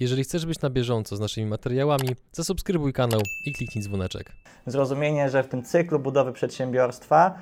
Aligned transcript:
Jeżeli 0.00 0.24
chcesz 0.24 0.46
być 0.46 0.60
na 0.60 0.70
bieżąco 0.70 1.16
z 1.16 1.20
naszymi 1.20 1.46
materiałami, 1.46 2.08
zasubskrybuj 2.32 2.92
kanał 2.92 3.20
i 3.46 3.52
kliknij 3.52 3.84
dzwoneczek. 3.84 4.32
Zrozumienie, 4.66 5.30
że 5.30 5.42
w 5.42 5.48
tym 5.48 5.62
cyklu 5.62 5.98
budowy 5.98 6.32
przedsiębiorstwa 6.32 7.38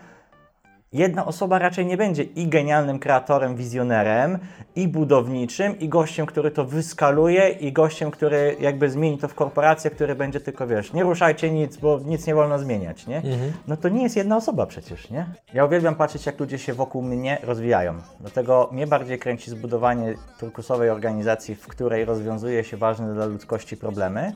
jedna 0.92 1.26
osoba 1.26 1.58
raczej 1.58 1.86
nie 1.86 1.96
będzie 1.96 2.22
i 2.22 2.48
genialnym 2.48 2.98
kreatorem, 2.98 3.56
wizjonerem, 3.56 4.38
i 4.76 4.88
budowniczym, 4.88 5.78
i 5.78 5.88
gościem, 5.88 6.26
który 6.26 6.50
to 6.50 6.64
wyskaluje, 6.64 7.48
i 7.48 7.72
gościem, 7.72 8.10
który 8.10 8.56
jakby 8.60 8.90
zmieni 8.90 9.18
to 9.18 9.28
w 9.28 9.34
korporację, 9.34 9.90
który 9.90 10.14
będzie 10.14 10.40
tylko, 10.40 10.66
wiesz, 10.66 10.92
nie 10.92 11.02
ruszajcie 11.02 11.50
nic, 11.50 11.76
bo 11.76 12.00
nic 12.04 12.26
nie 12.26 12.34
wolno 12.34 12.58
zmieniać, 12.58 13.06
nie? 13.06 13.22
No 13.68 13.76
to 13.76 13.88
nie 13.88 14.02
jest 14.02 14.16
jedna 14.16 14.36
osoba 14.36 14.66
przecież, 14.66 15.10
nie? 15.10 15.26
Ja 15.54 15.64
uwielbiam 15.64 15.94
patrzeć, 15.94 16.26
jak 16.26 16.40
ludzie 16.40 16.58
się 16.58 16.74
wokół 16.74 17.02
mnie 17.02 17.38
rozwijają. 17.42 17.94
Dlatego 18.20 18.68
mnie 18.72 18.86
bardziej 18.86 19.18
kręci 19.18 19.50
zbudowanie 19.50 20.14
turkusowej 20.40 20.90
organizacji, 20.90 21.54
w 21.54 21.66
której 21.66 22.04
rozwiązuje 22.04 22.64
się 22.64 22.76
ważne 22.76 23.14
dla 23.14 23.26
ludzkości 23.26 23.76
problemy, 23.76 24.32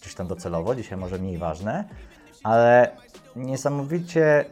gdzieś 0.00 0.14
tam 0.14 0.26
docelowo, 0.26 0.74
dzisiaj 0.74 0.98
może 0.98 1.18
mniej 1.18 1.38
ważne, 1.38 1.84
ale 2.42 2.90
niesamowicie 3.36 4.44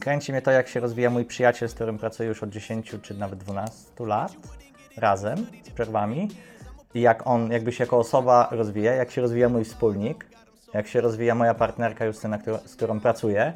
kręci 0.00 0.32
mnie 0.32 0.42
to, 0.42 0.50
jak 0.50 0.68
się 0.68 0.80
rozwija 0.80 1.10
mój 1.10 1.24
przyjaciel, 1.24 1.68
z 1.68 1.74
którym 1.74 1.98
pracuję 1.98 2.28
już 2.28 2.42
od 2.42 2.50
10 2.50 2.94
czy 3.02 3.14
nawet 3.14 3.38
12 3.38 3.74
lat 4.06 4.32
razem, 4.96 5.46
z 5.66 5.70
przerwami 5.70 6.28
i 6.94 7.00
jak 7.00 7.26
on 7.26 7.50
jakby 7.50 7.72
się 7.72 7.84
jako 7.84 7.98
osoba 7.98 8.48
rozwija, 8.50 8.94
jak 8.94 9.10
się 9.10 9.20
rozwija 9.20 9.48
mój 9.48 9.64
wspólnik, 9.64 10.26
jak 10.74 10.86
się 10.88 11.00
rozwija 11.00 11.34
moja 11.34 11.54
partnerka 11.54 12.04
Justyna, 12.04 12.38
którą- 12.38 12.58
z 12.58 12.76
którą 12.76 13.00
pracuję. 13.00 13.52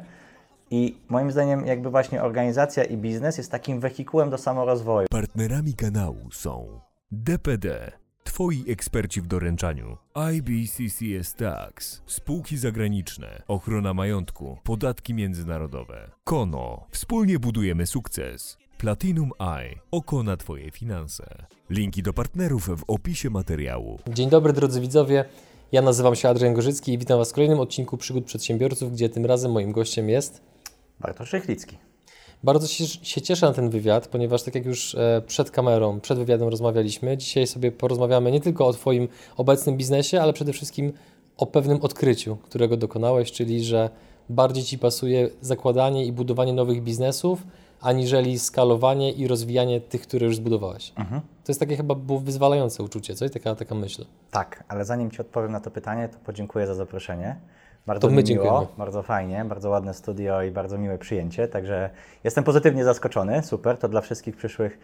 I 0.71 0.97
moim 1.09 1.31
zdaniem 1.31 1.65
jakby 1.67 1.89
właśnie 1.89 2.23
organizacja 2.23 2.83
i 2.83 2.97
biznes 2.97 3.37
jest 3.37 3.51
takim 3.51 3.79
wehikułem 3.79 4.29
do 4.29 4.37
samorozwoju. 4.37 5.07
Partnerami 5.11 5.73
kanału 5.73 6.31
są 6.31 6.79
DPD, 7.11 7.91
Twoi 8.23 8.63
eksperci 8.67 9.21
w 9.21 9.27
doręczaniu, 9.27 9.97
IBCCS 10.33 11.33
Tax, 11.33 12.01
spółki 12.05 12.57
zagraniczne, 12.57 13.43
ochrona 13.47 13.93
majątku, 13.93 14.57
podatki 14.63 15.13
międzynarodowe, 15.13 16.11
Kono, 16.23 16.87
wspólnie 16.91 17.39
budujemy 17.39 17.87
sukces, 17.87 18.57
Platinum 18.77 19.31
Eye, 19.39 19.79
oko 19.91 20.23
na 20.23 20.37
Twoje 20.37 20.71
finanse. 20.71 21.45
Linki 21.69 22.03
do 22.03 22.13
partnerów 22.13 22.69
w 22.69 22.83
opisie 22.87 23.29
materiału. 23.29 23.99
Dzień 24.07 24.29
dobry 24.29 24.53
drodzy 24.53 24.81
widzowie, 24.81 25.25
ja 25.71 25.81
nazywam 25.81 26.15
się 26.15 26.29
Adrian 26.29 26.53
Gorzycki 26.53 26.93
i 26.93 26.97
witam 26.97 27.17
Was 27.17 27.31
w 27.31 27.33
kolejnym 27.33 27.59
odcinku 27.59 27.97
Przygód 27.97 28.25
Przedsiębiorców, 28.25 28.93
gdzie 28.93 29.09
tym 29.09 29.25
razem 29.25 29.51
moim 29.51 29.71
gościem 29.71 30.09
jest... 30.09 30.41
Bartosz 30.99 31.33
Rychlicki. 31.33 31.90
Bardzo 32.43 32.67
się, 32.67 32.87
się 32.87 33.21
cieszę 33.21 33.45
na 33.45 33.53
ten 33.53 33.69
wywiad, 33.69 34.07
ponieważ 34.07 34.43
tak 34.43 34.55
jak 34.55 34.65
już 34.65 34.95
e, 34.95 35.21
przed 35.27 35.51
kamerą, 35.51 35.99
przed 35.99 36.17
wywiadem 36.17 36.47
rozmawialiśmy, 36.47 37.17
dzisiaj 37.17 37.47
sobie 37.47 37.71
porozmawiamy 37.71 38.31
nie 38.31 38.41
tylko 38.41 38.67
o 38.67 38.73
Twoim 38.73 39.07
obecnym 39.37 39.77
biznesie, 39.77 40.21
ale 40.21 40.33
przede 40.33 40.53
wszystkim 40.53 40.93
o 41.37 41.45
pewnym 41.45 41.81
odkryciu, 41.81 42.35
którego 42.35 42.77
dokonałeś, 42.77 43.31
czyli 43.31 43.63
że 43.63 43.89
bardziej 44.29 44.63
Ci 44.63 44.79
pasuje 44.79 45.29
zakładanie 45.41 46.05
i 46.05 46.11
budowanie 46.11 46.53
nowych 46.53 46.83
biznesów, 46.83 47.43
aniżeli 47.81 48.39
skalowanie 48.39 49.11
i 49.11 49.27
rozwijanie 49.27 49.81
tych, 49.81 50.01
które 50.01 50.25
już 50.25 50.35
zbudowałeś. 50.35 50.91
To 51.43 51.51
jest 51.51 51.59
takie 51.59 51.77
chyba 51.77 51.95
było 51.95 52.19
wyzwalające 52.19 52.83
uczucie, 52.83 53.15
co? 53.15 53.25
I 53.25 53.29
taka, 53.29 53.55
taka 53.55 53.75
myśl. 53.75 54.05
Tak, 54.31 54.63
ale 54.67 54.85
zanim 54.85 55.11
Ci 55.11 55.21
odpowiem 55.21 55.51
na 55.51 55.59
to 55.59 55.71
pytanie, 55.71 56.09
to 56.09 56.17
podziękuję 56.25 56.67
za 56.67 56.75
zaproszenie. 56.75 57.35
Bardzo 57.85 58.07
To 58.07 58.07
my 58.07 58.11
mi 58.11 58.15
miło, 58.17 58.43
dziękujemy. 58.43 58.67
bardzo 58.77 59.03
fajnie, 59.03 59.45
bardzo 59.45 59.69
ładne 59.69 59.93
studio 59.93 60.41
i 60.41 60.51
bardzo 60.51 60.77
miłe 60.77 60.97
przyjęcie, 60.97 61.47
także 61.47 61.89
jestem 62.23 62.43
pozytywnie 62.43 62.83
zaskoczony, 62.83 63.43
super, 63.43 63.77
to 63.77 63.87
dla 63.87 64.01
wszystkich 64.01 64.35
przyszłych 64.35 64.79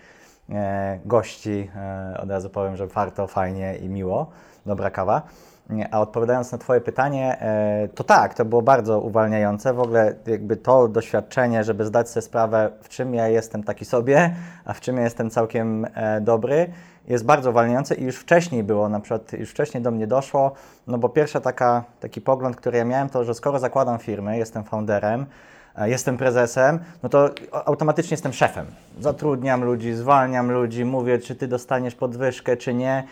e, 0.49 0.99
gości 1.05 1.69
e, 1.75 2.17
od 2.21 2.29
razu 2.29 2.49
powiem, 2.49 2.75
że 2.77 2.87
warto, 2.87 3.27
fajnie 3.27 3.77
i 3.77 3.89
miło, 3.89 4.29
dobra 4.65 4.89
kawa. 4.89 5.21
Nie, 5.69 5.93
A 5.93 6.01
odpowiadając 6.01 6.51
na 6.51 6.57
Twoje 6.57 6.81
pytanie, 6.81 7.41
e, 7.41 7.87
to 7.95 8.03
tak, 8.03 8.33
to 8.33 8.45
było 8.45 8.61
bardzo 8.61 8.99
uwalniające. 8.99 9.73
W 9.73 9.79
ogóle 9.79 10.15
jakby 10.27 10.57
to 10.57 10.87
doświadczenie, 10.87 11.63
żeby 11.63 11.85
zdać 11.85 12.09
sobie 12.09 12.21
sprawę, 12.21 12.71
w 12.81 12.89
czym 12.89 13.13
ja 13.13 13.27
jestem 13.27 13.63
taki 13.63 13.85
sobie, 13.85 14.35
a 14.65 14.73
w 14.73 14.81
czym 14.81 14.97
ja 14.97 15.03
jestem 15.03 15.29
całkiem 15.29 15.87
e, 15.93 16.21
dobry, 16.21 16.71
jest 17.07 17.25
bardzo 17.25 17.49
uwalniające 17.49 17.95
i 17.95 18.03
już 18.03 18.15
wcześniej 18.15 18.63
było, 18.63 18.89
na 18.89 18.99
przykład 18.99 19.33
już 19.33 19.49
wcześniej 19.49 19.83
do 19.83 19.91
mnie 19.91 20.07
doszło, 20.07 20.51
no 20.87 20.97
bo 20.97 21.09
pierwsza 21.09 21.39
taka, 21.39 21.83
taki 21.99 22.21
pogląd, 22.21 22.55
który 22.55 22.77
ja 22.77 22.85
miałem, 22.85 23.09
to, 23.09 23.23
że 23.23 23.33
skoro 23.33 23.59
zakładam 23.59 23.99
firmy, 23.99 24.37
jestem 24.37 24.63
founderem, 24.63 25.25
e, 25.75 25.89
jestem 25.89 26.17
prezesem, 26.17 26.79
no 27.03 27.09
to 27.09 27.29
automatycznie 27.51 28.13
jestem 28.13 28.33
szefem. 28.33 28.65
Zatrudniam 28.99 29.63
ludzi, 29.63 29.93
zwalniam 29.93 30.51
ludzi, 30.51 30.85
mówię, 30.85 31.19
czy 31.19 31.35
ty 31.35 31.47
dostaniesz 31.47 31.95
podwyżkę, 31.95 32.57
czy 32.57 32.73
nie. 32.73 33.03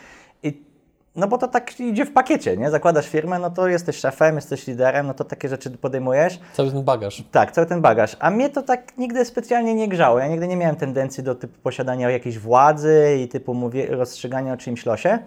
No 1.16 1.28
bo 1.28 1.38
to 1.38 1.48
tak 1.48 1.80
idzie 1.80 2.06
w 2.06 2.14
pakiecie, 2.14 2.58
nie? 2.58 2.72
Zakładasz 2.72 3.10
firmę, 3.10 3.40
no 3.40 3.50
to 3.50 3.68
jesteś 3.68 3.98
szefem, 3.98 4.36
jesteś 4.36 4.68
liderem, 4.68 5.08
no 5.08 5.14
to 5.14 5.24
takie 5.24 5.50
rzeczy 5.50 5.70
podejmujesz. 5.70 6.40
Cały 6.54 6.72
ten 6.72 6.84
bagaż. 6.84 7.24
Tak, 7.32 7.52
cały 7.52 7.68
ten 7.68 7.82
bagaż. 7.82 8.18
A 8.20 8.32
mnie 8.32 8.50
to 8.50 8.62
tak 8.62 8.98
nigdy 8.98 9.26
specjalnie 9.26 9.76
nie 9.76 9.88
grzało. 9.88 10.20
Ja 10.20 10.28
nigdy 10.28 10.48
nie 10.48 10.58
miałem 10.58 10.76
tendencji 10.76 11.24
do 11.24 11.36
typu 11.36 11.60
posiadania 11.64 12.10
jakiejś 12.10 12.40
władzy 12.40 13.18
i 13.24 13.28
typu 13.28 13.54
mówię, 13.54 13.88
rozstrzygania 13.88 14.54
o 14.54 14.58
czyimś 14.58 14.86
losie. 14.86 15.20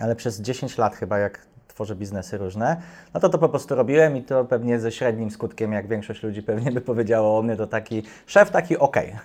Ale 0.00 0.16
przez 0.16 0.40
10 0.40 0.78
lat 0.78 0.96
chyba, 0.96 1.18
jak 1.18 1.46
tworzę 1.80 1.96
biznesy 1.96 2.38
różne, 2.38 2.76
no 3.14 3.20
to 3.20 3.28
to 3.28 3.38
po 3.38 3.48
prostu 3.48 3.74
robiłem 3.74 4.16
i 4.16 4.22
to 4.22 4.44
pewnie 4.44 4.80
ze 4.80 4.92
średnim 4.92 5.30
skutkiem, 5.30 5.72
jak 5.72 5.88
większość 5.88 6.22
ludzi 6.22 6.42
pewnie 6.42 6.72
by 6.72 6.80
powiedziało 6.80 7.38
o 7.38 7.42
mnie, 7.42 7.56
to 7.56 7.66
taki 7.66 8.02
szef, 8.26 8.50
taki 8.50 8.78
okej. 8.78 9.16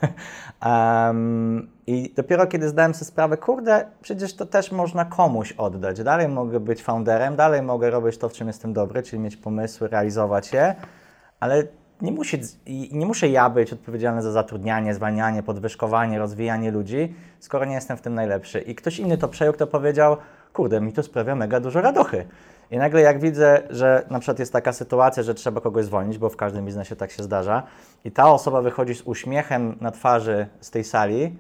Em, 0.62 1.70
I 1.88 2.14
dopiero 2.16 2.48
kiedy 2.48 2.70
zdałem 2.70 2.94
sobie 2.94 3.06
sprawę, 3.06 3.38
kurde, 3.38 3.86
przecież 4.02 4.34
to 4.36 4.46
też 4.46 4.72
można 4.72 5.06
komuś 5.06 5.52
oddać. 5.52 6.04
Dalej 6.04 6.28
mogę 6.28 6.60
być 6.60 6.84
founderem, 6.84 7.36
dalej 7.36 7.62
mogę 7.62 7.90
robić 7.90 8.18
to, 8.18 8.30
w 8.30 8.34
czym 8.34 8.48
jestem 8.48 8.74
dobry, 8.74 9.04
czyli 9.04 9.22
mieć 9.22 9.38
pomysły, 9.38 9.88
realizować 9.88 10.54
je, 10.54 10.76
ale 11.40 11.64
nie, 12.02 12.12
musi, 12.12 12.40
nie 12.92 13.06
muszę 13.06 13.30
ja 13.30 13.50
być 13.50 13.74
odpowiedzialny 13.74 14.22
za 14.22 14.32
zatrudnianie, 14.32 14.94
zwalnianie, 14.94 15.44
podwyżkowanie, 15.44 16.20
rozwijanie 16.20 16.72
ludzi, 16.72 17.16
skoro 17.40 17.66
nie 17.66 17.76
jestem 17.76 17.98
w 17.98 18.02
tym 18.02 18.14
najlepszy. 18.14 18.60
I 18.60 18.76
ktoś 18.76 19.00
inny 19.00 19.18
to 19.18 19.28
przejął, 19.28 19.54
kto 19.54 19.68
powiedział, 19.68 20.18
kurde, 20.56 20.82
mi 20.82 20.94
to 20.94 21.04
sprawia 21.04 21.36
mega 21.36 21.60
dużo 21.60 21.82
radochy. 21.82 22.26
I 22.72 22.78
nagle 22.78 23.02
jak 23.02 23.20
widzę, 23.20 23.62
że 23.70 24.06
na 24.10 24.20
przykład 24.20 24.40
jest 24.40 24.54
taka 24.54 24.74
sytuacja, 24.74 25.24
że 25.24 25.34
trzeba 25.34 25.62
kogoś 25.62 25.86
zwolnić, 25.86 26.18
bo 26.18 26.30
w 26.30 26.38
każdym 26.38 26.66
biznesie 26.66 26.96
tak 26.96 27.12
się 27.12 27.24
zdarza, 27.24 27.64
i 28.06 28.12
ta 28.12 28.32
osoba 28.32 28.62
wychodzi 28.62 28.96
z 28.96 29.02
uśmiechem 29.02 29.78
na 29.82 29.92
twarzy 29.92 30.48
z 30.62 30.72
tej 30.72 30.84
sali, 30.84 31.36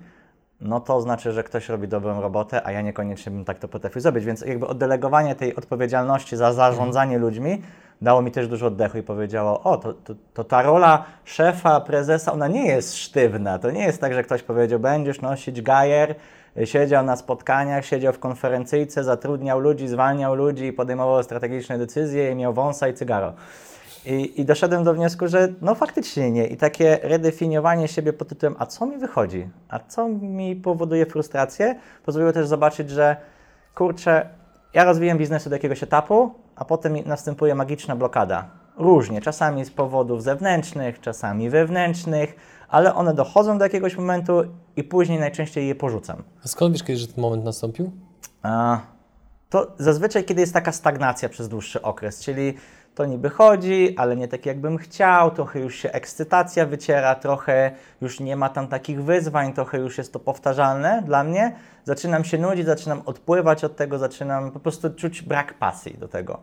no 0.62 0.80
to 0.80 1.02
znaczy, 1.02 1.32
że 1.32 1.44
ktoś 1.44 1.70
robi 1.70 1.88
dobrą 1.88 2.22
robotę, 2.22 2.68
a 2.68 2.72
ja 2.72 2.82
niekoniecznie 2.82 3.32
bym 3.32 3.46
tak 3.46 3.60
to 3.60 3.68
potrafił 3.68 4.02
zrobić. 4.02 4.26
Więc 4.26 4.42
jakby 4.42 4.68
oddelegowanie 4.68 5.36
tej 5.36 5.56
odpowiedzialności 5.56 6.38
za 6.38 6.54
zarządzanie 6.54 7.18
ludźmi 7.18 7.62
dało 8.02 8.22
mi 8.22 8.32
też 8.32 8.48
dużo 8.48 8.68
oddechu 8.68 8.98
i 8.98 9.04
powiedziało, 9.04 9.64
o, 9.64 9.78
to, 9.78 9.94
to, 9.94 10.14
to 10.34 10.44
ta 10.44 10.62
rola 10.62 11.04
szefa, 11.24 11.82
prezesa, 11.82 12.34
ona 12.34 12.48
nie 12.48 12.68
jest 12.68 12.96
sztywna. 12.98 13.60
To 13.60 13.72
nie 13.72 13.84
jest 13.84 14.02
tak, 14.02 14.14
że 14.14 14.24
ktoś 14.24 14.44
powiedział, 14.44 14.80
będziesz 14.80 15.22
nosić 15.22 15.62
gajer, 15.62 16.16
siedział 16.64 17.06
na 17.06 17.16
spotkaniach, 17.16 17.86
siedział 17.86 18.14
w 18.14 18.20
konferencyjce, 18.20 19.04
zatrudniał 19.04 19.60
ludzi, 19.60 19.88
zwalniał 19.88 20.36
ludzi, 20.36 20.74
podejmował 20.74 21.24
strategiczne 21.24 21.78
decyzje 21.78 22.32
i 22.32 22.36
miał 22.36 22.54
wąsa 22.54 22.88
i 22.88 22.94
cygaro. 22.94 23.34
I, 24.06 24.42
I 24.42 24.46
doszedłem 24.46 24.84
do 24.84 24.94
wniosku, 24.94 25.28
że 25.28 25.48
no 25.62 25.76
faktycznie 25.76 26.32
nie. 26.32 26.48
I 26.48 26.58
takie 26.58 27.00
redefiniowanie 27.04 27.88
siebie 27.88 28.14
pod 28.14 28.28
tytułem, 28.28 28.56
a 28.60 28.66
co 28.66 28.86
mi 28.86 28.98
wychodzi? 28.98 29.50
A 29.70 29.80
co 29.80 30.08
mi 30.10 30.56
powoduje 30.56 31.06
frustrację? 31.06 31.76
Pozwoliło 32.06 32.34
też 32.34 32.48
zobaczyć, 32.48 32.90
że 32.90 33.16
kurczę, 33.76 34.30
ja 34.74 34.84
rozwijam 34.84 35.18
biznesy 35.18 35.50
do 35.50 35.56
jakiegoś 35.56 35.84
etapu, 35.84 36.34
a 36.56 36.66
potem 36.66 36.98
następuje 37.06 37.56
magiczna 37.56 37.96
blokada. 37.96 38.50
Różnie, 38.78 39.22
czasami 39.22 39.66
z 39.66 39.72
powodów 39.72 40.24
zewnętrznych, 40.24 41.00
czasami 41.00 41.50
wewnętrznych, 41.50 42.36
ale 42.70 42.96
one 42.96 43.14
dochodzą 43.14 43.58
do 43.58 43.66
jakiegoś 43.66 43.98
momentu 43.98 44.44
i 44.76 44.84
później 44.84 45.20
najczęściej 45.20 45.68
je 45.68 45.76
porzucam. 45.76 46.24
A 46.46 46.48
skąd 46.48 46.74
wiesz, 46.74 46.84
kiedy 46.84 47.00
że 47.00 47.08
ten 47.08 47.22
moment 47.22 47.44
nastąpił? 47.46 47.92
A, 48.44 48.80
To 49.50 49.68
zazwyczaj, 49.78 50.24
kiedy 50.24 50.42
jest 50.42 50.54
taka 50.54 50.72
stagnacja 50.72 51.30
przez 51.30 51.50
dłuższy 51.50 51.82
okres, 51.82 52.22
czyli 52.24 52.54
to 52.96 53.06
niby 53.06 53.30
chodzi, 53.30 53.96
ale 53.98 54.16
nie 54.16 54.28
tak 54.28 54.46
jakbym 54.46 54.78
chciał, 54.78 55.32
trochę 55.32 55.60
już 55.60 55.76
się 55.76 55.92
ekscytacja 55.92 56.66
wyciera, 56.66 57.16
trochę 57.16 57.72
już 58.02 58.20
nie 58.20 58.36
ma 58.36 58.50
tam 58.50 58.68
takich 58.68 59.04
wyzwań, 59.04 59.54
trochę 59.54 59.78
już 59.78 59.98
jest 59.98 60.14
to 60.14 60.20
powtarzalne 60.20 61.04
dla 61.06 61.24
mnie. 61.24 61.56
Zaczynam 61.84 62.24
się 62.24 62.38
nudzić, 62.38 62.66
zaczynam 62.66 63.02
odpływać 63.06 63.64
od 63.64 63.76
tego, 63.76 63.98
zaczynam 63.98 64.52
po 64.52 64.60
prostu 64.60 64.90
czuć 64.94 65.22
brak 65.22 65.54
pasji 65.54 65.98
do 65.98 66.08
tego. 66.08 66.40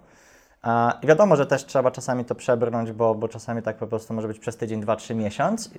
I 1.03 1.07
wiadomo, 1.07 1.37
że 1.37 1.47
też 1.47 1.67
trzeba 1.67 1.91
czasami 1.91 2.25
to 2.25 2.35
przebrnąć, 2.35 2.93
bo, 2.93 3.15
bo 3.15 3.29
czasami 3.29 3.63
tak 3.63 3.77
po 3.77 3.87
prostu 3.87 4.15
może 4.15 4.29
być 4.29 4.39
przez 4.39 4.57
tydzień, 4.57 4.81
dwa, 4.81 4.97
trzy 4.97 5.15
miesiąc. 5.15 5.71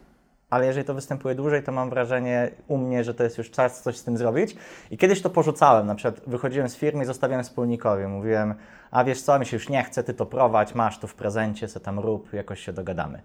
Ale 0.54 0.66
jeżeli 0.66 0.86
to 0.86 0.94
występuje 0.94 1.36
dłużej, 1.36 1.64
to 1.64 1.72
mam 1.72 1.90
wrażenie 1.90 2.52
u 2.68 2.78
mnie, 2.78 3.04
że 3.04 3.14
to 3.14 3.24
jest 3.24 3.38
już 3.38 3.52
czas 3.52 3.82
coś 3.82 3.98
z 3.98 4.04
tym 4.04 4.18
zrobić. 4.18 4.56
I 4.92 4.98
kiedyś 4.98 5.22
to 5.22 5.30
porzucałem, 5.30 5.88
na 5.88 5.96
przykład 5.96 6.22
wychodziłem 6.28 6.70
z 6.70 6.76
firmy 6.76 7.04
i 7.04 7.06
zostawiałem 7.06 7.44
wspólnikowi. 7.44 8.08
Mówiłem, 8.08 8.56
a 8.92 9.04
wiesz 9.04 9.22
co, 9.22 9.40
mi 9.40 9.46
się 9.46 9.58
już 9.58 9.70
nie 9.70 9.84
chce, 9.84 10.04
ty 10.04 10.14
to 10.14 10.26
prowadź, 10.26 10.76
masz 10.76 11.00
tu 11.00 11.08
w 11.08 11.16
prezencie, 11.16 11.68
se 11.68 11.80
tam 11.80 12.00
rób, 12.00 12.34
jakoś 12.34 12.60
się 12.60 12.74
dogadamy. 12.74 13.22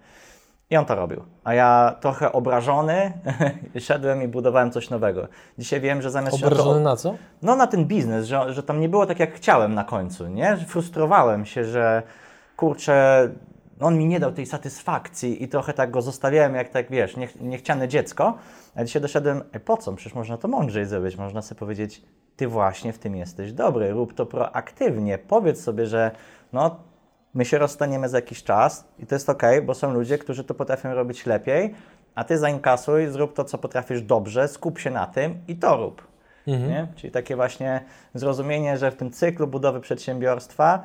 I 0.70 0.76
on 0.76 0.84
to 0.84 0.94
robił. 0.94 1.22
A 1.44 1.54
ja 1.54 1.96
trochę 2.00 2.32
obrażony 2.32 3.12
szedłem 3.80 4.22
i 4.22 4.28
budowałem 4.28 4.70
coś 4.70 4.90
nowego. 4.90 5.28
Dzisiaj 5.58 5.80
wiem, 5.80 6.02
że 6.02 6.10
zamiast 6.10 6.36
się 6.36 6.44
na 6.44 6.50
to 6.50 6.54
Obrażony 6.54 6.80
na 6.80 6.96
co? 6.96 7.14
no 7.42 7.56
na 7.56 7.66
ten 7.66 7.84
biznes, 7.84 8.26
że, 8.26 8.52
że 8.52 8.62
tam 8.62 8.80
nie 8.80 8.88
było 8.88 9.06
tak 9.06 9.20
jak 9.20 9.34
chciałem 9.34 9.74
na 9.74 9.84
końcu, 9.84 10.28
nie? 10.28 10.56
Frustrowałem 10.56 11.46
się, 11.46 11.64
że 11.64 12.02
kurczę, 12.56 13.28
on 13.80 13.98
mi 13.98 14.06
nie 14.06 14.20
dał 14.20 14.32
tej 14.32 14.46
satysfakcji 14.46 15.42
i 15.42 15.48
trochę 15.48 15.72
tak 15.72 15.90
go 15.90 16.02
zostawiałem 16.02 16.54
jak 16.54 16.68
tak, 16.68 16.90
wiesz, 16.90 17.16
niech, 17.16 17.40
niechciane 17.40 17.88
dziecko. 17.88 18.38
A 18.74 18.84
dzisiaj 18.84 19.02
doszedłem, 19.02 19.42
Ej, 19.52 19.60
po 19.60 19.76
co? 19.76 19.92
Przecież 19.92 20.14
można 20.14 20.36
to 20.36 20.48
mądrzej 20.48 20.86
zrobić. 20.86 21.16
Można 21.16 21.42
sobie 21.42 21.58
powiedzieć, 21.58 22.02
ty 22.36 22.48
właśnie 22.48 22.92
w 22.92 22.98
tym 22.98 23.16
jesteś 23.16 23.52
dobry, 23.52 23.90
rób 23.90 24.14
to 24.14 24.26
proaktywnie. 24.26 25.18
Powiedz 25.18 25.62
sobie, 25.62 25.86
że 25.86 26.10
no, 26.52 26.76
my 27.34 27.44
się 27.44 27.58
rozstaniemy 27.58 28.08
za 28.08 28.18
jakiś 28.18 28.44
czas 28.44 28.88
i 28.98 29.06
to 29.06 29.14
jest 29.14 29.30
ok, 29.30 29.42
bo 29.66 29.74
są 29.74 29.92
ludzie, 29.92 30.18
którzy 30.18 30.44
to 30.44 30.54
potrafią 30.54 30.94
robić 30.94 31.26
lepiej, 31.26 31.74
a 32.14 32.24
ty 32.24 32.38
zainkasuj, 32.38 33.06
zrób 33.06 33.34
to, 33.34 33.44
co 33.44 33.58
potrafisz 33.58 34.02
dobrze, 34.02 34.48
skup 34.48 34.78
się 34.78 34.90
na 34.90 35.06
tym 35.06 35.38
i 35.48 35.56
to 35.56 35.76
rób. 35.76 36.08
Nie? 36.68 36.88
Czyli 36.96 37.10
takie 37.10 37.36
właśnie 37.36 37.84
zrozumienie, 38.14 38.76
że 38.76 38.90
w 38.90 38.96
tym 38.96 39.10
cyklu 39.10 39.46
budowy 39.46 39.80
przedsiębiorstwa 39.80 40.82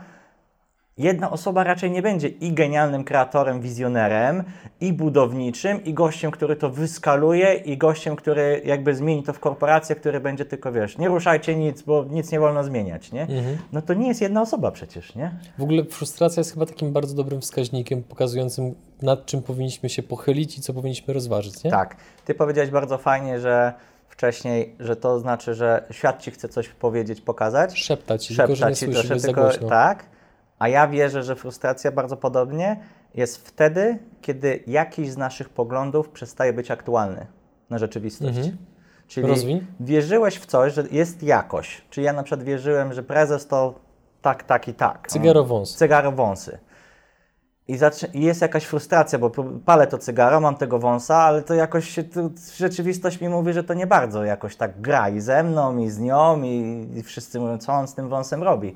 jedna 0.98 1.32
osoba 1.32 1.64
raczej 1.64 1.92
nie 1.92 2.02
będzie 2.02 2.28
i 2.28 2.54
genialnym 2.54 3.04
kreatorem, 3.04 3.62
wizjonerem, 3.62 4.44
i 4.82 4.94
budowniczym, 4.94 5.84
i 5.84 5.94
gościem, 5.94 6.32
który 6.32 6.56
to 6.56 6.70
wyskaluje, 6.70 7.54
i 7.54 7.78
gościem, 7.78 8.16
który 8.16 8.62
jakby 8.66 8.96
zmieni 8.96 9.24
to 9.24 9.34
w 9.34 9.40
korporację, 9.40 9.96
który 9.96 10.20
będzie 10.20 10.46
tylko, 10.46 10.72
wiesz, 10.72 10.98
nie 10.98 11.08
ruszajcie 11.08 11.56
nic, 11.56 11.82
bo 11.82 12.06
nic 12.10 12.32
nie 12.32 12.40
wolno 12.40 12.64
zmieniać, 12.64 13.12
nie? 13.12 13.28
No 13.72 13.82
to 13.82 13.94
nie 13.94 14.08
jest 14.08 14.22
jedna 14.22 14.42
osoba 14.42 14.72
przecież, 14.72 15.16
nie? 15.16 15.32
W 15.58 15.64
ogóle 15.64 15.84
frustracja 15.84 16.40
jest 16.40 16.54
chyba 16.54 16.66
takim 16.66 16.94
bardzo 16.94 17.16
dobrym 17.16 17.42
wskaźnikiem 17.42 18.04
pokazującym, 18.04 18.76
nad 19.02 19.26
czym 19.26 19.42
powinniśmy 19.42 19.90
się 19.90 20.04
pochylić 20.04 20.58
i 20.58 20.62
co 20.62 20.74
powinniśmy 20.74 21.14
rozważyć, 21.14 21.64
nie? 21.64 21.72
Tak. 21.72 21.96
Ty 22.26 22.34
powiedziałeś 22.34 22.70
bardzo 22.70 22.98
fajnie, 22.98 23.40
że 23.40 23.74
wcześniej, 24.08 24.76
że 24.80 24.96
to 24.96 25.20
znaczy, 25.20 25.54
że 25.54 25.84
świat 25.92 26.22
ci 26.22 26.32
chce 26.32 26.50
coś 26.50 26.70
powiedzieć, 26.70 27.22
pokazać. 27.22 27.80
Szeptać, 27.80 28.28
tylko 28.28 28.56
że 28.56 28.70
nie 28.70 28.76
ci 28.76 28.86
słyszy, 28.86 29.20
za 29.20 29.28
tylko 29.28 29.42
głośno. 29.42 29.68
tak, 29.68 30.06
a 30.60 30.68
ja 30.68 30.88
wierzę, 30.88 31.24
że 31.24 31.36
frustracja 31.36 31.92
bardzo 31.92 32.18
podobnie 32.18 32.80
jest 33.16 33.48
wtedy, 33.48 34.00
kiedy 34.22 34.64
jakiś 34.68 35.12
z 35.12 35.18
naszych 35.18 35.50
poglądów 35.50 36.10
przestaje 36.10 36.54
być 36.54 36.72
aktualny 36.72 37.28
na 37.70 37.78
rzeczywistość. 37.78 38.38
Mhm. 38.38 38.58
Czyli 39.08 39.28
Rozwiń. 39.28 39.68
wierzyłeś 39.80 40.40
w 40.40 40.46
coś, 40.46 40.74
że 40.74 40.84
jest 40.92 41.24
jakość. 41.24 41.86
Czyli 41.90 42.06
ja 42.06 42.14
na 42.14 42.24
przykład 42.24 42.44
wierzyłem, 42.46 42.94
że 42.94 43.04
prezes 43.04 43.48
to 43.48 43.80
tak, 44.22 44.44
tak 44.44 44.68
i 44.68 44.74
tak. 44.74 45.08
Cygarowąs. 45.08 45.76
Cygaro 45.76 46.12
wąsy. 46.12 46.60
I, 47.68 47.78
I 48.14 48.22
jest 48.22 48.42
jakaś 48.42 48.66
frustracja, 48.66 49.20
bo 49.20 49.32
palę 49.66 49.88
to 49.88 49.98
cygaro, 49.98 50.40
mam 50.40 50.56
tego 50.56 50.80
wąsa, 50.80 51.18
ale 51.18 51.42
to 51.42 51.54
jakoś 51.54 51.90
się, 51.90 52.04
to 52.04 52.30
rzeczywistość 52.56 53.22
mi 53.22 53.30
mówi, 53.30 53.54
że 53.54 53.64
to 53.64 53.74
nie 53.74 53.88
bardzo 53.88 54.24
jakoś 54.24 54.56
tak 54.56 54.82
gra 54.82 55.10
i 55.10 55.20
ze 55.20 55.44
mną, 55.44 55.78
i 55.78 55.90
z 55.90 56.00
nią, 56.00 56.42
i, 56.44 56.88
i 56.96 57.04
wszyscy 57.04 57.40
mówią, 57.40 57.58
co 57.58 57.74
on 57.74 57.88
z 57.88 57.96
tym 57.96 58.10
wąsem 58.10 58.44
robi. 58.44 58.76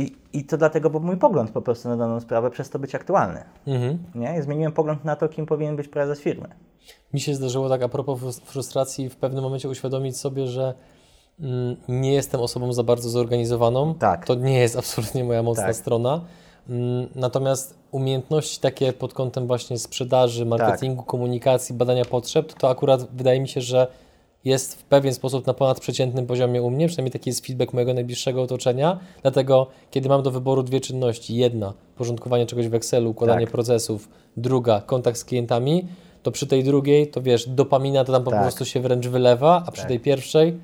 I, 0.00 0.16
I 0.32 0.44
to 0.44 0.56
dlatego, 0.56 0.90
bo 0.90 1.00
mój 1.00 1.16
pogląd 1.16 1.50
po 1.50 1.62
prostu 1.62 1.88
na 1.88 1.96
daną 1.96 2.20
sprawę 2.20 2.50
przez 2.50 2.70
to 2.70 2.78
być 2.78 2.94
aktualny. 2.94 3.44
Mhm. 3.66 3.98
Nie? 4.14 4.38
I 4.38 4.42
zmieniłem 4.42 4.72
pogląd 4.72 5.04
na 5.04 5.16
to, 5.16 5.28
kim 5.28 5.46
powinien 5.46 5.76
być 5.76 5.88
prezes 5.88 6.20
firmy. 6.20 6.48
Mi 7.14 7.20
się 7.20 7.34
zdarzyło 7.34 7.68
tak 7.68 7.82
a 7.82 7.88
propos 7.88 8.20
frus- 8.20 8.40
frustracji 8.44 9.08
w 9.08 9.16
pewnym 9.16 9.42
momencie 9.44 9.68
uświadomić 9.68 10.16
sobie, 10.16 10.46
że 10.46 10.74
mm, 11.40 11.76
nie 11.88 12.12
jestem 12.12 12.40
osobą 12.40 12.72
za 12.72 12.82
bardzo 12.82 13.08
zorganizowaną. 13.08 13.94
Tak. 13.94 14.24
To 14.26 14.34
nie 14.34 14.58
jest 14.58 14.76
absolutnie 14.78 15.24
moja 15.24 15.42
mocna 15.42 15.64
Tak. 15.64 15.76
strona. 15.76 16.20
Mm, 16.68 17.08
Natomiast 17.14 17.78
umiejętności 17.90 18.60
takie 18.60 18.92
pod 18.92 19.14
kątem 19.14 19.46
właśnie 19.46 19.78
sprzedaży, 19.78 20.46
marketingu, 20.46 21.02
komunikacji, 21.02 21.74
badania 21.74 22.04
potrzeb, 22.04 22.52
to 22.52 22.68
akurat 22.70 23.10
wydaje 23.16 23.40
mi 23.40 23.48
się, 23.48 23.60
że 23.60 23.86
jest 24.44 24.74
w 24.74 24.84
pewien 24.84 25.14
sposób 25.14 25.46
na 25.46 25.54
ponadprzeciętnym 25.54 26.26
poziomie 26.26 26.62
u 26.62 26.70
mnie, 26.70 26.88
przynajmniej 26.88 27.12
taki 27.12 27.30
jest 27.30 27.46
feedback 27.46 27.72
mojego 27.72 27.94
najbliższego 27.94 28.42
otoczenia. 28.42 28.98
Dlatego, 29.22 29.66
kiedy 29.90 30.08
mam 30.08 30.22
do 30.22 30.30
wyboru 30.30 30.62
dwie 30.62 30.80
czynności, 30.80 31.34
jedna 31.36 31.72
porządkowanie 31.96 32.46
czegoś 32.46 32.68
w 32.68 32.74
Excelu, 32.74 33.10
układanie 33.10 33.46
Tak. 33.46 33.52
procesów, 33.52 34.08
druga 34.36 34.80
kontakt 34.80 35.18
z 35.18 35.24
klientami, 35.24 35.88
to 36.22 36.30
przy 36.30 36.46
tej 36.46 36.64
drugiej, 36.64 37.08
to 37.10 37.22
wiesz, 37.22 37.48
dopamina 37.48 38.04
to 38.04 38.12
tam 38.12 38.24
po 38.24 38.30
Tak. 38.30 38.42
prostu 38.42 38.64
się 38.64 38.80
wręcz 38.80 39.06
wylewa, 39.08 39.62
a 39.66 39.70
przy 39.70 39.82
Tak. 39.82 39.88
tej 39.88 40.00
pierwszej, 40.00 40.58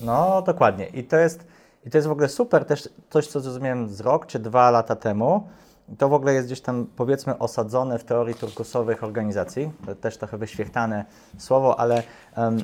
No, 0.00 0.42
dokładnie. 0.42 0.86
I 0.86 1.04
to 1.04 1.16
jest, 1.16 1.44
i 1.86 1.90
to 1.90 1.98
jest 1.98 2.08
w 2.08 2.10
ogóle 2.10 2.28
super 2.28 2.64
też 2.64 2.88
coś, 3.10 3.26
co 3.26 3.40
zrozumiałem 3.40 3.88
z 3.88 4.00
rok 4.00 4.26
czy 4.26 4.38
dwa 4.38 4.70
lata 4.70 4.96
temu. 4.96 5.46
To 5.98 6.08
w 6.08 6.12
ogóle 6.12 6.34
jest 6.34 6.46
gdzieś 6.46 6.60
tam, 6.60 6.86
powiedzmy, 6.96 7.38
osadzone 7.38 7.98
w 7.98 8.04
teorii 8.04 8.34
turkusowych 8.34 9.04
organizacji. 9.04 9.70
To 9.86 9.94
też 9.94 10.16
trochę 10.18 10.38
wyświechtane 10.38 11.04
słowo, 11.38 11.80
ale 11.80 12.02
em, 12.36 12.58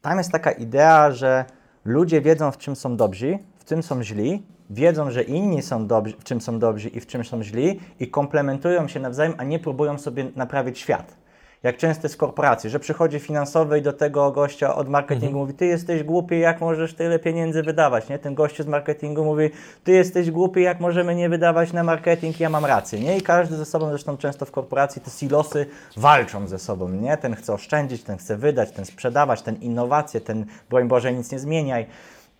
tam 0.00 0.18
jest 0.18 0.32
taka 0.32 0.52
idea, 0.52 1.10
że 1.10 1.44
ludzie 1.84 2.20
wiedzą, 2.20 2.50
w 2.50 2.58
czym 2.58 2.76
są 2.76 2.96
dobrzy, 2.96 3.38
w 3.58 3.64
czym 3.64 3.82
są 3.82 4.02
źli, 4.02 4.46
wiedzą, 4.70 5.10
że 5.10 5.22
inni 5.22 5.62
są 5.62 5.86
dobrzy, 5.86 6.16
w 6.18 6.24
czym 6.24 6.40
są 6.40 6.58
dobrzy 6.58 6.88
i 6.88 7.00
w 7.00 7.06
czym 7.06 7.24
są 7.24 7.42
źli 7.42 7.80
i 8.00 8.10
komplementują 8.10 8.88
się 8.88 9.00
nawzajem, 9.00 9.34
a 9.38 9.44
nie 9.44 9.58
próbują 9.58 9.98
sobie 9.98 10.30
naprawić 10.36 10.78
świat. 10.78 11.16
Jak 11.62 11.76
często 11.76 12.02
jest 12.02 12.14
w 12.14 12.18
korporacji, 12.18 12.70
że 12.70 12.80
przychodzi 12.80 13.18
finansowy 13.18 13.78
i 13.78 13.82
do 13.82 13.92
tego 13.92 14.30
gościa 14.32 14.74
od 14.74 14.88
marketingu 14.88 15.38
mówi, 15.38 15.54
ty 15.54 15.66
jesteś 15.66 16.02
głupi, 16.02 16.40
jak 16.40 16.60
możesz 16.60 16.94
tyle 16.94 17.18
pieniędzy 17.18 17.62
wydawać, 17.62 18.08
nie? 18.08 18.18
Ten 18.18 18.34
gościu 18.34 18.62
z 18.62 18.66
marketingu 18.66 19.24
mówi, 19.24 19.50
ty 19.84 19.92
jesteś 19.92 20.30
głupi, 20.30 20.62
jak 20.62 20.80
możemy 20.80 21.14
nie 21.14 21.28
wydawać 21.28 21.72
na 21.72 21.82
marketing, 21.82 22.40
ja 22.40 22.50
mam 22.50 22.64
rację, 22.64 23.00
nie? 23.00 23.16
I 23.16 23.20
każdy 23.20 23.56
ze 23.56 23.64
sobą, 23.64 23.88
zresztą 23.88 24.16
często 24.16 24.46
w 24.46 24.50
korporacji 24.50 25.02
te 25.02 25.10
silosy 25.10 25.66
walczą 25.96 26.48
ze 26.48 26.58
sobą, 26.58 26.88
nie? 26.88 27.16
Ten 27.16 27.34
chce 27.34 27.52
oszczędzić, 27.52 28.02
ten 28.02 28.18
chce 28.18 28.36
wydać, 28.36 28.70
ten 28.70 28.84
sprzedawać, 28.84 29.42
ten 29.42 29.56
innowacje, 29.56 30.20
ten, 30.20 30.46
broń 30.70 30.88
Boże, 30.88 31.12
nic 31.12 31.32
nie 31.32 31.38
zmieniaj. 31.38 31.86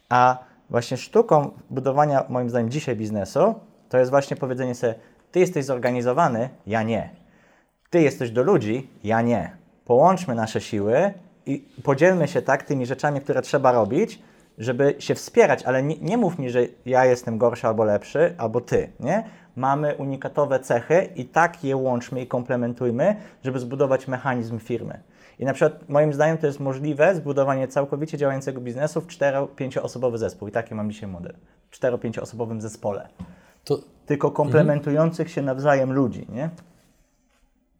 A 0.08 0.38
właśnie 0.70 0.96
sztuką 0.96 1.50
budowania, 1.70 2.24
moim 2.28 2.50
zdaniem, 2.50 2.70
dzisiaj 2.70 2.96
biznesu, 2.96 3.54
to 3.88 3.98
jest 3.98 4.10
właśnie 4.10 4.36
powiedzenie 4.36 4.74
sobie, 4.74 4.94
ty 5.32 5.40
jesteś 5.40 5.64
zorganizowany, 5.64 6.48
ja 6.66 6.82
nie. 6.82 7.27
Ty 7.90 8.02
jesteś 8.02 8.30
do 8.30 8.42
ludzi, 8.42 8.90
ja 9.04 9.22
nie. 9.22 9.56
Połączmy 9.84 10.34
nasze 10.34 10.60
siły 10.60 11.12
i 11.46 11.68
podzielmy 11.82 12.28
się 12.28 12.42
tak 12.42 12.62
tymi 12.62 12.86
rzeczami, 12.86 13.20
które 13.20 13.42
trzeba 13.42 13.72
robić, 13.72 14.22
żeby 14.58 14.94
się 14.98 15.14
wspierać, 15.14 15.62
ale 15.62 15.82
nie, 15.82 15.96
nie 16.00 16.16
mów 16.16 16.38
mi, 16.38 16.50
że 16.50 16.66
ja 16.86 17.04
jestem 17.04 17.38
gorszy 17.38 17.66
albo 17.66 17.84
lepszy, 17.84 18.34
albo 18.38 18.60
ty, 18.60 18.92
nie? 19.00 19.24
Mamy 19.56 19.94
unikatowe 19.94 20.60
cechy 20.60 21.08
i 21.16 21.24
tak 21.24 21.64
je 21.64 21.76
łączmy 21.76 22.20
i 22.22 22.26
komplementujmy, 22.26 23.16
żeby 23.44 23.58
zbudować 23.58 24.08
mechanizm 24.08 24.58
firmy. 24.58 25.00
I 25.38 25.44
na 25.44 25.52
przykład 25.52 25.88
moim 25.88 26.12
zdaniem 26.12 26.38
to 26.38 26.46
jest 26.46 26.60
możliwe 26.60 27.14
zbudowanie 27.14 27.68
całkowicie 27.68 28.18
działającego 28.18 28.60
biznesu 28.60 29.00
w 29.00 29.06
4-5 29.06 29.80
osobowy 29.80 30.18
zespół. 30.18 30.48
I 30.48 30.52
taki 30.52 30.74
mam 30.74 30.90
dzisiaj 30.90 31.08
model. 31.08 31.34
W 31.70 31.80
4-5 31.80 32.20
osobowym 32.20 32.60
zespole. 32.60 33.08
to, 33.64 33.78
Tylko 34.06 34.30
komplementujących 34.30 35.30
się 35.30 35.42
nawzajem 35.42 35.92
ludzi, 35.92 36.26
nie? 36.28 36.50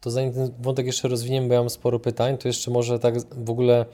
To 0.01 0.11
zanim 0.11 0.33
ten 0.33 0.51
wątek 0.61 0.87
jeszcze 0.87 1.09
rozwiniemy, 1.09 1.49
bo 1.49 1.55
ja 1.55 1.61
mam 1.61 1.71
sporo 1.71 1.99
pytań, 2.01 2.39
to 2.39 2.49
jeszcze 2.49 2.71
może 2.71 2.99
tak 2.99 3.15
w 3.45 3.51
ogóle 3.51 3.85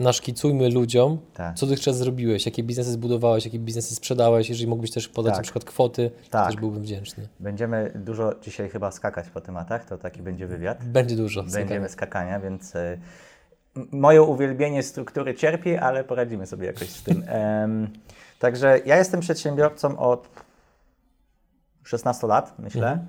naszkicujmy 0.00 0.70
ludziom, 0.70 1.18
Tak. 1.34 1.56
co 1.56 1.66
dotychczas 1.66 1.96
zrobiłeś, 1.96 2.46
jakie 2.46 2.62
biznesy 2.62 2.92
zbudowałeś, 2.92 3.44
jakie 3.44 3.58
biznesy 3.58 3.94
sprzedałeś, 3.94 4.48
jeżeli 4.48 4.66
mógłbyś 4.68 4.90
też 4.90 5.08
podać 5.08 5.30
Tak. 5.32 5.38
na 5.38 5.42
przykład 5.42 5.64
kwoty, 5.64 6.10
Tak. 6.30 6.46
też 6.46 6.56
byłbym 6.56 6.82
wdzięczny. 6.82 7.28
Będziemy 7.40 7.92
dużo 7.94 8.32
dzisiaj 8.42 8.68
chyba 8.68 8.90
skakać 8.90 9.28
po 9.30 9.40
tematach, 9.40 9.84
to 9.84 9.98
taki 9.98 10.22
będzie 10.22 10.46
wywiad. 10.46 10.84
Będzie 10.84 11.16
dużo. 11.16 11.42
Będziemy 11.42 11.88
skakania, 11.88 12.40
więc 12.40 12.76
e, 12.76 12.98
m- 13.76 13.88
moje 13.92 14.22
uwielbienie 14.22 14.82
struktury 14.82 15.34
cierpi, 15.34 15.76
ale 15.76 16.04
poradzimy 16.04 16.46
sobie 16.46 16.66
jakoś 16.66 16.88
z 16.90 17.02
tym. 17.02 17.24
Także 18.38 18.80
ja 18.86 18.96
jestem 18.96 19.20
przedsiębiorcą 19.20 19.98
od 19.98 20.28
16 21.84 22.26
lat, 22.26 22.58
myślę. 22.58 22.88
E, 22.92 23.06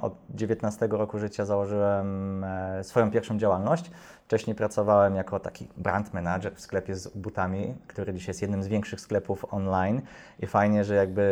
Od 0.00 0.14
19 0.30 0.88
roku 0.90 1.18
życia 1.18 1.44
założyłem 1.44 2.44
e, 2.44 2.84
swoją 2.84 3.10
pierwszą 3.10 3.38
działalność. 3.38 3.90
Wcześniej 4.24 4.56
pracowałem 4.56 5.14
jako 5.14 5.40
taki 5.40 5.68
brand 5.76 6.14
manager 6.14 6.54
w 6.54 6.60
sklepie 6.60 6.96
z 6.96 7.08
butami, 7.08 7.74
który 7.86 8.14
dzisiaj 8.14 8.30
jest 8.30 8.42
jednym 8.42 8.62
z 8.62 8.68
większych 8.68 9.00
sklepów 9.00 9.46
online. 9.50 10.02
I 10.40 10.46
fajnie, 10.46 10.84
że 10.84 10.94
jakby 10.94 11.22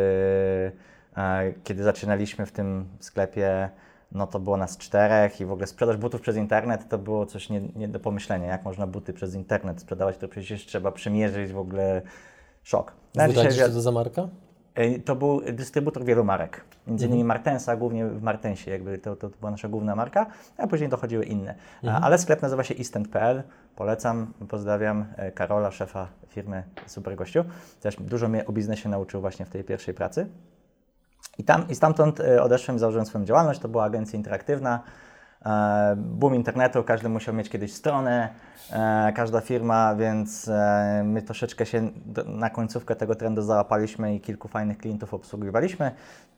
e, 1.17 1.53
kiedy 1.63 1.83
zaczynaliśmy 1.83 2.45
w 2.45 2.51
tym 2.51 2.87
sklepie, 2.99 3.69
no 4.11 4.27
to 4.27 4.39
było 4.39 4.57
nas 4.57 4.77
czterech 4.77 5.41
i 5.41 5.45
w 5.45 5.51
ogóle 5.51 5.67
sprzedaż 5.67 5.97
butów 5.97 6.21
przez 6.21 6.35
internet 6.35 6.89
to 6.89 6.97
było 6.97 7.25
coś 7.25 7.49
nie, 7.49 7.61
nie 7.61 7.87
do 7.87 7.99
pomyślenia. 7.99 8.47
Jak 8.47 8.63
można 8.63 8.87
buty 8.87 9.13
przez 9.13 9.35
internet 9.35 9.81
sprzedawać, 9.81 10.17
to 10.17 10.27
przecież 10.27 10.65
trzeba 10.65 10.91
przymierzyć 10.91 11.51
w 11.51 11.57
ogóle 11.57 12.01
szok. 12.63 12.93
No, 13.15 13.23
a 13.23 13.27
dzisiaj 13.27 13.71
to 13.71 13.81
za 13.81 13.91
marka? 13.91 14.27
E, 14.75 14.99
To 14.99 15.15
był 15.15 15.41
dystrybutor 15.53 16.03
wielu 16.03 16.23
marek, 16.23 16.61
między 16.87 17.05
innymi 17.05 17.23
Martensa, 17.23 17.75
głównie 17.75 18.05
w 18.05 18.21
Martensie, 18.23 18.71
jakby 18.71 18.97
to, 18.97 19.15
to, 19.15 19.29
była 19.29 19.51
nasza 19.51 19.67
główna 19.67 19.95
marka, 19.95 20.25
a 20.57 20.67
później 20.67 20.89
dochodziły 20.89 21.25
inne. 21.25 21.55
A, 21.87 22.01
Ale 22.01 22.17
sklep 22.17 22.41
nazywa 22.41 22.63
się 22.63 22.73
Instant.pl, 22.73 23.43
polecam, 23.75 24.33
pozdrawiam 24.49 25.05
e, 25.15 25.31
Karola, 25.31 25.71
szefa 25.71 26.07
firmy, 26.27 26.63
super 26.85 27.15
gościu. 27.15 27.45
Też 27.81 27.95
dużo 27.99 28.27
mnie 28.27 28.45
o 28.45 28.51
biznesie 28.51 28.89
nauczył 28.89 29.21
właśnie 29.21 29.45
w 29.45 29.49
tej 29.49 29.63
pierwszej 29.63 29.93
pracy. 29.93 30.27
I, 31.37 31.43
tam, 31.43 31.69
I 31.69 31.75
stamtąd 31.75 32.19
e, 32.19 32.43
odeszłem 32.43 32.79
założyłem 32.79 33.05
swoją 33.05 33.25
działalność. 33.25 33.59
To 33.59 33.67
była 33.67 33.83
agencja 33.83 34.17
interaktywna. 34.17 34.83
Boom 35.95 36.35
internetu, 36.35 36.83
każdy 36.83 37.09
musiał 37.09 37.33
mieć 37.33 37.49
kiedyś 37.49 37.73
stronę, 37.73 38.29
każda 39.15 39.41
firma, 39.41 39.95
więc 39.95 40.49
my 41.03 41.21
troszeczkę 41.21 41.65
się 41.65 41.89
na 42.25 42.49
końcówkę 42.49 42.95
tego 42.95 43.15
trendu 43.15 43.41
załapaliśmy 43.41 44.15
i 44.15 44.21
kilku 44.21 44.47
fajnych 44.47 44.77
klientów 44.77 45.13
obsługiwaliśmy 45.13 45.91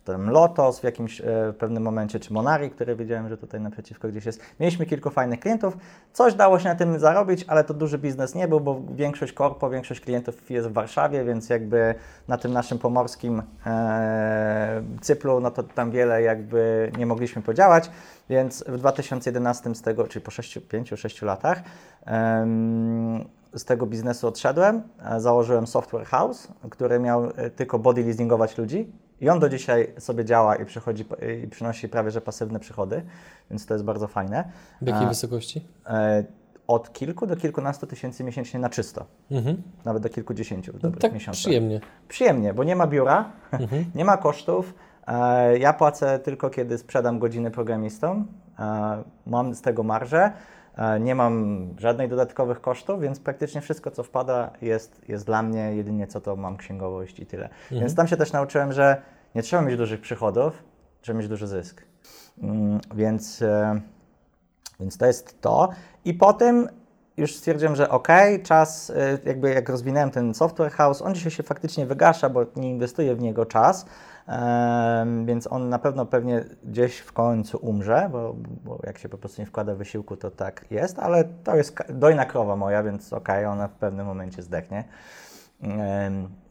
tam 0.05 0.29
Lotos 0.29 0.79
w 0.79 0.83
jakimś 0.83 1.21
e, 1.21 1.53
pewnym 1.59 1.83
momencie, 1.83 2.19
czy 2.19 2.33
Monari, 2.33 2.69
który 2.69 2.95
wiedziałem, 2.95 3.29
że 3.29 3.37
tutaj 3.37 3.61
naprzeciwko 3.61 4.07
gdzieś 4.07 4.25
jest. 4.25 4.41
Mieliśmy 4.59 4.85
kilku 4.85 5.09
fajnych 5.09 5.39
klientów. 5.39 5.77
Coś 6.13 6.33
dało 6.33 6.59
się 6.59 6.69
na 6.69 6.75
tym 6.75 6.99
zarobić, 6.99 7.45
ale 7.47 7.63
to 7.63 7.73
duży 7.73 7.97
biznes 7.97 8.35
nie 8.35 8.47
był, 8.47 8.59
bo 8.59 8.81
większość 8.91 9.33
korpo, 9.33 9.69
większość 9.69 10.01
klientów 10.01 10.51
jest 10.51 10.67
w 10.67 10.73
Warszawie, 10.73 11.23
więc 11.23 11.49
jakby 11.49 11.95
na 12.27 12.37
tym 12.37 12.53
naszym 12.53 12.79
pomorskim 12.79 13.43
e, 13.65 14.83
cyplu, 15.01 15.39
no 15.39 15.51
to 15.51 15.63
tam 15.63 15.91
wiele 15.91 16.21
jakby 16.21 16.91
nie 16.97 17.05
mogliśmy 17.05 17.41
podziałać. 17.41 17.91
Więc 18.29 18.63
w 18.67 18.77
2011 18.77 19.75
z 19.75 19.81
tego, 19.81 20.07
czyli 20.07 20.25
po 20.25 20.31
5-6 20.31 21.25
latach, 21.25 21.63
z 23.55 23.65
tego 23.65 23.85
biznesu 23.85 24.27
odszedłem, 24.27 24.81
założyłem 25.17 25.67
software 25.67 26.05
house, 26.05 26.47
który 26.69 26.99
miał 26.99 27.25
e, 27.25 27.49
tylko 27.49 27.79
body 27.79 28.03
leasingować 28.03 28.57
ludzi 28.57 28.91
i 29.21 29.29
on 29.29 29.39
do 29.39 29.49
dzisiaj 29.49 29.93
sobie 29.97 30.25
działa 30.25 30.55
i, 30.55 30.65
przychodzi, 30.65 31.05
i 31.43 31.47
przynosi 31.47 31.89
prawie 31.89 32.11
że 32.11 32.21
pasywne 32.21 32.59
przychody, 32.59 33.03
więc 33.49 33.65
to 33.65 33.73
jest 33.73 33.83
bardzo 33.83 34.07
fajne. 34.07 34.51
W 34.81 34.87
jakiej 34.87 35.07
wysokości? 35.07 35.65
E, 35.87 36.23
od 36.67 36.93
kilku 36.93 37.27
do 37.27 37.35
kilkunastu 37.35 37.87
tysięcy 37.87 38.23
miesięcznie 38.23 38.59
na 38.59 38.69
czysto. 38.69 39.05
Mhm. 39.31 39.61
Nawet 39.85 40.03
do 40.03 40.09
kilkudziesięciu 40.09 40.71
w 40.71 40.75
dobrych 40.75 40.95
no 40.95 41.01
tak 41.01 41.13
miesiącach. 41.13 41.39
Przyjemnie. 41.39 41.81
Przyjemnie, 42.07 42.53
bo 42.53 42.63
nie 42.63 42.75
ma 42.75 42.87
biura, 42.87 43.31
mhm. 43.51 43.85
nie 43.95 44.05
ma 44.05 44.17
kosztów. 44.17 44.73
E, 45.07 45.57
ja 45.57 45.73
płacę 45.73 46.19
tylko 46.19 46.49
kiedy 46.49 46.77
sprzedam 46.77 47.19
godziny 47.19 47.51
programistom. 47.51 48.27
Mam 49.25 49.55
z 49.55 49.61
tego 49.61 49.83
marżę. 49.83 50.31
E, 50.77 50.99
nie 50.99 51.15
mam 51.15 51.67
żadnych 51.77 52.09
dodatkowych 52.09 52.61
kosztów, 52.61 53.01
więc 53.01 53.19
praktycznie 53.19 53.61
wszystko, 53.61 53.91
co 53.91 54.03
wpada, 54.03 54.51
jest, 54.61 55.09
jest 55.09 55.25
dla 55.25 55.43
mnie, 55.43 55.75
jedynie 55.75 56.07
co 56.07 56.21
to 56.21 56.35
mam 56.35 56.57
księgowość 56.57 57.19
i 57.19 57.25
tyle. 57.25 57.45
Mhm. 57.45 57.81
Więc 57.81 57.95
tam 57.95 58.07
się 58.07 58.17
też 58.17 58.33
nauczyłem, 58.33 58.73
że 58.73 59.01
nie 59.35 59.43
trzeba 59.43 59.61
mieć 59.61 59.77
dużych 59.77 60.01
przychodów, 60.01 60.63
trzeba 61.01 61.19
mieć 61.19 61.27
duży 61.27 61.47
zysk. 61.47 61.81
Mm, 62.41 62.79
więc, 62.95 63.41
e, 63.41 63.81
więc 64.79 64.97
to 64.97 65.05
jest 65.05 65.41
to. 65.41 65.69
I 66.05 66.13
potem 66.13 66.67
już 67.17 67.35
stwierdziłem, 67.35 67.75
że 67.75 67.89
ok, 67.89 68.07
czas, 68.43 68.89
e, 68.89 69.17
jakby 69.25 69.49
jak 69.49 69.69
rozwinąłem 69.69 70.11
ten 70.11 70.33
software 70.33 70.71
house, 70.71 71.01
on 71.01 71.15
dzisiaj 71.15 71.31
się 71.31 71.43
faktycznie 71.43 71.85
wygasza, 71.85 72.29
bo 72.29 72.45
nie 72.55 72.69
inwestuję 72.69 73.15
w 73.15 73.21
niego 73.21 73.45
czas, 73.45 73.85
więc 75.25 75.51
on 75.51 75.69
na 75.69 75.79
pewno 75.79 76.05
pewnie 76.05 76.43
gdzieś 76.63 76.97
w 76.97 77.13
końcu 77.13 77.57
umrze, 77.57 78.09
bo, 78.11 78.35
bo, 78.65 78.79
jak 78.83 78.97
się 78.97 79.09
po 79.09 79.17
prostu 79.17 79.41
nie 79.41 79.45
wkłada 79.45 79.75
wysiłku, 79.75 80.17
to 80.17 80.31
tak 80.31 80.65
jest, 80.71 80.99
ale 80.99 81.23
to 81.23 81.55
jest 81.55 81.77
dojna 81.89 82.25
krowa 82.25 82.55
moja, 82.55 82.83
więc 82.83 83.13
ok, 83.13 83.29
ona 83.49 83.67
w 83.67 83.73
pewnym 83.73 84.05
momencie 84.05 84.41
zdechnie. 84.41 84.83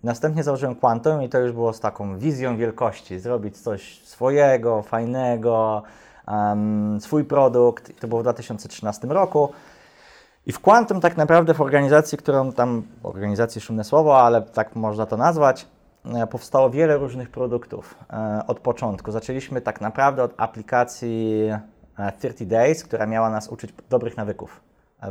Następnie 0.03 0.43
założyłem 0.43 0.75
Quantum 0.75 1.23
i 1.23 1.29
to 1.29 1.39
już 1.39 1.53
było 1.53 1.73
z 1.73 1.81
taką 1.81 2.19
wizją 2.19 2.57
wielkości, 2.57 3.19
zrobić 3.19 3.59
coś 3.59 4.03
swojego, 4.05 4.83
fajnego, 4.83 5.83
um, 6.29 7.01
swój 7.01 7.25
produkt. 7.25 8.01
To 8.01 8.09
było 8.09 8.21
w 8.21 8.25
2013 8.25 9.07
roku. 9.07 9.53
I 10.47 10.53
w 10.53 10.61
Quantum 10.61 11.01
tak 11.01 11.17
naprawdę 11.17 11.55
w 11.55 11.61
organizacji, 11.61 12.19
którą 12.19 12.53
tam, 12.53 12.83
organizacji 13.03 13.61
szumne 13.61 13.85
słowo, 13.85 14.21
ale 14.21 14.43
tak 14.43 14.77
można 14.77 15.07
to 15.07 15.17
nazwać, 15.17 15.67
powstało 16.31 16.71
wiele 16.71 16.97
różnych 16.97 17.31
produktów 17.31 17.95
e, 18.13 18.43
od 18.47 18.61
początku. 18.61 19.13
Zaczęliśmy 19.13 19.61
tak 19.61 19.81
naprawdę 19.81 20.23
od 20.23 20.35
aplikacji 20.37 21.51
30 22.19 22.45
e, 22.45 22.47
Days, 22.47 22.85
która 22.85 23.07
miała 23.07 23.31
nas 23.31 23.49
uczyć 23.49 23.75
dobrych 23.91 24.17
nawyków. 24.17 24.61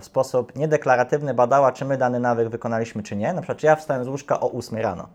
W 0.01 0.05
sposób 0.05 0.55
niedeklaratywny 0.55 1.33
badała, 1.33 1.71
czy 1.71 1.85
my 1.85 1.97
dany 1.97 2.19
nawyk 2.19 2.50
wykonaliśmy, 2.50 3.03
czy 3.03 3.15
nie. 3.15 3.33
Na 3.33 3.41
przykład, 3.41 3.57
czy 3.57 3.65
ja 3.65 3.75
wstałem 3.75 4.03
z 4.03 4.07
łóżka 4.07 4.39
o 4.39 4.51
8 4.51 4.79
rano. 4.79 5.07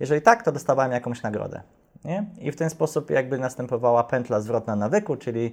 Jeżeli 0.00 0.22
tak, 0.22 0.42
to 0.42 0.52
dostawałem 0.52 0.92
jakąś 0.92 1.22
nagrodę. 1.22 1.62
Nie? 2.04 2.24
I 2.38 2.52
w 2.52 2.56
ten 2.56 2.70
sposób 2.70 3.10
jakby 3.10 3.38
następowała 3.38 4.04
pętla 4.04 4.40
zwrotna 4.40 4.76
nawyku, 4.76 5.16
czyli 5.16 5.52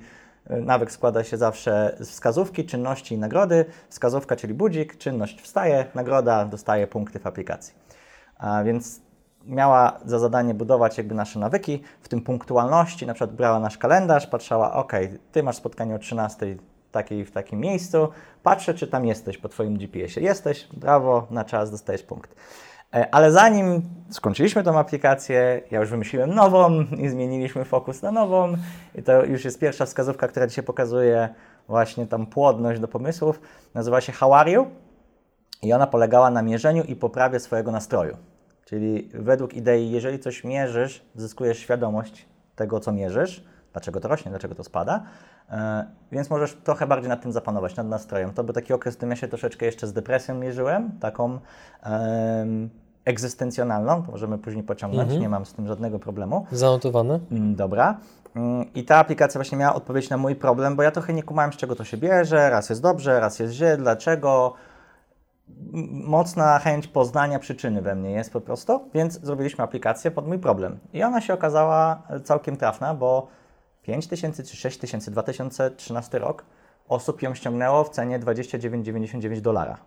nawyk 0.50 0.92
składa 0.92 1.24
się 1.24 1.38
zawsze 1.38 1.96
z 2.00 2.10
wskazówki, 2.10 2.66
czynności 2.66 3.16
i 3.16 3.18
nagrody. 3.18 3.66
Wskazówka, 3.90 4.36
czyli 4.36 4.54
budzik, 4.54 4.98
czynność 4.98 5.42
wstaje, 5.42 5.86
nagroda 5.96 6.46
dostaje 6.46 6.88
punkty 6.88 7.20
w 7.20 7.28
aplikacji. 7.28 7.74
A 8.38 8.64
więc 8.64 9.02
miała 9.46 10.00
za 10.06 10.20
zadanie 10.20 10.54
budować 10.54 10.98
jakby 10.98 11.16
nasze 11.16 11.40
nawyki, 11.40 11.84
w 12.02 12.10
tym 12.10 12.22
punktualności, 12.22 13.08
na 13.08 13.14
przykład 13.14 13.36
brała 13.36 13.60
nasz 13.60 13.78
kalendarz, 13.78 14.28
patrzała, 14.28 14.74
ok, 14.74 14.94
ty 15.32 15.44
masz 15.44 15.56
spotkanie 15.56 15.96
o 15.96 16.00
13 16.00 16.58
takiej, 16.92 17.26
w 17.26 17.32
takim 17.32 17.60
miejscu, 17.60 18.08
patrzę, 18.44 18.74
czy 18.74 18.88
tam 18.88 19.06
jesteś 19.06 19.38
po 19.38 19.50
Twoim 19.50 19.78
GPS-ie. 19.78 20.26
Jesteś, 20.26 20.68
brawo, 20.74 21.28
na 21.30 21.46
czas 21.46 21.72
dostajesz 21.72 22.04
punkt. 22.04 22.36
E, 22.94 23.16
ale 23.16 23.32
zanim 23.32 23.82
skończyliśmy 24.10 24.64
tą 24.64 24.80
aplikację, 24.80 25.62
ja 25.72 25.80
już 25.80 25.90
wymyśliłem 25.90 26.36
nową 26.36 26.82
i 26.98 27.10
zmieniliśmy 27.10 27.66
fokus 27.66 28.02
na 28.02 28.12
nową. 28.12 28.54
I 28.96 29.04
to 29.04 29.26
już 29.26 29.46
jest 29.46 29.60
pierwsza 29.60 29.86
wskazówka, 29.86 30.28
która 30.28 30.48
dzisiaj 30.48 30.64
pokazuje 30.64 31.30
właśnie 31.68 32.08
tam 32.08 32.26
płodność 32.26 32.82
do 32.82 32.88
pomysłów. 32.88 33.42
Nazywa 33.74 34.02
się 34.02 34.12
How? 34.12 34.32
I 35.62 35.74
ona 35.74 35.88
polegała 35.88 36.32
na 36.32 36.42
mierzeniu 36.42 36.84
i 36.84 36.96
poprawie 36.96 37.40
swojego 37.40 37.72
nastroju. 37.72 38.18
Czyli 38.72 39.10
według 39.14 39.54
idei, 39.54 39.92
jeżeli 39.92 40.20
coś 40.20 40.44
mierzysz, 40.44 41.06
zyskujesz 41.16 41.60
świadomość 41.60 42.26
tego, 42.56 42.80
co 42.80 42.92
mierzysz, 42.92 43.44
dlaczego 43.74 44.00
to 44.00 44.08
rośnie, 44.08 44.32
dlaczego 44.32 44.56
to 44.56 44.64
spada, 44.64 45.04
e, 45.50 45.86
więc 46.12 46.30
możesz 46.30 46.54
trochę 46.54 46.88
bardziej 46.88 47.10
nad 47.10 47.22
tym 47.22 47.32
zapanować, 47.32 47.76
nad 47.76 47.88
nastrojem. 47.88 48.34
To 48.34 48.44
był 48.44 48.54
taki 48.54 48.74
okres, 48.74 48.94
w 48.94 48.98
którym 48.98 49.10
ja 49.10 49.16
się 49.16 49.28
troszeczkę 49.28 49.66
jeszcze 49.66 49.88
z 49.88 49.94
depresją 49.94 50.36
mierzyłem, 50.36 50.92
taką 51.00 51.40
egzystencjonalną, 53.06 54.04
to 54.04 54.12
możemy 54.12 54.38
później 54.38 54.64
pociągnąć, 54.64 55.04
mhm. 55.04 55.22
nie 55.22 55.30
mam 55.30 55.46
z 55.46 55.54
tym 55.54 55.68
żadnego 55.68 56.00
problemu. 56.00 56.46
Zanotowane. 56.52 57.20
Mm, 57.32 57.56
dobra. 57.56 57.98
Mm, 58.36 58.74
I 58.74 58.84
ta 58.84 58.98
aplikacja 58.98 59.38
właśnie 59.38 59.58
miała 59.58 59.76
odpowiedź 59.76 60.10
na 60.10 60.18
mój 60.18 60.36
problem, 60.36 60.76
bo 60.76 60.84
ja 60.84 60.92
trochę 60.92 61.14
nie 61.14 61.24
kumałem, 61.24 61.54
z 61.54 61.56
czego 61.56 61.76
to 61.76 61.84
się 61.84 61.98
bierze, 61.98 62.50
raz 62.50 62.70
jest 62.70 62.82
dobrze, 62.82 63.20
raz 63.20 63.40
jest 63.40 63.54
źle, 63.54 63.78
dlaczego, 63.78 64.54
mocna 65.92 66.60
chęć 66.60 66.88
poznania 66.88 67.40
przyczyny 67.40 67.82
we 67.82 67.96
mnie 67.96 68.12
jest 68.12 68.34
po 68.34 68.42
prostu, 68.42 68.90
więc 68.94 69.22
zrobiliśmy 69.22 69.64
aplikację 69.64 70.12
pod 70.12 70.28
mój 70.28 70.40
problem. 70.40 70.80
I 70.94 71.04
ona 71.04 71.22
się 71.22 71.34
okazała 71.34 72.04
całkiem 72.24 72.58
trafna, 72.58 72.96
bo 72.96 73.28
5 73.82 74.08
tysięcy 74.08 74.44
czy 74.44 74.58
6 74.58 74.78
tysięcy, 74.78 75.12
2013 75.12 76.20
rok, 76.20 76.46
osób 76.88 77.22
ją 77.22 77.34
ściągnęło 77.34 77.84
w 77.84 77.90
cenie 77.90 78.20
29,99 78.20 79.42
dolara. 79.42 79.78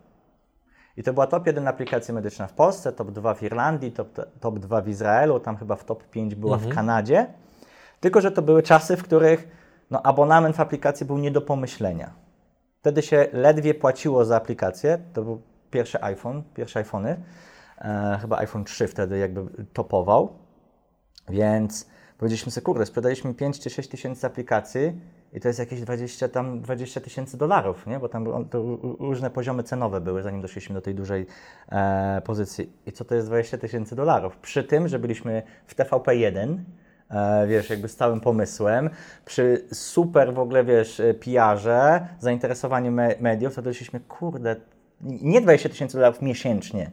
I 0.97 1.03
to 1.03 1.13
była 1.13 1.27
top 1.27 1.47
1 1.47 1.69
aplikacja 1.69 2.15
medyczna 2.15 2.47
w 2.47 2.53
Polsce, 2.53 2.93
top 2.93 3.11
2 3.11 3.35
w 3.35 3.43
Irlandii, 3.43 3.93
top, 3.93 4.09
top 4.41 4.59
2 4.59 4.81
w 4.81 4.89
Izraelu, 4.89 5.41
tam 5.41 5.57
chyba 5.57 5.77
w 5.77 5.85
top 5.85 6.05
5 6.05 6.35
była 6.35 6.55
mhm. 6.55 6.73
w 6.73 6.75
Kanadzie. 6.75 7.27
Tylko, 8.01 8.21
że 8.21 8.31
to 8.31 8.43
były 8.43 8.63
czasy, 8.63 8.97
w 8.97 9.03
których 9.03 9.49
no, 9.91 10.03
abonament 10.03 10.57
w 10.57 10.61
aplikacji 10.61 11.07
był 11.07 11.19
nie 11.19 11.31
do 11.31 11.41
pomyślenia. 11.41 12.11
Wtedy 12.81 13.03
się 13.03 13.27
ledwie 13.33 13.75
płaciło 13.75 14.25
za 14.25 14.37
aplikację. 14.37 14.99
To 15.13 15.23
był 15.23 15.43
pierwszy 15.75 16.03
iPhone, 16.03 16.43
pierwsze 16.55 16.79
iPhony. 16.79 17.17
E, 17.79 18.19
chyba 18.21 18.39
iPhone 18.39 18.65
3 18.65 18.89
wtedy 18.89 19.19
jakby 19.19 19.65
topował. 19.73 20.33
Więc 21.29 21.89
powiedzieliśmy 22.19 22.53
sobie, 22.53 22.65
kurde, 22.65 22.87
sprzedaliśmy 22.87 23.35
5 23.35 23.61
czy 23.61 23.71
6 23.71 23.89
tysięcy 23.89 24.27
aplikacji 24.27 25.01
i 25.33 25.41
to 25.41 25.49
jest 25.49 25.59
jakieś 25.59 25.81
20 25.81 26.29
tam 26.29 26.61
20 26.61 27.01
tysięcy 27.01 27.37
dolarów, 27.37 27.87
nie? 27.87 27.99
Bo 27.99 28.09
tam 28.09 28.25
różne 29.01 29.31
poziomy 29.31 29.63
cenowe 29.63 30.01
były, 30.01 30.23
zanim 30.23 30.41
doszliśmy 30.41 30.75
do 30.75 30.81
tej 30.81 30.95
dużej 30.95 31.27
e, 31.69 32.23
pozycji. 32.25 32.73
I 32.87 32.93
co 32.93 33.05
to 33.05 33.15
jest 33.15 33.27
20 33.27 33.59
tysięcy 33.59 33.97
dolarów? 33.97 34.37
Przy 34.37 34.65
tym, 34.65 34.89
że 34.89 34.99
byliśmy 34.99 35.43
w 35.67 35.75
TVP1, 35.77 36.59
e, 37.11 37.47
wiesz, 37.47 37.71
jakby 37.71 37.89
z 37.89 37.97
całym 37.97 38.21
pomysłem, 38.21 38.91
przy 39.25 39.65
super 39.73 40.35
w 40.35 40.39
ogóle, 40.39 40.65
wiesz, 40.65 41.03
PR-ze, 41.21 42.09
zainteresowaniu 42.19 42.93
me 42.93 43.15
mediów, 43.21 43.55
to 43.55 43.63
doszliśmy, 43.63 44.01
kurde, 44.01 44.57
nie 45.05 45.41
20 45.41 45.69
tysięcy 45.69 45.97
dolarów 45.97 46.23
miesięcznie, 46.23 46.91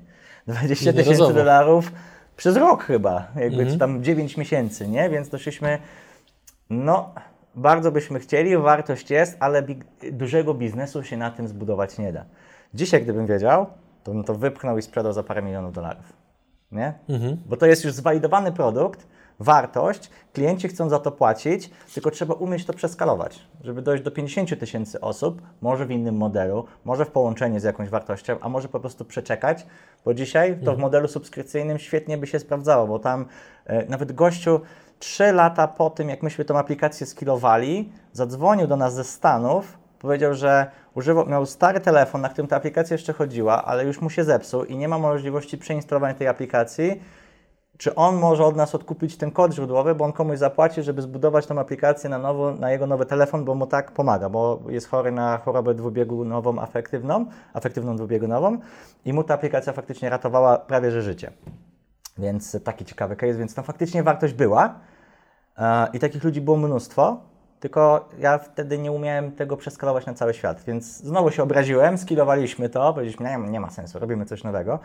20 0.48 0.94
tysięcy 0.94 1.34
dolarów 1.34 1.92
przez 2.38 2.58
rok 2.58 2.84
chyba, 2.84 3.28
jakby, 3.36 3.58
mhm. 3.58 3.70
czy 3.70 3.78
tam 3.78 4.04
9 4.04 4.38
miesięcy, 4.38 4.88
nie? 4.88 5.10
Więc 5.10 5.30
doszliśmy, 5.30 5.80
no, 6.70 7.14
bardzo 7.56 7.92
byśmy 7.92 8.20
chcieli, 8.20 8.58
wartość 8.58 9.10
jest, 9.10 9.38
ale 9.40 9.64
big, 9.64 9.86
dużego 10.12 10.54
biznesu 10.54 11.04
się 11.04 11.18
na 11.18 11.32
tym 11.32 11.48
zbudować 11.48 11.98
nie 11.98 12.14
da. 12.14 12.26
Dzisiaj, 12.74 13.04
gdybym 13.04 13.28
wiedział, 13.28 13.66
to 14.04 14.12
bym 14.12 14.24
to 14.24 14.36
wypchnął 14.36 14.78
i 14.78 14.82
sprzedał 14.82 15.14
za 15.14 15.24
parę 15.24 15.42
milionów 15.42 15.74
dolarów, 15.74 16.14
nie? 16.72 16.94
Mhm. 17.10 17.38
Bo 17.46 17.58
to 17.58 17.66
jest 17.66 17.84
już 17.84 17.94
zwalidowany 17.94 18.52
produkt, 18.52 19.08
wartość, 19.42 20.10
klienci 20.34 20.68
chcą 20.68 20.90
za 20.90 21.00
to 21.00 21.12
płacić, 21.12 21.70
tylko 21.94 22.12
trzeba 22.12 22.34
umieć 22.34 22.66
to 22.66 22.74
przeskalować, 22.74 23.40
żeby 23.64 23.82
dojść 23.82 24.04
do 24.04 24.12
50 24.12 24.60
tysięcy 24.60 25.02
osób, 25.02 25.42
może 25.62 25.86
w 25.86 25.92
innym 25.92 26.18
modelu, 26.18 26.66
może 26.86 27.06
w 27.06 27.12
połączeniu 27.12 27.60
z 27.60 27.64
jakąś 27.64 27.90
wartością, 27.90 28.38
a 28.42 28.50
może 28.50 28.68
po 28.68 28.80
prostu 28.80 29.06
przeczekać, 29.06 29.66
bo 30.06 30.14
dzisiaj 30.14 30.50
to 30.50 30.56
w 30.56 30.60
mhm. 30.60 30.80
modelu 30.80 31.08
subskrypcyjnym 31.08 31.80
świetnie 31.80 32.18
by 32.18 32.28
się 32.28 32.40
sprawdzało, 32.40 32.88
bo 32.88 33.00
tam 33.00 33.26
e, 33.66 33.86
nawet 33.86 34.12
gościu 34.12 34.62
trzy 35.00 35.32
lata 35.32 35.68
po 35.68 35.90
tym, 35.90 36.10
jak 36.10 36.24
myśmy 36.24 36.46
tą 36.46 36.58
aplikację 36.58 37.08
skilowali, 37.08 37.92
zadzwonił 38.14 38.68
do 38.68 38.76
nas 38.76 38.94
ze 38.94 39.04
Stanów, 39.04 39.78
powiedział, 40.00 40.34
że 40.34 40.72
używał, 40.96 41.26
miał 41.26 41.46
stary 41.46 41.80
telefon, 41.80 42.22
na 42.22 42.30
którym 42.30 42.48
ta 42.48 42.56
aplikacja 42.56 42.94
jeszcze 42.94 43.14
chodziła, 43.14 43.66
ale 43.66 43.86
już 43.86 44.02
mu 44.02 44.10
się 44.10 44.24
zepsuł 44.24 44.64
i 44.64 44.78
nie 44.78 44.88
ma 44.88 44.98
możliwości 44.98 45.58
przeinstalowania 45.58 46.14
tej 46.14 46.28
aplikacji. 46.28 47.02
Czy 47.82 47.96
on 47.96 48.16
może 48.16 48.46
od 48.46 48.56
nas 48.56 48.76
odkupić 48.76 49.18
ten 49.18 49.32
kod 49.32 49.54
źródłowy, 49.54 49.96
bo 49.96 50.06
on 50.06 50.14
komuś 50.14 50.38
zapłaci, 50.38 50.84
żeby 50.84 51.02
zbudować 51.02 51.46
tą 51.46 51.60
aplikację 51.60 52.10
na, 52.10 52.18
nowo, 52.18 52.54
na 52.54 52.72
jego 52.72 52.88
nowy 52.88 53.06
telefon, 53.06 53.46
bo 53.46 53.56
mu 53.56 53.68
tak 53.68 53.92
pomaga, 53.92 54.30
bo 54.30 54.60
jest 54.70 54.90
chory 54.90 55.12
na 55.12 55.38
chorobę 55.38 55.74
dwubiegunową 55.74 56.60
afektywną, 56.60 57.26
afektywną 57.54 57.96
dwubiegunową 57.96 58.58
i 59.06 59.14
mu 59.14 59.24
ta 59.24 59.34
aplikacja 59.34 59.74
faktycznie 59.74 60.10
ratowała 60.10 60.58
prawie 60.58 60.92
że 60.92 61.02
życie. 61.02 61.32
Więc 62.18 62.58
taki 62.64 62.86
ciekawy 62.86 63.16
case, 63.16 63.34
więc 63.34 63.56
tam 63.56 63.66
faktycznie 63.66 64.04
wartość 64.04 64.34
była 64.34 64.76
e, 65.58 65.88
i 65.94 66.00
takich 66.00 66.24
ludzi 66.24 66.42
było 66.42 66.58
mnóstwo, 66.58 67.18
tylko 67.60 68.10
ja 68.20 68.38
wtedy 68.38 68.78
nie 68.78 68.92
umiałem 68.92 69.32
tego 69.32 69.58
przeskalować 69.58 70.06
na 70.06 70.14
cały 70.14 70.34
świat, 70.34 70.64
więc 70.68 70.98
znowu 70.98 71.32
się 71.32 71.44
obraziłem, 71.44 71.98
skilowaliśmy 71.98 72.70
to, 72.70 72.94
powiedzieliśmy, 72.94 73.30
nie, 73.30 73.38
nie 73.52 73.60
ma 73.60 73.70
sensu, 73.70 74.00
robimy 74.00 74.26
coś 74.26 74.44
nowego. 74.44 74.80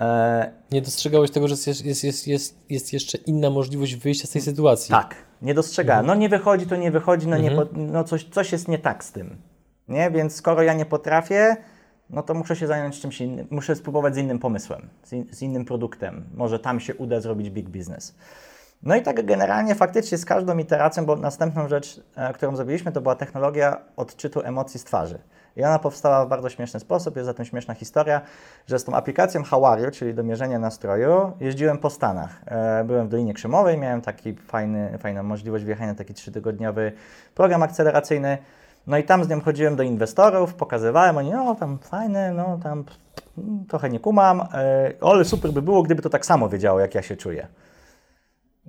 E, 0.00 0.52
nie 0.72 0.82
dostrzegałeś 0.82 1.30
tego, 1.30 1.48
że 1.48 1.54
jest, 1.66 1.84
jest, 1.84 2.04
jest, 2.04 2.26
jest, 2.26 2.56
jest 2.70 2.92
jeszcze 2.92 3.18
inna 3.18 3.50
możliwość 3.50 3.96
wyjścia 3.96 4.26
z 4.26 4.30
tej 4.30 4.42
sytuacji. 4.42 4.90
Tak, 4.90 5.14
nie 5.42 5.54
dostrzegałem. 5.54 6.00
Mhm. 6.00 6.18
No 6.18 6.22
nie 6.22 6.28
wychodzi, 6.28 6.66
to 6.66 6.76
nie 6.76 6.90
wychodzi, 6.90 7.28
no, 7.28 7.36
mhm. 7.36 7.54
nie 7.54 7.62
po, 7.62 7.68
no 7.74 8.04
coś, 8.04 8.24
coś 8.24 8.52
jest 8.52 8.68
nie 8.68 8.78
tak 8.78 9.04
z 9.04 9.12
tym. 9.12 9.36
Nie? 9.88 10.10
Więc 10.10 10.34
skoro 10.34 10.62
ja 10.62 10.74
nie 10.74 10.84
potrafię, 10.86 11.56
no 12.10 12.22
to 12.22 12.34
muszę 12.34 12.56
się 12.56 12.66
zająć 12.66 13.00
czymś 13.00 13.20
innym, 13.20 13.46
muszę 13.50 13.76
spróbować 13.76 14.14
z 14.14 14.18
innym 14.18 14.38
pomysłem, 14.38 14.88
z, 15.02 15.12
in, 15.12 15.26
z 15.30 15.42
innym 15.42 15.64
produktem. 15.64 16.24
Może 16.34 16.58
tam 16.58 16.80
się 16.80 16.94
uda 16.94 17.20
zrobić 17.20 17.50
big 17.50 17.68
business. 17.68 18.14
No 18.82 18.96
i 18.96 19.02
tak 19.02 19.26
generalnie 19.26 19.74
faktycznie 19.74 20.18
z 20.18 20.24
każdą 20.24 20.58
iteracją, 20.58 21.06
bo 21.06 21.16
następną 21.16 21.68
rzecz, 21.68 22.00
e, 22.16 22.32
którą 22.32 22.56
zrobiliśmy, 22.56 22.92
to 22.92 23.00
była 23.00 23.14
technologia 23.14 23.80
odczytu 23.96 24.40
emocji 24.40 24.80
z 24.80 24.84
twarzy. 24.84 25.18
I 25.56 25.64
ona 25.64 25.78
powstała 25.78 26.24
w 26.24 26.28
bardzo 26.28 26.48
śmieszny 26.48 26.80
sposób, 26.80 27.16
jest 27.16 27.26
za 27.26 27.34
tym 27.34 27.44
śmieszna 27.44 27.74
historia, 27.74 28.20
że 28.66 28.78
z 28.78 28.84
tą 28.84 28.94
aplikacją 28.94 29.42
Hawariu, 29.42 29.90
czyli 29.90 30.14
do 30.14 30.22
mierzenia 30.22 30.58
nastroju, 30.58 31.32
jeździłem 31.40 31.78
po 31.78 31.90
Stanach. 31.90 32.40
E, 32.46 32.84
byłem 32.84 33.06
w 33.06 33.10
Dolinie 33.10 33.34
Krzemowej, 33.34 33.78
miałem 33.78 34.00
taki 34.00 34.34
fajny, 34.34 34.98
fajną 34.98 35.22
możliwość 35.22 35.64
wjechania 35.64 35.92
na 35.92 35.98
taki 35.98 36.14
trzytygodniowy 36.14 36.92
program 37.34 37.62
akceleracyjny. 37.62 38.38
No 38.86 38.96
i 38.96 39.04
tam 39.04 39.24
z 39.24 39.28
nią 39.28 39.40
chodziłem 39.40 39.76
do 39.76 39.82
inwestorów, 39.82 40.54
pokazywałem, 40.54 41.16
oni, 41.16 41.30
no 41.30 41.54
tam 41.54 41.78
fajne, 41.78 42.32
no 42.32 42.58
tam 42.62 42.84
trochę 43.68 43.88
nie 43.88 44.00
kumam, 44.00 44.40
e, 44.40 44.92
ale 45.00 45.24
super 45.24 45.52
by 45.52 45.62
było, 45.62 45.82
gdyby 45.82 46.02
to 46.02 46.10
tak 46.10 46.26
samo 46.26 46.48
wiedziało, 46.48 46.80
jak 46.80 46.94
ja 46.94 47.02
się 47.02 47.16
czuję. 47.16 47.46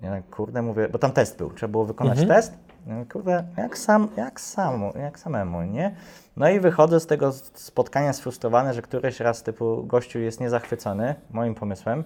Ja 0.01 0.21
kurde 0.31 0.61
mówię, 0.61 0.89
bo 0.89 0.97
tam 0.97 1.11
test 1.11 1.37
był, 1.37 1.49
trzeba 1.49 1.71
było 1.71 1.85
wykonać 1.85 2.19
mhm. 2.19 2.37
test. 2.37 2.72
Kurde, 3.11 3.43
jak 3.57 3.77
sam, 3.77 4.07
jak 4.17 4.41
samo, 4.41 4.93
jak 4.95 5.19
samemu, 5.19 5.61
nie? 5.61 5.95
No 6.37 6.49
i 6.49 6.59
wychodzę 6.59 6.99
z 6.99 7.07
tego 7.07 7.31
spotkania 7.53 8.13
sfrustrowany, 8.13 8.73
że 8.73 8.81
któryś 8.81 9.19
raz 9.19 9.43
typu 9.43 9.83
gościu 9.83 10.19
jest 10.19 10.39
niezachwycony 10.39 11.15
moim 11.31 11.55
pomysłem. 11.55 12.03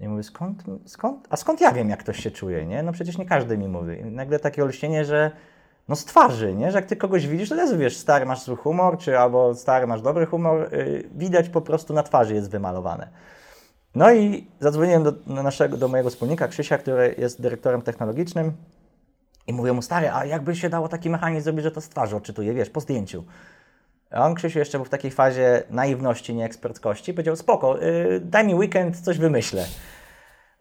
I 0.00 0.08
mówię, 0.08 0.22
skąd, 0.22 0.62
skąd, 0.86 1.26
a 1.30 1.36
skąd 1.36 1.60
ja 1.60 1.72
wiem, 1.72 1.90
jak 1.90 2.00
ktoś 2.00 2.22
się 2.22 2.30
czuje, 2.30 2.66
nie? 2.66 2.82
No 2.82 2.92
przecież 2.92 3.18
nie 3.18 3.26
każdy 3.26 3.58
mi 3.58 3.68
mówi. 3.68 3.98
I 4.00 4.04
nagle 4.04 4.38
takie 4.38 4.64
olśnienie, 4.64 5.04
że 5.04 5.30
no 5.88 5.96
z 5.96 6.04
twarzy, 6.04 6.54
nie? 6.54 6.70
Że 6.70 6.78
jak 6.78 6.86
ty 6.86 6.96
kogoś 6.96 7.26
widzisz, 7.26 7.48
to 7.48 7.56
też 7.56 7.76
wiesz, 7.76 7.96
stary 7.96 8.26
masz 8.26 8.44
zły 8.44 8.56
humor, 8.56 8.98
czy 8.98 9.18
albo 9.18 9.54
stary 9.54 9.86
masz 9.86 10.02
dobry 10.02 10.26
humor, 10.26 10.72
yy, 10.72 11.08
widać 11.14 11.48
po 11.48 11.60
prostu 11.60 11.94
na 11.94 12.02
twarzy 12.02 12.34
jest 12.34 12.50
wymalowane. 12.50 13.08
No 13.94 14.12
i 14.12 14.46
zadzwoniłem 14.60 15.02
do, 15.02 15.12
naszego, 15.26 15.76
do 15.76 15.88
mojego 15.88 16.10
wspólnika 16.10 16.48
Krzysia, 16.48 16.78
który 16.78 17.14
jest 17.18 17.42
dyrektorem 17.42 17.82
technologicznym 17.82 18.52
i 19.46 19.52
mówię 19.52 19.72
mu, 19.72 19.82
stary, 19.82 20.10
a 20.10 20.24
jakby 20.24 20.56
się 20.56 20.68
dało 20.68 20.88
taki 20.88 21.10
mechanizm 21.10 21.44
zrobić, 21.44 21.64
że 21.64 21.70
to 21.70 21.80
z 21.80 21.88
twarzy 21.88 22.16
odczytuje, 22.16 22.54
wiesz, 22.54 22.70
po 22.70 22.80
zdjęciu. 22.80 23.24
A 24.10 24.26
on, 24.26 24.34
Krzysiu, 24.34 24.58
jeszcze 24.58 24.78
był 24.78 24.84
w 24.84 24.88
takiej 24.88 25.10
fazie 25.10 25.62
naiwności, 25.70 26.34
nieeksperckości. 26.34 27.14
Powiedział, 27.14 27.36
spoko, 27.36 27.78
yy, 27.78 28.20
daj 28.20 28.46
mi 28.46 28.54
weekend, 28.54 29.00
coś 29.00 29.18
wymyślę. 29.18 29.64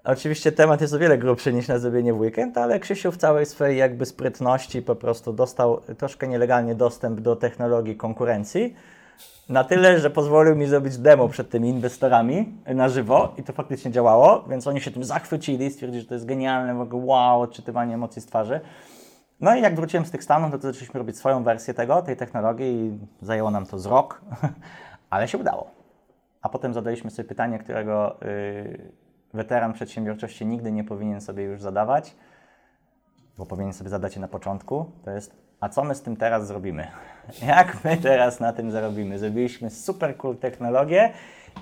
Oczywiście 0.04 0.52
temat 0.52 0.82
jest 0.82 0.94
o 0.94 1.00
wiele 1.00 1.18
grubszy 1.18 1.54
niż 1.54 1.68
na 1.68 1.80
zrobienie 1.80 2.14
w 2.14 2.20
weekend, 2.20 2.58
ale 2.58 2.80
Krzysiu 2.80 3.12
w 3.12 3.18
całej 3.18 3.46
swojej 3.46 3.78
jakby 3.78 4.06
sprytności 4.06 4.82
po 4.82 4.96
prostu 4.96 5.34
dostał 5.34 5.82
troszkę 5.98 6.28
nielegalnie 6.28 6.76
dostęp 6.76 7.20
do 7.20 7.36
technologii 7.36 7.96
konkurencji. 7.96 8.76
Na 9.50 9.64
tyle, 9.64 10.00
że 10.00 10.10
pozwolił 10.10 10.56
mi 10.56 10.66
zrobić 10.66 10.98
demo 10.98 11.30
przed 11.30 11.50
tymi 11.50 11.70
inwestorami 11.70 12.54
na 12.68 12.90
żywo 12.90 13.34
i 13.38 13.44
to 13.44 13.54
faktycznie 13.54 13.92
działało, 13.92 14.44
więc 14.50 14.68
oni 14.68 14.82
się 14.82 14.92
tym 14.92 15.04
zachwycili, 15.04 15.72
stwierdzili, 15.72 16.02
że 16.02 16.08
to 16.08 16.14
jest 16.14 16.26
genialne, 16.26 16.76
w 16.76 16.82
ogóle 16.82 17.06
wow, 17.06 17.42
odczytywanie 17.42 17.94
emocji 17.94 18.22
z 18.22 18.26
twarzy. 18.26 18.62
No 19.40 19.56
i 19.56 19.62
jak 19.62 19.76
wróciłem 19.76 20.06
z 20.06 20.12
tych 20.12 20.24
Stanów, 20.24 20.52
no 20.52 20.58
to 20.58 20.68
zaczęliśmy 20.68 20.98
robić 20.98 21.18
swoją 21.18 21.44
wersję 21.44 21.74
tego, 21.74 22.02
tej 22.02 22.18
technologii 22.18 22.68
i 22.68 23.00
zajęło 23.22 23.52
nam 23.52 23.66
to 23.66 23.80
z 23.80 23.86
rok, 23.86 24.22
ale 25.10 25.28
się 25.28 25.38
udało. 25.38 25.72
A 26.42 26.50
potem 26.50 26.74
zadaliśmy 26.74 27.12
sobie 27.12 27.30
pytanie, 27.30 27.60
którego 27.60 28.18
yy, 28.22 28.92
weteran 29.34 29.74
przedsiębiorczości 29.74 30.46
nigdy 30.46 30.72
nie 30.72 30.84
powinien 30.84 31.22
sobie 31.22 31.44
już 31.44 31.62
zadawać, 31.62 32.16
bo 33.38 33.46
powinien 33.46 33.74
sobie 33.74 33.90
zadać 33.90 34.16
je 34.16 34.22
na 34.22 34.28
początku, 34.28 34.86
to 35.06 35.12
jest 35.12 35.46
a 35.60 35.70
co 35.70 35.84
my 35.84 35.96
z 35.96 36.02
tym 36.02 36.18
teraz 36.18 36.48
zrobimy? 36.48 36.88
Jak 37.48 37.84
my 37.84 37.98
teraz 37.98 38.40
na 38.40 38.54
tym 38.54 38.72
zarobimy? 38.72 39.20
Zrobiliśmy 39.20 39.70
super 39.70 40.18
cool 40.18 40.38
technologię 40.38 41.14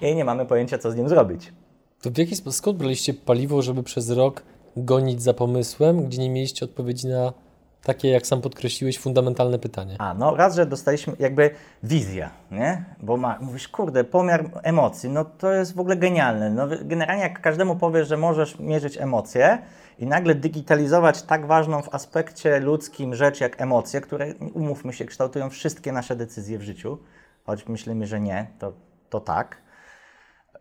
i 0.01 0.15
nie 0.15 0.25
mamy 0.25 0.45
pojęcia, 0.45 0.77
co 0.77 0.91
z 0.91 0.95
nim 0.95 1.09
zrobić. 1.09 1.53
To 2.01 2.11
w 2.11 2.17
jaki 2.17 2.35
sposób, 2.35 2.57
skąd 2.57 2.77
braliście 2.77 3.13
paliwo, 3.13 3.61
żeby 3.61 3.83
przez 3.83 4.09
rok 4.09 4.43
gonić 4.77 5.21
za 5.21 5.33
pomysłem, 5.33 6.05
gdzie 6.05 6.21
nie 6.21 6.29
mieliście 6.29 6.65
odpowiedzi 6.65 7.07
na 7.07 7.33
takie, 7.83 8.09
jak 8.09 8.27
sam 8.27 8.41
podkreśliłeś, 8.41 8.99
fundamentalne 8.99 9.59
pytanie? 9.59 9.95
A, 9.99 10.13
no 10.13 10.35
raz, 10.35 10.55
że 10.55 10.65
dostaliśmy 10.65 11.13
jakby 11.19 11.49
wizję, 11.83 12.29
nie? 12.51 12.85
Bo 13.01 13.17
ma, 13.17 13.37
mówisz, 13.41 13.67
kurde, 13.67 14.03
pomiar 14.03 14.49
emocji, 14.63 15.09
no 15.09 15.25
to 15.25 15.51
jest 15.51 15.75
w 15.75 15.79
ogóle 15.79 15.95
genialne. 15.95 16.49
No, 16.49 16.67
generalnie 16.81 17.23
jak 17.23 17.41
każdemu 17.41 17.75
powiesz, 17.75 18.07
że 18.07 18.17
możesz 18.17 18.59
mierzyć 18.59 18.97
emocje, 18.97 19.57
i 19.99 20.05
nagle 20.05 20.35
digitalizować 20.35 21.21
tak 21.21 21.45
ważną 21.45 21.81
w 21.81 21.95
aspekcie 21.95 22.59
ludzkim 22.59 23.15
rzecz 23.15 23.41
jak 23.41 23.61
emocje, 23.61 24.01
które, 24.01 24.33
umówmy 24.53 24.93
się, 24.93 25.05
kształtują 25.05 25.49
wszystkie 25.49 25.91
nasze 25.91 26.15
decyzje 26.15 26.57
w 26.57 26.61
życiu, 26.61 26.97
choć 27.45 27.67
myślimy, 27.67 28.07
że 28.07 28.19
nie, 28.19 28.47
to, 28.59 28.73
to 29.09 29.19
tak. 29.19 29.57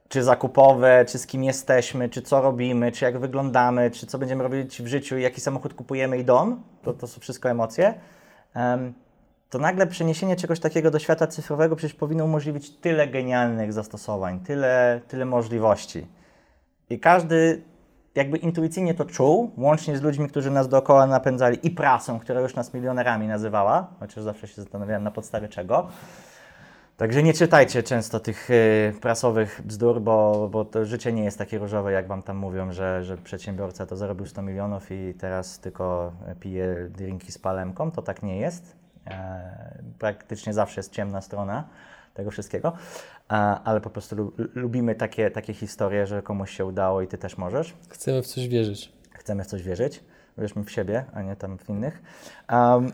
Czy 0.08 0.22
zakupowe, 0.22 1.04
czy 1.08 1.18
z 1.18 1.26
kim 1.26 1.44
jesteśmy, 1.44 2.08
czy 2.08 2.22
co 2.22 2.42
robimy, 2.42 2.92
czy 2.92 3.04
jak 3.04 3.18
wyglądamy, 3.18 3.90
czy 3.90 4.06
co 4.06 4.18
będziemy 4.18 4.42
robić 4.42 4.82
w 4.82 4.86
życiu, 4.86 5.18
jaki 5.18 5.40
samochód 5.40 5.74
kupujemy 5.74 6.18
i 6.18 6.24
dom, 6.24 6.62
to, 6.82 6.92
to 6.92 7.06
są 7.06 7.20
wszystko 7.20 7.50
emocje. 7.50 7.94
Um, 8.54 8.94
to 9.50 9.58
nagle 9.58 9.86
przeniesienie 9.86 10.36
czegoś 10.36 10.60
takiego 10.60 10.90
do 10.90 10.98
świata 10.98 11.26
cyfrowego 11.26 11.76
przecież 11.76 11.96
powinno 11.96 12.24
umożliwić 12.24 12.70
tyle 12.70 13.08
genialnych 13.08 13.72
zastosowań, 13.72 14.40
tyle, 14.40 15.00
tyle 15.08 15.24
możliwości. 15.24 16.06
I 16.90 17.00
każdy 17.00 17.62
jakby 18.14 18.36
intuicyjnie 18.36 18.94
to 18.94 19.04
czuł, 19.04 19.50
łącznie 19.56 19.96
z 19.96 20.02
ludźmi, 20.02 20.28
którzy 20.28 20.50
nas 20.50 20.68
dookoła 20.68 21.06
napędzali 21.06 21.58
i 21.62 21.70
prasą, 21.70 22.20
która 22.20 22.40
już 22.40 22.54
nas 22.54 22.74
milionerami 22.74 23.28
nazywała, 23.28 23.86
chociaż 24.00 24.24
zawsze 24.24 24.48
się 24.48 24.54
zastanawiałem 24.54 25.02
na 25.02 25.10
podstawie 25.10 25.48
czego. 25.48 25.88
Także 26.96 27.22
nie 27.22 27.34
czytajcie 27.34 27.82
często 27.82 28.20
tych 28.20 28.50
y, 28.50 28.94
prasowych 29.00 29.62
bzdur, 29.64 30.00
bo, 30.00 30.48
bo 30.52 30.64
to 30.64 30.84
życie 30.84 31.12
nie 31.12 31.24
jest 31.24 31.38
takie 31.38 31.58
różowe, 31.58 31.92
jak 31.92 32.06
wam 32.06 32.22
tam 32.22 32.36
mówią, 32.36 32.72
że, 32.72 33.04
że 33.04 33.16
przedsiębiorca 33.16 33.86
to 33.86 33.96
zarobił 33.96 34.26
100 34.26 34.42
milionów 34.42 34.90
i 34.90 35.14
teraz 35.14 35.58
tylko 35.58 36.12
pije 36.40 36.88
drinki 36.90 37.32
z 37.32 37.38
palemką. 37.38 37.90
To 37.90 38.02
tak 38.02 38.22
nie 38.22 38.38
jest. 38.38 38.76
E, 39.06 39.82
praktycznie 39.98 40.54
zawsze 40.54 40.78
jest 40.80 40.92
ciemna 40.92 41.20
strona 41.20 41.64
tego 42.14 42.30
wszystkiego, 42.30 42.72
ale 43.64 43.80
po 43.80 43.90
prostu 43.90 44.32
lubimy 44.54 44.94
takie, 44.94 45.30
takie 45.30 45.54
historie, 45.54 46.06
że 46.06 46.22
komuś 46.22 46.56
się 46.56 46.64
udało 46.64 47.02
i 47.02 47.06
ty 47.06 47.18
też 47.18 47.38
możesz. 47.38 47.74
Chcemy 47.88 48.22
w 48.22 48.26
coś 48.26 48.48
wierzyć. 48.48 48.92
Chcemy 49.12 49.44
w 49.44 49.46
coś 49.46 49.62
wierzyć. 49.62 50.04
Wierzmy 50.38 50.64
w 50.64 50.70
siebie, 50.70 51.04
a 51.14 51.22
nie 51.22 51.36
tam 51.36 51.58
w 51.58 51.68
innych. 51.68 52.02
Um, 52.52 52.92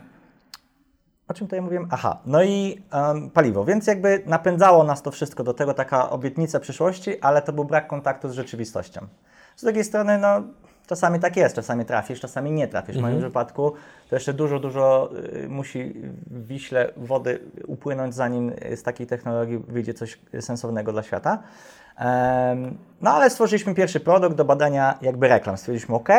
o 1.27 1.33
czym 1.33 1.47
tutaj 1.47 1.61
mówiłem? 1.61 1.87
Aha, 1.91 2.21
no 2.25 2.43
i 2.43 2.81
um, 2.93 3.29
paliwo, 3.29 3.65
więc 3.65 3.87
jakby 3.87 4.23
napędzało 4.25 4.83
nas 4.83 5.01
to 5.01 5.11
wszystko 5.11 5.43
do 5.43 5.53
tego 5.53 5.73
taka 5.73 6.09
obietnica 6.09 6.59
przyszłości, 6.59 7.19
ale 7.21 7.41
to 7.41 7.53
był 7.53 7.65
brak 7.65 7.87
kontaktu 7.87 8.29
z 8.29 8.31
rzeczywistością. 8.31 9.07
Z 9.55 9.63
drugiej 9.63 9.83
strony, 9.83 10.17
no 10.17 10.43
Czasami 10.89 11.19
tak 11.19 11.37
jest, 11.37 11.55
czasami 11.55 11.85
trafisz, 11.85 12.19
czasami 12.19 12.51
nie 12.51 12.67
trafisz. 12.67 12.97
W 12.97 13.01
moim 13.01 13.15
mhm. 13.15 13.31
przypadku 13.31 13.73
to 14.09 14.15
jeszcze 14.15 14.33
dużo, 14.33 14.59
dużo 14.59 15.09
y, 15.33 15.49
musi 15.49 15.93
w 16.27 16.47
Wiśle 16.47 16.91
wody 16.97 17.39
upłynąć, 17.67 18.15
zanim 18.15 18.51
z 18.75 18.83
takiej 18.83 19.07
technologii 19.07 19.57
wyjdzie 19.67 19.93
coś 19.93 20.19
sensownego 20.39 20.91
dla 20.91 21.03
świata. 21.03 21.43
No 23.01 23.11
ale 23.11 23.29
stworzyliśmy 23.29 23.75
pierwszy 23.75 23.99
produkt 23.99 24.35
do 24.35 24.45
badania 24.45 24.97
jakby 25.01 25.27
reklam. 25.27 25.57
Stwierdziliśmy, 25.57 25.95
ok, 25.95 26.09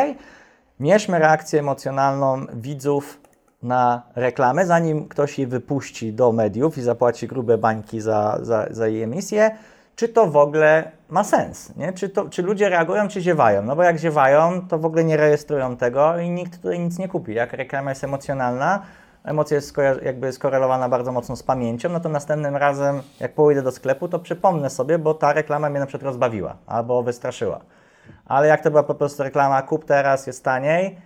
mierzmy 0.79 1.19
reakcję 1.19 1.59
emocjonalną 1.59 2.45
widzów 2.53 3.21
na 3.63 4.01
reklamę, 4.15 4.65
zanim 4.65 5.07
ktoś 5.07 5.39
je 5.39 5.47
wypuści 5.47 6.13
do 6.13 6.31
mediów 6.31 6.77
i 6.77 6.81
zapłaci 6.81 7.27
grube 7.27 7.57
bańki 7.57 8.01
za, 8.01 8.39
za, 8.41 8.67
za 8.71 8.87
jej 8.87 9.03
emisję, 9.03 9.51
czy 9.95 10.09
to 10.09 10.27
w 10.27 10.37
ogóle 10.37 10.91
ma 11.09 11.23
sens, 11.23 11.75
nie? 11.75 11.93
Czy, 11.93 12.09
to, 12.09 12.29
czy 12.29 12.41
ludzie 12.41 12.69
reagują, 12.69 13.07
czy 13.07 13.21
ziewają, 13.21 13.61
no 13.61 13.75
bo 13.75 13.83
jak 13.83 13.97
ziewają, 13.97 14.67
to 14.67 14.79
w 14.79 14.85
ogóle 14.85 15.03
nie 15.03 15.17
rejestrują 15.17 15.77
tego 15.77 16.19
i 16.19 16.29
nikt 16.29 16.61
tutaj 16.61 16.79
nic 16.79 16.99
nie 16.99 17.07
kupi. 17.07 17.33
Jak 17.33 17.53
reklama 17.53 17.91
jest 17.91 18.03
emocjonalna, 18.03 18.81
emocja 19.23 19.55
jest 19.55 19.75
jakby 20.03 20.31
skorelowana 20.31 20.89
bardzo 20.89 21.11
mocno 21.11 21.35
z 21.35 21.43
pamięcią, 21.43 21.89
no 21.89 21.99
to 21.99 22.09
następnym 22.09 22.55
razem, 22.55 23.01
jak 23.19 23.33
pójdę 23.33 23.61
do 23.61 23.71
sklepu, 23.71 24.07
to 24.07 24.19
przypomnę 24.19 24.69
sobie, 24.69 24.99
bo 24.99 25.13
ta 25.13 25.33
reklama 25.33 25.69
mnie 25.69 25.79
na 25.79 25.85
przykład 25.85 26.03
rozbawiła 26.03 26.55
albo 26.67 27.03
wystraszyła. 27.03 27.59
Ale 28.25 28.47
jak 28.47 28.63
to 28.63 28.71
była 28.71 28.83
po 28.83 28.95
prostu 28.95 29.23
reklama, 29.23 29.61
kup 29.61 29.85
teraz, 29.85 30.27
jest 30.27 30.43
taniej, 30.43 30.97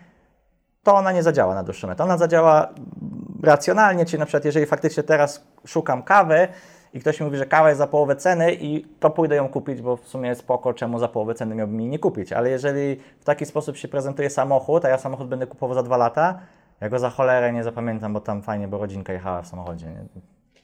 to 0.84 0.95
ona 0.95 1.12
nie 1.12 1.24
zadziała 1.24 1.56
na 1.56 1.63
dłuższą 1.63 1.88
metę. 1.88 2.04
Ona 2.04 2.17
zadziała 2.17 2.69
racjonalnie, 3.43 4.06
czyli 4.06 4.19
na 4.19 4.26
przykład 4.26 4.45
jeżeli 4.45 4.65
faktycznie 4.65 5.04
teraz 5.04 5.43
szukam 5.65 6.04
kawy 6.04 6.48
i 6.95 6.99
ktoś 6.99 7.19
mi 7.19 7.25
mówi, 7.25 7.38
że 7.38 7.45
kawa 7.45 7.69
jest 7.69 7.77
za 7.77 7.88
połowę 7.88 8.15
ceny 8.15 8.53
i 8.53 8.86
to 8.99 9.10
pójdę 9.10 9.36
ją 9.36 9.49
kupić, 9.49 9.81
bo 9.81 9.97
w 9.97 10.08
sumie 10.08 10.29
jest 10.29 10.41
spoko, 10.41 10.73
czemu 10.73 10.99
za 10.99 11.08
połowę 11.08 11.34
ceny 11.34 11.55
miałbym 11.55 11.81
jej 11.81 11.89
nie 11.89 11.99
kupić. 11.99 12.34
Ale 12.34 12.49
jeżeli 12.49 12.99
w 13.19 13.23
taki 13.23 13.45
sposób 13.45 13.77
się 13.77 13.88
prezentuje 13.88 14.29
samochód, 14.29 14.86
a 14.86 14.89
ja 14.89 14.97
samochód 14.97 15.27
będę 15.27 15.47
kupował 15.47 15.75
za 15.75 15.84
dwa 15.84 15.97
lata, 15.97 16.39
ja 16.81 16.89
go 16.89 16.99
za 16.99 17.10
cholerę 17.10 17.53
nie 17.53 17.63
zapamiętam, 17.63 18.13
bo 18.13 18.21
tam 18.21 18.41
fajnie, 18.41 18.67
bo 18.67 18.77
rodzinka 18.77 19.13
jechała 19.13 19.41
w 19.41 19.47
samochodzie. 19.47 19.88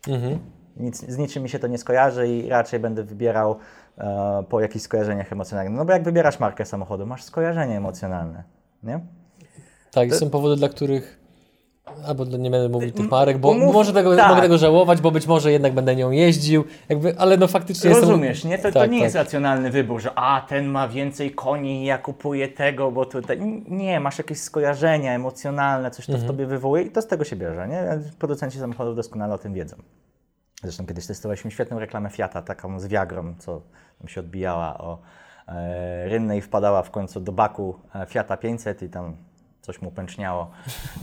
Mhm. 0.07 0.39
Nic, 0.77 1.09
z 1.09 1.17
niczym 1.17 1.43
mi 1.43 1.49
się 1.49 1.59
to 1.59 1.67
nie 1.67 1.77
skojarzy 1.77 2.27
i 2.27 2.49
raczej 2.49 2.79
będę 2.79 3.03
wybierał 3.03 3.55
e, 3.97 4.43
po 4.49 4.59
jakichś 4.61 4.83
skojarzeniach 4.83 5.31
emocjonalnych. 5.31 5.77
No 5.77 5.85
bo 5.85 5.93
jak 5.93 6.03
wybierasz 6.03 6.39
markę 6.39 6.65
samochodu, 6.65 7.05
masz 7.05 7.23
skojarzenie 7.23 7.77
emocjonalne, 7.77 8.43
nie? 8.83 8.99
Tak, 9.91 10.09
to... 10.09 10.15
są 10.15 10.29
powody, 10.29 10.55
dla 10.55 10.69
których 10.69 11.20
Albo 12.07 12.25
nie 12.25 12.51
będę 12.51 12.69
mówić 12.69 12.95
tych 12.95 13.11
marek, 13.11 13.37
bo 13.37 13.53
Mów, 13.53 13.73
może 13.73 13.93
tego, 13.93 14.15
tak. 14.15 14.29
mogę 14.29 14.41
tego 14.41 14.57
żałować, 14.57 15.01
bo 15.01 15.11
być 15.11 15.27
może 15.27 15.51
jednak 15.51 15.73
będę 15.73 15.95
nią 15.95 16.11
jeździł, 16.11 16.63
jakby, 16.89 17.17
ale 17.17 17.37
no 17.37 17.47
faktycznie 17.47 17.89
Rozumiesz, 17.89 18.29
jestem... 18.29 18.51
nie? 18.51 18.57
To, 18.57 18.63
tak, 18.63 18.73
to 18.73 18.85
nie 18.85 18.97
tak. 18.97 19.03
jest 19.03 19.15
racjonalny 19.15 19.71
wybór, 19.71 20.01
że 20.01 20.11
a, 20.15 20.41
ten 20.41 20.65
ma 20.65 20.87
więcej 20.87 21.31
koni, 21.31 21.85
ja 21.85 21.97
kupuję 21.97 22.47
tego, 22.47 22.91
bo 22.91 23.05
tutaj... 23.05 23.63
Nie, 23.67 23.99
masz 23.99 24.17
jakieś 24.17 24.39
skojarzenia 24.39 25.13
emocjonalne, 25.13 25.91
coś 25.91 26.05
to 26.05 26.11
mhm. 26.11 26.27
w 26.27 26.31
tobie 26.31 26.45
wywołuje 26.45 26.83
i 26.83 26.91
to 26.91 27.01
z 27.01 27.07
tego 27.07 27.23
się 27.23 27.35
bierze, 27.35 27.67
nie? 27.67 27.99
Producenci 28.19 28.59
samochodów 28.59 28.95
doskonale 28.95 29.33
o 29.33 29.37
tym 29.37 29.53
wiedzą. 29.53 29.75
Zresztą 30.63 30.85
kiedyś 30.85 31.07
testowaliśmy 31.07 31.51
świetną 31.51 31.79
reklamę 31.79 32.09
Fiata, 32.09 32.41
taką 32.41 32.79
z 32.79 32.87
Viagrą, 32.87 33.35
co 33.39 33.61
tam 33.99 34.07
się 34.07 34.19
odbijała 34.19 34.77
o 34.77 34.99
e, 35.47 36.09
rynne 36.09 36.37
i 36.37 36.41
wpadała 36.41 36.83
w 36.83 36.91
końcu 36.91 37.19
do 37.19 37.31
baku 37.31 37.75
e, 37.95 38.05
Fiata 38.05 38.37
500 38.37 38.81
i 38.81 38.89
tam 38.89 39.15
coś 39.71 39.81
mu 39.81 39.91
pęczniało. 39.91 40.51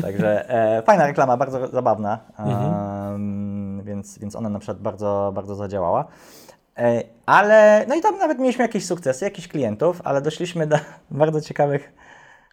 Także 0.02 0.50
e, 0.50 0.82
fajna 0.82 1.06
reklama, 1.06 1.36
bardzo 1.36 1.68
zabawna, 1.68 2.18
mhm. 2.38 3.82
więc, 3.82 4.18
więc 4.18 4.36
ona 4.36 4.48
na 4.48 4.58
przykład 4.58 4.78
bardzo, 4.78 5.32
bardzo 5.34 5.54
zadziałała. 5.54 6.04
E, 6.78 7.02
ale, 7.26 7.84
no 7.88 7.94
i 7.94 8.00
tam 8.00 8.18
nawet 8.18 8.38
mieliśmy 8.38 8.62
jakieś 8.62 8.86
sukcesy, 8.86 9.24
jakichś 9.24 9.48
klientów, 9.48 10.00
ale 10.04 10.22
doszliśmy 10.22 10.66
do 10.66 10.76
bardzo 11.10 11.40
ciekawych 11.40 11.92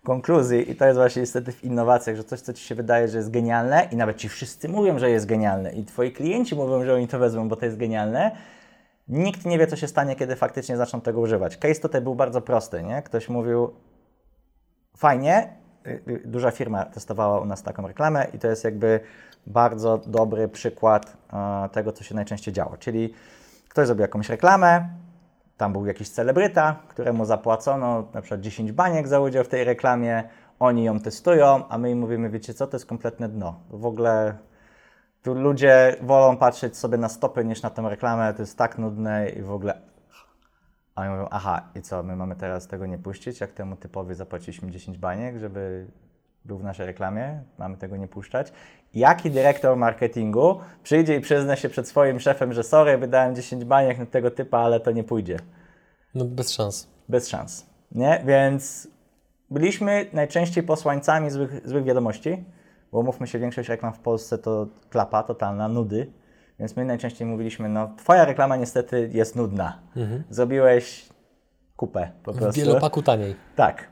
konkluzji 0.03 0.71
i 0.71 0.75
to 0.75 0.85
jest 0.85 0.97
właśnie 0.97 1.21
niestety 1.21 1.51
w 1.51 1.63
innowacjach, 1.63 2.15
że 2.15 2.23
coś, 2.23 2.41
co 2.41 2.53
Ci 2.53 2.63
się 2.63 2.75
wydaje, 2.75 3.07
że 3.07 3.17
jest 3.17 3.31
genialne 3.31 3.87
i 3.91 3.95
nawet 3.95 4.17
Ci 4.17 4.29
wszyscy 4.29 4.69
mówią, 4.69 4.99
że 4.99 5.09
jest 5.09 5.25
genialne 5.25 5.71
i 5.71 5.85
Twoi 5.85 6.11
klienci 6.11 6.55
mówią, 6.55 6.85
że 6.85 6.93
oni 6.93 7.07
to 7.07 7.19
wezmą, 7.19 7.49
bo 7.49 7.55
to 7.55 7.65
jest 7.65 7.77
genialne, 7.77 8.31
nikt 9.07 9.45
nie 9.45 9.59
wie, 9.59 9.67
co 9.67 9.75
się 9.75 9.87
stanie, 9.87 10.15
kiedy 10.15 10.35
faktycznie 10.35 10.77
zaczną 10.77 11.01
tego 11.01 11.19
używać. 11.19 11.57
Case 11.57 11.81
tutaj 11.81 12.01
był 12.01 12.15
bardzo 12.15 12.41
prosty, 12.41 12.83
nie? 12.83 13.01
Ktoś 13.01 13.29
mówił, 13.29 13.73
fajnie, 14.97 15.64
duża 16.25 16.51
firma 16.51 16.85
testowała 16.85 17.39
u 17.39 17.45
nas 17.45 17.63
taką 17.63 17.87
reklamę 17.87 18.27
i 18.33 18.39
to 18.39 18.47
jest 18.47 18.63
jakby 18.63 18.99
bardzo 19.47 19.97
dobry 19.97 20.47
przykład 20.47 21.17
tego, 21.71 21.91
co 21.91 22.03
się 22.03 22.15
najczęściej 22.15 22.53
działo. 22.53 22.77
Czyli 22.77 23.13
ktoś 23.69 23.87
zrobił 23.87 24.01
jakąś 24.01 24.29
reklamę, 24.29 24.89
tam 25.57 25.73
był 25.73 25.85
jakiś 25.85 26.09
celebryta, 26.09 26.75
któremu 26.87 27.25
zapłacono 27.25 28.07
na 28.13 28.21
przykład 28.21 28.41
10 28.41 28.71
baniek 28.71 29.07
za 29.07 29.19
udział 29.19 29.43
w 29.43 29.47
tej 29.47 29.63
reklamie, 29.63 30.23
oni 30.59 30.83
ją 30.83 30.99
testują, 30.99 31.67
a 31.69 31.77
my 31.77 31.91
im 31.91 31.99
mówimy, 31.99 32.29
wiecie 32.29 32.53
co, 32.53 32.67
to 32.67 32.75
jest 32.75 32.85
kompletne 32.85 33.29
dno. 33.29 33.59
W 33.69 33.85
ogóle 33.85 34.37
tu 35.23 35.33
ludzie 35.33 35.95
wolą 36.01 36.37
patrzeć 36.37 36.77
sobie 36.77 36.97
na 36.97 37.09
stopy 37.09 37.45
niż 37.45 37.61
na 37.61 37.69
tę 37.69 37.81
reklamę, 37.81 38.33
to 38.33 38.41
jest 38.41 38.57
tak 38.57 38.77
nudne 38.77 39.29
i 39.29 39.41
w 39.41 39.51
ogóle 39.51 39.81
a 40.95 41.01
oni 41.01 41.09
mówią, 41.09 41.27
aha, 41.31 41.69
i 41.75 41.81
co, 41.81 42.03
my 42.03 42.15
mamy 42.15 42.35
teraz 42.35 42.67
tego 42.67 42.85
nie 42.85 42.97
puścić, 42.97 43.39
jak 43.41 43.51
temu 43.51 43.75
typowi 43.75 44.15
zapłaciliśmy 44.15 44.71
10 44.71 44.97
baniek, 44.97 45.37
żeby 45.37 45.87
był 46.45 46.57
w 46.57 46.63
naszej 46.63 46.85
reklamie, 46.85 47.43
mamy 47.57 47.77
tego 47.77 47.97
nie 47.97 48.07
puszczać. 48.07 48.53
Jaki 48.93 49.31
dyrektor 49.31 49.77
marketingu 49.77 50.59
przyjdzie 50.83 51.15
i 51.15 51.21
przyzna 51.21 51.55
się 51.55 51.69
przed 51.69 51.87
swoim 51.87 52.19
szefem, 52.19 52.53
że 52.53 52.63
sorry, 52.63 52.97
wydałem 52.97 53.35
10 53.35 53.65
baniek 53.65 53.97
na 53.97 54.05
tego 54.05 54.31
typa, 54.31 54.57
ale 54.57 54.79
to 54.79 54.91
nie 54.91 55.03
pójdzie? 55.03 55.39
No 56.15 56.25
bez 56.25 56.51
szans. 56.51 56.87
Bez 57.09 57.27
szans, 57.27 57.65
nie? 57.91 58.23
Więc 58.25 58.87
byliśmy 59.51 60.05
najczęściej 60.13 60.63
posłańcami 60.63 61.29
złych, 61.29 61.67
złych 61.69 61.83
wiadomości, 61.83 62.45
bo 62.91 63.03
mówmy 63.03 63.27
się, 63.27 63.39
większość 63.39 63.69
reklam 63.69 63.93
w 63.93 63.99
Polsce 63.99 64.37
to 64.37 64.67
klapa 64.89 65.23
totalna, 65.23 65.67
nudy 65.67 66.11
więc 66.59 66.75
my 66.75 66.85
najczęściej 66.85 67.27
mówiliśmy, 67.27 67.69
no 67.69 67.89
twoja 67.97 68.25
reklama 68.25 68.55
niestety 68.55 69.09
jest 69.13 69.35
nudna. 69.35 69.79
Mhm. 69.95 70.23
Zrobiłeś 70.29 71.05
kupę 71.75 72.09
po 72.23 72.33
prostu. 72.33 72.61
W 72.61 72.65
wielopaku 72.65 73.01
taniej. 73.01 73.35
Tak. 73.55 73.87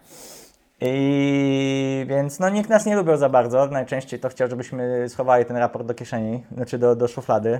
I 0.81 2.05
więc 2.09 2.39
no, 2.39 2.49
nikt 2.49 2.69
nas 2.69 2.85
nie 2.85 2.95
lubił 2.95 3.17
za 3.17 3.29
bardzo. 3.29 3.67
Najczęściej 3.67 4.19
to 4.19 4.29
chciał, 4.29 4.49
żebyśmy 4.49 5.09
schowali 5.09 5.45
ten 5.45 5.57
raport 5.57 5.87
do 5.87 5.93
kieszeni, 5.93 6.43
znaczy 6.55 6.77
do, 6.77 6.95
do 6.95 7.07
szuflady. 7.07 7.59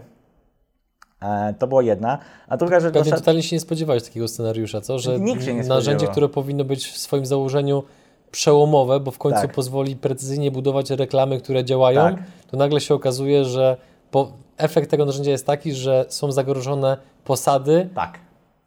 E, 1.22 1.54
to 1.60 1.68
było 1.68 1.82
jedna. 1.82 2.18
A 2.48 2.58
druga 2.58 2.80
rzecz... 2.80 2.94
Pewnie 2.94 3.12
totalnie 3.12 3.44
się 3.44 3.56
nie 3.56 3.60
spodziewałeś 3.60 4.04
takiego 4.04 4.28
scenariusza, 4.28 4.82
co? 4.82 5.00
Że 5.00 5.20
Nikt 5.20 5.46
się 5.46 5.54
nie 5.54 5.64
narzędzie, 5.64 6.08
które 6.08 6.30
powinno 6.30 6.64
być 6.64 6.88
w 6.88 6.98
swoim 6.98 7.26
założeniu 7.26 7.84
przełomowe, 8.32 9.00
bo 9.00 9.12
w 9.12 9.18
końcu 9.18 9.42
tak. 9.42 9.52
pozwoli 9.52 9.96
precyzyjnie 9.96 10.52
budować 10.52 10.90
reklamy, 10.90 11.40
które 11.40 11.64
działają, 11.64 12.02
tak. 12.02 12.16
to 12.48 12.58
nagle 12.58 12.82
się 12.82 12.94
okazuje, 12.94 13.46
że 13.46 13.78
po, 14.12 14.32
efekt 14.58 14.92
tego 14.92 15.06
narzędzia 15.06 15.32
jest 15.32 15.46
taki, 15.46 15.74
że 15.74 16.06
są 16.10 16.32
zagrożone 16.32 16.98
posady 17.24 17.90
tak. 17.96 18.20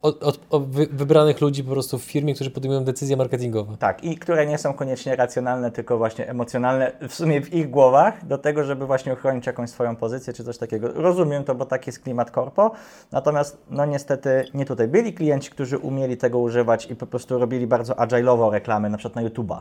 od, 0.03 0.22
od, 0.22 0.40
od 0.51 0.70
wy, 0.70 0.87
wybranych 0.87 1.40
ludzi 1.40 1.64
po 1.64 1.70
prostu 1.70 1.99
w 1.99 2.03
firmie, 2.03 2.35
którzy 2.35 2.51
podejmują 2.51 2.85
decyzje 2.85 3.16
marketingowe. 3.16 3.77
Tak, 3.77 4.05
i 4.05 4.16
które 4.16 4.46
nie 4.46 4.59
są 4.59 4.75
koniecznie 4.75 5.16
racjonalne, 5.16 5.70
tylko 5.70 5.99
właśnie 5.99 6.29
emocjonalne, 6.29 6.92
w 7.09 7.14
sumie 7.14 7.40
w 7.40 7.55
ich 7.55 7.70
głowach, 7.70 8.27
do 8.27 8.38
tego, 8.38 8.64
żeby 8.64 8.87
właśnie 8.87 9.12
uchronić 9.12 9.46
jakąś 9.46 9.70
swoją 9.70 9.96
pozycję 9.96 10.33
czy 10.33 10.44
coś 10.44 10.59
takiego. 10.59 10.88
Rozumiem 10.94 11.44
to, 11.44 11.55
bo 11.55 11.66
taki 11.66 11.88
jest 11.88 12.03
klimat 12.03 12.31
korpo, 12.31 12.70
natomiast 13.12 13.59
no 13.70 13.85
niestety 13.87 14.44
nie 14.55 14.64
tutaj. 14.64 14.88
Byli 14.88 15.14
klienci, 15.14 15.51
którzy 15.51 15.79
umieli 15.79 16.16
tego 16.16 16.38
używać 16.38 16.90
i 16.90 16.96
po 16.96 17.07
prostu 17.07 17.38
robili 17.38 17.66
bardzo 17.66 17.94
agile'owo 17.94 18.51
reklamy, 18.51 18.90
na 18.90 18.99
przykład 18.99 19.25
na 19.25 19.31
YouTube'a 19.31 19.61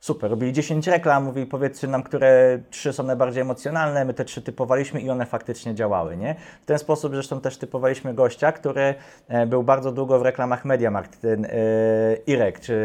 super, 0.00 0.30
robili 0.30 0.52
10 0.52 0.86
reklam, 0.86 1.24
mówili 1.24 1.46
powiedzcie 1.46 1.88
nam, 1.88 2.02
które 2.02 2.58
trzy 2.70 2.92
są 2.92 3.02
najbardziej 3.02 3.42
emocjonalne, 3.42 4.04
my 4.04 4.14
te 4.14 4.24
trzy 4.24 4.42
typowaliśmy 4.42 5.00
i 5.00 5.10
one 5.10 5.26
faktycznie 5.26 5.74
działały, 5.74 6.16
nie? 6.16 6.36
W 6.62 6.66
ten 6.66 6.78
sposób 6.78 7.14
zresztą 7.14 7.40
też 7.40 7.56
typowaliśmy 7.58 8.14
gościa, 8.14 8.52
który 8.52 8.94
e, 9.28 9.46
był 9.46 9.62
bardzo 9.62 9.92
długo 9.92 10.18
w 10.18 10.22
reklamach 10.22 10.64
Mediamarkt, 10.64 11.20
ten 11.20 11.44
e, 11.44 11.48
Irek, 12.26 12.60
czy 12.60 12.80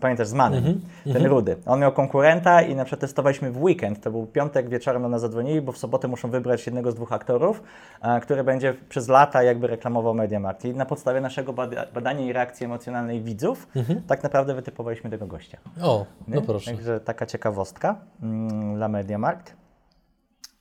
pamiętasz 0.00 0.28
z 0.28 0.32
Manem, 0.32 0.64
mm 0.64 0.80
-hmm. 1.06 1.12
ten 1.12 1.26
rudy. 1.26 1.56
On 1.66 1.80
miał 1.80 1.92
konkurenta 1.92 2.62
i 2.62 2.74
na 2.74 2.84
przykład 2.84 3.00
testowaliśmy 3.00 3.50
w 3.50 3.62
weekend, 3.62 4.00
to 4.00 4.10
był 4.10 4.26
piątek 4.26 4.68
wieczorem 4.68 5.02
do 5.02 5.08
nas 5.08 5.20
zadzwonili, 5.20 5.60
bo 5.60 5.72
w 5.72 5.78
sobotę 5.78 6.08
muszą 6.08 6.30
wybrać 6.30 6.66
jednego 6.66 6.92
z 6.92 6.94
dwóch 6.94 7.12
aktorów, 7.12 7.62
a, 8.00 8.20
który 8.20 8.44
będzie 8.44 8.74
przez 8.88 9.08
lata 9.08 9.42
jakby 9.42 9.66
reklamował 9.66 10.14
Mediamarkt. 10.14 10.64
I 10.64 10.74
na 10.74 10.86
podstawie 10.86 11.20
naszego 11.20 11.52
bada 11.52 11.86
badania 11.94 12.24
i 12.24 12.32
reakcji 12.32 12.64
emocjonalnej 12.64 13.22
widzów, 13.22 13.68
mm 13.76 13.86
-hmm. 13.86 14.00
tak 14.06 14.22
naprawdę 14.22 14.54
wytypowaliśmy 14.54 15.10
tego 15.10 15.26
gościa. 15.26 15.58
O. 15.82 16.06
No 16.28 16.42
proszę. 16.42 16.70
Także 16.70 17.00
taka 17.00 17.26
ciekawostka 17.26 17.96
mm, 18.22 18.74
dla 18.74 18.88
Mediamarkt. 18.88 19.56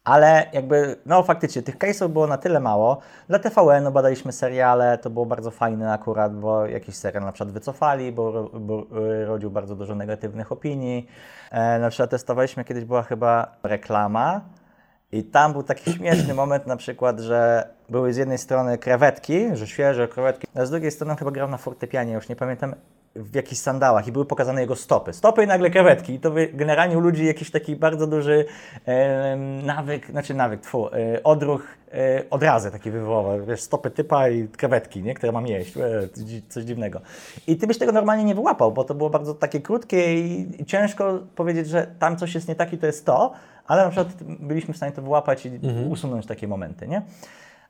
Ale 0.07 0.45
jakby, 0.53 0.95
no 1.05 1.23
faktycznie, 1.23 1.61
tych 1.61 1.77
case'ów 1.77 2.09
było 2.09 2.27
na 2.27 2.37
tyle 2.37 2.59
mało. 2.59 2.97
Dla 3.27 3.39
TVN-u 3.39 3.91
badaliśmy 3.91 4.31
seriale, 4.31 4.97
to 4.97 5.09
było 5.09 5.25
bardzo 5.25 5.51
fajne 5.51 5.93
akurat, 5.93 6.39
bo 6.39 6.65
jakiś 6.65 6.95
serial 6.95 7.23
na 7.23 7.31
przykład 7.31 7.53
wycofali, 7.53 8.11
bo, 8.11 8.49
bo 8.59 8.85
rodził 9.25 9.51
bardzo 9.51 9.75
dużo 9.75 9.95
negatywnych 9.95 10.51
opinii. 10.51 11.07
E, 11.51 11.79
na 11.79 11.89
przykład 11.89 12.09
testowaliśmy, 12.09 12.65
kiedyś 12.65 12.85
była 12.85 13.03
chyba 13.03 13.55
reklama 13.63 14.41
i 15.11 15.23
tam 15.23 15.53
był 15.53 15.63
taki 15.63 15.91
śmieszny 15.97 16.33
moment 16.33 16.67
na 16.67 16.77
przykład, 16.77 17.19
że 17.19 17.69
były 17.89 18.13
z 18.13 18.17
jednej 18.17 18.37
strony 18.37 18.77
krewetki, 18.77 19.55
że 19.55 19.67
świeże 19.67 20.07
krewetki, 20.07 20.47
a 20.55 20.65
z 20.65 20.69
drugiej 20.69 20.91
strony 20.91 21.15
chyba 21.15 21.31
grał 21.31 21.47
na 21.49 21.57
fortepianie, 21.57 22.13
już 22.13 22.29
nie 22.29 22.35
pamiętam, 22.35 22.75
w 23.17 23.35
jakichś 23.35 23.61
sandałach 23.61 24.07
i 24.07 24.11
były 24.11 24.25
pokazane 24.25 24.61
jego 24.61 24.75
stopy. 24.75 25.13
Stopy 25.13 25.43
i 25.43 25.47
nagle 25.47 25.69
krewetki. 25.69 26.13
I 26.13 26.19
to 26.19 26.31
generalnie 26.53 26.97
u 26.97 26.99
ludzi 26.99 27.25
jakiś 27.25 27.51
taki 27.51 27.75
bardzo 27.75 28.07
duży 28.07 28.45
e, 28.85 29.35
nawyk, 29.63 30.11
znaczy 30.11 30.33
nawyk, 30.33 30.61
tfu, 30.61 30.87
e, 30.87 31.23
odruch, 31.23 31.67
e, 31.93 32.23
odrazy 32.29 32.71
taki 32.71 32.91
wywołał. 32.91 33.45
Wiesz, 33.45 33.61
stopy 33.61 33.91
typa 33.91 34.29
i 34.29 34.47
krewetki, 34.47 35.03
nie? 35.03 35.13
które 35.13 35.31
mam 35.31 35.47
jeść. 35.47 35.77
E, 35.77 35.81
coś 36.49 36.63
dziwnego. 36.63 37.01
I 37.47 37.57
ty 37.57 37.67
byś 37.67 37.77
tego 37.77 37.91
normalnie 37.91 38.23
nie 38.23 38.35
wyłapał, 38.35 38.71
bo 38.71 38.83
to 38.83 38.95
było 38.95 39.09
bardzo 39.09 39.33
takie 39.33 39.61
krótkie 39.61 40.13
i, 40.13 40.61
i 40.61 40.65
ciężko 40.65 41.19
powiedzieć, 41.35 41.67
że 41.67 41.87
tam 41.99 42.17
coś 42.17 42.35
jest 42.35 42.47
nie 42.47 42.55
tak 42.55 42.73
i 42.73 42.77
to 42.77 42.85
jest 42.85 43.05
to, 43.05 43.33
ale 43.67 43.83
na 43.83 43.89
przykład 43.89 44.23
byliśmy 44.23 44.73
w 44.73 44.77
stanie 44.77 44.91
to 44.91 45.01
wyłapać 45.01 45.45
i 45.45 45.49
mhm. 45.49 45.91
usunąć 45.91 46.25
takie 46.25 46.47
momenty, 46.47 46.87
nie? 46.87 47.01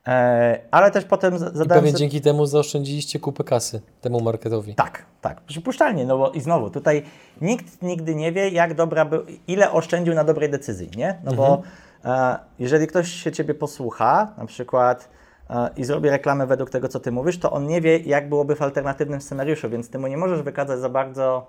E, 0.08 0.60
ale 0.72 0.92
też 0.92 1.06
potem 1.06 1.36
I 1.36 1.38
zadałem 1.38 1.68
pewnie 1.68 1.92
sobie... 1.92 2.00
dzięki 2.00 2.22
temu 2.22 2.46
zaoszczędziliście 2.46 3.20
kupę 3.20 3.44
kasy 3.44 3.82
temu 4.02 4.22
marketowi. 4.22 4.76
Tak, 4.76 5.06
tak, 5.22 5.42
przypuszczalnie, 5.42 6.06
no 6.06 6.18
bo 6.18 6.32
i 6.32 6.42
znowu, 6.42 6.70
tutaj 6.70 7.04
nikt 7.42 7.82
nigdy 7.82 8.16
nie 8.16 8.32
wie, 8.32 8.50
jak 8.50 8.74
dobra 8.74 9.06
był, 9.06 9.22
ile 9.48 9.72
oszczędził 9.72 10.14
na 10.14 10.24
dobrej 10.24 10.50
decyzji, 10.50 10.90
nie? 10.98 11.22
No 11.24 11.34
bo 11.34 11.62
e, 12.06 12.40
jeżeli 12.60 12.88
ktoś 12.88 13.12
się 13.12 13.32
Ciebie 13.32 13.54
posłucha, 13.54 14.34
na 14.38 14.46
przykład 14.46 15.10
e, 15.50 15.70
i 15.78 15.84
zrobi 15.84 16.10
reklamę 16.10 16.48
według 16.48 16.70
tego, 16.70 16.88
co 16.88 17.00
Ty 17.00 17.12
mówisz, 17.12 17.40
to 17.40 17.52
on 17.52 17.68
nie 17.68 17.82
wie, 17.82 17.98
jak 17.98 18.30
byłoby 18.30 18.56
w 18.56 18.62
alternatywnym 18.62 19.22
scenariuszu, 19.22 19.70
więc 19.70 19.90
Ty 19.90 20.00
mu 20.00 20.08
nie 20.08 20.18
możesz 20.18 20.42
wykazać 20.42 20.80
za 20.80 20.90
bardzo 20.90 21.48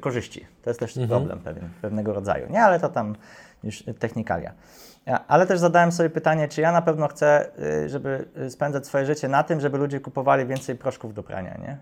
korzyści. 0.00 0.46
To 0.62 0.70
jest 0.70 0.80
też 0.80 0.94
problem 1.08 1.38
pewien, 1.38 1.68
pewnego 1.82 2.12
rodzaju, 2.12 2.50
nie? 2.50 2.62
Ale 2.62 2.80
to 2.80 2.88
tam 2.88 3.16
już 3.64 3.84
technikalia. 3.98 4.52
Ja, 5.06 5.24
ale 5.28 5.46
też 5.46 5.58
zadałem 5.58 5.92
sobie 5.92 6.10
pytanie, 6.10 6.48
czy 6.48 6.60
ja 6.60 6.72
na 6.72 6.82
pewno 6.82 7.08
chcę, 7.08 7.46
y, 7.84 7.88
żeby 7.88 8.28
y, 8.36 8.50
spędzać 8.50 8.86
swoje 8.86 9.06
życie 9.06 9.28
na 9.28 9.42
tym, 9.42 9.60
żeby 9.60 9.78
ludzie 9.78 10.00
kupowali 10.00 10.46
więcej 10.46 10.76
proszków 10.76 11.14
do 11.14 11.22
prania, 11.22 11.58
nie? 11.58 11.78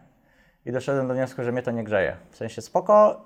I 0.67 0.73
doszedłem 0.73 1.09
do 1.09 1.15
wniosku, 1.15 1.43
że 1.43 1.53
mnie 1.53 1.63
to 1.63 1.71
nie 1.71 1.85
grzeje. 1.85 2.17
W 2.31 2.37
sensie 2.37 2.63
spoko, 2.63 3.25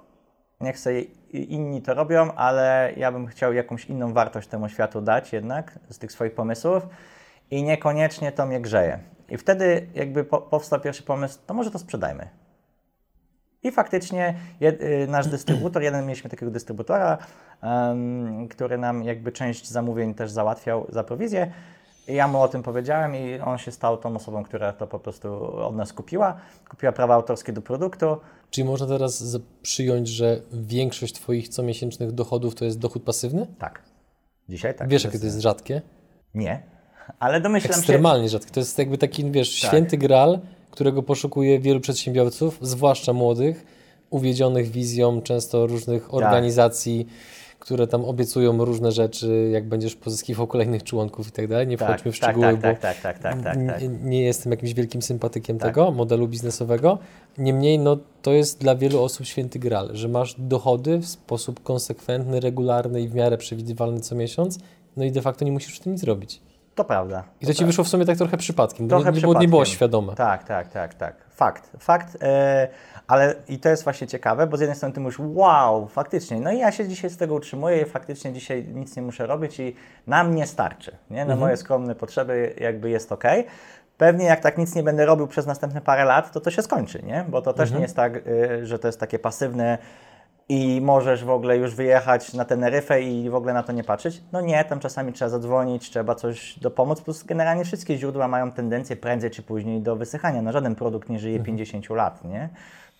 niech 0.60 0.78
sobie 0.78 1.00
inni 1.32 1.82
to 1.82 1.94
robią, 1.94 2.32
ale 2.32 2.92
ja 2.96 3.12
bym 3.12 3.26
chciał 3.26 3.52
jakąś 3.52 3.84
inną 3.84 4.12
wartość 4.12 4.48
temu 4.48 4.68
światu 4.68 5.00
dać 5.00 5.32
jednak 5.32 5.78
z 5.88 5.98
tych 5.98 6.12
swoich 6.12 6.34
pomysłów 6.34 6.86
i 7.50 7.62
niekoniecznie 7.62 8.32
to 8.32 8.46
mnie 8.46 8.60
grzeje. 8.60 8.98
I 9.28 9.36
wtedy 9.36 9.86
jakby 9.94 10.24
po, 10.24 10.40
powstał 10.40 10.80
pierwszy 10.80 11.02
pomysł, 11.02 11.38
to 11.46 11.54
może 11.54 11.70
to 11.70 11.78
sprzedajmy. 11.78 12.28
I 13.64 13.72
faktycznie 13.72 14.34
jed, 14.60 14.82
y, 14.82 15.06
nasz 15.08 15.26
dystrybutor, 15.28 15.82
jeden 15.82 16.06
mieliśmy 16.06 16.30
takiego 16.30 16.52
dystrybutora, 16.52 17.18
em, 17.62 18.48
który 18.48 18.78
nam 18.78 19.04
jakby 19.04 19.32
część 19.32 19.68
zamówień 19.68 20.14
też 20.14 20.30
załatwiał 20.30 20.86
za 20.88 21.04
prowizję. 21.04 21.52
I 22.08 22.14
ja 22.14 22.28
mu 22.28 22.40
o 22.40 22.48
tym 22.48 22.62
powiedziałem 22.62 23.16
i 23.16 23.40
on 23.40 23.58
się 23.58 23.72
stał 23.72 23.96
tą 23.96 24.16
osobą, 24.16 24.44
która 24.44 24.72
to 24.72 24.86
po 24.86 24.98
prostu 24.98 25.56
od 25.56 25.76
nas 25.76 25.92
kupiła. 25.92 26.36
Kupiła 26.70 26.92
prawa 26.92 27.14
autorskie 27.14 27.52
do 27.52 27.62
produktu. 27.62 28.16
Czyli 28.50 28.64
można 28.64 28.86
teraz 28.86 29.38
przyjąć, 29.62 30.08
że 30.08 30.40
większość 30.52 31.14
Twoich 31.14 31.48
comiesięcznych 31.48 32.12
dochodów 32.12 32.54
to 32.54 32.64
jest 32.64 32.78
dochód 32.78 33.02
pasywny? 33.02 33.46
Tak. 33.58 33.82
Dzisiaj 34.48 34.74
tak. 34.74 34.88
Wiesz, 34.88 35.04
jakie 35.04 35.18
to 35.18 35.24
jest 35.24 35.40
rzadkie? 35.40 35.82
Nie, 36.34 36.62
ale 37.18 37.40
domyślam 37.40 37.72
się... 37.72 37.78
Ekstremalnie 37.78 38.28
rzadkie. 38.28 38.50
To 38.50 38.60
jest 38.60 38.78
jakby 38.78 38.98
taki, 38.98 39.30
wiesz, 39.30 39.60
Tak. 39.60 39.70
święty 39.70 39.98
gral, 39.98 40.38
którego 40.74 41.02
poszukuje 41.02 41.58
wielu 41.58 41.80
przedsiębiorców, 41.80 42.58
zwłaszcza 42.62 43.12
młodych, 43.12 43.66
uwiedzionych 44.10 44.70
wizją 44.70 45.22
często 45.22 45.66
różnych 45.66 46.14
organizacji, 46.14 47.06
które 47.58 47.86
tam 47.86 48.04
obiecują 48.04 48.64
różne 48.64 48.92
rzeczy, 48.92 49.50
jak 49.52 49.68
będziesz 49.68 49.96
pozyskiwał 49.96 50.46
kolejnych 50.46 50.82
członków 50.82 51.28
i 51.28 51.32
tak 51.32 51.48
dalej. 51.48 51.66
Nie 51.66 51.78
Tak, 51.78 51.88
wchodźmy 51.88 52.12
w 52.12 52.18
tak, 52.18 52.30
szczegóły, 52.30 52.46
tak, 52.46 52.56
bo 52.56 52.62
tak, 52.62 52.80
tak, 52.80 53.00
tak, 53.00 53.18
tak, 53.18 53.42
tak, 53.42 53.58
tak. 53.66 53.82
nie, 54.02 54.22
jestem 54.22 54.52
jakimś 54.52 54.74
wielkim 54.74 55.02
sympatykiem 55.02 55.58
Tak. 55.58 55.68
tego 55.68 55.90
modelu 55.90 56.28
biznesowego. 56.28 56.98
Niemniej, 57.38 57.78
no, 57.78 57.98
to 58.22 58.32
jest 58.32 58.60
dla 58.60 58.74
wielu 58.74 59.02
osób 59.02 59.26
święty 59.26 59.58
gral, 59.58 59.90
że 59.92 60.08
masz 60.08 60.34
dochody 60.38 60.98
w 60.98 61.06
sposób 61.06 61.62
konsekwentny, 61.62 62.40
regularny 62.40 63.00
i 63.00 63.08
w 63.08 63.14
miarę 63.14 63.38
przewidywalny 63.38 64.00
co 64.00 64.14
miesiąc, 64.14 64.58
no 64.96 65.04
i 65.04 65.12
de 65.12 65.22
facto 65.22 65.44
nie 65.44 65.52
musisz 65.52 65.76
w 65.76 65.80
tym 65.80 65.92
nic 65.92 66.02
robić. 66.02 66.40
To 66.74 66.84
prawda. 66.84 67.24
I 67.40 67.46
to 67.46 67.54
ci 67.54 67.64
wyszło 67.64 67.84
w 67.84 67.88
sumie 67.88 68.04
tak 68.04 68.16
trochę 68.18 68.36
przypadkiem, 68.36 68.88
Trochę 68.88 69.10
nie, 69.10 69.16
nie, 69.16 69.20
było, 69.20 69.40
nie 69.40 69.48
było 69.48 69.62
przypadkiem. 69.62 69.76
świadome. 69.76 70.14
Tak, 70.14 70.44
tak, 70.44 70.68
tak, 70.68 70.94
tak. 70.94 71.14
Fakt, 71.30 71.70
fakt. 71.78 72.16
E, 72.22 72.68
ale 73.06 73.34
i 73.48 73.58
to 73.58 73.68
jest 73.68 73.84
właśnie 73.84 74.06
ciekawe, 74.06 74.46
bo 74.46 74.56
z 74.56 74.60
jednej 74.60 74.76
strony 74.76 74.94
ty 74.94 75.00
mówisz, 75.00 75.18
wow, 75.18 75.88
faktycznie. 75.88 76.40
No 76.40 76.52
i 76.52 76.58
ja 76.58 76.72
się 76.72 76.88
dzisiaj 76.88 77.10
z 77.10 77.16
tego 77.16 77.34
utrzymuję 77.34 77.82
i 77.82 77.84
faktycznie 77.84 78.32
dzisiaj 78.32 78.64
nic 78.74 78.96
nie 78.96 79.02
muszę 79.02 79.26
robić 79.26 79.60
i 79.60 79.74
na 80.06 80.24
mnie 80.24 80.46
starczy. 80.46 80.96
Nie? 81.10 81.16
Na 81.16 81.22
Mhm. 81.22 81.40
moje 81.40 81.56
skromne 81.56 81.94
potrzeby 81.94 82.54
jakby 82.60 82.90
jest 82.90 83.12
ok. 83.12 83.24
Pewnie 83.98 84.24
jak 84.26 84.40
tak 84.40 84.58
nic 84.58 84.74
nie 84.74 84.82
będę 84.82 85.06
robił 85.06 85.26
przez 85.26 85.46
następne 85.46 85.80
parę 85.80 86.04
lat, 86.04 86.32
to 86.32 86.40
to 86.40 86.50
się 86.50 86.62
skończy, 86.62 87.02
nie? 87.02 87.24
Bo 87.28 87.42
to 87.42 87.52
też 87.52 87.62
Mhm. 87.68 87.78
nie 87.78 87.82
jest 87.84 87.96
tak, 87.96 88.16
y, 88.26 88.66
że 88.66 88.78
to 88.78 88.88
jest 88.88 89.00
takie 89.00 89.18
pasywne 89.18 89.78
i 90.48 90.80
możesz 90.80 91.24
w 91.24 91.30
ogóle 91.30 91.56
już 91.56 91.74
wyjechać 91.74 92.34
na 92.34 92.44
Teneryfę 92.44 93.02
i 93.02 93.30
w 93.30 93.34
ogóle 93.34 93.52
na 93.52 93.62
to 93.62 93.72
nie 93.72 93.84
patrzeć. 93.84 94.22
No 94.32 94.40
nie, 94.40 94.64
tam 94.64 94.80
czasami 94.80 95.12
trzeba 95.12 95.28
zadzwonić, 95.28 95.90
trzeba 95.90 96.14
coś 96.14 96.58
dopomóc, 96.58 97.00
plus 97.00 97.22
generalnie 97.22 97.64
wszystkie 97.64 97.98
źródła 97.98 98.28
mają 98.28 98.52
tendencję 98.52 98.96
prędzej 98.96 99.30
czy 99.30 99.42
później 99.42 99.80
do 99.80 99.96
wysychania. 99.96 100.42
No 100.42 100.52
żaden 100.52 100.74
produkt 100.74 101.08
nie 101.08 101.18
żyje 101.18 101.40
50 101.40 101.90
lat, 101.90 102.24
nie? 102.24 102.48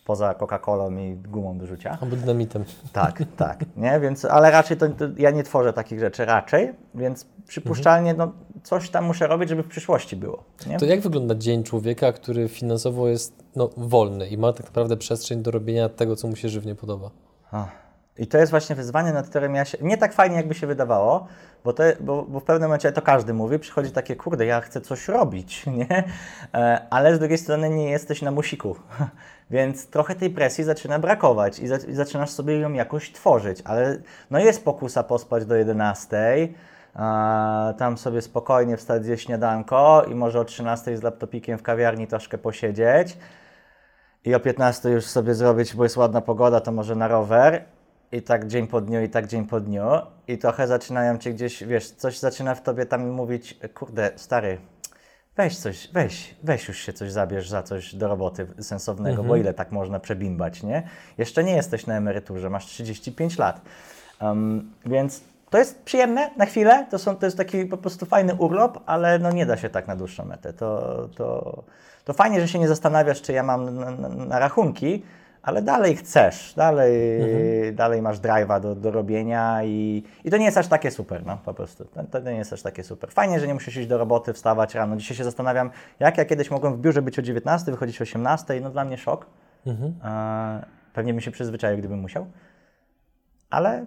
Poza 0.05 0.35
Coca-Colą 0.35 1.01
i 1.01 1.17
gumą 1.17 1.59
do 1.59 1.67
rzucia. 1.67 1.99
Albo 2.01 2.17
dynamitem. 2.17 2.65
Tak, 2.93 3.23
tak, 3.37 3.65
nie? 3.77 4.01
Więc, 4.01 4.25
ale 4.25 4.51
raczej 4.51 4.77
to, 4.77 4.89
to 4.89 5.05
ja 5.17 5.31
nie 5.31 5.43
tworzę 5.43 5.73
takich 5.73 6.01
rzeczy, 6.01 6.25
raczej, 6.25 6.73
więc 6.95 7.27
przypuszczalnie 7.47 8.15
no, 8.15 8.33
coś 8.63 8.91
tam 8.91 9.05
muszę 9.05 9.27
robić, 9.27 9.49
żeby 9.49 9.63
w 9.63 9.69
przyszłości 9.69 10.17
było, 10.17 10.45
nie? 10.67 10.79
To 10.79 10.85
jak 10.85 11.01
wygląda 11.01 11.35
dzień 11.35 11.65
człowieka, 11.65 12.13
który 12.13 12.49
finansowo 12.49 13.09
jest 13.09 13.45
no, 13.57 13.71
wolny 13.77 14.29
i 14.29 14.39
ma 14.39 14.53
tak 14.53 14.67
naprawdę 14.67 14.97
przestrzeń 14.97 15.43
do 15.43 15.51
robienia 15.51 15.89
tego, 15.89 16.17
co 16.17 16.29
mu 16.29 16.37
się 16.37 16.49
żywnie 16.49 16.75
podoba? 16.75 17.11
I 18.19 18.27
to 18.27 18.39
jest 18.39 18.51
właśnie 18.51 18.77
wyzwanie, 18.77 19.13
nad 19.13 19.29
którym 19.29 19.55
ja 19.55 19.65
się. 19.65 19.79
Nie 19.81 19.99
tak 19.99 20.13
fajnie, 20.13 20.37
jakby 20.37 20.55
się 20.55 20.67
wydawało, 20.67 21.27
bo, 21.65 21.73
to, 21.73 21.83
bo, 22.01 22.23
bo 22.23 22.41
w 22.41 22.45
pewnym 22.45 22.69
momencie 22.69 22.93
to 22.93 23.03
każdy 23.03 23.35
mówi, 23.35 23.59
przychodzi 23.59 23.91
takie, 23.91 24.17
kurde, 24.17 24.47
ja 24.47 24.61
chcę 24.61 24.81
coś 24.81 25.09
robić, 25.09 25.67
nie? 25.79 26.05
E, 26.55 26.87
Ale 26.91 27.17
z 27.17 27.19
drugiej 27.19 27.39
strony 27.39 27.71
nie 27.71 27.91
jesteś 27.91 28.23
na 28.23 28.31
musiku, 28.31 28.77
więc 29.51 29.87
trochę 29.87 30.15
tej 30.15 30.31
presji 30.31 30.65
zaczyna 30.65 30.99
brakować 30.99 31.59
i, 31.59 31.67
za, 31.67 31.77
i 31.77 31.95
zaczynasz 31.95 32.31
sobie 32.31 32.59
ją 32.59 32.73
jakoś 32.73 33.13
tworzyć, 33.13 33.63
ale 33.65 33.99
no 34.31 34.39
jest 34.39 34.65
pokusa 34.65 35.03
pospać 35.03 35.45
do 35.45 35.55
11. 35.55 36.49
A, 36.95 37.75
tam 37.79 37.99
sobie 37.99 38.23
spokojnie 38.23 38.77
wstać 38.77 39.05
zjeść 39.05 39.27
śniadanko 39.27 40.05
i 40.11 40.15
może 40.15 40.41
o 40.41 40.45
13 40.45 40.97
z 40.97 41.03
laptopikiem 41.03 41.59
w 41.59 41.63
kawiarni 41.63 42.07
troszkę 42.07 42.39
posiedzieć 42.39 43.17
i 44.25 44.35
o 44.35 44.41
15 44.41 44.91
już 44.91 45.05
sobie 45.05 45.35
zrobić, 45.35 45.75
bo 45.75 45.83
jest 45.83 45.97
ładna 45.97 46.21
pogoda, 46.21 46.61
to 46.61 46.73
może 46.73 46.97
na 46.97 47.09
rower. 47.09 47.65
I 48.13 48.23
tak 48.23 48.47
dzień 48.47 48.67
po 48.67 48.81
dniu, 48.81 49.03
i 49.03 49.09
tak 49.09 49.27
dzień 49.27 49.47
po 49.47 49.61
dniu. 49.61 49.83
I 50.29 50.39
trochę 50.39 50.67
zaczynają 50.67 51.19
cię 51.19 51.33
gdzieś, 51.33 51.65
wiesz, 51.65 51.91
coś 51.91 52.19
zaczyna 52.19 52.55
w 52.55 52.63
tobie 52.63 52.87
tam 52.87 53.09
mówić, 53.09 53.59
kurde, 53.75 54.11
stary, 54.17 54.59
weź 55.37 55.59
coś, 55.59 55.89
weź, 55.93 56.35
weź 56.43 56.69
już 56.69 56.79
się 56.79 56.93
coś 56.93 57.13
zabierz 57.13 57.49
za 57.49 57.63
coś 57.63 57.95
do 57.95 58.09
roboty 58.09 58.47
sensownego, 58.61 59.25
bo 59.25 59.37
ile 59.37 59.55
tak 59.55 59.73
można 59.73 60.01
przebimbać, 60.01 60.63
nie? 60.63 60.89
Jeszcze 61.19 61.45
nie 61.45 61.57
jesteś 61.57 61.87
na 61.87 61.97
emeryturze, 61.97 62.51
masz 62.51 62.67
35 62.67 63.39
lat. 63.39 63.61
Um, 64.21 64.73
więc 64.87 65.21
to 65.51 65.59
jest 65.59 65.83
przyjemne 65.83 66.31
na 66.37 66.47
chwilę, 66.47 66.87
to, 66.91 66.99
są, 66.99 67.17
to 67.17 67.27
jest 67.27 67.37
taki 67.37 67.67
po 67.67 67.77
prostu 67.77 68.07
fajny 68.07 68.35
urlop, 68.35 68.81
ale 68.87 69.19
no 69.19 69.31
nie 69.31 69.47
da 69.47 69.57
się 69.57 69.71
tak 69.71 69.87
na 69.87 69.97
dłuższą 69.97 70.25
metę. 70.25 70.53
To, 70.53 71.09
to, 71.17 71.63
to 72.05 72.13
fajnie, 72.13 72.41
że 72.41 72.49
się 72.49 72.59
nie 72.59 72.69
zastanawiasz, 72.69 73.23
czy 73.23 73.33
ja 73.33 73.43
mam 73.43 73.75
na, 73.75 73.91
na, 73.91 74.09
na 74.09 74.39
rachunki, 74.39 75.03
ale 75.45 75.63
dalej 75.63 75.97
chcesz, 75.97 76.55
dalej, 76.57 76.93
dalej 77.73 78.03
masz 78.03 78.19
drive'a 78.19 78.61
do, 78.61 78.75
do 78.75 78.91
robienia 78.91 79.65
i, 79.65 80.03
i 80.25 80.31
to 80.31 80.37
nie 80.37 80.45
jest 80.45 80.59
aż 80.59 80.69
takie 80.69 80.91
super, 80.91 81.27
no 81.27 81.39
po 81.45 81.55
prostu. 81.55 81.85
To, 81.85 82.21
to 82.21 82.31
nie 82.31 82.37
jest 82.37 82.53
aż 82.53 82.63
takie 82.63 82.83
super. 82.85 83.11
Fajnie, 83.11 83.41
że 83.41 83.47
nie 83.47 83.55
musisz 83.55 83.77
iść 83.77 83.89
do 83.89 83.99
roboty, 83.99 84.33
wstawać 84.33 84.75
rano. 84.75 84.97
Dzisiaj 84.97 85.17
się 85.17 85.25
zastanawiam, 85.25 85.71
jak 86.01 86.19
ja 86.19 86.25
kiedyś 86.25 86.51
mogłem 86.51 86.75
w 86.77 86.79
biurze 86.79 87.03
być 87.03 87.19
o 87.19 87.23
19, 87.23 87.71
wychodzić 87.71 88.01
o 88.01 88.03
18, 88.03 88.61
no 88.61 88.71
dla 88.71 88.85
mnie 88.85 88.99
szok. 88.99 89.27
E, 90.05 90.65
pewnie 90.95 91.13
bym 91.13 91.21
się 91.21 91.31
przyzwyczaił, 91.31 91.79
gdybym 91.79 92.01
musiał. 92.01 92.27
Ale 93.51 93.87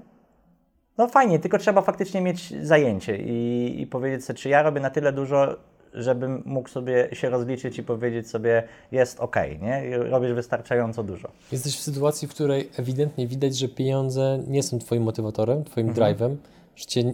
no 0.98 1.08
fajnie, 1.08 1.40
tylko 1.40 1.58
trzeba 1.58 1.82
faktycznie 1.82 2.22
mieć 2.22 2.66
zajęcie 2.66 3.18
i, 3.18 3.82
i 3.82 3.88
powiedzieć 3.88 4.26
sobie, 4.26 4.40
czy 4.40 4.50
ja 4.50 4.62
robię 4.62 4.82
na 4.82 4.90
tyle 4.90 5.14
dużo, 5.14 5.56
żebym 5.98 6.44
mógł 6.46 6.70
sobie 6.70 7.10
się 7.14 7.30
rozliczyć 7.30 7.78
i 7.78 7.84
powiedzieć 7.84 8.30
sobie, 8.30 8.64
jest 8.92 9.20
ok, 9.20 9.36
nie? 9.62 9.98
Robisz 9.98 10.34
wystarczająco 10.34 11.04
dużo. 11.04 11.32
Jesteś 11.52 11.78
w 11.78 11.82
sytuacji, 11.82 12.28
w 12.28 12.32
której 12.32 12.70
ewidentnie 12.78 13.28
widać, 13.28 13.58
że 13.58 13.68
pieniądze 13.68 14.40
nie 14.48 14.64
są 14.64 14.80
Twoim 14.80 15.04
motywatorem, 15.04 15.64
Twoim 15.64 15.94
drive'em, 15.94 16.36
że 16.76 16.86
Cię 16.86 17.14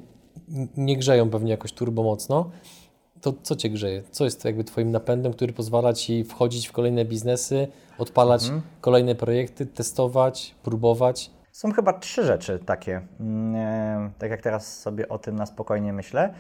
nie 0.78 0.98
grzeją 0.98 1.30
pewnie 1.30 1.52
jakoś 1.52 1.74
turbo 1.74 2.04
mocno. 2.04 2.50
To 3.22 3.34
co 3.44 3.56
Cię 3.56 3.70
grzeje? 3.70 4.04
Co 4.12 4.26
jest 4.26 4.46
jakby 4.46 4.64
Twoim 4.64 4.92
napędem, 4.92 5.34
który 5.34 5.54
pozwala 5.54 5.94
Ci 5.94 6.24
wchodzić 6.24 6.68
w 6.68 6.72
kolejne 6.72 7.06
biznesy, 7.06 7.68
odpalać 7.98 8.52
kolejne 8.82 9.16
projekty, 9.16 9.66
testować, 9.66 10.56
próbować? 10.64 11.32
Są 11.52 11.72
chyba 11.72 11.94
trzy 11.94 12.24
rzeczy 12.24 12.60
takie, 12.66 13.02
mm, 13.20 13.56
e, 13.56 14.12
tak 14.20 14.32
jak 14.32 14.42
teraz 14.42 14.80
sobie 14.82 15.10
o 15.10 15.20
tym 15.20 15.36
na 15.36 15.46
spokojnie 15.46 15.94
myślę. 15.94 16.34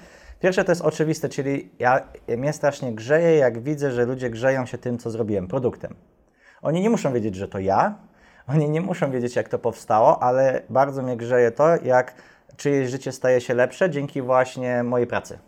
Pierwsze 0.43 0.63
to 0.63 0.71
jest 0.71 0.81
oczywiste, 0.81 1.29
czyli 1.29 1.71
ja, 1.79 2.01
mnie 2.37 2.53
strasznie 2.53 2.93
grzeje, 2.95 3.35
jak 3.35 3.59
widzę, 3.59 3.91
że 3.91 4.05
ludzie 4.05 4.29
grzeją 4.29 4.65
się 4.65 4.77
tym, 4.77 4.97
co 4.97 5.11
zrobiłem, 5.11 5.47
produktem. 5.47 5.95
Oni 6.61 6.81
nie 6.81 6.89
muszą 6.89 7.13
wiedzieć, 7.13 7.35
że 7.35 7.47
to 7.47 7.59
ja, 7.59 7.97
oni 8.47 8.69
nie 8.69 8.81
muszą 8.81 9.11
wiedzieć, 9.11 9.35
jak 9.35 9.49
to 9.49 9.59
powstało, 9.59 10.23
ale 10.23 10.61
bardzo 10.69 11.01
mnie 11.01 11.17
grzeje 11.17 11.51
to, 11.51 11.83
jak 11.83 12.13
czyjeś 12.57 12.89
życie 12.89 13.11
staje 13.11 13.41
się 13.41 13.53
lepsze 13.53 13.89
dzięki 13.89 14.21
właśnie 14.21 14.83
mojej 14.83 15.07
pracy. 15.07 15.39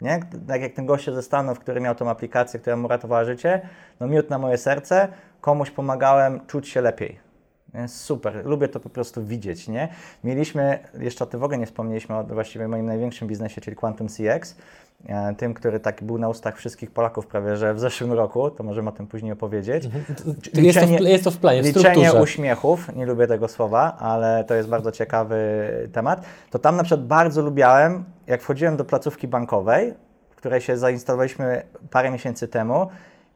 Nie? 0.00 0.20
Tak 0.48 0.62
jak 0.62 0.72
ten 0.72 0.86
gościu 0.86 1.14
ze 1.14 1.22
Stanów, 1.22 1.58
który 1.58 1.80
miał 1.80 1.94
tą 1.94 2.10
aplikację, 2.10 2.60
która 2.60 2.76
mu 2.76 2.88
ratowała 2.88 3.24
życie, 3.24 3.68
no 4.00 4.06
miód 4.06 4.30
na 4.30 4.38
moje 4.38 4.58
serce, 4.58 5.08
komuś 5.40 5.70
pomagałem 5.70 6.46
czuć 6.46 6.68
się 6.68 6.80
lepiej. 6.80 7.25
Nie? 7.76 7.88
Super, 7.88 8.46
lubię 8.46 8.68
to 8.68 8.80
po 8.80 8.88
prostu 8.88 9.24
widzieć, 9.24 9.68
nie? 9.68 9.88
Mieliśmy, 10.24 10.78
jeszcze 10.98 11.24
o 11.24 11.26
tym 11.26 11.40
w 11.40 11.44
ogóle 11.44 11.58
nie 11.58 11.66
wspomnieliśmy, 11.66 12.16
o 12.16 12.24
właściwie 12.24 12.68
moim 12.68 12.86
największym 12.86 13.28
biznesie, 13.28 13.60
czyli 13.60 13.76
Quantum 13.76 14.08
CX. 14.08 14.56
e, 15.08 15.34
tym, 15.34 15.54
który 15.54 15.80
tak 15.80 16.04
był 16.04 16.18
na 16.18 16.28
ustach 16.28 16.56
wszystkich 16.56 16.90
Polaków 16.90 17.26
prawie, 17.26 17.56
że 17.56 17.74
w 17.74 17.80
zeszłym 17.80 18.12
roku, 18.12 18.50
to 18.50 18.64
możemy 18.64 18.88
o 18.88 18.92
tym 18.92 19.06
później 19.06 19.32
opowiedzieć. 19.32 19.84
Mhm. 19.84 20.04
To 20.04 20.60
jest, 20.60 21.24
to 21.24 21.30
w, 21.30 21.38
planie, 21.38 21.62
w 21.62 21.66
liczenie 21.66 22.12
uśmiechów, 22.12 22.96
nie 22.96 23.06
lubię 23.06 23.26
tego 23.26 23.48
słowa, 23.48 23.96
ale 23.98 24.44
to 24.44 24.54
jest 24.54 24.68
bardzo 24.68 24.92
ciekawy 24.92 25.36
temat. 25.92 26.26
To 26.50 26.58
tam 26.58 26.76
na 26.76 26.82
przykład 26.82 27.06
bardzo 27.06 27.42
lubiałem, 27.42 28.04
jak 28.26 28.42
wchodziłem 28.42 28.76
do 28.76 28.84
placówki 28.84 29.28
bankowej, 29.28 29.94
w 30.30 30.36
której 30.36 30.60
się 30.60 30.76
zainstalowaliśmy 30.76 31.62
parę 31.90 32.10
miesięcy 32.10 32.48
temu 32.48 32.88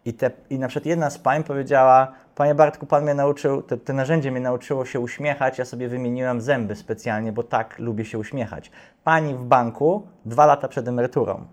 i, 0.04 0.14
te, 0.14 0.30
i 0.50 0.58
na 0.58 0.68
przykład 0.68 0.86
jedna 0.86 1.10
z 1.10 1.18
pań 1.18 1.44
powiedziała, 1.44 2.12
Panie 2.40 2.54
Bartku, 2.54 2.86
Pan 2.86 3.04
mnie 3.04 3.14
nauczył, 3.14 3.62
te, 3.62 3.76
te 3.76 3.92
narzędzie 3.92 4.30
mnie 4.30 4.40
nauczyło 4.40 4.84
się 4.84 5.00
uśmiechać, 5.00 5.58
ja 5.58 5.64
sobie 5.64 5.88
wymieniłam 5.88 6.40
zęby 6.40 6.76
specjalnie, 6.76 7.32
bo 7.32 7.42
tak 7.42 7.78
lubię 7.78 8.04
się 8.04 8.18
uśmiechać. 8.18 8.70
Pani 9.04 9.34
w 9.34 9.44
banku 9.44 10.06
dwa 10.24 10.46
lata 10.46 10.68
przed 10.68 10.88
emeryturą. 10.88 11.46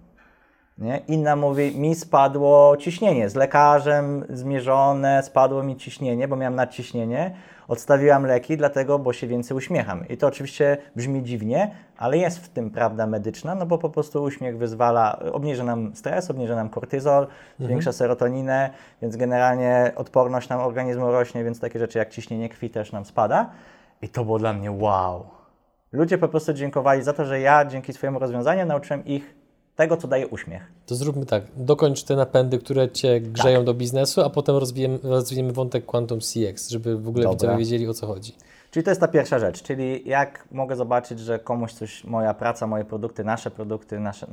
Nie? 0.77 1.01
Inna 1.07 1.35
mówi, 1.35 1.79
mi 1.79 1.95
spadło 1.95 2.77
ciśnienie, 2.77 3.29
z 3.29 3.35
lekarzem 3.35 4.25
zmierzone, 4.29 5.23
spadło 5.23 5.63
mi 5.63 5.75
ciśnienie, 5.75 6.27
bo 6.27 6.35
miałam 6.35 6.55
nadciśnienie. 6.55 7.35
Odstawiłam 7.67 8.25
leki, 8.25 8.57
dlatego, 8.57 8.99
bo 8.99 9.13
się 9.13 9.27
więcej 9.27 9.57
uśmiecham. 9.57 10.07
I 10.07 10.17
to 10.17 10.27
oczywiście 10.27 10.77
brzmi 10.95 11.23
dziwnie, 11.23 11.71
ale 11.97 12.17
jest 12.17 12.39
w 12.39 12.49
tym 12.49 12.71
prawda 12.71 13.07
medyczna, 13.07 13.55
no 13.55 13.65
bo 13.65 13.77
po 13.77 13.89
prostu 13.89 14.23
uśmiech 14.23 14.57
wyzwala, 14.57 15.19
obniża 15.31 15.63
nam 15.63 15.95
stres, 15.95 16.31
obniża 16.31 16.55
nam 16.55 16.69
kortyzol, 16.69 17.27
zwiększa 17.59 17.91
serotoninę, 17.91 18.69
więc 19.01 19.15
generalnie 19.15 19.91
odporność 19.95 20.49
nam 20.49 20.59
organizmu 20.59 21.11
rośnie, 21.11 21.43
więc 21.43 21.59
takie 21.59 21.79
rzeczy 21.79 21.97
jak 21.97 22.09
ciśnienie 22.09 22.49
krwi 22.49 22.69
też 22.69 22.91
nam 22.91 23.05
spada. 23.05 23.49
I 24.01 24.09
to 24.09 24.25
było 24.25 24.39
dla 24.39 24.53
mnie 24.53 24.71
wow. 24.71 25.25
Ludzie 25.91 26.17
po 26.17 26.27
prostu 26.27 26.53
dziękowali 26.53 27.03
za 27.03 27.13
to, 27.13 27.25
że 27.25 27.39
ja 27.39 27.65
dzięki 27.65 27.93
swojemu 27.93 28.19
rozwiązaniu 28.19 28.65
nauczyłem 28.65 29.05
ich 29.05 29.36
tego, 29.77 29.97
co 29.97 30.07
daje 30.07 30.27
uśmiech. 30.27 30.71
To 30.85 30.95
zróbmy 30.95 31.25
tak, 31.25 31.43
dokończ 31.55 32.03
te 32.03 32.15
napędy, 32.15 32.59
które 32.59 32.89
Cię 32.89 33.21
grzeją 33.21 33.65
do 33.65 33.73
biznesu, 33.73 34.21
a 34.21 34.29
potem 34.29 34.55
rozwijemy, 34.55 34.99
rozwijemy 35.03 35.53
wątek 35.53 35.85
Quantum 35.85 36.19
CX, 36.19 36.69
żeby 36.69 36.97
w 36.97 37.07
ogóle 37.07 37.23
Dobra. 37.23 37.35
widzowie 37.35 37.57
wiedzieli 37.57 37.87
o 37.87 37.93
co 37.93 38.07
chodzi. 38.07 38.35
Czyli 38.71 38.83
to 38.83 38.91
jest 38.91 39.01
ta 39.01 39.07
pierwsza 39.07 39.39
rzecz, 39.39 39.63
czyli 39.63 40.09
jak 40.09 40.47
mogę 40.51 40.75
zobaczyć, 40.75 41.19
że 41.19 41.39
komuś 41.39 41.73
coś, 41.73 42.03
moja 42.03 42.33
praca, 42.33 42.67
moje 42.67 42.85
produkty, 42.85 43.23
nasze 43.23 43.51
produkty, 43.51 43.99
nasze, 43.99 44.27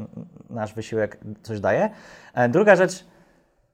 nasz 0.50 0.74
wysiłek 0.74 1.18
coś 1.42 1.60
daje. 1.60 1.90
E, 2.34 2.48
Druga 2.48 2.76
rzecz, 2.76 3.04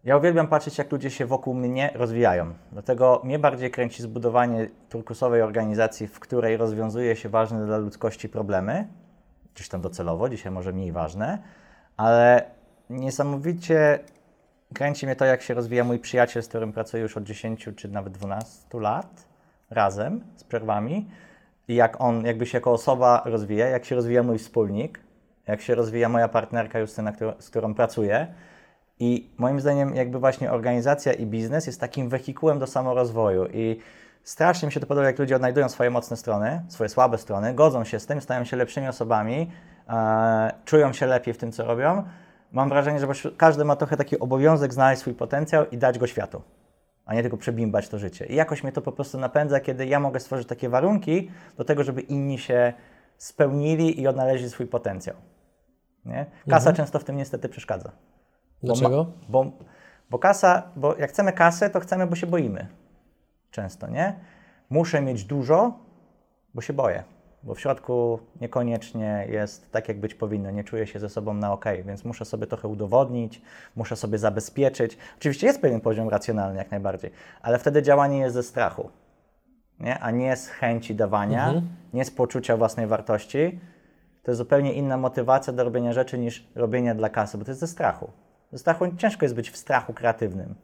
ja 0.05 0.17
uwielbiam 0.17 0.49
patrzeć, 0.49 0.79
jak 0.79 0.93
ludzie 0.93 1.11
się 1.11 1.27
wokół 1.27 1.55
mnie 1.55 1.91
rozwijają. 1.95 2.55
Dlatego 2.73 3.21
mnie 3.25 3.39
bardziej 3.39 3.71
kręci 3.71 4.03
zbudowanie 4.03 4.71
turkusowej 4.89 5.43
organizacji, 5.43 6.07
w 6.07 6.21
której 6.21 6.57
rozwiązuje 6.57 7.17
się 7.17 7.29
ważne 7.29 7.67
dla 7.67 7.79
ludzkości 7.79 8.29
problemy, 8.29 8.89
gdzieś 9.55 9.69
tam 9.69 9.81
docelowo, 9.81 10.29
dzisiaj 10.29 10.53
może 10.53 10.73
mniej 10.73 10.93
ważne, 10.93 11.39
ale 12.01 12.43
niesamowicie 12.91 13.99
kręci 14.75 15.07
mnie 15.07 15.17
to, 15.17 15.25
jak 15.25 15.43
się 15.43 15.55
rozwija 15.55 15.85
mój 15.85 15.99
przyjaciel, 15.99 16.43
z 16.43 16.49
którym 16.49 16.73
pracuję 16.73 17.03
już 17.03 17.17
od 17.17 17.25
10 17.25 17.69
czy 17.77 17.89
nawet 17.89 18.13
12 18.13 18.79
lat 18.81 19.27
razem, 19.71 20.21
z 20.37 20.45
przerwami 20.45 21.09
i 21.69 21.75
jak 21.75 22.01
on 22.01 22.25
jakby 22.25 22.47
się 22.47 22.59
jako 22.59 22.73
osoba 22.73 23.23
rozwija, 23.25 23.69
jak 23.69 23.85
się 23.85 23.95
rozwija 23.95 24.23
mój 24.23 24.39
wspólnik, 24.39 25.01
jak 25.47 25.61
się 25.61 25.75
rozwija 25.75 26.09
moja 26.09 26.29
partnerka 26.29 26.79
Justyna, 26.79 27.13
którą- 27.13 27.35
z 27.39 27.51
którą 27.51 27.75
pracuję. 27.75 28.27
I 28.99 29.31
moim 29.39 29.61
zdaniem 29.61 29.97
jakby 29.97 30.19
właśnie 30.19 30.53
organizacja 30.53 31.13
i 31.13 31.27
biznes 31.27 31.67
jest 31.67 31.81
takim 31.81 32.09
wehikułem 32.09 32.59
do 32.59 32.67
samorozwoju 32.67 33.47
i 33.47 33.81
strasznie 34.23 34.67
mi 34.67 34.73
się 34.73 34.81
to 34.81 34.87
podoba, 34.87 35.07
jak 35.07 35.19
ludzie 35.19 35.37
odnajdują 35.37 35.69
swoje 35.69 35.91
mocne 35.91 36.17
strony, 36.17 36.63
swoje 36.69 36.89
słabe 36.89 37.19
strony, 37.19 37.55
godzą 37.55 37.85
się 37.85 38.01
z 38.01 38.07
tym, 38.07 38.21
stają 38.21 38.45
się 38.45 38.57
lepszymi 38.57 38.89
osobami, 38.89 39.51
e, 39.89 40.53
czują 40.65 40.93
się 40.93 41.07
lepiej 41.07 41.35
w 41.35 41.39
tym, 41.39 41.53
co 41.53 41.65
robią. 41.65 42.03
Mam 42.53 42.69
wrażenie, 42.69 42.99
że 42.99 43.07
każdy 43.37 43.65
ma 43.65 43.77
trochę 43.77 43.97
taki 43.97 44.19
obowiązek 44.19 44.75
znaleźć 44.75 45.01
swój 45.01 45.15
potencjał 45.15 45.67
i 45.71 45.79
dać 45.79 45.99
go 45.99 46.07
światu, 46.07 46.43
a 47.07 47.15
nie 47.15 47.23
tylko 47.23 47.37
przebimbać 47.37 47.89
to 47.89 47.99
życie. 47.99 48.27
I 48.27 48.35
jakoś 48.35 48.63
mnie 48.63 48.73
to 48.73 48.83
po 48.83 48.93
prostu 48.93 49.19
napędza, 49.19 49.61
kiedy 49.61 49.87
ja 49.87 50.01
mogę 50.01 50.21
stworzyć 50.21 50.49
takie 50.49 50.69
warunki 50.69 51.31
do 51.57 51.65
tego, 51.65 51.85
żeby 51.85 52.01
inni 52.01 52.39
się 52.39 52.73
spełnili 53.19 54.01
i 54.01 54.09
odnaleźli 54.09 54.51
swój 54.51 54.67
potencjał. 54.67 55.17
Nie? 56.05 56.27
Kasa 56.51 56.73
często 56.73 56.99
w 56.99 57.05
tym 57.05 57.17
niestety 57.17 57.49
przeszkadza. 57.49 57.91
Bo 58.63 58.67
Dlaczego? 58.67 59.05
ma- 59.05 59.11
Bo, 59.29 59.53
bo 60.11 60.19
kasa, 60.19 60.63
bo 60.77 60.97
jak 60.97 61.11
chcemy 61.11 61.33
kasę, 61.33 61.71
to 61.71 61.81
chcemy, 61.81 62.07
bo 62.07 62.17
się 62.17 62.27
boimy. 62.27 62.67
Często, 63.51 63.89
nie? 63.89 64.15
Muszę 64.71 65.01
mieć 65.01 65.25
dużo, 65.25 65.79
bo 66.55 66.61
się 66.61 66.73
boję. 66.73 67.05
Bo 67.43 67.55
w 67.55 67.61
środku 67.61 68.21
niekoniecznie 68.41 69.27
jest 69.31 69.73
tak, 69.73 69.89
jak 69.89 70.01
być 70.01 70.15
powinno. 70.15 70.51
Nie 70.51 70.65
czuję 70.65 70.87
się 70.87 70.99
ze 70.99 71.09
sobą 71.09 71.35
na 71.35 71.53
ok, 71.53 71.65
więc 71.85 72.05
muszę 72.05 72.25
sobie 72.25 72.47
trochę 72.47 72.69
udowodnić, 72.69 73.43
muszę 73.77 73.97
sobie 73.97 74.19
zabezpieczyć. 74.19 74.99
Oczywiście 75.19 75.47
jest 75.47 75.61
pewien 75.61 75.81
poziom 75.81 76.09
racjonalny, 76.09 76.59
jak 76.59 76.71
najbardziej, 76.71 77.11
ale 77.43 77.59
wtedy 77.59 77.83
działanie 77.83 78.19
jest 78.19 78.35
ze 78.35 78.43
strachu, 78.43 78.91
nie? 79.81 79.99
a 79.99 80.11
nie 80.11 80.37
z 80.37 80.49
chęci 80.49 80.95
dawania, 80.95 81.63
nie 81.93 82.05
z 82.05 82.11
poczucia 82.11 82.57
własnej 82.57 82.87
wartości. 82.87 83.61
To 84.23 84.31
jest 84.31 84.39
zupełnie 84.39 84.73
inna 84.73 84.97
motywacja 84.97 85.53
do 85.53 85.65
robienia 85.65 85.93
rzeczy 85.93 86.19
niż 86.19 86.49
robienia 86.55 86.95
dla 86.95 87.09
kasy, 87.09 87.39
bo 87.39 87.45
to 87.45 87.51
jest 87.51 87.61
ze 87.61 87.67
strachu. 87.67 88.11
Ze 88.53 88.59
strachu 88.59 88.97
ciężko 88.97 89.25
jest 89.25 89.35
być 89.35 89.51
w 89.51 89.57
strachu 89.57 89.93
kreatywnym. 89.93 90.55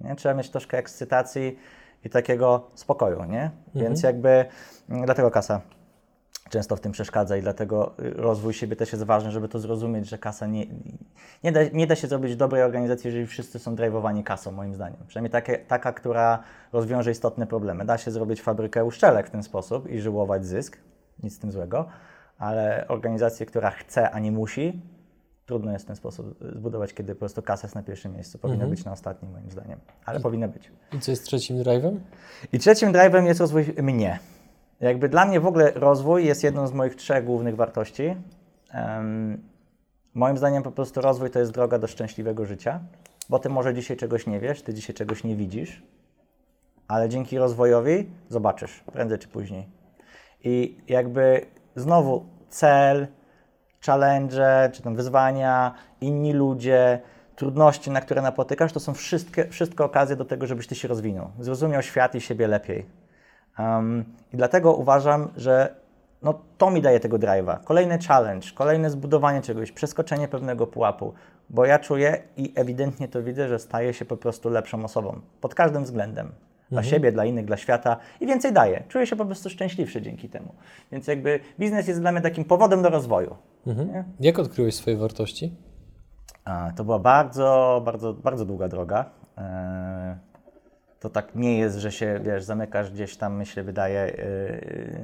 Nie? 0.00 0.16
Trzeba 0.16 0.34
mieć 0.34 0.50
troszkę 0.50 0.78
ekscytacji 0.78 1.58
i 2.04 2.10
takiego 2.10 2.70
spokoju, 2.74 3.24
nie? 3.24 3.50
Więc 3.74 4.02
jakby 4.02 4.44
mm, 4.88 5.04
dlatego 5.04 5.30
kasa 5.30 5.60
często 6.52 6.76
w 6.76 6.80
tym 6.80 6.92
przeszkadza 6.92 7.36
i 7.36 7.42
dlatego 7.42 7.92
y, 7.98 8.10
rozwój 8.10 8.54
siebie 8.54 8.76
też 8.76 8.92
jest 8.92 9.04
ważny, 9.04 9.30
żeby 9.30 9.48
to 9.48 9.58
zrozumieć, 9.58 10.08
że 10.08 10.18
kasa 10.18 10.46
nie, 10.46 10.66
nie, 11.44 11.52
da, 11.52 11.60
nie 11.72 11.86
da 11.86 11.96
się 11.96 12.08
zrobić 12.08 12.36
dobrej 12.36 12.62
organizacji, 12.62 13.08
jeżeli 13.08 13.26
wszyscy 13.26 13.58
są 13.58 13.74
drajwowani 13.74 14.24
kasą, 14.24 14.52
moim 14.52 14.74
zdaniem. 14.74 15.00
Przynajmniej 15.06 15.30
takie, 15.30 15.58
taka, 15.58 15.92
która 15.92 16.42
rozwiąże 16.72 17.10
istotne 17.10 17.46
problemy. 17.46 17.84
Da 17.84 17.98
się 17.98 18.10
zrobić 18.10 18.42
fabrykę 18.42 18.84
uszczelek 18.84 19.26
w 19.26 19.30
ten 19.30 19.42
sposób 19.42 19.90
i 19.90 20.00
żyłować 20.00 20.46
zysk, 20.46 20.78
nic 21.22 21.34
z 21.34 21.38
tym 21.38 21.52
złego, 21.52 21.88
ale 22.38 22.84
organizację, 22.88 23.46
która 23.46 23.70
chce, 23.70 24.10
a 24.10 24.18
nie 24.18 24.32
musi, 24.32 24.82
trudno 25.46 25.72
jest 25.72 25.84
w 25.84 25.86
ten 25.86 25.96
sposób 25.96 26.42
y, 26.42 26.54
zbudować, 26.54 26.94
kiedy 26.94 27.14
po 27.14 27.18
prostu 27.18 27.42
kasa 27.42 27.66
jest 27.66 27.74
na 27.74 27.82
pierwszym 27.82 28.14
miejscu. 28.14 28.38
Powinna 28.38 28.66
być 28.66 28.84
na 28.84 28.92
ostatnim, 28.92 29.32
moim 29.32 29.50
zdaniem, 29.50 29.78
ale 30.04 30.20
powinna 30.20 30.48
być. 30.48 30.72
I 30.92 31.00
co 31.00 31.10
jest 31.10 31.24
trzecim 31.24 31.56
drive'em? 31.56 31.98
I 32.52 32.58
trzecim 32.58 32.92
drive'em 32.92 33.24
jest 33.24 33.40
rozwój 33.40 33.74
mnie. 33.82 34.18
Jakby 34.80 35.08
dla 35.08 35.26
mnie 35.26 35.40
w 35.40 35.46
ogóle 35.46 35.70
rozwój 35.70 36.24
jest 36.26 36.44
jedną 36.44 36.66
z 36.66 36.72
moich 36.72 36.96
trzech 36.96 37.24
głównych 37.24 37.56
wartości. 37.56 38.16
Em, 38.70 39.42
moim 40.14 40.36
zdaniem 40.36 40.62
po 40.62 40.72
prostu 40.72 41.00
rozwój 41.00 41.30
to 41.30 41.38
jest 41.38 41.52
droga 41.52 41.78
do 41.78 41.86
szczęśliwego 41.86 42.46
życia, 42.46 42.80
bo 43.28 43.38
ty 43.38 43.48
może 43.48 43.74
dzisiaj 43.74 43.96
czegoś 43.96 44.26
nie 44.26 44.40
wiesz, 44.40 44.62
ty 44.62 44.74
dzisiaj 44.74 44.94
czegoś 44.94 45.24
nie 45.24 45.36
widzisz, 45.36 45.82
ale 46.88 47.08
dzięki 47.08 47.38
rozwojowi 47.38 48.10
zobaczysz 48.28 48.84
prędzej 48.92 49.18
czy 49.18 49.28
później. 49.28 49.66
I 50.44 50.76
jakby 50.88 51.46
znowu 51.76 52.26
cel, 52.48 53.06
challenge, 53.86 54.70
czy 54.72 54.82
tam 54.82 54.96
wyzwania, 54.96 55.74
inni 56.00 56.32
ludzie, 56.32 57.00
trudności, 57.36 57.90
na 57.90 58.00
które 58.00 58.22
napotykasz, 58.22 58.72
to 58.72 58.80
są 58.80 58.94
wszystkie, 58.94 59.48
wszystko 59.48 59.84
okazje 59.84 60.16
do 60.16 60.24
tego, 60.24 60.46
żebyś 60.46 60.66
ty 60.66 60.74
się 60.74 60.88
rozwinął, 60.88 61.30
zrozumiał 61.40 61.82
świat 61.82 62.14
i 62.14 62.20
siebie 62.20 62.46
lepiej. 62.46 62.86
Um, 63.58 64.04
I 64.32 64.36
dlatego 64.36 64.74
uważam, 64.74 65.28
że 65.36 65.74
no, 66.22 66.40
to 66.58 66.70
mi 66.70 66.82
daje 66.82 67.00
tego 67.00 67.18
drive'a. 67.18 67.64
Kolejny 67.64 67.98
challenge, 68.08 68.48
kolejne 68.54 68.90
zbudowanie 68.90 69.42
czegoś, 69.42 69.72
przeskoczenie 69.72 70.28
pewnego 70.28 70.66
pułapu, 70.66 71.14
bo 71.50 71.64
ja 71.64 71.78
czuję 71.78 72.22
i 72.36 72.52
ewidentnie 72.56 73.08
to 73.08 73.22
widzę, 73.22 73.48
że 73.48 73.58
staję 73.58 73.94
się 73.94 74.04
po 74.04 74.16
prostu 74.16 74.50
lepszą 74.50 74.84
osobą 74.84 75.20
pod 75.40 75.54
każdym 75.54 75.84
względem. 75.84 76.32
Dla 76.70 76.82
siebie, 76.82 77.12
dla 77.12 77.24
innych, 77.24 77.44
dla 77.44 77.56
świata 77.56 77.96
i 78.20 78.26
więcej 78.26 78.52
daję. 78.52 78.82
Czuję 78.88 79.06
się 79.06 79.16
po 79.16 79.24
prostu 79.24 79.50
szczęśliwszy 79.50 80.02
dzięki 80.02 80.28
temu. 80.28 80.54
Więc 80.92 81.06
jakby 81.06 81.40
biznes 81.58 81.88
jest 81.88 82.00
dla 82.00 82.12
mnie 82.12 82.20
takim 82.20 82.44
powodem 82.44 82.82
do 82.82 82.90
rozwoju. 82.90 83.36
Nie? 83.66 84.04
Jak 84.20 84.38
odkryłeś 84.38 84.74
swoje 84.74 84.96
wartości? 84.96 85.54
A, 86.44 86.70
to 86.76 86.84
była 86.84 86.98
bardzo, 86.98 87.82
bardzo, 87.84 88.14
bardzo 88.14 88.44
długa 88.44 88.68
droga. 88.68 89.04
E, 89.38 90.18
to 91.00 91.10
tak 91.10 91.34
nie 91.34 91.58
jest, 91.58 91.76
że 91.76 91.92
się, 91.92 92.20
wiesz, 92.24 92.44
zamykasz 92.44 92.90
gdzieś 92.90 93.16
tam, 93.16 93.36
myślę, 93.36 93.62
wydaje, 93.62 94.00
e, 94.00 94.14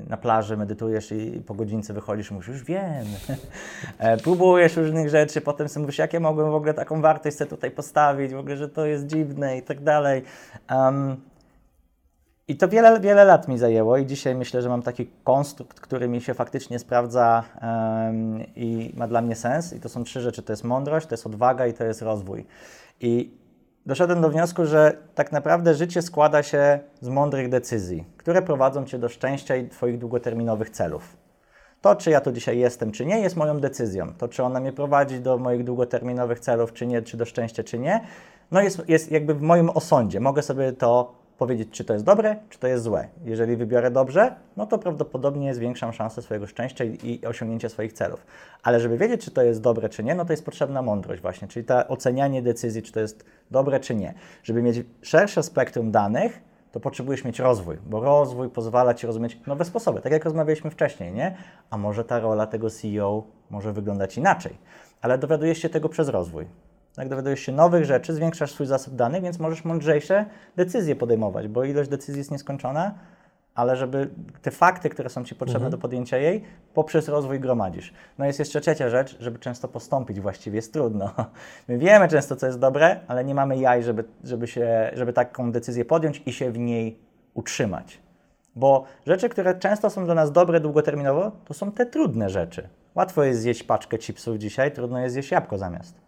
na 0.08 0.16
plaży, 0.16 0.56
medytujesz 0.56 1.12
i 1.12 1.42
po 1.46 1.54
godzince 1.54 1.94
wychodzisz 1.94 2.30
i 2.30 2.34
mówisz, 2.34 2.48
już 2.48 2.64
wiem. 2.64 3.06
E, 3.98 4.16
próbujesz 4.16 4.76
różnych 4.76 5.08
rzeczy, 5.08 5.40
potem 5.40 5.68
sobie 5.68 5.82
mówisz, 5.82 5.98
jak 5.98 6.12
ja 6.12 6.20
mogłem 6.20 6.50
w 6.50 6.54
ogóle 6.54 6.74
taką 6.74 7.00
wartość 7.00 7.36
sobie 7.36 7.50
tutaj 7.50 7.70
postawić, 7.70 8.32
w 8.32 8.38
ogóle, 8.38 8.56
że 8.56 8.68
to 8.68 8.86
jest 8.86 9.06
dziwne 9.06 9.58
i 9.58 9.62
tak 9.62 9.82
dalej. 9.82 10.22
Em, 10.68 11.16
i 12.48 12.56
to 12.56 12.68
wiele, 12.68 13.00
wiele 13.00 13.24
lat 13.24 13.48
mi 13.48 13.58
zajęło 13.58 13.96
i 13.96 14.06
dzisiaj 14.06 14.34
myślę, 14.34 14.62
że 14.62 14.68
mam 14.68 14.82
taki 14.82 15.06
konstrukt, 15.24 15.80
który 15.80 16.08
mi 16.08 16.20
się 16.20 16.34
faktycznie 16.34 16.78
sprawdza 16.78 17.44
em, 17.60 18.40
i 18.56 18.92
ma 18.96 19.08
dla 19.08 19.22
mnie 19.22 19.36
sens. 19.36 19.72
I 19.72 19.80
to 19.80 19.88
są 19.88 20.04
trzy 20.04 20.20
rzeczy. 20.20 20.42
To 20.42 20.52
jest 20.52 20.64
mądrość, 20.64 21.06
to 21.06 21.14
jest 21.14 21.26
odwaga 21.26 21.66
i 21.66 21.74
to 21.74 21.84
jest 21.84 22.02
rozwój. 22.02 22.46
I 23.00 23.38
doszedłem 23.86 24.20
do 24.20 24.30
wniosku, 24.30 24.66
że 24.66 24.96
tak 25.14 25.32
naprawdę 25.32 25.74
życie 25.74 26.02
składa 26.02 26.42
się 26.42 26.78
z 27.00 27.08
mądrych 27.08 27.48
decyzji, 27.48 28.04
które 28.16 28.42
prowadzą 28.42 28.84
Cię 28.84 28.98
do 28.98 29.08
szczęścia 29.08 29.56
i 29.56 29.68
Twoich 29.68 29.98
długoterminowych 29.98 30.70
celów. 30.70 31.16
To, 31.80 31.96
czy 31.96 32.10
ja 32.10 32.20
tu 32.20 32.32
dzisiaj 32.32 32.58
jestem, 32.58 32.92
czy 32.92 33.06
nie, 33.06 33.20
jest 33.20 33.36
moją 33.36 33.60
decyzją. 33.60 34.12
To, 34.18 34.28
czy 34.28 34.42
ona 34.42 34.60
mnie 34.60 34.72
prowadzi 34.72 35.20
do 35.20 35.38
moich 35.38 35.64
długoterminowych 35.64 36.40
celów, 36.40 36.72
czy 36.72 36.86
nie, 36.86 37.02
czy 37.02 37.16
do 37.16 37.24
szczęścia, 37.24 37.64
czy 37.64 37.78
nie, 37.78 38.00
no 38.50 38.60
jest, 38.60 38.88
jest 38.88 39.12
jakby 39.12 39.34
w 39.34 39.42
moim 39.42 39.70
osądzie. 39.70 40.20
Mogę 40.20 40.42
sobie 40.42 40.72
to 40.72 41.18
powiedzieć, 41.38 41.68
czy 41.70 41.84
to 41.84 41.92
jest 41.92 42.04
dobre, 42.04 42.36
czy 42.48 42.58
to 42.58 42.66
jest 42.66 42.84
złe. 42.84 43.08
Jeżeli 43.24 43.56
wybiorę 43.56 43.90
dobrze, 43.90 44.34
no 44.56 44.66
to 44.66 44.78
prawdopodobnie 44.78 45.54
zwiększam 45.54 45.92
szansę 45.92 46.22
swojego 46.22 46.46
szczęścia 46.46 46.84
i, 46.84 47.20
osiągnięcia 47.26 47.68
swoich 47.68 47.92
celów. 47.92 48.26
Ale 48.62 48.80
żeby 48.80 48.98
wiedzieć, 48.98 49.24
czy 49.24 49.30
to 49.30 49.42
jest 49.42 49.60
dobre, 49.60 49.88
czy 49.88 50.04
nie, 50.04 50.14
no 50.14 50.24
to 50.24 50.32
jest 50.32 50.44
potrzebna 50.44 50.82
mądrość 50.82 51.22
właśnie, 51.22 51.48
czyli 51.48 51.66
ta 51.66 51.88
ocenianie 51.88 52.42
decyzji, 52.42 52.82
czy 52.82 52.92
to 52.92 53.00
jest 53.00 53.24
dobre, 53.50 53.80
czy 53.80 53.94
nie. 53.94 54.14
Żeby 54.42 54.62
mieć 54.62 54.76
szersze 55.02 55.42
spektrum 55.42 55.90
danych, 55.90 56.40
to 56.72 56.80
potrzebujesz 56.80 57.24
mieć 57.24 57.38
rozwój, 57.38 57.76
bo 57.86 58.00
rozwój 58.00 58.48
pozwala 58.48 58.94
Ci 58.94 59.06
rozumieć 59.06 59.40
nowe 59.46 59.64
sposoby, 59.64 60.00
tak 60.00 60.12
jak 60.12 60.24
rozmawialiśmy 60.24 60.70
wcześniej, 60.70 61.12
nie? 61.12 61.36
A 61.70 61.78
może 61.78 62.04
ta 62.04 62.20
rola 62.20 62.46
tego 62.46 62.70
CEO 62.70 63.22
może 63.50 63.72
wyglądać 63.72 64.18
inaczej, 64.18 64.52
ale 65.00 65.18
dowiadujesz 65.18 65.58
się 65.58 65.68
tego 65.68 65.88
przez 65.88 66.08
rozwój. 66.08 66.46
Tak, 66.98 67.08
dowiadujesz 67.08 67.40
się 67.40 67.52
nowych 67.52 67.84
rzeczy, 67.84 68.14
zwiększasz 68.14 68.52
swój 68.52 68.66
zasób 68.66 68.94
danych, 68.94 69.22
więc 69.22 69.38
możesz 69.38 69.64
mądrzejsze 69.64 70.26
decyzje 70.56 70.96
podejmować, 70.96 71.48
bo 71.48 71.64
ilość 71.64 71.90
decyzji 71.90 72.18
jest 72.18 72.30
nieskończona, 72.30 72.94
ale 73.54 73.76
żeby 73.76 74.10
te 74.42 74.50
fakty, 74.50 74.90
które 74.90 75.08
są 75.08 75.24
Ci 75.24 75.34
potrzebne 75.34 75.66
Mhm. 75.66 75.70
do 75.70 75.78
podjęcia 75.78 76.16
jej, 76.16 76.44
poprzez 76.74 77.08
rozwój 77.08 77.40
gromadzisz. 77.40 77.92
No 78.18 78.24
jest 78.26 78.38
jeszcze 78.38 78.60
trzecia 78.60 78.88
rzecz, 78.88 79.16
żeby 79.20 79.38
często 79.38 79.68
postąpić 79.68 80.20
właściwie 80.20 80.56
jest 80.56 80.72
trudno. 80.72 81.10
My 81.68 81.78
wiemy 81.78 82.08
często, 82.08 82.36
co 82.36 82.46
jest 82.46 82.58
dobre, 82.58 83.00
ale 83.08 83.24
nie 83.24 83.34
mamy 83.34 83.56
jaj, 83.58 83.82
żeby, 83.82 84.04
żeby, 84.24 84.46
się, 84.46 84.90
żeby 84.94 85.12
taką 85.12 85.52
decyzję 85.52 85.84
podjąć 85.84 86.22
i 86.26 86.32
się 86.32 86.50
w 86.50 86.58
niej 86.58 86.98
utrzymać. 87.34 87.98
Bo 88.56 88.84
rzeczy, 89.06 89.28
które 89.28 89.54
często 89.54 89.90
są 89.90 90.04
dla 90.04 90.14
nas 90.14 90.32
dobre 90.32 90.60
długoterminowo, 90.60 91.32
to 91.44 91.54
są 91.54 91.72
te 91.72 91.86
trudne 91.86 92.30
rzeczy. 92.30 92.68
Łatwo 92.94 93.24
jest 93.24 93.40
zjeść 93.40 93.62
paczkę 93.62 93.98
chipsów 93.98 94.38
dzisiaj, 94.38 94.72
trudno 94.72 95.00
jest 95.00 95.12
zjeść 95.12 95.30
jabłko 95.30 95.58
zamiast. 95.58 96.07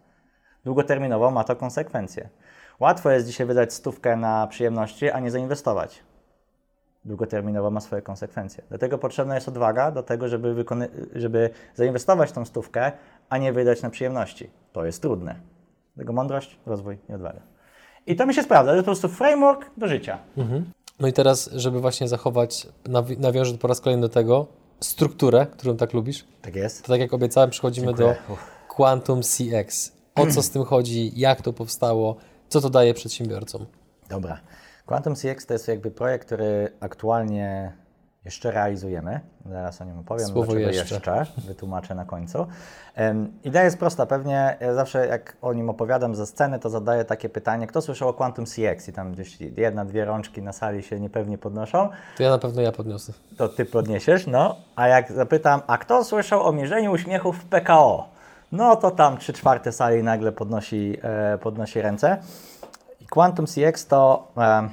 Długoterminowo 0.65 1.31
ma 1.31 1.43
to 1.43 1.55
konsekwencje. 1.55 2.29
Łatwo 2.79 3.09
jest 3.11 3.27
dzisiaj 3.27 3.47
wydać 3.47 3.73
stówkę 3.73 4.15
na 4.17 4.47
przyjemności, 4.47 5.09
a 5.09 5.19
nie 5.19 5.31
zainwestować. 5.31 6.03
Długoterminowo 7.05 7.71
ma 7.71 7.79
swoje 7.81 8.01
konsekwencje. 8.01 8.63
Dlatego 8.69 8.97
potrzebna 8.97 9.35
jest 9.35 9.47
odwaga 9.47 9.91
do 9.91 10.03
tego, 10.03 10.27
żeby, 10.27 10.65
żeby 11.15 11.49
zainwestować 11.75 12.31
tą 12.31 12.45
stówkę, 12.45 12.91
a 13.29 13.37
nie 13.37 13.53
wydać 13.53 13.81
na 13.81 13.89
przyjemności. 13.89 14.49
To 14.73 14.85
jest 14.85 15.01
trudne. 15.01 15.35
Dlatego 15.95 16.13
mądrość, 16.13 16.59
rozwój 16.65 16.97
i 17.09 17.13
odwaga. 17.13 17.39
I 18.07 18.15
to 18.15 18.25
mi 18.25 18.33
się 18.33 18.43
sprawdza. 18.43 18.71
To 18.71 18.75
jest 18.75 18.85
po 18.85 18.91
prostu 18.91 19.07
framework 19.09 19.65
do 19.77 19.87
życia. 19.87 20.17
No 20.99 21.07
i 21.07 21.13
teraz, 21.13 21.49
żeby 21.53 21.79
właśnie 21.79 22.07
zachować, 22.07 22.67
nawi- 22.85 23.19
nawiążę 23.19 23.57
po 23.57 23.67
raz 23.67 23.81
kolejny 23.81 24.01
do 24.01 24.09
tego, 24.09 24.47
strukturę, 24.79 25.45
którą 25.51 25.77
tak 25.77 25.93
lubisz, 25.93 26.25
Tak 26.41 26.55
jest. 26.55 26.81
to 26.81 26.87
tak 26.87 26.99
jak 26.99 27.13
obiecałem, 27.13 27.49
przechodzimy 27.49 27.87
Dziękuję. 27.87 28.15
do 28.29 28.35
Quantum 28.67 29.21
CX. 29.21 29.91
O 30.15 30.27
co 30.27 30.41
z 30.41 30.49
tym 30.49 30.63
chodzi, 30.63 31.11
jak 31.19 31.41
to 31.41 31.53
powstało, 31.53 32.15
co 32.49 32.61
to 32.61 32.69
daje 32.69 32.93
przedsiębiorcom? 32.93 33.65
Dobra. 34.09 34.39
Quantum 34.85 35.15
CX 35.15 35.45
to 35.45 35.53
jest 35.53 35.67
jakby 35.67 35.91
projekt, 35.91 36.25
który 36.25 36.71
aktualnie 36.79 37.71
jeszcze 38.25 38.51
realizujemy. 38.51 39.19
Zaraz 39.49 39.81
o 39.81 39.85
nim 39.85 39.99
opowiem, 39.99 40.27
Słowo 40.27 40.51
dlaczego 40.51 40.71
jeszcze. 40.71 40.95
jeszcze. 40.95 41.25
Wytłumaczę 41.47 41.95
na 41.95 42.05
końcu. 42.05 42.47
Em, 42.95 43.33
idea 43.43 43.63
jest 43.63 43.77
prosta. 43.77 44.05
Pewnie 44.05 44.57
ja 44.61 44.73
zawsze 44.73 45.07
jak 45.07 45.37
o 45.41 45.53
nim 45.53 45.69
opowiadam 45.69 46.15
ze 46.15 46.25
sceny, 46.27 46.59
to 46.59 46.69
zadaję 46.69 47.05
takie 47.05 47.29
pytanie, 47.29 47.67
kto 47.67 47.81
słyszał 47.81 48.09
o 48.09 48.13
Quantum 48.13 48.45
CX? 48.45 48.87
I 48.87 48.93
tam 48.93 49.11
gdzieś 49.13 49.41
jedna, 49.41 49.85
dwie 49.85 50.05
rączki 50.05 50.41
na 50.41 50.53
sali 50.53 50.83
się 50.83 50.99
niepewnie 50.99 51.37
podnoszą. 51.37 51.89
To 52.17 52.23
ja 52.23 52.29
na 52.29 52.37
pewno 52.37 52.61
ja 52.61 52.71
podniosę. 52.71 53.13
To 53.37 53.49
ty 53.49 53.65
podniesiesz, 53.65 54.27
no. 54.27 54.55
A 54.75 54.87
jak 54.87 55.11
zapytam, 55.11 55.61
a 55.67 55.77
kto 55.77 56.03
słyszał 56.03 56.43
o 56.47 56.51
mierzeniu 56.51 56.91
uśmiechów 56.91 57.37
w 57.37 57.45
PKO? 57.45 58.09
No 58.51 58.75
to 58.75 58.91
tam 58.91 59.17
trzy 59.17 59.33
czwarte 59.33 59.71
sali 59.71 60.03
nagle 60.03 60.31
podnosi, 60.31 60.97
e, 61.01 61.37
podnosi 61.37 61.81
ręce. 61.81 62.17
I 63.01 63.07
Quantum 63.07 63.45
CX 63.45 63.87
to 63.87 64.27
e, 64.37 64.69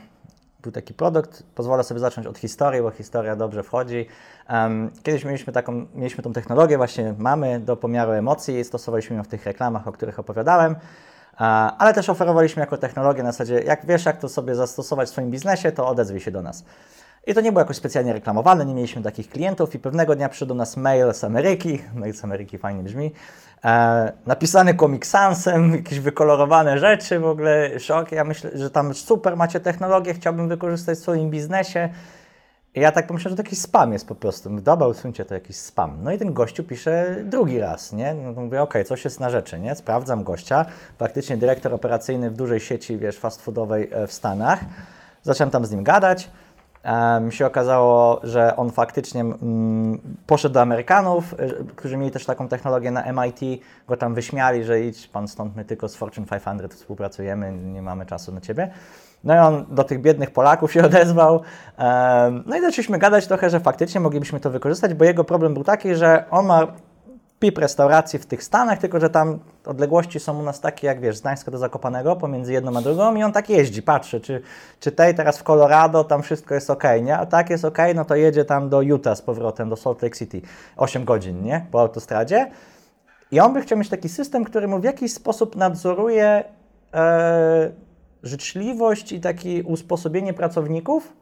był 0.63 0.73
taki 0.73 0.95
produkt, 0.95 1.43
pozwolę 1.55 1.85
sobie 1.85 2.01
zacząć 2.01 2.27
od 2.27 2.39
historii, 2.39 2.83
bo 2.83 2.91
historia 2.91 3.37
dobrze 3.37 3.63
wchodzi. 3.63 4.07
Em, 4.49 4.91
kiedyś 5.03 5.25
mieliśmy 5.25 5.53
taką, 5.53 5.87
mieliśmy 5.95 6.25
tą 6.25 6.33
technologię, 6.33 6.77
właśnie 6.77 7.15
mamy 7.19 7.61
do 7.61 7.77
pomiaru 7.77 8.13
emocji, 8.13 8.65
stosowaliśmy 8.65 9.17
ją 9.17 9.23
w 9.23 9.29
tych 9.29 9.45
reklamach, 9.45 9.89
o 9.89 9.93
których 9.93 10.19
opowiadałem. 10.19 10.73
E, 10.73 11.45
Ale 11.79 11.95
też 11.95 12.09
oferowaliśmy 12.09 12.61
jako 12.61 12.77
technologię 12.77 13.23
na 13.23 13.33
zasadzie, 13.33 13.61
jak 13.61 13.87
wiesz, 13.87 14.05
jak 14.05 14.19
to 14.19 14.29
sobie 14.29 14.55
zastosować 14.55 15.09
w 15.09 15.13
swoim 15.13 15.31
biznesie, 15.31 15.73
to 15.73 15.89
odezwij 15.89 16.21
się 16.21 16.31
do 16.31 16.43
nas. 16.43 16.65
I 17.29 17.35
to 17.35 17.41
nie 17.41 17.53
było 17.53 17.61
jakoś 17.61 17.77
specjalnie 17.77 18.13
reklamowane, 18.13 18.67
nie 18.67 18.75
mieliśmy 18.75 19.03
takich 19.03 19.29
klientów 19.29 19.75
i 19.75 19.79
pewnego 19.79 20.17
dnia 20.17 20.29
przyszedł 20.29 20.55
nas 20.55 20.77
mail 20.77 21.15
z 21.15 21.25
Ameryki, 21.25 21.79
mail 21.95 22.15
z 22.15 22.25
Ameryki 22.25 22.59
fajnie 22.59 22.83
brzmi, 22.83 23.13
e, 23.65 24.13
napisany 24.27 24.75
Comic 24.75 25.07
Sansem, 25.07 25.73
jakieś 25.77 26.01
wykolorowane 26.01 26.79
rzeczy, 26.79 27.21
w 27.21 27.27
ogóle 27.27 27.81
szok. 27.81 28.13
Ja 28.13 28.25
myślę, 28.25 28.51
że 28.55 28.71
tam 28.71 28.95
super 28.95 29.37
macie 29.37 29.61
technologię, 29.61 30.15
chciałbym 30.15 30.49
wykorzystać 30.49 30.99
w 30.99 31.01
swoim 31.01 31.31
biznesie. 31.31 31.89
I 32.75 32.81
ja 32.81 32.93
tak 32.93 33.07
pomyślałem, 33.07 33.37
że 33.37 33.43
to 33.43 33.47
jakiś 33.47 33.59
spam 33.59 33.93
jest 33.93 34.09
po 34.09 34.15
prostu. 34.15 34.51
Dobra, 34.61 34.87
usuńcie 34.87 35.25
to 35.25 35.35
jakiś 35.35 35.57
spam. 35.57 35.99
No 36.03 36.13
i 36.13 36.19
ten 36.19 36.33
gościu 36.33 36.65
pisze 36.65 37.17
drugi 37.25 37.59
raz, 37.59 37.93
nie? 37.93 38.15
No 38.15 38.35
to 38.35 38.41
mówię, 38.41 38.63
okej, 38.63 38.85
coś 38.85 39.05
jest 39.05 39.21
na 39.21 39.31
rzeczy, 39.31 39.61
nie? 39.61 39.75
Sprawdzam 39.75 40.25
gościa. 40.25 40.67
Faktycznie 40.99 41.37
dyrektor 41.37 41.75
operacyjny 41.75 42.31
w 42.31 42.37
dużej 42.37 42.61
sieci, 42.61 42.99
wiesz, 42.99 43.19
fast 43.19 43.43
foodowej 43.43 43.89
e, 43.93 44.07
w 44.07 44.13
Stanach. 44.13 44.61
Zacząłem 45.23 45.51
tam 45.51 45.67
z 45.67 45.71
nim 45.71 45.85
gadać. 45.85 46.31
Um, 46.89 47.33
się 47.33 47.47
okazało, 47.47 48.21
że 48.23 48.57
on 48.57 48.71
faktycznie 48.71 49.21
mm, 49.21 50.01
poszedł 50.27 50.53
do 50.53 50.61
Amerykanów, 50.61 51.33
y, 51.33 51.65
którzy 51.77 51.97
mieli 51.97 52.11
też 52.11 52.27
taką 52.27 52.49
technologię 52.49 52.91
na 52.91 53.13
MIT, 53.13 53.63
go 53.89 53.97
tam 53.97 54.15
wyśmiali, 54.15 54.65
że 54.65 54.81
idź 54.81 55.07
pan 55.07 55.29
stąd, 55.29 55.57
my 55.57 55.65
tylko 55.65 55.89
z 55.89 55.97
Fortune 55.97 56.27
500 56.27 56.75
współpracujemy, 56.75 57.53
nie 57.53 57.83
mamy 57.83 58.07
czasu 58.07 58.33
na 58.33 58.41
ciebie. 58.41 58.71
No 59.25 59.35
i 59.35 59.39
on 59.39 59.65
do 59.71 59.85
tych 59.85 60.01
biednych 60.01 60.31
Polaków 60.31 60.73
się 60.73 60.85
odezwał. 60.87 61.33
Um, 61.35 62.43
no 62.47 62.57
i 62.57 62.61
zaczęliśmy 62.61 62.99
gadać 62.99 63.27
trochę, 63.27 63.51
że 63.51 63.61
faktycznie 63.61 64.01
moglibyśmy 64.01 64.41
to 64.41 64.51
wykorzystać, 64.51 64.95
bo 64.95 65.05
jego 65.05 65.25
problem 65.25 65.55
był 65.55 65.65
taki, 65.65 65.95
że 65.95 66.25
on 66.31 66.47
ma 66.47 66.67
PIP 67.39 67.59
restauracji 67.59 68.19
w 68.19 68.27
tych 68.27 68.43
Stanach, 68.43 68.79
tylko 68.79 69.01
że 69.01 69.11
tam 69.11 69.39
odległości 69.67 70.21
są 70.21 70.39
u 70.39 70.43
nas 70.43 70.61
takie, 70.61 70.87
jak 70.87 71.01
wiesz, 71.01 71.17
z 71.17 71.21
Gdańska 71.21 71.51
do 71.51 71.59
Zakopanego, 71.59 72.17
pomiędzy 72.17 72.53
jedną 72.53 72.77
a 72.77 72.83
drugą 72.83 73.15
i 73.15 73.23
on 73.23 73.33
tak 73.33 73.51
jeździ, 73.51 73.83
patrzy, 73.83 74.21
czy, 74.21 74.43
czy 74.81 74.93
tej 74.93 75.15
teraz 75.15 75.39
w 75.39 75.43
Colorado, 75.43 76.05
tam 76.05 76.23
wszystko 76.23 76.55
jest 76.55 76.71
ok, 76.71 76.85
nie? 77.03 77.19
A 77.19 77.27
tak 77.27 77.51
jest 77.51 77.65
ok, 77.65 77.79
no 77.95 78.05
to 78.05 78.15
jedzie 78.15 78.45
tam 78.45 78.69
do 78.69 78.83
Utah 78.83 79.19
z 79.19 79.23
powrotem, 79.23 79.69
do 79.69 79.77
Salt 79.77 80.03
Lake 80.03 80.17
City, 80.17 80.41
8 80.77 81.05
godzin, 81.05 81.43
nie? 81.43 81.67
Po 81.71 81.81
autostradzie. 81.81 82.51
I 83.31 83.41
on 83.41 83.53
by 83.53 83.63
chciał 83.63 83.79
mieć 83.79 83.89
taki 83.89 84.09
system, 84.09 84.45
który 84.45 84.69
mu 84.69 84.79
w 84.79 84.85
jakiś 84.85 85.13
sposób 85.13 85.57
nadzoruje 85.57 86.45
e, 86.95 87.71
życzliwość 88.23 89.13
i 89.13 89.21
takie 89.21 89.65
usposobienie 89.65 90.35
pracowników, 90.35 91.13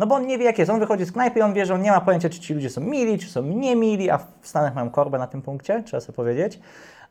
no 0.00 0.06
bo 0.06 0.14
on 0.14 0.26
nie 0.26 0.38
wie, 0.38 0.44
jak 0.44 0.58
jest. 0.58 0.70
On 0.70 0.80
wychodzi 0.80 1.04
z 1.04 1.12
knajpy 1.12 1.38
i 1.38 1.42
on 1.42 1.52
wie, 1.52 1.66
że 1.66 1.74
on 1.74 1.82
nie 1.82 1.90
ma 1.90 2.00
pojęcia, 2.00 2.28
czy 2.28 2.40
ci 2.40 2.54
ludzie 2.54 2.70
są 2.70 2.80
mili, 2.80 3.18
czy 3.18 3.28
są 3.28 3.42
niemili, 3.42 4.10
a 4.10 4.18
w 4.18 4.48
Stanach 4.48 4.74
mają 4.74 4.90
korbę 4.90 5.18
na 5.18 5.26
tym 5.26 5.42
punkcie, 5.42 5.82
trzeba 5.82 6.00
sobie 6.00 6.16
powiedzieć. 6.16 6.60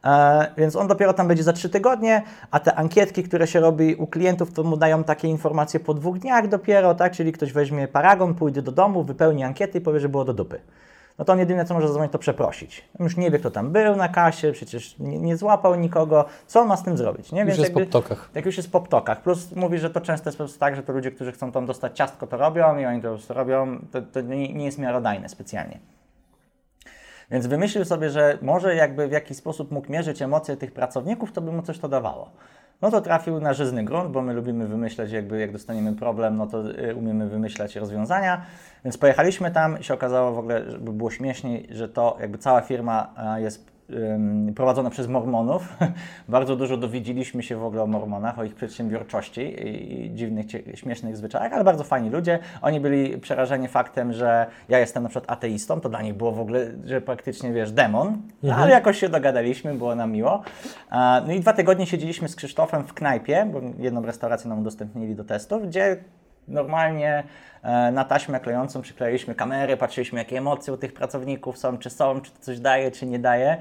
E, 0.06 0.48
więc 0.58 0.76
on 0.76 0.88
dopiero 0.88 1.14
tam 1.14 1.28
będzie 1.28 1.44
za 1.44 1.54
trzy 1.54 1.70
tygodnie, 1.70 2.22
a 2.52 2.60
te 2.60 2.76
ankietki, 2.76 3.24
które 3.24 3.48
się 3.48 3.60
robi 3.60 3.96
u 3.96 4.08
klientów, 4.08 4.54
to 4.54 4.64
mu 4.64 4.78
dają 4.78 5.04
takie 5.04 5.28
informacje 5.28 5.80
po 5.80 5.94
dwóch 5.94 6.20
dniach 6.20 6.48
dopiero, 6.48 6.96
tak? 6.96 7.14
Czyli 7.14 7.32
ktoś 7.32 7.54
weźmie 7.54 7.88
paragon, 7.88 8.36
pójdzie 8.36 8.62
do 8.62 8.72
domu, 8.72 9.04
wypełni 9.04 9.44
ankiety 9.44 9.78
i 9.78 9.82
powie, 9.82 10.00
że 10.00 10.10
było 10.10 10.26
do 10.26 10.34
dupy. 10.34 10.60
No 11.20 11.26
to 11.26 11.34
on 11.34 11.40
jedyne, 11.40 11.66
co 11.66 11.74
może 11.74 11.88
zadzwonić, 11.88 12.12
to 12.12 12.20
przeprosić. 12.20 12.90
On 13.00 13.04
już 13.04 13.18
nie 13.18 13.32
wie, 13.32 13.40
kto 13.40 13.52
tam 13.52 13.72
był 13.72 13.96
na 13.96 14.10
kasie, 14.10 14.52
przecież 14.52 15.00
nie, 15.00 15.20
nie 15.20 15.38
złapał 15.38 15.76
nikogo. 15.76 16.26
Co 16.48 16.62
on 16.62 16.68
ma 16.68 16.78
z 16.78 16.84
tym 16.84 16.98
zrobić? 16.98 17.32
Nie? 17.32 17.42
Już 17.42 17.58
jest 17.58 17.74
po 17.74 17.80
jakby- 17.80 17.90
ptokach. 17.90 18.30
jak 18.36 18.46
już 18.46 18.58
jest 18.58 18.72
po 18.72 18.82
ptokach. 18.82 19.22
Plus 19.22 19.56
mówi, 19.56 19.80
że 19.80 19.90
to 19.90 20.02
często 20.02 20.30
jest 20.30 20.38
po 20.38 20.44
prostu 20.44 20.60
tak, 20.60 20.76
że 20.76 20.84
to 20.84 20.94
ludzie, 20.94 21.12
którzy 21.12 21.32
chcą 21.32 21.52
tam 21.52 21.66
dostać 21.66 21.98
ciastko, 21.98 22.28
to 22.28 22.38
robią 22.38 22.78
i 22.78 22.86
oni 22.86 23.02
to 23.02 23.18
po 23.28 23.34
robią. 23.34 23.80
To, 23.92 24.02
to 24.02 24.22
nie, 24.22 24.54
nie 24.54 24.66
jest 24.66 24.78
miarodajne 24.78 25.30
specjalnie. 25.30 25.80
Więc 27.32 27.48
wymyślił 27.48 27.86
sobie, 27.86 28.10
że 28.10 28.38
może 28.42 28.76
jakby 28.76 29.08
w 29.08 29.12
jakiś 29.12 29.38
sposób 29.38 29.72
mógł 29.72 29.92
mierzyć 29.92 30.22
emocje 30.22 30.58
tych 30.58 30.72
pracowników, 30.72 31.32
to 31.32 31.42
by 31.42 31.52
mu 31.52 31.62
coś 31.62 31.80
to 31.80 31.90
dawało. 31.90 32.30
No 32.82 32.92
to 32.92 33.02
trafił 33.02 33.40
na 33.40 33.54
żyzny 33.54 33.84
grunt, 33.84 34.12
bo 34.12 34.22
my 34.22 34.34
lubimy 34.34 34.68
wymyślać, 34.68 35.12
jakby 35.12 35.40
jak 35.40 35.52
dostaniemy 35.52 35.96
problem, 35.96 36.38
no 36.38 36.48
to 36.48 36.72
y, 36.72 36.96
umiemy 36.96 37.30
wymyślać 37.30 37.76
rozwiązania. 37.76 38.42
Więc 38.86 38.98
pojechaliśmy 38.98 39.52
tam 39.52 39.80
i 39.80 39.84
się 39.84 39.94
okazało 39.94 40.32
w 40.32 40.40
ogóle, 40.40 40.72
żeby 40.72 40.94
było 40.94 41.12
śmieszniej, 41.12 41.68
że 41.72 41.90
to 41.90 42.18
jakby 42.22 42.38
cała 42.38 42.62
firma 42.62 43.14
jest 43.38 43.79
prowadzona 44.56 44.90
przez 44.90 45.08
mormonów. 45.08 45.78
Bardzo 46.30 46.56
dużo 46.56 46.78
dowiedzieliśmy 46.78 47.44
się 47.44 47.58
w 47.58 47.64
ogóle 47.64 47.84
o 47.84 47.88
mormonach, 47.88 48.40
o 48.40 48.44
ich 48.44 48.56
przedsiębiorczości 48.56 49.68
i, 49.68 50.12
dziwnych, 50.16 50.46
śmiesznych 50.76 51.18
zwyczajach, 51.18 51.54
ale 51.54 51.64
bardzo 51.64 51.84
fajni 51.84 52.10
ludzie. 52.10 52.40
Oni 52.62 52.80
byli 52.80 53.18
przerażeni 53.18 53.68
faktem, 53.68 54.14
że 54.14 54.46
ja 54.70 54.80
jestem 54.80 55.04
na 55.04 55.10
przykład 55.10 55.32
ateistą, 55.32 55.82
to 55.82 55.90
dla 55.90 56.02
nich 56.02 56.14
było 56.14 56.32
w 56.32 56.40
ogóle, 56.40 56.72
że 56.86 57.02
praktycznie, 57.02 57.52
wiesz, 57.52 57.72
demon, 57.72 58.18
ale 58.56 58.72
jakoś 58.72 59.00
się 59.00 59.10
dogadaliśmy, 59.10 59.74
było 59.74 59.96
nam 59.96 60.12
miło. 60.12 60.42
No 61.28 61.34
i 61.34 61.40
dwa 61.40 61.54
tygodnie 61.54 61.86
siedzieliśmy 61.86 62.28
z 62.28 62.36
Krzysztofem 62.36 62.84
w 62.84 62.94
knajpie, 62.94 63.48
bo 63.54 63.62
jedną 63.80 64.06
restaurację 64.06 64.50
nam 64.50 64.60
udostępnili 64.60 65.16
do 65.16 65.24
testów, 65.24 65.68
gdzie 65.68 65.98
normalnie 66.48 67.24
na 67.92 68.04
taśmę 68.04 68.40
klejącą 68.40 68.82
przykleiliśmy 68.82 69.36
kamery, 69.36 69.78
patrzyliśmy 69.78 70.20
jakie 70.20 70.38
emocje 70.38 70.74
u 70.74 70.78
tych 70.78 70.94
pracowników 70.94 71.58
są, 71.58 71.78
czy 71.78 71.90
są, 71.90 72.22
czy 72.22 72.32
to 72.32 72.40
coś 72.40 72.60
daje, 72.60 72.92
czy 72.92 73.06
nie 73.06 73.20
daje. 73.20 73.58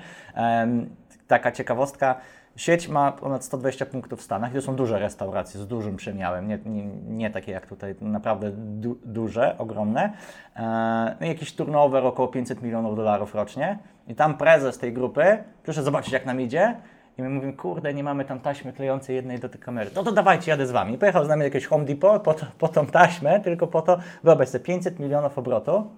Taka 1.27 1.53
ciekawostka, 1.53 2.21
sieć 2.59 2.89
ma 2.89 3.13
ponad 3.13 3.45
120 3.45 3.87
punktów 3.87 4.21
w 4.21 4.23
Stanach 4.23 4.53
i 4.53 4.55
to 4.55 4.63
są 4.63 4.77
duże 4.77 4.99
restauracje 4.99 5.61
z 5.61 5.67
dużym 5.67 5.97
przemiałem, 5.97 6.49
nie, 6.49 6.59
nie, 6.67 6.85
nie 7.09 7.31
takie 7.31 7.53
jak 7.53 7.67
tutaj, 7.67 7.95
naprawdę 8.01 8.51
du, 8.55 8.99
duże, 9.05 9.59
ogromne. 9.59 10.13
E, 10.57 11.17
i 11.21 11.29
jakiś 11.29 11.55
turnover 11.55 12.07
około 12.07 12.29
500 12.29 12.63
milionów 12.63 12.97
dolarów 12.97 13.35
rocznie 13.35 13.79
i 14.09 14.15
tam 14.15 14.37
prezes 14.37 14.79
tej 14.79 14.93
grupy, 14.93 15.45
proszę 15.63 15.83
zobaczyć 15.83 16.13
jak 16.13 16.27
nam 16.27 16.41
idzie, 16.41 16.75
i 17.19 17.23
my 17.23 17.31
mówimy, 17.31 17.53
kurde, 17.53 17.95
nie 17.95 18.05
mamy 18.05 18.25
tam 18.25 18.41
taśmy 18.41 18.73
klejącej 18.73 19.17
jednej 19.17 19.39
do 19.39 19.49
tej 19.49 19.61
kamery. 19.61 19.91
No 19.95 20.05
to 20.05 20.13
dawajcie, 20.13 20.51
jadę 20.51 20.67
z 20.67 20.71
wami. 20.71 20.99
Pojechał 20.99 21.25
z 21.25 21.29
nami 21.29 21.43
jakieś 21.43 21.67
Home 21.67 21.85
Depot 21.85 22.23
po, 22.23 22.35
to, 22.35 22.47
po 22.59 22.69
tą 22.69 22.87
taśmę, 22.87 23.41
tylko 23.41 23.67
po 23.67 23.83
to, 23.83 23.99
wyobraź 24.25 24.49
sobie, 24.49 24.65
500 24.65 24.99
milionów 24.99 25.39
obrotu, 25.39 25.91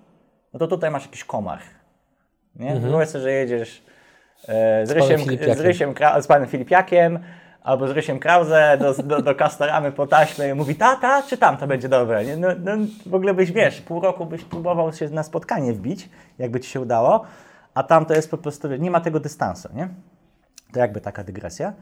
no 0.53 0.59
to 0.59 0.67
tutaj 0.67 0.91
masz 0.91 1.05
jakiś 1.05 1.25
komar. 1.25 1.59
Nie? 2.57 2.67
Mhm. 2.67 2.91
Wyobraź 2.91 3.09
sobie, 3.09 3.23
że 3.23 3.33
jedziesz 3.33 3.83
e, 4.49 4.87
z, 4.87 4.91
Rysiem, 4.91 5.21
z, 5.57 5.61
Rysiem, 5.61 5.95
z 6.21 6.27
panem 6.27 6.49
Filipiakiem, 6.49 7.19
albo 7.63 7.89
z 7.89 7.91
Rysiem 7.91 8.19
Krause 8.19 8.79
do, 8.79 8.95
do, 9.03 9.23
do 9.23 9.35
Castoramy 9.35 9.93
po 9.93 10.07
taśmę 10.07 10.49
i 10.49 10.55
mówi, 10.55 10.75
tata, 10.75 11.23
czy 11.23 11.39
tam 11.39 11.57
to 11.57 11.67
będzie 11.67 11.89
dobre? 11.89 12.25
Nie? 12.25 12.37
No, 12.37 12.49
no, 12.65 12.73
w 13.07 13.15
ogóle 13.15 13.35
byś, 13.35 13.53
wiesz, 13.53 13.81
pół 13.81 14.01
roku 14.01 14.27
byś 14.27 14.45
próbował 14.45 14.93
się 14.93 15.09
na 15.09 15.23
spotkanie 15.23 15.73
wbić, 15.73 16.09
jakby 16.39 16.61
ci 16.61 16.71
się 16.71 16.81
udało, 16.81 17.25
a 17.75 17.83
tam 17.83 18.07
to 18.07 18.15
jest 18.15 18.31
po 18.31 18.39
prostu, 18.39 18.69
nie 18.69 18.91
ma 18.91 19.01
tego 19.01 19.21
dystansu, 19.21 19.69
nie? 19.75 19.89
To 20.73 20.79
jakby 20.79 21.01
taka 21.01 21.23
dygresja. 21.23 21.75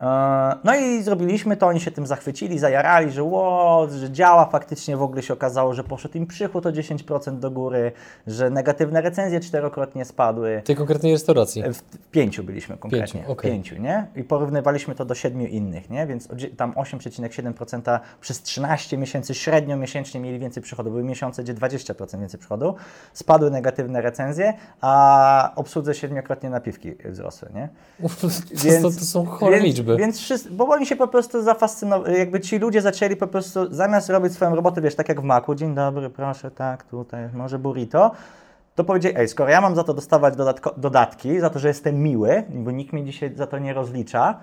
E, 0.00 0.56
no 0.64 0.74
i 0.76 1.02
zrobiliśmy 1.02 1.56
to, 1.56 1.66
oni 1.66 1.80
się 1.80 1.90
tym 1.90 2.06
zachwycili, 2.06 2.58
zajarali, 2.58 3.10
że 3.10 3.22
ło, 3.22 3.88
że 3.98 4.10
działa, 4.10 4.46
faktycznie 4.46 4.96
w 4.96 5.02
ogóle 5.02 5.22
się 5.22 5.34
okazało, 5.34 5.74
że 5.74 5.84
poszedł 5.84 6.18
im 6.18 6.26
przychód 6.26 6.66
o 6.66 6.72
10% 6.72 7.38
do 7.38 7.50
góry, 7.50 7.92
że 8.26 8.50
negatywne 8.50 9.00
recenzje 9.00 9.40
czterokrotnie 9.40 10.04
spadły. 10.04 10.60
W 10.64 10.66
tej 10.66 10.76
konkretnej 10.76 11.12
restauracji? 11.12 11.62
W, 11.62 11.76
w 11.76 12.08
pięciu 12.10 12.44
byliśmy 12.44 12.76
konkretnie, 12.76 13.20
pięciu, 13.20 13.32
okay. 13.32 13.50
pięciu, 13.50 13.76
nie? 13.76 14.06
I 14.16 14.24
porównywaliśmy 14.24 14.94
to 14.94 15.04
do 15.04 15.14
siedmiu 15.14 15.46
innych, 15.46 15.90
nie? 15.90 16.06
Więc 16.06 16.28
tam 16.56 16.72
8,7% 16.72 18.00
przez 18.20 18.42
13 18.42 18.98
miesięcy 18.98 19.34
średnio 19.34 19.76
miesięcznie 19.76 20.20
mieli 20.20 20.38
więcej 20.38 20.62
przychodu, 20.62 20.90
były 20.90 21.04
miesiące, 21.04 21.42
gdzie 21.42 21.54
20% 21.54 22.20
więcej 22.20 22.40
przychodu, 22.40 22.74
spadły 23.12 23.50
negatywne 23.50 24.00
recenzje, 24.02 24.54
a 24.80 25.52
obsłudze 25.56 25.94
siedmiokrotnie 25.94 26.50
napiwki 26.50 26.94
wzrosły, 27.04 27.48
nie? 27.54 27.68
Więc, 28.64 28.82
to, 28.82 28.90
to 28.90 29.04
są 29.04 29.26
chore 29.26 29.60
więc, 29.60 29.64
liczby. 29.82 29.96
Więc 29.96 30.18
wszyscy, 30.18 30.50
bo 30.50 30.68
oni 30.68 30.86
się 30.86 30.96
po 30.96 31.08
prostu 31.08 31.42
zafascynowali, 31.42 32.18
jakby 32.18 32.40
ci 32.40 32.58
ludzie 32.58 32.82
zaczęli 32.82 33.16
po 33.16 33.26
prostu, 33.26 33.74
zamiast 33.74 34.10
robić 34.10 34.32
swoją 34.32 34.54
robotę, 34.54 34.80
wiesz, 34.80 34.94
tak 34.94 35.08
jak 35.08 35.20
w 35.20 35.24
Macu, 35.24 35.54
dzień 35.54 35.74
dobry, 35.74 36.10
proszę, 36.10 36.50
tak, 36.50 36.82
tutaj, 36.82 37.28
może 37.34 37.58
burrito, 37.58 38.10
to 38.74 38.84
powiedzieli, 38.84 39.14
ej, 39.18 39.28
skoro 39.28 39.50
ja 39.50 39.60
mam 39.60 39.74
za 39.74 39.84
to 39.84 39.94
dostawać 39.94 40.34
dodatki, 40.76 41.40
za 41.40 41.50
to, 41.50 41.58
że 41.58 41.68
jestem 41.68 42.02
miły, 42.02 42.42
bo 42.48 42.70
nikt 42.70 42.92
mnie 42.92 43.04
dzisiaj 43.04 43.36
za 43.36 43.46
to 43.46 43.58
nie 43.58 43.74
rozlicza, 43.74 44.38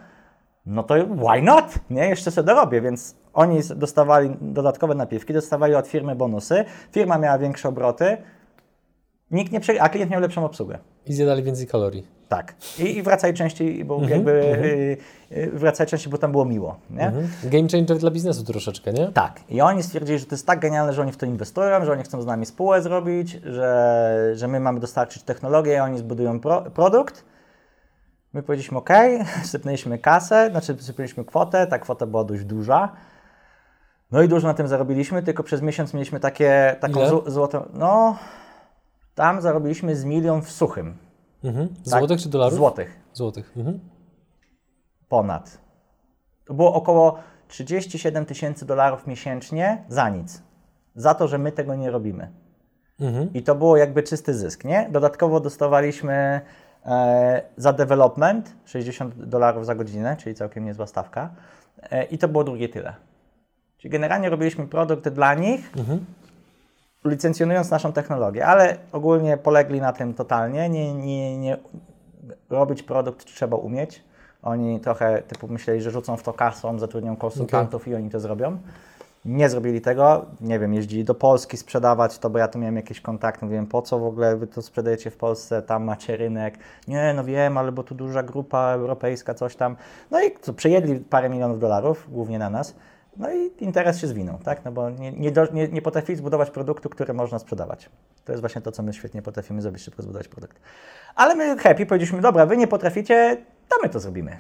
no 0.66 0.84
to 0.84 0.96
why 0.96 1.42
not? 1.42 1.66
Nie, 1.90 2.10
jeszcze 2.10 2.32
sobie 2.32 2.46
dorobię, 2.46 2.82
więc 2.82 3.16
oni 3.34 3.60
dostawali 3.76 4.38
dodatkowe 4.42 4.96
napiwki, 4.96 5.34
dostawali 5.34 5.76
od 5.76 5.88
firmy 5.88 6.16
bonusy, 6.16 6.66
firma 6.92 7.18
miała 7.18 7.38
większe 7.38 7.70
obroty, 7.70 8.18
nikt 9.32 9.52
nie 9.52 9.60
prze... 9.60 9.82
a 9.82 9.90
klient 9.90 10.12
miał 10.12 10.22
lepszą 10.22 10.46
obsługę. 10.46 10.80
I 11.06 11.14
zjadali 11.14 11.44
więcej 11.44 11.68
kalorii. 11.68 12.08
Tak. 12.30 12.56
I, 12.80 12.98
i 12.98 13.04
wracaj 13.04 13.34
częściej, 13.34 13.86
bo 13.86 13.96
mm 13.96 14.08
-hmm, 14.08 14.12
jakby 14.12 14.32
mm 14.32 14.62
-hmm. 14.62 15.58
wracaj 15.58 15.88
częściej, 15.88 16.12
bo 16.12 16.18
tam 16.18 16.32
było 16.32 16.46
miło. 16.46 16.80
Nie? 16.90 17.08
Mm 17.08 17.28
-hmm. 17.28 17.50
Game 17.50 17.68
changer 17.72 17.98
dla 17.98 18.12
biznesu 18.12 18.44
troszeczkę, 18.44 18.94
nie? 18.94 19.08
Tak. 19.08 19.42
I 19.50 19.62
oni 19.62 19.84
stwierdzili, 19.84 20.20
że 20.20 20.26
to 20.26 20.36
jest 20.36 20.48
tak 20.48 20.60
genialne, 20.60 20.94
że 20.94 21.02
oni 21.02 21.12
w 21.12 21.18
to 21.18 21.26
inwestują, 21.26 21.86
że 21.86 21.92
oni 21.92 22.04
chcą 22.04 22.22
z 22.22 22.26
nami 22.26 22.46
spółę 22.46 22.82
zrobić, 22.82 23.32
że, 23.44 24.32
że 24.36 24.48
my 24.48 24.60
mamy 24.60 24.80
dostarczyć 24.80 25.24
technologię, 25.24 25.84
oni 25.84 25.98
zbudują 25.98 26.40
pro, 26.40 26.62
produkt. 26.62 27.26
My 28.34 28.44
powiedzieliśmy 28.44 28.78
OK, 28.78 28.90
sypnęliśmy 29.44 29.98
kasę, 29.98 30.50
znaczy 30.52 30.76
sypnęliśmy 30.80 31.26
kwotę, 31.26 31.68
ta 31.68 31.80
kwota 31.80 32.06
była 32.06 32.24
dość 32.24 32.44
duża. 32.44 32.90
No 34.12 34.22
i 34.22 34.28
dużo 34.28 34.48
na 34.48 34.54
tym 34.54 34.68
zarobiliśmy, 34.68 35.24
tylko 35.24 35.44
przez 35.44 35.62
miesiąc 35.62 35.94
mieliśmy 35.94 36.20
takie, 36.20 36.76
taką 36.80 37.00
złotą. 37.26 37.70
No, 37.74 38.18
tam 39.20 39.41
zarobiliśmy 39.41 39.95
z 39.95 40.03
milion 40.05 40.41
w 40.41 40.51
suchym. 40.51 40.97
Mhm. 41.43 41.67
Tak? 41.67 41.78
Złotych 41.84 42.17
tak? 42.17 42.20
czy 42.24 42.30
dolarów? 42.30 42.57
Złotych. 42.57 42.99
Złotych. 43.13 43.53
Mhm. 43.57 43.80
Ponad. 45.09 45.57
To 46.45 46.53
było 46.53 46.74
około 46.74 47.20
37 47.47 48.26
tysięcy 48.26 48.65
dolarów 48.65 49.07
miesięcznie 49.07 49.84
za 49.89 50.09
nic. 50.09 50.41
Za 50.95 51.13
to, 51.13 51.28
że 51.28 51.38
my 51.38 51.51
tego 51.51 51.76
nie 51.76 51.91
robimy. 51.91 52.32
Mhm. 52.99 53.34
I 53.34 53.43
to 53.43 53.55
było 53.55 53.78
jakby 53.78 54.03
czysty 54.03 54.34
zysk, 54.34 54.63
nie? 54.63 54.89
Dodatkowo 54.91 55.39
dostawaliśmy 55.39 56.41
e, 56.86 57.41
za 57.57 57.74
development 57.74 58.55
60 58.65 59.26
dolarów 59.26 59.65
za 59.65 59.76
godzinę, 59.76 60.17
czyli 60.17 60.36
całkiem 60.36 60.65
niezła 60.65 60.88
stawka. 60.88 61.30
E, 61.91 62.03
I 62.03 62.17
to 62.17 62.28
było 62.28 62.43
drugie 62.43 62.70
tyle. 62.70 62.95
Czyli 63.78 63.91
generalnie 63.91 64.30
robiliśmy 64.30 64.67
produkt 64.67 65.09
dla 65.09 65.34
nich, 65.34 65.72
mhm 65.78 66.05
licencjonując 67.06 67.72
naszą 67.72 67.93
technologię, 67.93 68.45
ale 68.45 68.78
ogólnie 68.91 69.38
polegli 69.38 69.82
na 69.82 69.93
tym 69.93 70.14
totalnie. 70.14 70.70
Nie, 70.70 70.93
nie, 70.93 71.38
nie 71.38 71.58
robić 72.50 72.84
produkt 72.84 73.26
trzeba 73.26 73.58
umieć. 73.58 74.04
Oni 74.43 74.80
trochę 74.80 75.22
typu 75.22 75.47
myśleli, 75.47 75.82
że 75.82 75.91
rzucą 75.91 76.18
w 76.18 76.24
to 76.24 76.34
kasą, 76.34 76.80
zatrudnią 76.80 77.16
konsultantów 77.16 77.82
okay. 77.82 77.93
i 77.93 77.95
oni 77.95 78.10
to 78.10 78.20
zrobią. 78.20 78.58
Nie 79.26 79.50
zrobili 79.50 79.82
tego, 79.82 80.26
nie 80.41 80.60
wiem, 80.60 80.74
jeździli 80.74 81.04
do 81.04 81.16
Polski 81.16 81.58
sprzedawać 81.58 82.20
to, 82.20 82.30
bo 82.30 82.39
ja 82.39 82.47
tu 82.47 82.60
miałem 82.60 82.76
jakieś 82.76 83.02
kontakty, 83.02 83.45
mówiłem, 83.45 83.68
po 83.68 83.82
co 83.82 84.00
w 84.00 84.06
ogóle 84.06 84.38
wy 84.38 84.47
to 84.47 84.62
sprzedajecie 84.62 85.12
w 85.12 85.18
Polsce, 85.18 85.62
tam 85.62 85.84
macie 85.84 86.18
rynek. 86.18 86.58
Nie, 86.88 87.14
no 87.14 87.24
wiem, 87.24 87.58
ale 87.58 87.72
bo 87.72 87.84
tu 87.84 87.95
duża 87.95 88.24
grupa 88.24 88.60
europejska, 88.60 89.34
coś 89.34 89.56
tam. 89.56 89.76
No 90.12 90.22
i 90.22 90.32
co, 90.41 90.54
przejedli 90.54 90.95
parę 90.95 91.30
milionów 91.30 91.60
dolarów, 91.60 92.08
głównie 92.12 92.39
na 92.39 92.50
nas. 92.50 92.76
No 93.18 93.32
i 93.32 93.51
interes 93.60 93.99
się 93.99 94.07
zwinął, 94.07 94.38
tak? 94.38 94.66
No 94.66 94.72
bo 94.72 94.89
nie, 94.89 95.12
nie, 95.12 95.32
nie, 95.53 95.68
nie 95.68 95.82
potrafili 95.82 96.18
zbudować 96.18 96.49
produktu, 96.49 96.89
który 96.89 97.14
można 97.14 97.39
sprzedawać. 97.39 97.89
To 98.26 98.32
jest 98.32 98.41
właśnie 98.41 98.62
to, 98.62 98.72
co 98.72 98.84
my 98.84 98.93
świetnie 98.93 99.22
potrafimy 99.22 99.62
zrobić, 99.62 99.84
szybko 99.84 100.01
zbudować 100.01 100.28
produkt. 100.28 100.60
Ale 101.16 101.36
my 101.36 101.57
happy 101.57 101.86
powiedzieliśmy, 101.86 102.22
dobra, 102.22 102.45
wy 102.45 102.57
nie 102.57 102.68
potraficie, 102.68 103.38
to 103.70 103.76
my 103.84 103.89
to 103.89 103.99
zrobimy. 103.99 104.38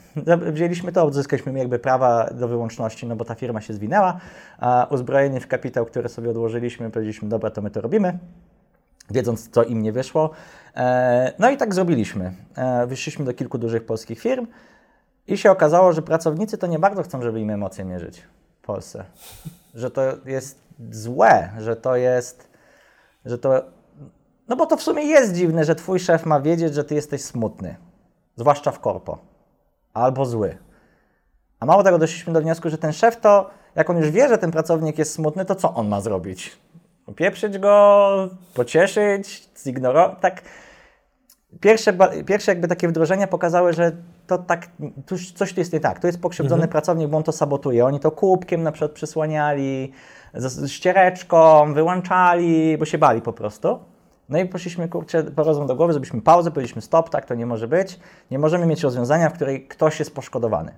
Wzięliśmy 0.51 0.91
to, 0.91 1.03
odzyskaliśmy 1.03 1.59
jakby 1.59 1.79
prawa 1.79 2.29
do 2.31 2.47
wyłączności, 2.47 3.07
no 3.07 3.15
bo 3.15 3.25
ta 3.25 3.35
firma 3.35 3.61
się 3.61 3.73
zwinęła, 3.73 4.19
a 4.59 4.87
uzbrojeni 4.91 5.39
w 5.39 5.47
kapitał, 5.47 5.85
który 5.85 6.09
sobie 6.09 6.29
odłożyliśmy, 6.29 6.91
powiedzieliśmy, 6.91 7.29
dobra, 7.29 7.49
to 7.49 7.61
my 7.61 7.71
to 7.71 7.81
robimy 7.81 8.19
wiedząc, 9.11 9.49
co 9.49 9.63
im 9.63 9.81
nie 9.81 9.91
wyszło. 9.91 10.29
E, 10.75 11.33
no 11.39 11.49
i 11.49 11.57
tak 11.57 11.73
zrobiliśmy. 11.73 12.33
E, 12.57 12.87
wyszliśmy 12.87 13.25
do 13.25 13.33
kilku 13.33 13.57
dużych 13.57 13.85
polskich 13.85 14.19
firm 14.19 14.47
i 15.27 15.37
się 15.37 15.51
okazało, 15.51 15.93
że 15.93 16.01
pracownicy 16.01 16.57
to 16.57 16.67
nie 16.67 16.79
bardzo 16.79 17.03
chcą, 17.03 17.21
żeby 17.21 17.39
im 17.39 17.49
emocje 17.49 17.85
mierzyć. 17.85 18.23
Polsce. 18.69 19.05
Że 19.75 19.91
to 19.91 20.01
jest 20.25 20.59
złe, 20.91 21.49
że 21.59 21.75
to 21.75 21.95
jest, 21.95 22.47
że 23.25 23.37
to, 23.37 23.61
no 24.47 24.55
bo 24.55 24.65
to 24.65 24.77
w 24.77 24.81
sumie 24.83 25.03
jest 25.03 25.33
dziwne, 25.33 25.65
że 25.65 25.75
twój 25.75 25.99
szef 25.99 26.25
ma 26.25 26.39
wiedzieć, 26.39 26.73
że 26.73 26.83
ty 26.83 26.95
jesteś 26.95 27.21
smutny, 27.21 27.75
zwłaszcza 28.35 28.71
w 28.71 28.79
korpo, 28.79 29.17
albo 29.93 30.25
zły. 30.25 30.57
A 31.59 31.65
mało 31.65 31.83
tego, 31.83 31.97
doszliśmy 31.97 32.33
do 32.33 32.41
wniosku, 32.41 32.69
że 32.69 32.77
ten 32.77 32.93
szef 32.93 33.19
to, 33.19 33.49
jak 33.75 33.89
on 33.89 33.97
już 33.97 34.09
wie, 34.09 34.29
że 34.29 34.37
ten 34.37 34.51
pracownik 34.51 34.97
jest 34.97 35.13
smutny, 35.13 35.45
to 35.45 35.55
co 35.55 35.73
on 35.73 35.87
ma 35.87 36.01
zrobić? 36.01 36.57
Opieprzyć 37.07 37.57
go, 37.57 38.29
pocieszyć, 38.53 39.49
zignorować, 39.57 40.17
tak 40.21 40.41
Pierwsze, 41.61 41.93
pierwsze 42.25 42.51
jakby 42.51 42.67
takie 42.67 42.87
wdrożenia 42.87 43.27
pokazały, 43.27 43.73
że 43.73 43.91
to 44.27 44.37
tak, 44.37 44.67
tu, 45.05 45.15
coś 45.35 45.53
tu 45.53 45.59
jest 45.59 45.73
nie 45.73 45.79
tak. 45.79 45.99
To 45.99 46.07
jest 46.07 46.21
pokrzywdzony 46.21 46.63
mhm. 46.63 46.71
pracownik, 46.71 47.07
bo 47.07 47.17
on 47.17 47.23
to 47.23 47.31
sabotuje. 47.31 47.85
Oni 47.85 47.99
to 47.99 48.11
kubkiem 48.11 48.63
na 48.63 48.71
przykład 48.71 48.91
przysłaniali, 48.91 49.91
z 50.33 50.71
ściereczką, 50.71 51.73
wyłączali, 51.73 52.77
bo 52.77 52.85
się 52.85 52.97
bali 52.97 53.21
po 53.21 53.33
prostu. 53.33 53.79
No 54.29 54.39
i 54.39 54.45
poszliśmy, 54.45 54.87
kurczę, 54.87 55.23
porozum 55.23 55.67
do 55.67 55.75
głowy, 55.75 55.93
zrobiliśmy 55.93 56.21
pauzę, 56.21 56.51
powiedzieliśmy 56.51 56.81
stop, 56.81 57.09
tak 57.09 57.25
to 57.25 57.35
nie 57.35 57.45
może 57.45 57.67
być. 57.67 57.99
Nie 58.31 58.39
możemy 58.39 58.65
mieć 58.65 58.83
rozwiązania, 58.83 59.29
w 59.29 59.33
której 59.33 59.67
ktoś 59.67 59.99
jest 59.99 60.15
poszkodowany. 60.15 60.71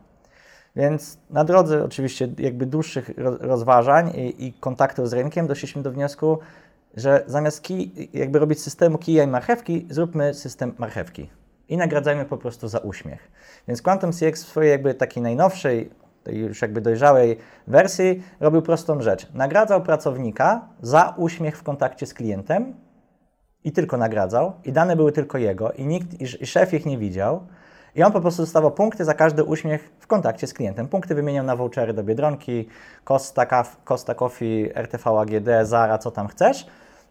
Więc 0.76 1.18
na 1.30 1.44
drodze 1.44 1.84
oczywiście 1.84 2.28
jakby 2.38 2.66
dłuższych 2.66 3.12
rozważań 3.40 4.12
i, 4.16 4.48
i 4.48 4.54
kontaktów 4.54 5.10
z 5.10 5.14
rynkiem 5.14 5.48
doszliśmy 5.48 5.82
do 5.82 5.92
wniosku, 5.92 6.40
że 6.98 7.24
zamiast 7.28 7.62
kij, 7.62 8.10
jakby 8.14 8.40
robić 8.40 8.62
systemu 8.62 8.98
kija 8.98 9.24
i 9.24 9.28
marchewki, 9.28 9.88
zróbmy 9.90 10.34
system 10.34 10.74
marchewki 10.78 11.30
i 11.70 11.78
nagradzajmy 11.78 12.26
po 12.26 12.38
prostu 12.38 12.68
za 12.68 12.80
uśmiech. 12.80 13.32
Więc 13.68 13.82
Quantum 13.82 14.12
CX 14.12 14.44
w 14.44 14.48
swojej 14.48 14.72
jakby 14.72 14.94
takiej 14.94 15.24
najnowszej, 15.24 15.92
tej 16.24 16.40
już 16.40 16.62
jakby 16.62 16.82
dojrzałej 16.82 17.38
wersji 17.68 18.24
robił 18.40 18.62
prostą 18.62 19.02
rzecz. 19.02 19.28
Nagradzał 19.34 19.84
pracownika 19.84 20.70
za 20.82 21.14
uśmiech 21.18 21.58
w 21.58 21.64
kontakcie 21.64 22.06
z 22.06 22.14
klientem 22.14 22.74
i 23.64 23.72
tylko 23.72 23.98
nagradzał 23.98 24.54
i 24.64 24.72
dane 24.72 24.96
były 24.96 25.12
tylko 25.12 25.38
jego 25.38 25.72
i 25.72 25.86
nikt, 25.86 26.22
i 26.22 26.48
szef 26.48 26.74
ich 26.74 26.86
nie 26.86 26.98
widział 26.98 27.48
I 27.96 28.04
on 28.04 28.12
po 28.12 28.22
prostu 28.22 28.42
dostawał 28.42 28.72
punkty 28.72 29.06
za 29.06 29.14
każdy 29.14 29.44
uśmiech 29.44 29.92
w 30.00 30.08
kontakcie 30.08 30.48
z 30.48 30.54
klientem. 30.54 30.88
Punkty 30.88 31.16
wymieniał 31.16 31.46
na 31.46 31.56
vouchery 31.56 31.94
do 31.94 32.04
Biedronki, 32.04 32.68
Costa 33.86 34.16
Coffee, 34.16 34.72
RTV 34.76 35.20
AGD, 35.20 35.50
Zara, 35.64 35.98
co 35.98 36.12
tam 36.12 36.28
chcesz. 36.28 36.68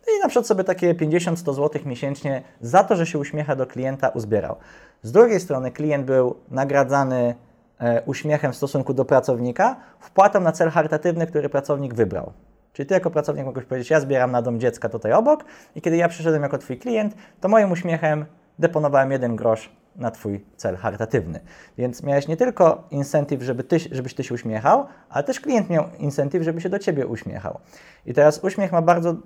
I 0.09 0.23
na 0.23 0.29
przykład 0.29 0.47
sobie 0.47 0.65
takie 0.65 0.95
50-100 0.95 1.55
zł 1.55 1.83
miesięcznie 1.85 2.43
za 2.61 2.85
to, 2.85 2.97
że 2.97 3.07
się 3.07 3.19
uśmiecha 3.19 3.57
do 3.57 3.67
klienta 3.67 4.09
uzbierał. 4.09 4.57
Z 5.03 5.13
drugiej 5.13 5.41
strony 5.41 5.71
klient 5.71 6.07
był 6.07 6.37
nagradzany 6.51 7.35
e, 7.81 8.03
uśmiechem 8.03 8.53
w 8.53 8.57
stosunku 8.57 8.95
do 8.95 9.05
pracownika, 9.05 9.77
wpłatą 10.01 10.41
na 10.41 10.53
cel 10.53 10.71
charytatywny, 10.71 11.27
który 11.27 11.49
pracownik 11.49 11.95
wybrał. 11.95 12.33
Czyli 12.73 12.87
ty 12.87 12.95
jako 12.95 13.11
pracownik 13.11 13.47
mogłeś 13.47 13.65
powiedzieć, 13.65 13.91
ja 13.91 14.01
zbieram 14.01 14.33
na 14.33 14.43
dom 14.43 14.61
dziecka 14.61 14.89
tutaj 14.89 15.13
obok 15.13 15.45
i 15.75 15.83
kiedy 15.83 15.97
ja 15.97 16.09
przyszedłem 16.09 16.43
jako 16.43 16.59
twój 16.59 16.79
klient, 16.79 17.15
to 17.41 17.49
moim 17.49 17.73
uśmiechem 17.73 18.27
deponowałem 18.59 19.13
jeden 19.13 19.37
grosz 19.37 19.71
na 19.97 20.11
twój 20.11 20.45
cel 20.57 20.77
charytatywny. 20.77 21.41
Więc 21.79 22.03
miałeś 22.03 22.29
nie 22.29 22.37
tylko 22.37 22.85
incentyw, 22.91 23.43
żeby 23.43 23.65
ty, 23.65 23.79
żebyś 23.93 24.15
ty 24.15 24.25
się 24.25 24.35
uśmiechał, 24.35 24.87
ale 25.09 25.25
też 25.25 25.41
klient 25.41 25.71
miał 25.71 25.85
incentyw, 25.99 26.43
żeby 26.43 26.61
się 26.61 26.69
do 26.69 26.79
ciebie 26.79 27.07
uśmiechał. 27.07 27.59
I 28.07 28.15
teraz 28.15 28.39
uśmiech 28.45 28.73
ma 28.73 28.83
bardzo 28.83 29.17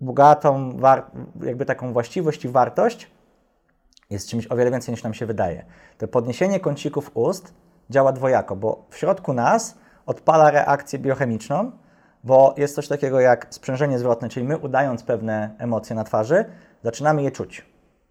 bogatą, 0.00 0.78
jakby 1.42 1.64
taką 1.64 1.92
właściwość 1.92 2.44
i 2.44 2.48
wartość, 2.48 3.10
jest 4.10 4.28
czymś 4.28 4.46
o 4.46 4.56
wiele 4.56 4.70
więcej 4.70 4.92
niż 4.92 5.02
nam 5.02 5.14
się 5.14 5.26
wydaje. 5.26 5.64
To 5.98 6.08
podniesienie 6.08 6.60
kącików 6.60 7.10
ust 7.14 7.54
działa 7.90 8.12
dwojako, 8.12 8.56
bo 8.56 8.86
w 8.90 8.96
środku 8.96 9.32
nas 9.32 9.78
odpala 10.06 10.50
reakcję 10.50 10.98
biochemiczną, 10.98 11.72
bo 12.24 12.54
jest 12.56 12.74
coś 12.74 12.88
takiego 12.88 13.20
jak 13.20 13.46
sprzężenie 13.50 13.98
zwrotne, 13.98 14.28
czyli 14.28 14.46
my 14.46 14.58
udając 14.58 15.02
pewne 15.02 15.54
emocje 15.58 15.96
na 15.96 16.04
twarzy, 16.04 16.44
zaczynamy 16.82 17.22
je 17.22 17.30
czuć. 17.30 17.66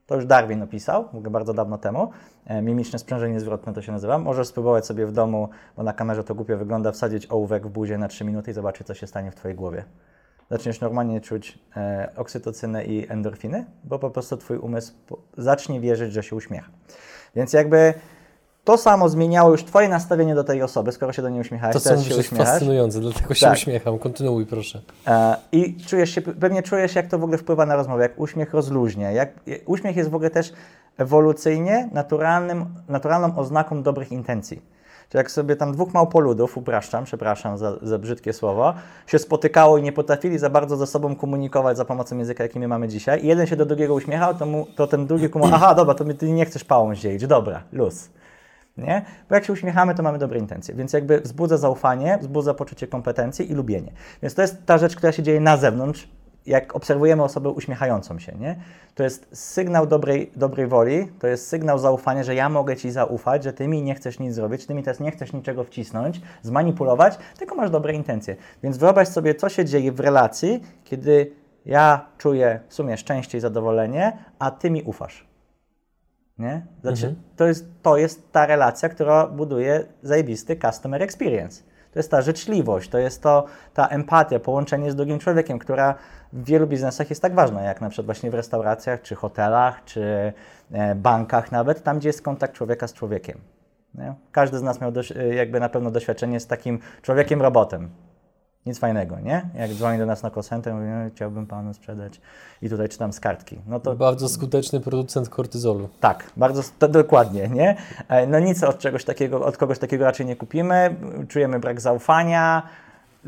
To 0.08 0.16
już 0.16 0.26
Darwin 0.26 0.62
opisał, 0.62 1.02
ogóle 1.02 1.30
bardzo 1.30 1.54
dawno 1.54 1.78
temu. 1.78 2.10
E, 2.46 2.62
Mimiczne 2.62 3.00
sprzężenie 3.00 3.40
zwrotne 3.40 3.74
to 3.74 3.82
się 3.82 3.92
nazywa. 3.92 4.18
Możesz 4.18 4.48
spróbować 4.48 4.86
sobie 4.86 5.06
w 5.06 5.12
domu, 5.12 5.50
bo 5.78 5.84
na 5.84 5.94
kamerze 5.94 6.24
to 6.24 6.36
głupio 6.36 6.58
wygląda, 6.58 6.92
wsadzić 6.92 7.32
ołówek 7.32 7.68
w 7.68 7.70
buzię 7.70 7.98
na 7.98 8.08
3 8.08 8.26
minuty 8.26 8.52
i 8.52 8.54
zobaczyć, 8.54 8.88
co 8.88 8.94
się 8.94 9.08
stanie 9.08 9.32
w 9.32 9.36
Twojej 9.36 9.58
głowie. 9.58 9.86
Zaczniesz 10.52 10.82
normalnie 10.82 11.22
czuć 11.22 11.60
e, 11.78 12.10
oksytocynę 12.16 12.86
i 12.86 13.12
endorfiny, 13.12 13.66
bo 13.84 14.00
po 14.00 14.10
prostu 14.10 14.38
Twój 14.38 14.58
umysł 14.58 14.94
zacznie 15.38 15.80
wierzyć, 15.80 16.14
że 16.14 16.24
się 16.24 16.36
uśmiecha. 16.36 16.70
Więc 17.36 17.54
jakby 17.54 17.94
to 18.64 18.78
samo 18.78 19.10
zmieniało 19.10 19.52
już 19.52 19.64
Twoje 19.66 19.90
nastawienie 19.90 20.36
do 20.36 20.44
tej 20.44 20.62
osoby, 20.64 20.92
skoro 20.92 21.14
się 21.14 21.22
do 21.22 21.30
niej 21.30 21.42
uśmiechałeś, 21.42 21.74
To, 21.74 21.80
co 21.80 21.84
teraz 21.84 22.00
mówisz, 22.00 22.14
się 22.14 22.18
jest 22.18 22.32
uśmiechasz. 22.32 22.50
fascynujące, 22.54 23.00
dlatego 23.00 23.34
się 23.34 23.46
Tak. 23.46 23.54
uśmiecham. 23.56 24.00
Kontynuuj, 24.00 24.46
proszę. 24.46 24.82
E, 25.08 25.38
I 25.52 25.78
czujesz 25.88 26.10
się, 26.10 26.22
pewnie 26.22 26.64
czujesz, 26.64 26.96
jak 26.96 27.08
to 27.08 27.20
w 27.20 27.24
ogóle 27.24 27.38
wpływa 27.38 27.66
na 27.66 27.76
rozmowę, 27.76 28.04
jak 28.04 28.20
uśmiech 28.20 28.54
rozluźnia. 28.54 29.12
Jak, 29.12 29.30
uśmiech 29.66 29.96
jest 29.96 30.10
w 30.10 30.16
ogóle 30.16 30.30
też 30.30 30.54
ewolucyjnie 30.98 31.90
naturalnym, 31.94 32.66
naturalną 32.90 33.38
oznaką 33.38 33.84
dobrych 33.84 34.12
intencji. 34.12 34.62
Czyli 35.10 35.20
jak 35.20 35.32
sobie 35.32 35.56
tam 35.56 35.72
dwóch 35.72 35.94
małpoludów, 35.94 36.58
upraszczam, 36.58 37.04
przepraszam 37.04 37.58
za, 37.58 37.78
za 37.82 38.00
brzydkie 38.00 38.34
słowo, 38.34 38.74
się 39.08 39.20
spotykało 39.20 39.78
i 39.78 39.84
nie 39.84 39.92
potrafili 39.92 40.40
za 40.40 40.50
bardzo 40.50 40.78
ze 40.78 40.88
sobą 40.88 41.16
komunikować 41.16 41.78
za 41.78 41.86
pomocą 41.86 42.18
języka, 42.18 42.44
jaki 42.44 42.60
my 42.60 42.68
mamy 42.68 42.88
dzisiaj, 42.88 43.24
i 43.24 43.28
jeden 43.28 43.48
się 43.48 43.56
do 43.56 43.66
drugiego 43.66 43.94
uśmiechał, 43.94 44.36
to, 44.36 44.46
mu, 44.46 44.68
to 44.76 44.88
ten 44.88 45.08
drugi 45.08 45.30
komu, 45.30 45.46
aha, 45.54 45.76
dobra, 45.76 45.94
to 45.94 46.06
ty 46.14 46.32
nie 46.32 46.46
chcesz 46.46 46.64
pałą 46.64 46.96
zdzielić, 46.96 47.28
dobra, 47.28 47.64
luz. 47.72 48.10
Nie? 48.78 49.06
Bo 49.30 49.36
jak 49.36 49.46
się 49.46 49.54
uśmiechamy, 49.54 49.96
to 49.96 50.04
mamy 50.04 50.18
dobre 50.18 50.40
intencje. 50.40 50.76
Więc 50.76 50.94
jakby 50.94 51.22
wzbudza 51.22 51.58
zaufanie, 51.58 52.18
wzbudza 52.22 52.54
poczucie 52.54 52.88
kompetencji 52.88 53.52
i 53.52 53.56
lubienie. 53.56 53.92
Więc 54.22 54.36
to 54.36 54.42
jest 54.42 54.66
ta 54.66 54.78
rzecz, 54.78 54.96
która 54.96 55.12
się 55.12 55.24
dzieje 55.24 55.40
na 55.40 55.58
zewnątrz, 55.58 56.10
jak 56.46 56.76
obserwujemy 56.76 57.24
osobę 57.24 57.50
uśmiechającą 57.50 58.20
się. 58.20 58.32
Nie? 58.40 58.56
To 58.96 59.04
jest 59.04 59.28
sygnał 59.34 59.88
dobrej, 59.88 60.32
dobrej 60.36 60.68
woli, 60.68 61.08
to 61.20 61.28
jest 61.28 61.48
sygnał 61.48 61.80
zaufania, 61.80 62.24
że 62.24 62.36
ja 62.36 62.50
mogę 62.50 62.76
Ci 62.76 62.92
zaufać, 62.92 63.44
że 63.44 63.54
Ty 63.54 63.68
mi 63.68 63.82
nie 63.82 63.96
chcesz 63.96 64.20
nic 64.20 64.34
zrobić, 64.34 64.66
Ty 64.66 64.74
mi 64.74 64.84
teraz 64.84 65.00
nie 65.00 65.12
chcesz 65.12 65.34
niczego 65.34 65.64
wcisnąć, 65.64 66.22
zmanipulować, 66.42 67.18
tylko 67.38 67.56
masz 67.56 67.70
dobre 67.70 67.94
intencje. 67.94 68.36
Więc 68.64 68.78
wyobraź 68.78 69.08
sobie, 69.08 69.36
co 69.36 69.50
się 69.50 69.66
dzieje 69.66 69.92
w 69.92 70.00
relacji, 70.00 70.64
kiedy 70.84 71.32
ja 71.66 72.06
czuję 72.18 72.60
w 72.68 72.74
sumie 72.74 72.98
szczęście 72.98 73.38
i 73.38 73.42
zadowolenie, 73.42 74.18
a 74.40 74.52
Ty 74.52 74.70
mi 74.72 74.84
ufasz. 74.84 75.28
Nie? 76.38 76.66
Znaczy, 76.82 77.08
Mhm. 77.08 77.24
to, 77.36 77.46
jest, 77.46 77.66
to 77.82 77.98
jest 77.98 78.32
ta 78.32 78.46
relacja, 78.46 78.90
która 78.90 79.28
buduje 79.28 79.86
zajebisty 80.04 80.58
customer 80.58 81.04
experience. 81.04 81.64
To 81.92 82.00
jest 82.00 82.12
ta 82.12 82.22
życzliwość, 82.22 82.90
to 82.90 82.98
jest 82.98 83.22
to, 83.22 83.46
ta 83.74 83.88
empatia, 83.88 84.40
połączenie 84.40 84.92
z 84.92 84.96
drugim 84.96 85.20
człowiekiem, 85.20 85.60
która 85.60 85.96
w 86.36 86.46
wielu 86.46 86.68
biznesach 86.68 87.10
jest 87.10 87.22
tak 87.22 87.36
ważna, 87.36 87.62
jak 87.62 87.82
na 87.82 87.90
przykład 87.90 88.06
właśnie 88.06 88.32
w 88.32 88.34
restauracjach, 88.34 89.02
czy 89.02 89.16
hotelach, 89.16 89.84
czy 89.86 90.34
e, 90.72 90.96
bankach 90.96 91.52
nawet, 91.52 91.84
tam 91.84 92.00
gdzie 92.00 92.10
jest 92.10 92.22
kontakt 92.22 92.54
człowieka 92.54 92.88
z 92.88 92.94
człowiekiem. 92.94 93.38
Nie? 93.96 94.14
Każdy 94.32 94.58
z 94.58 94.62
nas 94.62 94.82
miał 94.82 94.92
e, 95.16 95.36
jakby 95.36 95.60
na 95.60 95.70
pewno 95.70 95.92
doświadczenie 95.92 96.40
z 96.40 96.48
takim 96.48 96.80
człowiekiem-robotem. 97.02 97.88
Nic 98.66 98.80
fajnego, 98.80 99.20
nie? 99.20 99.50
Jak 99.56 99.72
dzwoni 99.72 99.98
do 99.98 100.06
nas 100.06 100.24
na 100.24 100.32
call 100.32 100.44
center, 100.44 100.74
mówi, 100.74 100.86
no, 100.88 101.10
chciałbym 101.16 101.48
panu 101.48 101.74
sprzedać 101.74 102.22
i 102.62 102.70
tutaj 102.70 102.90
czytam 102.90 103.14
z 103.14 103.20
kartki. 103.20 103.62
No 103.68 103.80
to 103.80 103.96
Bardzo 103.96 104.30
skuteczny 104.30 104.80
producent 104.80 105.30
kortyzolu. 105.30 105.90
tak, 106.00 106.32
bardzo 106.38 106.62
to, 106.80 106.88
dokładnie, 106.88 107.48
nie? 107.48 107.76
No 108.28 108.40
nic 108.40 108.64
od 108.64 108.80
czegoś 108.80 109.06
takiego, 109.06 109.46
od 109.46 109.58
kogoś 109.58 109.80
takiego 109.80 110.06
raczej 110.06 110.26
nie 110.26 110.36
kupimy. 110.36 110.96
Czujemy 111.28 111.60
brak 111.60 111.82
zaufania, 111.82 112.64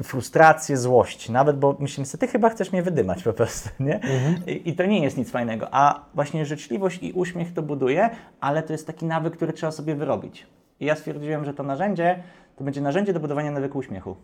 frustrację, 0.03 0.77
złość. 0.77 1.29
Nawet, 1.29 1.59
bo 1.59 1.75
myślimy 1.79 2.05
sobie, 2.05 2.19
ty 2.19 2.27
chyba 2.27 2.49
chcesz 2.49 2.71
mnie 2.71 2.83
wydymać 2.83 3.23
po 3.23 3.33
prostu, 3.33 3.69
nie? 3.79 3.99
I, 4.47 4.69
I 4.69 4.75
to 4.75 4.85
nie 4.85 5.03
jest 5.03 5.17
nic 5.17 5.31
fajnego. 5.31 5.67
A 5.71 6.05
właśnie 6.13 6.45
życzliwość 6.45 7.03
i 7.03 7.13
uśmiech 7.13 7.53
to 7.53 7.61
buduje, 7.61 8.09
ale 8.39 8.63
to 8.63 8.73
jest 8.73 8.87
taki 8.87 9.05
nawyk, 9.05 9.35
który 9.35 9.53
trzeba 9.53 9.71
sobie 9.71 9.95
wyrobić. 9.95 10.47
I 10.79 10.85
ja 10.85 10.95
stwierdziłem, 10.95 11.45
że 11.45 11.53
to 11.53 11.63
narzędzie 11.63 12.23
to 12.57 12.63
będzie 12.63 12.81
narzędzie 12.81 13.13
do 13.13 13.19
budowania 13.19 13.51
nawyku 13.51 13.77
uśmiechu. 13.77 14.15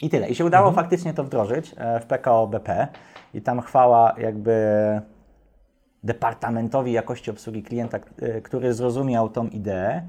I 0.00 0.10
tyle. 0.10 0.28
I 0.28 0.34
się 0.34 0.44
udało 0.44 0.72
faktycznie 0.72 1.14
to 1.14 1.24
wdrożyć 1.24 1.74
e, 1.76 2.00
w 2.00 2.06
PKO 2.06 2.46
BP 2.46 2.88
i 3.34 3.42
tam 3.42 3.60
chwała 3.60 4.14
jakby 4.18 4.52
Departamentowi 6.04 6.92
Jakości 6.92 7.30
Obsługi 7.30 7.62
Klienta, 7.62 7.98
y, 8.22 8.42
który 8.42 8.74
zrozumiał 8.74 9.28
tą 9.28 9.48
ideę. 9.48 10.02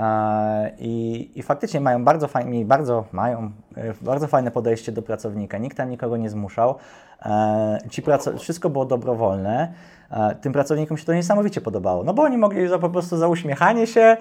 E, 0.00 0.70
I, 0.78 1.30
I 1.34 1.42
faktycznie 1.42 1.80
mają 1.80 2.04
bardzo 2.04 2.28
fajnie, 2.28 2.64
bardzo, 2.64 3.04
mają 3.12 3.50
y, 3.78 3.94
bardzo 4.02 4.26
fajne 4.26 4.50
podejście 4.50 4.92
do 4.92 5.02
pracownika. 5.02 5.58
Nikt 5.58 5.76
tam 5.76 5.90
nikogo 5.90 6.16
nie 6.16 6.30
zmuszał. 6.30 6.74
E, 7.22 7.78
Ci 7.90 8.02
praco- 8.02 8.38
wszystko 8.38 8.70
było 8.70 8.84
dobrowolne. 8.84 9.72
E, 10.10 10.34
Tym 10.34 10.52
pracownikom 10.52 10.96
się 10.96 11.04
to 11.04 11.14
niesamowicie 11.14 11.60
podobało, 11.60 12.04
no 12.04 12.14
bo 12.14 12.22
oni 12.22 12.38
mogli 12.38 12.68
za, 12.68 12.78
po 12.78 12.90
prostu 12.90 13.16
za 13.16 13.28
uśmiechanie 13.28 13.86
się 13.86 14.16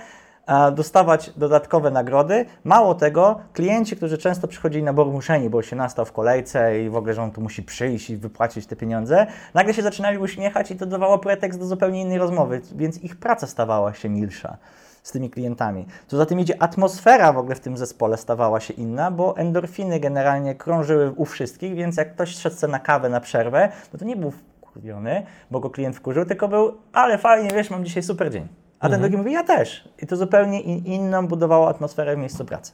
e, 0.47 0.71
dostawać 0.71 1.31
dodatkowe 1.37 1.91
nagrody. 1.91 2.45
Mało 2.63 2.95
tego, 2.95 3.39
klienci, 3.53 3.95
którzy 3.95 4.17
często 4.17 4.47
przychodzili 4.47 4.83
na 4.83 4.91
muszeni, 4.93 5.49
bo 5.49 5.61
się 5.61 5.75
nastał 5.75 6.05
w 6.05 6.11
kolejce 6.11 6.81
i 6.81 6.89
w 6.89 6.95
ogóle, 6.95 7.13
że 7.13 7.21
on 7.23 7.31
tu 7.31 7.41
musi 7.41 7.63
przyjść 7.63 8.09
i 8.09 8.17
wypłacić 8.17 8.65
te 8.67 8.75
pieniądze, 8.75 9.27
nagle 9.53 9.73
się 9.73 9.81
zaczynali 9.81 10.17
uśmiechać 10.17 10.71
i 10.71 10.75
to 10.75 10.85
dawało 10.85 11.19
pretekst 11.19 11.59
do 11.59 11.65
zupełnie 11.65 12.01
innej 12.01 12.17
rozmowy, 12.17 12.61
więc 12.75 13.03
ich 13.03 13.15
praca 13.15 13.47
stawała 13.47 13.93
się 13.93 14.09
milsza 14.09 14.57
z 15.03 15.11
tymi 15.11 15.29
klientami. 15.29 15.85
Co 16.07 16.17
za 16.17 16.25
tym 16.25 16.39
idzie, 16.39 16.61
atmosfera 16.61 17.33
w 17.33 17.37
ogóle 17.37 17.55
w 17.55 17.59
tym 17.59 17.77
zespole 17.77 18.17
stawała 18.17 18.59
się 18.59 18.73
inna, 18.73 19.11
bo 19.11 19.37
endorfiny 19.37 19.99
generalnie 19.99 20.55
krążyły 20.55 21.11
u 21.11 21.25
wszystkich, 21.25 21.75
więc 21.75 21.97
jak 21.97 22.13
ktoś 22.13 22.35
szedł 22.35 22.67
na 22.67 22.79
kawę 22.79 23.09
na 23.09 23.19
przerwę, 23.19 23.69
no 23.93 23.99
to 23.99 24.05
nie 24.05 24.15
był 24.15 24.31
wkurwiony, 24.31 25.25
bo 25.51 25.59
go 25.59 25.69
klient 25.69 25.95
wkurzył, 25.95 26.25
tylko 26.25 26.47
był, 26.47 26.77
ale 26.93 27.17
fajnie, 27.17 27.49
wiesz, 27.55 27.69
mam 27.69 27.85
dzisiaj 27.85 28.03
super 28.03 28.31
dzień. 28.31 28.47
A 28.79 28.89
ten 28.89 29.01
drugi 29.01 29.17
mówi, 29.17 29.31
ja 29.31 29.43
też. 29.43 29.89
I 30.01 30.07
to 30.07 30.15
zupełnie 30.15 30.61
in, 30.61 30.85
inną 30.85 31.27
budowało 31.27 31.69
atmosferę 31.69 32.15
w 32.15 32.19
miejscu 32.19 32.45
pracy. 32.45 32.71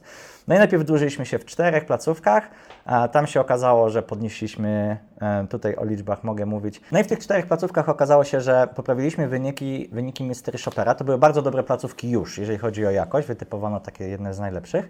No 0.47 0.55
i 0.55 0.57
najpierw 0.57 0.83
wdłużyliśmy 0.83 1.25
się 1.25 1.39
w 1.39 1.45
czterech 1.45 1.85
placówkach, 1.85 2.49
a 2.85 3.07
tam 3.07 3.27
się 3.27 3.41
okazało, 3.41 3.89
że 3.89 4.03
podnieśliśmy, 4.03 4.97
e, 5.21 5.47
tutaj 5.47 5.75
o 5.75 5.85
liczbach 5.85 6.23
mogę 6.23 6.45
mówić. 6.45 6.81
No 6.91 6.99
i 6.99 7.03
w 7.03 7.07
tych 7.07 7.19
czterech 7.19 7.47
placówkach 7.47 7.89
okazało 7.89 8.23
się, 8.23 8.41
że 8.41 8.67
poprawiliśmy 8.75 9.27
wyniki, 9.27 9.89
wyniki 9.91 10.23
Mystery 10.23 10.57
Shoppera. 10.57 10.95
To 10.95 11.03
były 11.03 11.17
bardzo 11.17 11.41
dobre 11.41 11.63
placówki 11.63 12.09
już, 12.09 12.37
jeżeli 12.37 12.57
chodzi 12.57 12.85
o 12.85 12.91
jakość, 12.91 13.27
wytypowano 13.27 13.79
takie 13.79 14.07
jedne 14.07 14.33
z 14.33 14.39
najlepszych. 14.39 14.89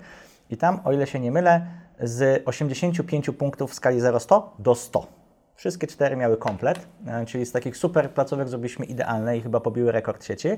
I 0.50 0.58
tam, 0.58 0.80
o 0.84 0.92
ile 0.92 1.08
się 1.08 1.20
nie 1.20 1.32
mylę, 1.32 1.66
z 2.00 2.44
85 2.46 3.30
punktów 3.30 3.72
w 3.72 3.74
skali 3.74 4.02
0-100 4.02 4.42
do 4.60 4.76
100. 4.76 5.25
Wszystkie 5.56 5.88
cztery 5.88 6.16
miały 6.16 6.38
komplet, 6.38 6.88
e, 7.08 7.26
czyli 7.26 7.46
z 7.46 7.52
takich 7.52 7.78
super 7.78 8.12
placówek 8.12 8.50
zrobiliśmy 8.50 8.86
idealne 8.86 9.38
i 9.38 9.42
chyba 9.42 9.60
pobiły 9.60 9.92
rekord 9.92 10.24
sieci, 10.26 10.50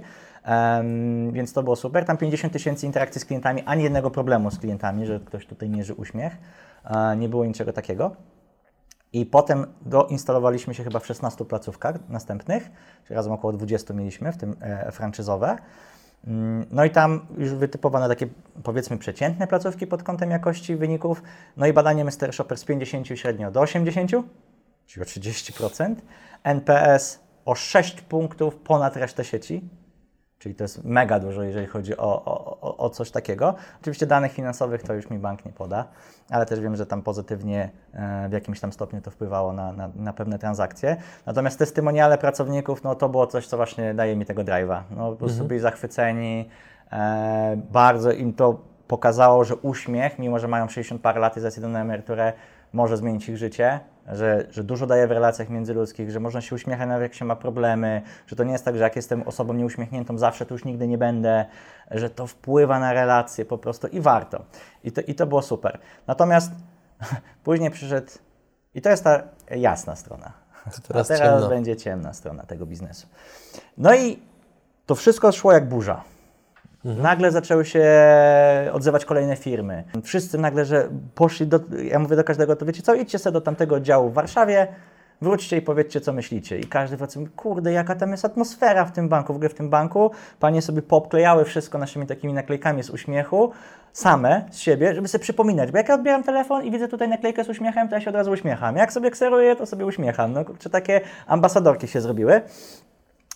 Em, 0.44 1.32
więc 1.32 1.54
to 1.54 1.64
było 1.64 1.76
super. 1.76 2.06
Tam 2.06 2.18
50 2.18 2.54
tysięcy 2.54 2.86
interakcji 2.86 3.22
z 3.22 3.26
klientami, 3.26 3.64
ani 3.66 3.84
jednego 3.84 4.12
problemu 4.12 4.52
z 4.52 4.60
klientami, 4.60 5.06
że 5.06 5.20
ktoś 5.20 5.46
tutaj 5.46 5.70
mierzy 5.70 5.94
uśmiech. 5.94 6.38
E, 6.86 7.18
Nie 7.18 7.30
było 7.30 7.46
niczego 7.46 7.74
takiego. 7.74 8.16
I 9.14 9.26
potem 9.26 9.66
doinstalowaliśmy 9.82 10.74
się 10.74 10.84
chyba 10.84 11.00
w 11.00 11.06
16 11.06 11.46
placówkach 11.46 11.96
następnych, 12.10 12.70
czyli 13.04 13.16
razem 13.16 13.34
około 13.34 13.54
20 13.54 13.94
mieliśmy, 13.94 14.32
w 14.32 14.38
tym 14.38 14.56
e, 14.62 14.92
franczyzowe. 14.92 15.58
Mm, 16.28 16.66
No 16.72 16.86
i 16.86 16.90
tam 16.90 17.26
już 17.38 17.50
wytypowano 17.54 18.08
takie 18.08 18.28
powiedzmy 18.64 18.98
przeciętne 18.98 19.48
placówki 19.48 19.88
pod 19.88 20.04
kątem 20.04 20.32
jakości 20.32 20.76
wyników. 20.76 21.24
No 21.58 21.68
i 21.68 21.74
badanie 21.74 22.06
Mr. 22.06 22.34
Shopper 22.34 22.58
z 22.58 22.66
50 22.66 23.08
średnio 23.08 23.52
do 23.52 23.62
80, 23.62 24.12
czyli 24.88 25.04
o 25.04 25.06
30%. 25.06 25.96
NPS 26.44 27.20
o 27.46 27.56
6 27.56 28.02
punktów 28.02 28.56
ponad 28.56 28.96
resztę 28.96 29.24
sieci. 29.24 29.70
Czyli 30.40 30.56
to 30.56 30.64
jest 30.64 30.84
mega 30.84 31.20
dużo, 31.20 31.44
jeżeli 31.44 31.68
chodzi 31.68 31.98
o, 31.98 32.26
o, 32.26 32.78
o- 32.78 32.90
coś 32.90 33.12
takiego. 33.12 33.56
Oczywiście 33.82 34.06
danych 34.06 34.32
finansowych 34.32 34.84
to 34.84 34.94
już 34.94 35.10
mi 35.10 35.20
bank 35.20 35.46
nie 35.46 35.52
poda, 35.52 35.88
ale 36.30 36.46
też 36.46 36.60
wiem, 36.60 36.76
że 36.76 36.86
tam 36.86 37.02
pozytywnie 37.02 37.70
e, 37.94 38.30
w 38.30 38.32
jakimś 38.32 38.60
tam 38.60 38.72
stopniu 38.72 39.02
to 39.02 39.12
wpływało 39.12 39.54
na, 39.54 39.72
na, 39.72 39.90
na 39.96 40.14
pewne 40.14 40.40
transakcje. 40.40 40.98
Natomiast 41.26 41.60
testymoniale 41.60 42.18
pracowników, 42.18 42.84
no 42.84 42.96
to 42.96 43.10
było 43.10 43.28
coś, 43.28 43.48
co 43.48 43.58
właśnie 43.58 43.94
daje 43.94 44.16
mi 44.16 44.26
tego 44.26 44.44
drive'a. 44.44 44.82
No 44.92 45.12
po 45.12 45.18
prostu 45.18 45.44
byli 45.44 45.60
zachwyceni, 45.60 46.50
e, 46.92 47.58
bardzo 47.72 48.12
im 48.12 48.34
to 48.34 48.60
pokazało, 48.88 49.44
że 49.44 49.56
uśmiech, 49.56 50.20
mimo 50.20 50.40
że 50.40 50.48
mają 50.48 50.68
60 50.70 51.02
parę 51.02 51.20
lat 51.20 51.38
i 51.38 51.60
idą 51.60 51.70
na 51.70 51.82
emeryturę, 51.82 52.34
może 52.74 52.98
zmienić 52.98 53.30
ich 53.30 53.38
życie, 53.38 53.80
że, 54.08 54.48
że 54.50 54.64
dużo 54.64 54.88
daje 54.88 55.08
w 55.08 55.12
relacjach 55.12 55.50
międzyludzkich, 55.50 56.12
że 56.12 56.20
można 56.20 56.42
się 56.42 56.56
uśmiechać 56.56 56.88
nawet 56.88 57.04
jak 57.04 57.14
się 57.14 57.26
ma 57.26 57.36
problemy, 57.36 58.02
że 58.28 58.36
to 58.36 58.44
nie 58.44 58.52
jest 58.52 58.66
tak, 58.66 58.78
że 58.78 58.84
jak 58.84 58.96
jestem 58.96 59.22
osobą 59.22 59.54
nieuśmiechniętą 59.54 60.18
zawsze, 60.18 60.46
to 60.46 60.54
już 60.54 60.66
nigdy 60.66 60.88
nie 60.88 60.98
będę, 60.98 61.46
że 61.92 62.10
to 62.10 62.28
wpływa 62.28 62.80
na 62.80 62.94
relacje 62.94 63.46
po 63.46 63.58
prostu 63.58 63.88
i 63.88 64.00
warto. 64.00 64.46
I 64.84 64.92
to, 64.92 65.02
i 65.02 65.16
to 65.16 65.28
było 65.28 65.42
super. 65.42 65.80
Natomiast 66.08 66.52
później 67.44 67.72
przyszedł, 67.72 68.12
i 68.76 68.82
to 68.82 68.90
jest 68.90 69.04
ta 69.04 69.24
jasna 69.52 69.96
strona, 69.96 70.34
teraz 70.88 71.12
a 71.12 71.18
teraz 71.18 71.50
będzie 71.50 71.76
ciemna 71.76 72.14
strona 72.14 72.44
tego 72.44 72.66
biznesu. 72.66 73.08
No 73.78 73.96
i 73.96 74.20
to 74.86 74.96
wszystko 74.96 75.32
szło 75.32 75.54
jak 75.54 75.70
burza. 75.70 76.04
Nagle 76.86 77.32
zaczęły 77.32 77.66
się 77.66 77.86
odzywać 78.74 79.06
kolejne 79.06 79.36
firmy. 79.36 79.84
Wszyscy 80.04 80.38
nagle, 80.38 80.66
że 80.66 80.90
poszli 81.16 81.48
do, 81.48 81.60
ja 81.84 82.00
mówię 82.00 82.16
do 82.16 82.24
każdego, 82.24 82.56
to 82.56 82.66
wiecie 82.66 82.82
co, 82.82 82.96
idźcie 82.96 83.20
sobie 83.20 83.34
do 83.34 83.42
tamtego 83.42 83.76
oddziału 83.76 84.10
w 84.10 84.14
Warszawie, 84.14 84.68
wróćcie 85.22 85.58
i 85.58 85.62
powiedzcie, 85.62 86.02
co 86.02 86.14
myślicie. 86.14 86.60
I 86.60 86.64
każdy 86.64 86.98
wraca, 86.98 87.20
kurde, 87.36 87.72
jaka 87.72 87.96
tam 87.96 88.12
jest 88.12 88.26
atmosfera 88.26 88.86
w 88.86 88.92
tym 88.92 89.10
banku. 89.10 89.34
W 89.34 89.36
ogóle 89.36 89.50
w 89.50 89.54
tym 89.54 89.70
banku 89.70 90.12
panie 90.40 90.62
sobie 90.62 90.82
popklejały 90.82 91.46
wszystko 91.46 91.78
naszymi 91.78 92.08
takimi 92.08 92.34
naklejkami 92.34 92.84
z 92.84 92.90
uśmiechu, 92.90 93.52
same 93.94 94.46
z 94.52 94.58
siebie, 94.58 94.96
żeby 94.96 95.08
sobie 95.08 95.22
przypominać. 95.22 95.72
Bo 95.72 95.78
jak 95.78 95.90
ja 95.90 95.96
odbieram 95.96 96.24
telefon 96.24 96.64
i 96.64 96.72
widzę 96.72 96.88
tutaj 96.88 97.10
naklejkę 97.10 97.44
z 97.44 97.50
uśmiechem, 97.50 97.90
to 97.90 97.96
ja 97.96 98.02
się 98.02 98.10
od 98.10 98.16
razu 98.16 98.32
uśmiecham. 98.32 98.76
Jak 98.76 98.94
sobie 98.94 99.12
kseruję, 99.12 99.56
to 99.56 99.66
sobie 99.66 99.86
uśmiecham. 99.86 100.34
No, 100.34 100.46
czy 100.60 100.70
takie 100.70 101.02
ambasadorki 101.28 101.88
się 101.88 102.02
zrobiły. 102.02 102.42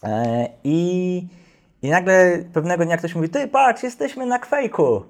E, 0.04 0.48
I, 0.64 1.28
I 1.82 1.90
nagle 1.90 2.38
pewnego 2.54 2.86
dnia 2.86 2.98
ktoś 2.98 3.16
mówi, 3.16 3.30
ty 3.30 3.48
patrz, 3.48 3.84
jesteśmy 3.84 4.26
na 4.26 4.40
kwejku. 4.40 5.04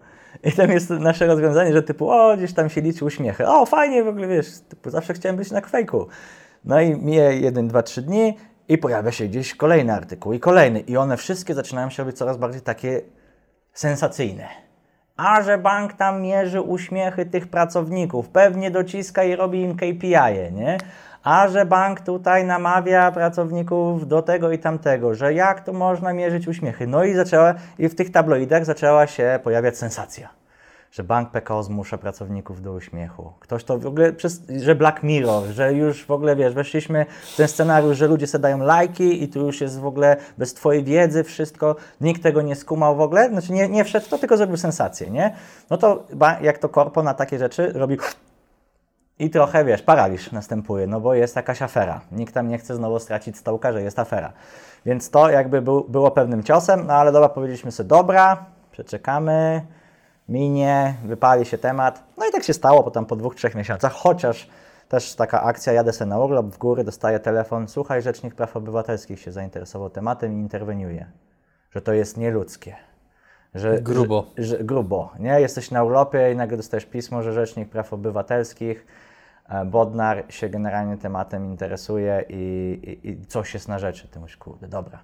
I 0.43 0.51
tam 0.51 0.71
jest 0.71 0.89
nasze 0.89 1.27
rozwiązanie, 1.27 1.73
że 1.73 1.83
typu, 1.83 2.09
o, 2.11 2.37
gdzieś 2.37 2.53
tam 2.53 2.69
się 2.69 2.81
liczy 2.81 3.05
uśmiechy. 3.05 3.47
O, 3.47 3.65
fajnie, 3.65 4.03
w 4.03 4.07
ogóle 4.07 4.27
wiesz, 4.27 4.47
typu, 4.69 4.89
zawsze 4.89 5.13
chciałem 5.13 5.35
być 5.37 5.51
na 5.51 5.61
kwejku. 5.61 6.07
No 6.65 6.81
i 6.81 6.95
mije 6.95 7.39
jeden, 7.39 7.67
dwa, 7.67 7.83
trzy 7.83 8.01
dni 8.01 8.37
i 8.67 8.77
pojawia 8.77 9.11
się 9.11 9.27
gdzieś 9.27 9.55
kolejny 9.55 9.93
artykuł 9.93 10.33
i 10.33 10.39
kolejny. 10.39 10.79
I 10.79 10.97
one 10.97 11.17
wszystkie 11.17 11.53
zaczynają 11.53 11.89
się 11.89 12.03
robić 12.03 12.17
coraz 12.17 12.37
bardziej 12.37 12.61
takie 12.61 13.01
sensacyjne. 13.73 14.47
A 15.17 15.41
że 15.41 15.57
bank 15.57 15.93
tam 15.93 16.21
mierzy 16.21 16.61
uśmiechy 16.61 17.25
tych 17.25 17.47
pracowników, 17.47 18.29
pewnie 18.29 18.71
dociska 18.71 19.23
i 19.23 19.35
robi 19.35 19.61
im 19.61 19.75
KPI, 19.75 20.51
nie? 20.53 20.77
A 21.23 21.47
że 21.47 21.65
bank 21.65 22.01
tutaj 22.01 22.45
namawia 22.45 23.11
pracowników 23.11 24.07
do 24.07 24.21
tego 24.21 24.51
i 24.51 24.59
tamtego, 24.59 25.15
że 25.15 25.33
jak 25.33 25.61
to 25.61 25.73
można 25.73 26.13
mierzyć 26.13 26.47
uśmiechy. 26.47 26.87
No 26.87 27.03
i 27.03 27.13
zaczęła, 27.13 27.53
i 27.79 27.89
w 27.89 27.95
tych 27.95 28.11
tabloidach 28.11 28.65
zaczęła 28.65 29.07
się 29.07 29.39
pojawiać 29.43 29.77
sensacja, 29.77 30.29
że 30.91 31.03
bank 31.03 31.31
PKO 31.31 31.63
zmusza 31.63 31.97
pracowników 31.97 32.61
do 32.61 32.73
uśmiechu. 32.73 33.33
Ktoś 33.39 33.63
to 33.63 33.79
w 33.79 33.85
ogóle, 33.85 34.13
przez, 34.13 34.41
że 34.49 34.75
Black 34.75 35.03
Mirror, 35.03 35.43
że 35.43 35.73
już 35.73 36.05
w 36.05 36.11
ogóle 36.11 36.35
wiesz, 36.35 36.53
weszliśmy 36.53 37.05
w 37.33 37.35
ten 37.35 37.47
scenariusz, 37.47 37.97
że 37.97 38.07
ludzie 38.07 38.27
sobie 38.27 38.41
dają 38.41 38.57
lajki 38.57 39.23
i 39.23 39.27
tu 39.27 39.45
już 39.45 39.61
jest 39.61 39.79
w 39.79 39.85
ogóle 39.85 40.17
bez 40.37 40.53
Twojej 40.53 40.83
wiedzy 40.83 41.23
wszystko, 41.23 41.75
nikt 42.01 42.23
tego 42.23 42.41
nie 42.41 42.55
skumał 42.55 42.95
w 42.95 43.01
ogóle, 43.01 43.29
znaczy 43.29 43.53
nie, 43.53 43.69
nie 43.69 43.83
wszedł 43.83 44.09
to, 44.09 44.17
tylko 44.17 44.37
zrobił 44.37 44.57
sensację, 44.57 45.09
nie? 45.09 45.35
No 45.69 45.77
to 45.77 46.03
jak 46.41 46.57
to 46.57 46.69
korpo 46.69 47.03
na 47.03 47.13
takie 47.13 47.39
rzeczy 47.39 47.71
robi 47.75 47.97
i 49.21 49.29
trochę, 49.29 49.65
wiesz, 49.65 49.81
paraliż 49.81 50.31
następuje, 50.31 50.87
no 50.87 51.01
bo 51.01 51.13
jest 51.13 51.35
jakaś 51.35 51.61
afera. 51.61 52.01
Nikt 52.11 52.33
tam 52.33 52.47
nie 52.47 52.57
chce 52.57 52.75
znowu 52.75 52.99
stracić 52.99 53.37
stołka, 53.37 53.71
że 53.73 53.81
jest 53.81 53.99
afera. 53.99 54.33
Więc 54.85 55.09
to 55.09 55.29
jakby 55.29 55.61
był, 55.61 55.83
było 55.83 56.11
pewnym 56.11 56.43
ciosem, 56.43 56.87
no 56.87 56.93
ale 56.93 57.11
dobra, 57.11 57.29
powiedzieliśmy 57.29 57.71
sobie, 57.71 57.89
dobra, 57.89 58.45
przeczekamy, 58.71 59.65
minie, 60.29 60.93
wypali 61.05 61.45
się 61.45 61.57
temat. 61.57 62.03
No 62.17 62.27
i 62.27 62.31
tak 62.31 62.43
się 62.43 62.53
stało 62.53 62.83
potem 62.83 63.05
po 63.05 63.15
dwóch, 63.15 63.35
trzech 63.35 63.55
miesiącach, 63.55 63.93
chociaż 63.93 64.49
też 64.89 65.15
taka 65.15 65.43
akcja, 65.43 65.73
jadę 65.73 65.93
sobie 65.93 66.09
na 66.09 66.19
urlop 66.19 66.45
w 66.45 66.57
góry, 66.57 66.83
dostaję 66.83 67.19
telefon, 67.19 67.67
słuchaj, 67.67 68.01
Rzecznik 68.01 68.35
Praw 68.35 68.57
Obywatelskich 68.57 69.19
się 69.19 69.31
zainteresował 69.31 69.89
tematem 69.89 70.33
i 70.33 70.39
interweniuje, 70.39 71.05
że 71.71 71.81
to 71.81 71.93
jest 71.93 72.17
nieludzkie. 72.17 72.75
Że, 73.55 73.81
Grubo. 73.81 74.25
Że, 74.37 74.43
że, 74.43 74.63
grubo, 74.63 75.11
nie? 75.19 75.41
Jesteś 75.41 75.71
na 75.71 75.83
urlopie 75.83 76.31
i 76.31 76.35
nagle 76.35 76.57
dostajesz 76.57 76.85
pismo, 76.85 77.23
że 77.23 77.33
Rzecznik 77.33 77.69
Praw 77.69 77.93
Obywatelskich 77.93 78.85
Bodnar 79.65 80.23
się 80.29 80.49
generalnie 80.49 80.97
tematem 80.97 81.45
interesuje 81.45 82.25
i, 82.29 82.99
i, 83.03 83.09
i 83.09 83.25
coś 83.25 83.53
jest 83.53 83.67
na 83.67 83.79
rzeczy. 83.79 84.07
Ty 84.07 84.19
mówisz, 84.19 84.37
kurde, 84.37 84.67
dobra. 84.67 84.99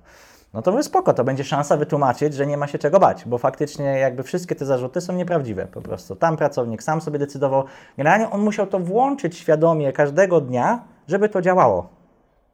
No 0.53 0.61
to 0.61 0.71
mówię, 0.71 0.83
spoko, 0.83 1.13
to 1.13 1.23
będzie 1.23 1.43
szansa 1.43 1.77
wytłumaczyć, 1.77 2.33
że 2.33 2.47
nie 2.47 2.57
ma 2.57 2.67
się 2.67 2.77
czego 2.77 2.99
bać, 2.99 3.25
bo 3.25 3.37
faktycznie 3.37 3.85
jakby 3.85 4.23
wszystkie 4.23 4.55
te 4.55 4.65
zarzuty 4.65 5.01
są 5.01 5.13
nieprawdziwe 5.13 5.65
po 5.65 5.81
prostu. 5.81 6.15
Tam 6.15 6.37
pracownik 6.37 6.83
sam 6.83 7.01
sobie 7.01 7.19
decydował, 7.19 7.63
generalnie 7.97 8.29
on 8.29 8.41
musiał 8.41 8.67
to 8.67 8.79
włączyć 8.79 9.37
świadomie 9.37 9.93
każdego 9.93 10.41
dnia, 10.41 10.83
żeby 11.07 11.29
to 11.29 11.41
działało. 11.41 11.96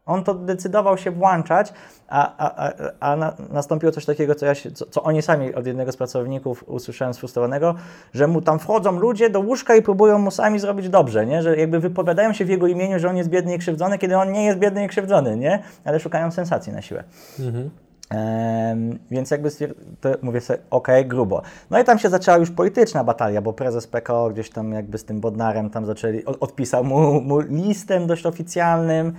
On 0.06 0.24
to 0.24 0.34
decydował 0.34 0.98
się 0.98 1.12
włączać, 1.12 1.74
a, 2.08 2.38
a, 2.38 2.68
a, 2.68 2.72
a 3.00 3.16
na, 3.16 3.34
nastąpiło 3.50 3.92
coś 3.92 4.06
takiego, 4.06 4.36
co, 4.36 4.46
ja 4.46 4.56
się, 4.56 4.72
co, 4.72 4.86
co 4.86 5.04
oni 5.04 5.22
sami 5.22 5.56
od 5.56 5.68
jednego 5.68 5.92
z 5.92 5.98
pracowników 5.98 6.64
usłyszałem 6.68 7.14
sfrustrowanego, 7.14 7.76
że 8.14 8.28
mu 8.28 8.42
tam 8.42 8.60
wchodzą 8.60 9.00
ludzie 9.00 9.30
do 9.30 9.40
łóżka 9.40 9.76
i 9.76 9.82
próbują 9.82 10.20
mu 10.20 10.32
sami 10.32 10.60
zrobić 10.60 10.90
dobrze, 10.90 11.26
nie? 11.26 11.42
że 11.42 11.58
jakby 11.58 11.80
wypowiadają 11.80 12.34
się 12.34 12.46
w 12.46 12.50
jego 12.50 12.68
imieniu, 12.68 13.00
że 13.00 13.10
on 13.10 13.18
jest 13.18 13.30
biedny 13.30 13.56
i 13.56 13.60
krzywdzony, 13.60 13.98
kiedy 13.98 14.18
on 14.18 14.32
nie 14.32 14.46
jest 14.46 14.60
biedny 14.60 14.86
i 14.86 14.88
krzywdzony, 14.88 15.38
nie? 15.38 15.64
ale 15.86 16.00
szukają 16.00 16.32
sensacji 16.32 16.74
na 16.74 16.82
siłę. 16.82 17.04
Em, 18.10 19.00
więc 19.12 19.32
jakby 19.32 19.50
mówię 20.22 20.42
sobie, 20.42 20.60
okej, 20.70 21.06
grubo. 21.06 21.42
No 21.70 21.80
i 21.80 21.84
tam 21.84 22.00
się 22.00 22.10
zaczęła 22.10 22.38
już 22.38 22.52
polityczna 22.52 23.04
batalia, 23.04 23.42
bo 23.42 23.54
prezes 23.54 23.88
PKO 23.88 24.30
gdzieś 24.30 24.50
tam 24.50 24.72
jakby 24.72 24.98
z 24.98 25.06
tym 25.06 25.20
Bodnarem 25.20 25.70
tam 25.70 25.86
zaczęli, 25.86 26.26
od- 26.26 26.38
odpisał 26.44 26.84
mu, 26.84 27.22
mu 27.22 27.40
listem 27.40 28.08
dość 28.08 28.26
oficjalnym, 28.26 29.14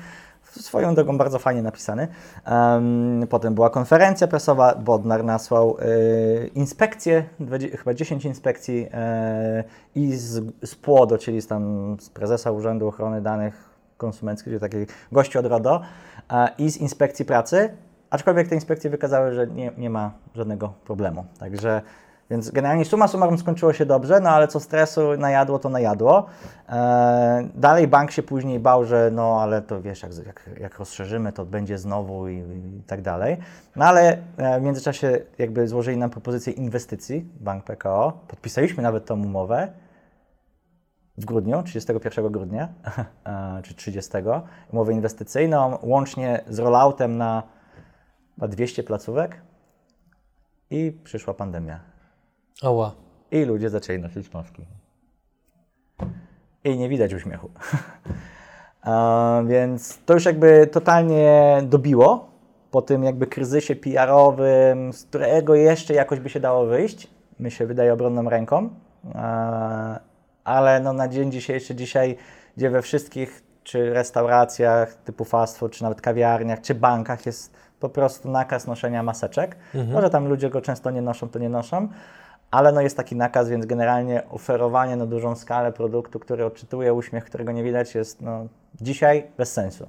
swoją 0.63 0.95
drogą 0.95 1.19
bardzo 1.19 1.39
fajnie 1.39 1.63
napisany. 1.63 2.09
Em, 2.45 3.27
potem 3.31 3.55
była 3.55 3.71
konferencja 3.71 4.27
prasowa, 4.27 4.75
Bodnar 4.75 5.25
nasłał 5.25 5.77
inspekcje, 6.55 7.25
dwadzie- 7.41 7.77
chyba 7.77 7.95
10 7.95 8.25
inspekcji 8.25 8.87
y, 8.87 8.91
i 9.95 10.17
z, 10.17 10.45
z 10.65 10.77
czyli 11.19 11.41
z, 11.41 11.47
tam, 11.47 11.97
z 12.01 12.11
prezesa 12.11 12.51
Urzędu 12.51 12.89
Ochrony 12.89 13.21
Danych 13.21 13.75
Konsumenckich, 13.97 14.45
czyli 14.45 14.61
takiej 14.61 14.87
gości 15.13 15.39
od 15.39 15.47
RODO 15.47 15.81
e, 16.31 16.49
i 16.59 16.71
z 16.71 16.77
inspekcji 16.77 17.25
pracy, 17.25 17.77
aczkolwiek 18.11 18.49
te 18.49 18.55
inspekcje 18.55 18.91
wykazały, 18.91 19.35
że 19.35 19.47
nie, 19.47 19.73
nie 19.79 19.91
ma 19.91 20.13
żadnego 20.35 20.73
problemu. 20.85 21.25
Także 21.39 21.83
więc 22.31 22.51
generalnie 22.51 22.85
suma 22.85 23.09
summarum 23.09 23.39
skończyło 23.39 23.73
się 23.73 23.87
dobrze, 23.87 24.21
no 24.21 24.31
ale 24.31 24.49
co 24.49 24.61
stresu 24.61 25.17
najadło, 25.19 25.59
to 25.59 25.69
najadło. 25.69 26.27
E, 26.69 27.49
dalej 27.55 27.89
bank 27.89 28.11
się 28.11 28.23
później 28.23 28.61
bał, 28.61 28.85
że 28.85 29.11
no 29.13 29.41
ale 29.43 29.63
to 29.63 29.83
wiesz, 29.83 30.03
jak, 30.03 30.27
jak, 30.27 30.51
jak 30.61 30.79
rozszerzymy, 30.79 31.33
to 31.33 31.45
będzie 31.45 31.79
znowu 31.79 32.29
i, 32.29 32.37
i 32.37 32.83
tak 32.87 33.03
dalej. 33.03 33.37
No 33.77 33.85
ale 33.85 34.19
e, 34.37 34.61
w 34.61 34.63
międzyczasie 34.63 35.19
jakby 35.39 35.69
złożyli 35.69 35.97
nam 35.97 36.11
propozycję 36.11 36.53
inwestycji, 36.53 37.29
bank 37.41 37.65
PKO. 37.65 38.13
Podpisaliśmy 38.29 38.83
nawet 38.83 39.07
tą 39.07 39.23
umowę 39.23 39.69
w 41.19 41.25
grudniu, 41.25 41.63
31 41.63 42.33
grudnia, 42.33 42.69
e, 43.27 43.63
czy 43.63 43.75
30, 43.75 44.13
umowę 44.73 44.93
inwestycyjną, 44.93 45.79
łącznie 45.83 46.45
z 46.49 46.59
rolloutem 46.59 47.17
na 47.17 47.43
chyba 48.35 48.49
200 48.49 48.83
placówek 48.83 49.43
i 50.71 50.93
przyszła 51.05 51.35
pandemia. 51.35 51.94
Oła. 52.65 52.93
I 53.31 53.45
ludzie 53.45 53.71
zaczęli 53.71 53.99
nosić 53.99 54.33
maski. 54.33 54.67
I 56.65 56.77
nie 56.77 56.89
widać 56.89 57.15
uśmiechu. 57.15 57.51
A, 58.83 59.43
więc 59.47 59.99
to 60.07 60.15
już 60.15 60.25
jakby 60.25 60.67
totalnie 60.67 61.59
dobiło 61.63 62.29
po 62.71 62.83
tym 62.83 63.05
jakby 63.05 63.27
kryzysie 63.27 63.77
PR-owym, 63.77 64.93
z 64.93 65.05
którego 65.05 65.55
jeszcze 65.55 65.95
jakoś 65.95 66.21
by 66.21 66.31
się 66.31 66.41
dało 66.41 66.67
wyjść. 66.67 67.11
Mi 67.41 67.51
się 67.51 67.67
wydaje 67.67 67.93
obronną 67.93 68.31
ręką. 68.31 68.71
A, 69.15 70.01
ale 70.45 70.81
no 70.81 70.93
na 70.93 71.09
dzień 71.09 71.33
dzisiejszy, 71.33 71.75
dzisiaj, 71.75 72.17
gdzie 72.57 72.71
we 72.71 72.83
wszystkich 72.83 73.43
czy 73.63 73.95
restauracjach 73.95 74.95
typu 74.95 75.25
fast 75.25 75.59
food, 75.59 75.73
czy 75.73 75.83
nawet 75.83 76.01
kawiarniach, 76.01 76.61
czy 76.61 76.75
bankach 76.75 77.27
jest 77.27 77.55
po 77.81 77.89
prostu 77.89 78.31
nakaz 78.31 78.67
noszenia 78.67 79.03
maseczek. 79.03 79.57
Może 79.93 80.11
tam 80.11 80.29
ludzie 80.29 80.51
go 80.51 80.61
często 80.61 80.91
nie 80.91 81.03
noszą, 81.03 81.29
to 81.29 81.39
nie 81.39 81.49
noszą, 81.49 81.89
ale 82.55 82.73
no 82.73 82.81
jest 82.81 82.97
taki 82.97 83.17
nakaz, 83.17 83.49
więc 83.49 83.67
generalnie 83.67 84.23
oferowanie 84.31 84.97
na 84.97 85.07
dużą 85.07 85.37
skalę 85.37 85.73
produktu, 85.73 86.21
który 86.21 86.45
odczytuje 86.45 86.95
uśmiech, 86.95 87.25
którego 87.25 87.53
nie 87.53 87.65
widać, 87.65 87.95
jest 87.95 88.23
no, 88.23 88.47
dzisiaj 88.81 89.27
bez 89.39 89.53
sensu. 89.53 89.89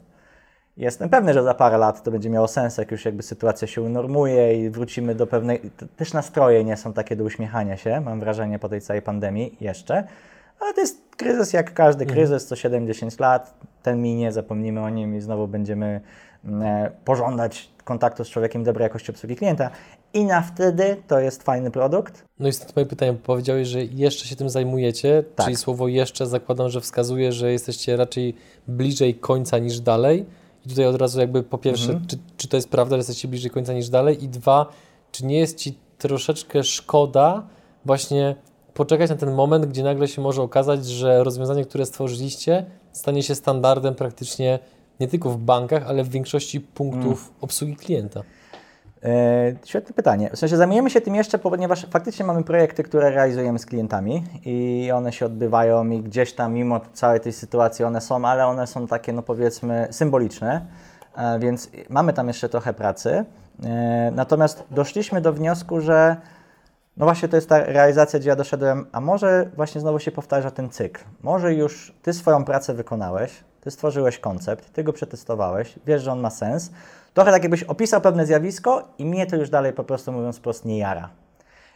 Jestem 0.77 1.09
pewny, 1.09 1.33
że 1.33 1.43
za 1.43 1.53
parę 1.53 1.77
lat 1.77 2.03
to 2.03 2.11
będzie 2.11 2.29
miało 2.29 2.47
sens, 2.47 2.77
jak 2.77 2.91
już 2.91 3.05
jakby 3.05 3.23
sytuacja 3.23 3.67
się 3.67 3.81
unormuje 3.81 4.65
i 4.65 4.69
wrócimy 4.69 5.15
do 5.15 5.27
pewnej. 5.27 5.61
Też 5.97 6.13
nastroje 6.13 6.63
nie 6.63 6.77
są 6.77 6.93
takie 6.93 7.15
do 7.15 7.23
uśmiechania 7.23 7.77
się, 7.77 8.01
mam 8.01 8.19
wrażenie, 8.19 8.59
po 8.59 8.69
tej 8.69 8.81
całej 8.81 9.01
pandemii 9.01 9.57
jeszcze. 9.61 10.03
Ale 10.59 10.73
to 10.73 10.81
jest 10.81 11.15
kryzys 11.17 11.53
jak 11.53 11.73
każdy 11.73 12.03
mhm. 12.03 12.17
kryzys, 12.17 12.45
co 12.45 12.55
7-10 12.55 13.21
lat. 13.21 13.53
Ten 13.83 14.01
minie, 14.01 14.31
zapomnimy 14.31 14.81
o 14.81 14.89
nim 14.89 15.15
i 15.15 15.21
znowu 15.21 15.47
będziemy 15.47 16.01
pożądać 17.05 17.69
kontaktu 17.83 18.23
z 18.23 18.29
człowiekiem 18.29 18.63
dobrej 18.63 18.83
jakości 18.83 19.11
obsługi 19.11 19.35
klienta. 19.35 19.69
I 20.13 20.25
na 20.25 20.41
wtedy 20.41 20.97
to 21.07 21.19
jest 21.19 21.43
fajny 21.43 21.71
produkt. 21.71 22.23
No 22.39 22.47
i 22.47 22.53
stąd 22.53 22.75
moje 22.75 22.85
pytanie, 22.85 23.13
powiedziałeś, 23.13 23.67
że 23.67 23.83
jeszcze 23.83 24.25
się 24.25 24.35
tym 24.35 24.49
zajmujecie, 24.49 25.23
tak. 25.35 25.45
czyli 25.45 25.57
słowo 25.57 25.87
jeszcze 25.87 26.27
zakładam, 26.27 26.69
że 26.69 26.81
wskazuje, 26.81 27.31
że 27.31 27.51
jesteście 27.51 27.97
raczej 27.97 28.35
bliżej 28.67 29.15
końca 29.15 29.57
niż 29.57 29.79
dalej. 29.79 30.25
I 30.65 30.69
tutaj 30.69 30.85
od 30.85 30.95
razu 30.95 31.19
jakby 31.19 31.43
po 31.43 31.57
pierwsze, 31.57 31.91
mhm. 31.91 32.07
czy, 32.07 32.17
czy 32.37 32.47
to 32.47 32.57
jest 32.57 32.69
prawda, 32.69 32.95
że 32.95 32.97
jesteście 32.97 33.27
bliżej 33.27 33.51
końca 33.51 33.73
niż 33.73 33.89
dalej? 33.89 34.23
I 34.23 34.29
dwa, 34.29 34.65
czy 35.11 35.25
nie 35.25 35.39
jest 35.39 35.57
Ci 35.57 35.77
troszeczkę 35.97 36.63
szkoda 36.63 37.47
właśnie 37.85 38.35
poczekać 38.73 39.09
na 39.09 39.15
ten 39.15 39.33
moment, 39.33 39.65
gdzie 39.65 39.83
nagle 39.83 40.07
się 40.07 40.21
może 40.21 40.41
okazać, 40.41 40.85
że 40.85 41.23
rozwiązanie, 41.23 41.65
które 41.65 41.85
stworzyliście, 41.85 42.65
stanie 42.91 43.23
się 43.23 43.35
standardem 43.35 43.95
praktycznie 43.95 44.59
nie 44.99 45.07
tylko 45.07 45.29
w 45.29 45.37
bankach, 45.37 45.83
ale 45.87 46.03
w 46.03 46.09
większości 46.09 46.61
punktów 46.61 47.27
mm. 47.27 47.35
obsługi 47.41 47.75
klienta? 47.75 48.21
E, 49.05 49.55
świetne 49.65 49.93
pytanie. 49.93 50.29
W 50.33 50.39
sensie 50.39 50.57
zajmujemy 50.57 50.89
się 50.89 51.01
tym 51.01 51.15
jeszcze, 51.15 51.39
ponieważ 51.39 51.85
faktycznie 51.91 52.25
mamy 52.25 52.43
projekty, 52.43 52.83
które 52.83 53.09
realizujemy 53.09 53.59
z 53.59 53.65
klientami 53.65 54.23
i 54.45 54.89
one 54.93 55.13
się 55.13 55.25
odbywają 55.25 55.89
i 55.89 56.01
gdzieś 56.01 56.33
tam 56.33 56.53
mimo 56.53 56.81
całej 56.93 57.19
tej 57.19 57.33
sytuacji 57.33 57.85
one 57.85 58.01
są, 58.01 58.25
ale 58.25 58.47
one 58.47 58.67
są 58.67 58.87
takie, 58.87 59.13
no 59.13 59.21
powiedzmy, 59.21 59.87
symboliczne, 59.91 60.65
e, 61.17 61.39
więc 61.39 61.69
mamy 61.89 62.13
tam 62.13 62.27
jeszcze 62.27 62.49
trochę 62.49 62.73
pracy. 62.73 63.25
E, 63.63 64.11
natomiast 64.15 64.63
doszliśmy 64.71 65.21
do 65.21 65.33
wniosku, 65.33 65.81
że 65.81 66.15
no 66.97 67.05
właśnie 67.05 67.27
to 67.27 67.35
jest 67.35 67.49
ta 67.49 67.59
realizacja, 67.59 68.19
gdzie 68.19 68.29
ja 68.29 68.35
doszedłem, 68.35 68.85
a 68.91 69.01
może 69.01 69.49
właśnie 69.55 69.81
znowu 69.81 69.99
się 69.99 70.11
powtarza 70.11 70.51
ten 70.51 70.69
cykl. 70.69 71.03
Może 71.21 71.53
już 71.53 71.93
Ty 72.01 72.13
swoją 72.13 72.45
pracę 72.45 72.73
wykonałeś, 72.73 73.43
Ty 73.65 73.71
stworzyłeś 73.71 74.19
koncept, 74.19 74.73
Ty 74.73 74.83
go 74.83 74.93
przetestowałeś, 74.93 75.75
wiesz, 75.85 76.03
że 76.03 76.11
on 76.11 76.19
ma 76.19 76.29
sens, 76.29 76.71
Trochę 77.15 77.31
tak 77.31 77.43
jakbyś 77.43 77.63
opisał 77.63 78.01
pewne 78.01 78.25
zjawisko 78.25 78.83
i 78.97 79.05
mnie 79.05 79.27
to 79.27 79.35
już 79.35 79.49
dalej 79.49 79.73
po 79.73 79.83
prostu 79.83 80.11
mówiąc 80.11 80.37
wprost 80.37 80.65
nie 80.65 80.77
jara. 80.77 81.09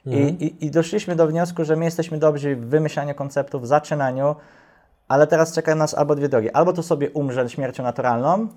Mhm. 0.06 0.30
I, 0.40 0.46
i, 0.46 0.66
I 0.66 0.72
doszliśmy 0.72 1.16
do 1.16 1.28
wniosku, 1.28 1.66
że 1.66 1.76
my 1.76 1.86
jesteśmy 1.86 2.18
dobrzy 2.18 2.56
w 2.56 2.66
wymyślaniu 2.66 3.16
konceptów, 3.16 3.62
w 3.62 3.66
zaczynaniu, 3.66 4.36
ale 5.08 5.28
teraz 5.28 5.54
czeka 5.54 5.76
nas 5.76 5.94
albo 5.94 6.16
dwie 6.16 6.30
drogi. 6.30 6.52
Albo 6.52 6.74
to 6.74 6.84
sobie 6.84 7.10
umrze 7.10 7.50
śmiercią 7.50 7.84
naturalną, 7.84 8.48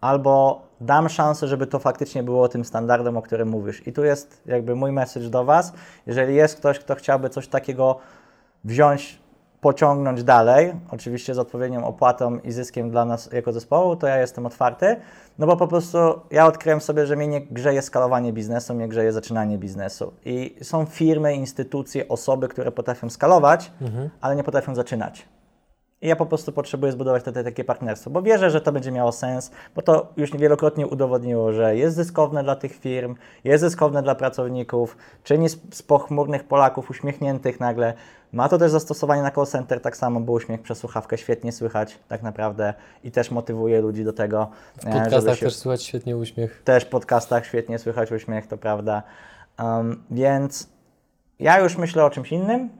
albo 0.00 0.62
dam 0.80 1.08
szansę, 1.08 1.48
żeby 1.48 1.66
to 1.66 1.78
faktycznie 1.78 2.22
było 2.22 2.48
tym 2.48 2.64
standardem, 2.64 3.16
o 3.16 3.22
którym 3.22 3.48
mówisz. 3.48 3.86
I 3.86 3.92
tu 3.92 4.04
jest 4.04 4.42
jakby 4.46 4.74
mój 4.74 4.92
message 4.92 5.30
do 5.30 5.44
Was. 5.44 5.72
Jeżeli 6.06 6.34
jest 6.34 6.56
ktoś, 6.56 6.78
kto 6.78 6.94
chciałby 6.94 7.30
coś 7.30 7.48
takiego 7.48 7.98
wziąć 8.64 9.18
pociągnąć 9.60 10.24
dalej, 10.24 10.74
oczywiście 10.90 11.34
z 11.34 11.38
odpowiednią 11.38 11.84
opłatą 11.84 12.38
i 12.38 12.52
zyskiem 12.52 12.90
dla 12.90 13.04
nas 13.04 13.32
jako 13.32 13.52
zespołu, 13.52 13.96
to 13.96 14.06
ja 14.06 14.18
jestem 14.18 14.46
otwarty, 14.46 14.96
no 15.38 15.46
bo 15.46 15.56
po 15.56 15.68
prostu 15.68 15.98
ja 16.30 16.46
odkryłem 16.46 16.80
sobie, 16.80 17.06
że 17.06 17.16
mnie 17.16 17.28
nie 17.28 17.40
grzeje 17.40 17.82
skalowanie 17.82 18.32
biznesu, 18.32 18.74
mnie 18.74 18.88
grzeje 18.88 19.12
zaczynanie 19.12 19.58
biznesu. 19.58 20.12
I 20.24 20.56
są 20.62 20.86
firmy, 20.86 21.34
instytucje, 21.34 22.08
osoby, 22.08 22.48
które 22.48 22.72
potrafią 22.72 23.10
skalować, 23.10 23.72
mhm. 23.80 24.10
ale 24.20 24.36
nie 24.36 24.44
potrafią 24.44 24.74
zaczynać. 24.74 25.28
I 26.02 26.08
ja 26.08 26.16
po 26.16 26.26
prostu 26.26 26.52
potrzebuję 26.52 26.92
zbudować 26.92 27.22
wtedy 27.22 27.44
takie 27.44 27.64
partnerstwo, 27.64 28.10
bo 28.10 28.22
wierzę, 28.22 28.50
że 28.50 28.60
to 28.60 28.72
będzie 28.72 28.92
miało 28.92 29.12
sens, 29.12 29.50
bo 29.74 29.82
to 29.82 30.12
już 30.16 30.30
wielokrotnie 30.36 30.86
udowodniło, 30.86 31.52
że 31.52 31.76
jest 31.76 31.96
zyskowne 31.96 32.42
dla 32.42 32.56
tych 32.56 32.72
firm, 32.72 33.14
jest 33.44 33.64
zyskowne 33.64 34.02
dla 34.02 34.14
pracowników, 34.14 34.96
czyni 35.24 35.48
z 35.48 35.82
pochmurnych 35.82 36.44
Polaków 36.44 36.90
uśmiechniętych 36.90 37.60
nagle. 37.60 37.94
Ma 38.32 38.48
to 38.48 38.58
też 38.58 38.70
zastosowanie 38.70 39.22
na 39.22 39.30
call 39.30 39.46
center, 39.46 39.80
tak 39.80 39.96
samo, 39.96 40.20
bo 40.20 40.32
uśmiech 40.32 40.62
przez 40.62 40.78
słuchawkę 40.78 41.18
świetnie 41.18 41.52
słychać 41.52 41.98
tak 42.08 42.22
naprawdę 42.22 42.74
i 43.04 43.10
też 43.10 43.30
motywuje 43.30 43.80
ludzi 43.80 44.04
do 44.04 44.12
tego. 44.12 44.50
W 44.76 44.86
e, 44.86 45.02
podcastach 45.02 45.36
się... 45.36 45.46
też 45.46 45.56
słychać 45.56 45.82
świetnie 45.82 46.16
uśmiech. 46.16 46.62
Też 46.64 46.84
w 46.84 46.88
podcastach 46.88 47.46
świetnie 47.46 47.78
słychać 47.78 48.12
uśmiech, 48.12 48.46
to 48.46 48.58
prawda. 48.58 49.02
Um, 49.58 50.02
więc 50.10 50.68
ja 51.38 51.60
już 51.60 51.76
myślę 51.76 52.04
o 52.04 52.10
czymś 52.10 52.32
innym, 52.32 52.70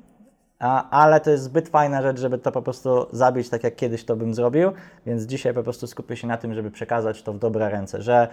ale 0.91 1.21
to 1.21 1.31
jest 1.31 1.45
zbyt 1.45 1.69
fajna 1.69 2.03
rzecz, 2.03 2.21
żeby 2.21 2.39
to 2.39 2.53
po 2.53 2.63
prostu 2.63 3.07
zabić 3.13 3.49
tak, 3.49 3.65
jak 3.65 3.77
kiedyś 3.77 4.05
to 4.05 4.17
bym 4.17 4.35
zrobił, 4.35 4.73
więc 5.07 5.23
dzisiaj 5.23 5.55
po 5.55 5.63
prostu 5.63 5.87
skupię 5.87 6.17
się 6.17 6.27
na 6.27 6.37
tym, 6.37 6.55
żeby 6.55 6.71
przekazać 6.71 7.23
to 7.23 7.33
w 7.33 7.39
dobre 7.39 7.71
ręce, 7.71 8.03
że 8.03 8.29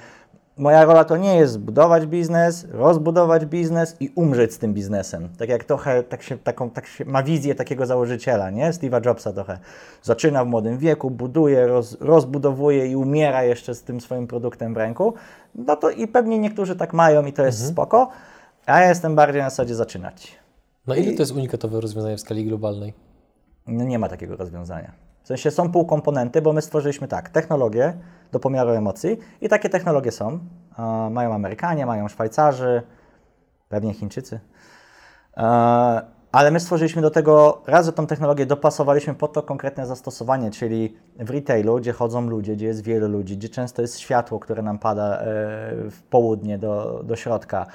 moja 0.58 0.86
rola 0.86 1.06
to 1.06 1.18
nie 1.18 1.36
jest 1.36 1.54
zbudować 1.54 2.06
biznes, 2.06 2.68
rozbudować 2.72 3.46
biznes 3.46 3.96
i 4.00 4.12
umrzeć 4.16 4.54
z 4.54 4.58
tym 4.58 4.74
biznesem. 4.74 5.30
Tak 5.38 5.50
jak 5.50 5.64
trochę 5.64 6.04
tak 6.04 6.24
się, 6.24 6.38
taką, 6.38 6.70
tak 6.70 6.88
się 6.88 7.06
ma 7.06 7.24
wizję 7.24 7.56
takiego 7.56 7.86
założyciela, 7.86 8.50
nie? 8.50 8.72
Steve'a 8.72 9.06
Jobsa 9.06 9.34
trochę. 9.34 9.60
Zaczyna 10.04 10.46
w 10.46 10.48
młodym 10.48 10.78
wieku, 10.78 11.12
buduje, 11.12 11.68
roz, 11.68 11.98
rozbudowuje 12.02 12.88
i 12.88 12.96
umiera 12.96 13.44
jeszcze 13.44 13.76
z 13.76 13.84
tym 13.84 14.02
swoim 14.02 14.28
produktem 14.28 14.74
w 14.74 14.78
ręku. 14.78 15.14
No 15.56 15.76
to 15.76 15.90
i 15.90 16.08
pewnie 16.08 16.40
niektórzy 16.40 16.76
tak 16.76 16.94
mają 16.94 17.26
i 17.26 17.34
to 17.34 17.46
jest 17.46 17.60
mhm. 17.60 17.74
spoko, 17.74 18.10
a 18.66 18.82
ja 18.82 18.90
jestem 18.90 19.16
bardziej 19.16 19.42
na 19.42 19.50
zasadzie 19.50 19.76
zaczynać. 19.76 20.38
No 20.88 20.96
ile 20.96 21.14
to 21.14 21.22
jest 21.22 21.32
unikatowe 21.32 21.82
rozwiązanie 21.82 22.18
w 22.18 22.22
skali 22.22 22.46
globalnej? 22.46 22.94
No 23.68 23.84
nie 23.84 24.00
ma 24.00 24.10
takiego 24.10 24.36
rozwiązania. 24.36 25.07
W 25.28 25.36
sensie 25.36 25.52
są 25.52 25.72
półkomponenty, 25.72 26.42
bo 26.42 26.54
my 26.54 26.62
stworzyliśmy 26.62 27.08
tak, 27.08 27.30
technologię 27.30 27.94
do 28.32 28.40
pomiaru 28.40 28.70
emocji 28.70 29.18
i 29.42 29.50
takie 29.50 29.70
technologie 29.70 30.12
są. 30.12 30.40
mają 31.12 31.34
Amerykanie, 31.34 31.86
mają 31.86 32.08
Szwajcarzy, 32.08 32.82
pewnie 33.70 33.94
Chińczycy. 33.94 34.40
E, 35.38 35.42
ale 36.32 36.52
my 36.52 36.60
stworzyliśmy 36.60 37.02
do 37.02 37.10
tego, 37.12 37.62
raz, 37.68 37.86
że 37.86 37.94
tą 37.94 38.08
technologię 38.08 38.46
dopasowaliśmy 38.46 39.16
pod 39.16 39.34
to 39.34 39.44
konkretne 39.44 39.86
zastosowanie, 39.86 40.52
czyli 40.52 40.98
w 41.20 41.30
retailu, 41.30 41.78
gdzie 41.78 41.94
chodzą 41.94 42.28
ludzie, 42.28 42.56
gdzie 42.56 42.66
jest 42.66 42.84
wielu 42.84 43.08
ludzi, 43.08 43.38
gdzie 43.38 43.50
często 43.50 43.82
jest 43.82 44.00
światło, 44.00 44.40
które 44.40 44.62
nam 44.62 44.80
pada 44.80 45.18
e, 45.18 45.26
w 45.92 46.02
południe 46.10 46.58
do, 46.58 47.02
do 47.04 47.16
środka, 47.16 47.66
e, 47.66 47.68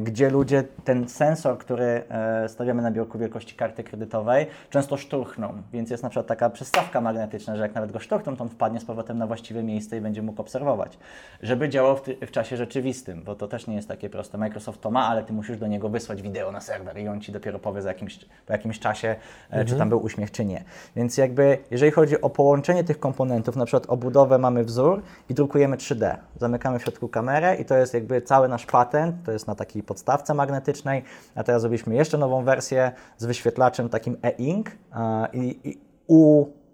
gdzie 0.00 0.30
ludzie 0.30 0.64
ten 0.84 1.08
sensor, 1.08 1.58
który 1.58 1.84
e, 1.84 2.48
stawiamy 2.48 2.82
na 2.82 2.90
biurku 2.90 3.18
wielkości 3.18 3.54
karty 3.54 3.84
kredytowej, 3.84 4.46
często 4.70 4.96
szturchną, 4.96 5.62
więc 5.72 5.90
jest 5.90 6.02
na 6.02 6.08
przykład 6.08 6.26
taka 6.26 6.50
przystawka 6.50 7.00
magnetyczna, 7.00 7.56
że 7.56 7.62
jak 7.62 7.74
nawet 7.74 7.92
go 7.92 7.98
szturchną, 7.98 8.36
to 8.36 8.42
on 8.44 8.50
wpadnie 8.50 8.80
z 8.80 8.84
powrotem 8.84 9.18
na 9.18 9.26
właściwe 9.26 9.62
miejsce 9.62 9.96
i 9.96 10.00
będzie 10.00 10.22
mógł 10.22 10.40
obserwować. 10.40 10.98
Żeby 11.42 11.68
działał 11.68 11.96
w, 11.96 12.02
w 12.26 12.30
czasie 12.30 12.56
rzeczywistym, 12.56 13.22
bo 13.22 13.34
to 13.34 13.48
też 13.48 13.66
nie 13.66 13.74
jest 13.74 13.88
takie 13.88 14.10
proste. 14.10 14.38
Microsoft 14.38 14.80
to 14.80 14.90
ma, 14.90 15.06
ale 15.06 15.22
ty 15.22 15.32
musisz 15.32 15.58
do 15.58 15.66
niego 15.66 15.88
wysłać 15.88 16.22
wideo 16.22 16.52
na 16.52 16.60
serwer 16.60 16.98
i 16.98 17.08
on 17.08 17.20
ci 17.20 17.32
dopiero 17.32 17.58
powie 17.58 17.82
za 17.82 17.88
jakimś, 17.88 18.18
po 18.46 18.52
jakimś 18.52 18.78
czasie, 18.78 19.16
mhm. 19.50 19.66
czy 19.66 19.76
tam 19.76 19.88
był 19.88 20.02
uśmiech, 20.02 20.30
czy 20.30 20.44
nie. 20.44 20.64
Więc 20.96 21.16
jakby, 21.16 21.58
jeżeli 21.70 21.92
chodzi 21.92 22.20
o 22.20 22.30
połączenie 22.30 22.62
połączenie 22.62 22.84
tych 22.84 23.00
komponentów, 23.00 23.56
na 23.56 23.64
przykład 23.64 23.84
obudowę 23.88 24.38
mamy 24.38 24.64
wzór 24.64 25.02
i 25.28 25.34
drukujemy 25.34 25.76
3D. 25.76 26.16
Zamykamy 26.40 26.78
w 26.78 26.82
środku 26.82 27.08
kamerę 27.08 27.56
i 27.56 27.64
to 27.64 27.76
jest 27.76 27.94
jakby 27.94 28.22
cały 28.22 28.48
nasz 28.48 28.66
patent, 28.66 29.16
to 29.24 29.32
jest 29.32 29.41
na 29.46 29.54
takiej 29.54 29.82
podstawce 29.82 30.34
magnetycznej, 30.34 31.02
a 31.34 31.44
teraz 31.44 31.62
zrobiliśmy 31.62 31.94
jeszcze 31.94 32.18
nową 32.18 32.44
wersję 32.44 32.92
z 33.18 33.24
wyświetlaczem 33.24 33.88
takim 33.88 34.16
e-ink 34.22 34.70
i, 35.32 35.60
i 35.64 35.78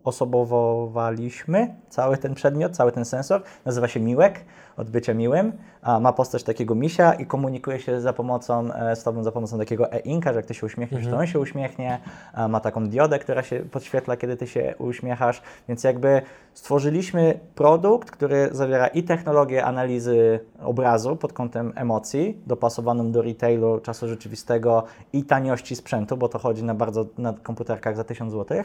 uosobowaliśmy 0.05 1.75
cały 1.89 2.17
ten 2.17 2.35
przedmiot, 2.35 2.77
cały 2.77 2.93
ten 2.93 3.05
sensor, 3.05 3.43
nazywa 3.65 3.89
się 3.89 4.01
Miłek 4.01 4.45
od 4.79 4.91
bycia 4.91 5.15
miłym, 5.15 5.53
a 5.83 6.01
ma 6.01 6.13
postać 6.13 6.43
takiego 6.43 6.75
misia 6.75 7.13
i 7.13 7.27
komunikuje 7.27 7.81
się 7.81 8.01
za 8.01 8.13
pomocą, 8.13 8.75
e, 8.75 8.97
z 8.97 9.03
Tobą 9.03 9.25
za 9.25 9.33
pomocą 9.33 9.59
takiego 9.59 9.93
e-inka, 9.93 10.33
że 10.33 10.39
jak 10.39 10.47
Ty 10.47 10.55
się 10.55 10.67
uśmiechniesz, 10.67 11.01
mhm. 11.01 11.17
to 11.17 11.21
on 11.21 11.27
się 11.27 11.39
uśmiechnie, 11.39 12.01
ma 12.49 12.61
taką 12.61 12.89
diodę, 12.89 13.19
która 13.19 13.43
się 13.43 13.61
podświetla, 13.61 14.17
kiedy 14.17 14.37
Ty 14.37 14.47
się 14.47 14.75
uśmiechasz, 14.79 15.43
więc 15.69 15.85
jakby 15.85 16.23
stworzyliśmy 16.55 17.41
produkt, 17.55 18.11
który 18.11 18.49
zawiera 18.53 18.87
i 18.87 19.03
technologię 19.03 19.65
analizy 19.65 20.41
obrazu 20.63 21.17
pod 21.17 21.33
kątem 21.33 21.73
emocji, 21.77 22.41
dopasowaną 22.47 23.13
do 23.13 23.23
retailu 23.23 23.81
czasu 23.81 24.09
rzeczywistego 24.09 24.85
i 25.13 25.25
taniości 25.25 25.77
sprzętu, 25.77 26.17
bo 26.17 26.29
to 26.29 26.39
chodzi 26.39 26.65
na 26.65 26.75
bardzo, 26.75 27.07
na 27.19 27.33
komputerkach 27.33 27.97
za 27.97 28.05
1000 28.05 28.33
zł, 28.33 28.63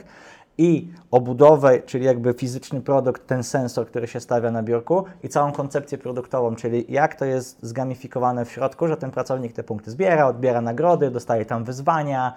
i 0.58 0.88
obudowę, 1.12 1.80
czyli 1.80 2.06
jakby 2.06 2.34
fizyczny 2.34 2.82
produkt, 2.82 3.28
ten 3.28 3.44
sensor, 3.44 3.88
który 3.88 4.08
się 4.08 4.20
stawia 4.20 4.52
na 4.52 4.64
biurku 4.64 5.04
i 5.24 5.30
całą 5.30 5.52
koncepcję 5.52 5.98
produktową, 5.98 6.56
czyli 6.56 6.86
jak 6.90 7.16
to 7.16 7.26
jest 7.26 7.58
zgamifikowane 7.62 8.46
w 8.46 8.52
środku, 8.52 8.88
że 8.88 8.98
ten 8.98 9.12
pracownik 9.12 9.54
te 9.54 9.64
punkty 9.64 9.92
zbiera, 9.92 10.28
odbiera 10.28 10.62
nagrody, 10.62 11.12
dostaje 11.12 11.46
tam 11.46 11.64
wyzwania, 11.64 12.34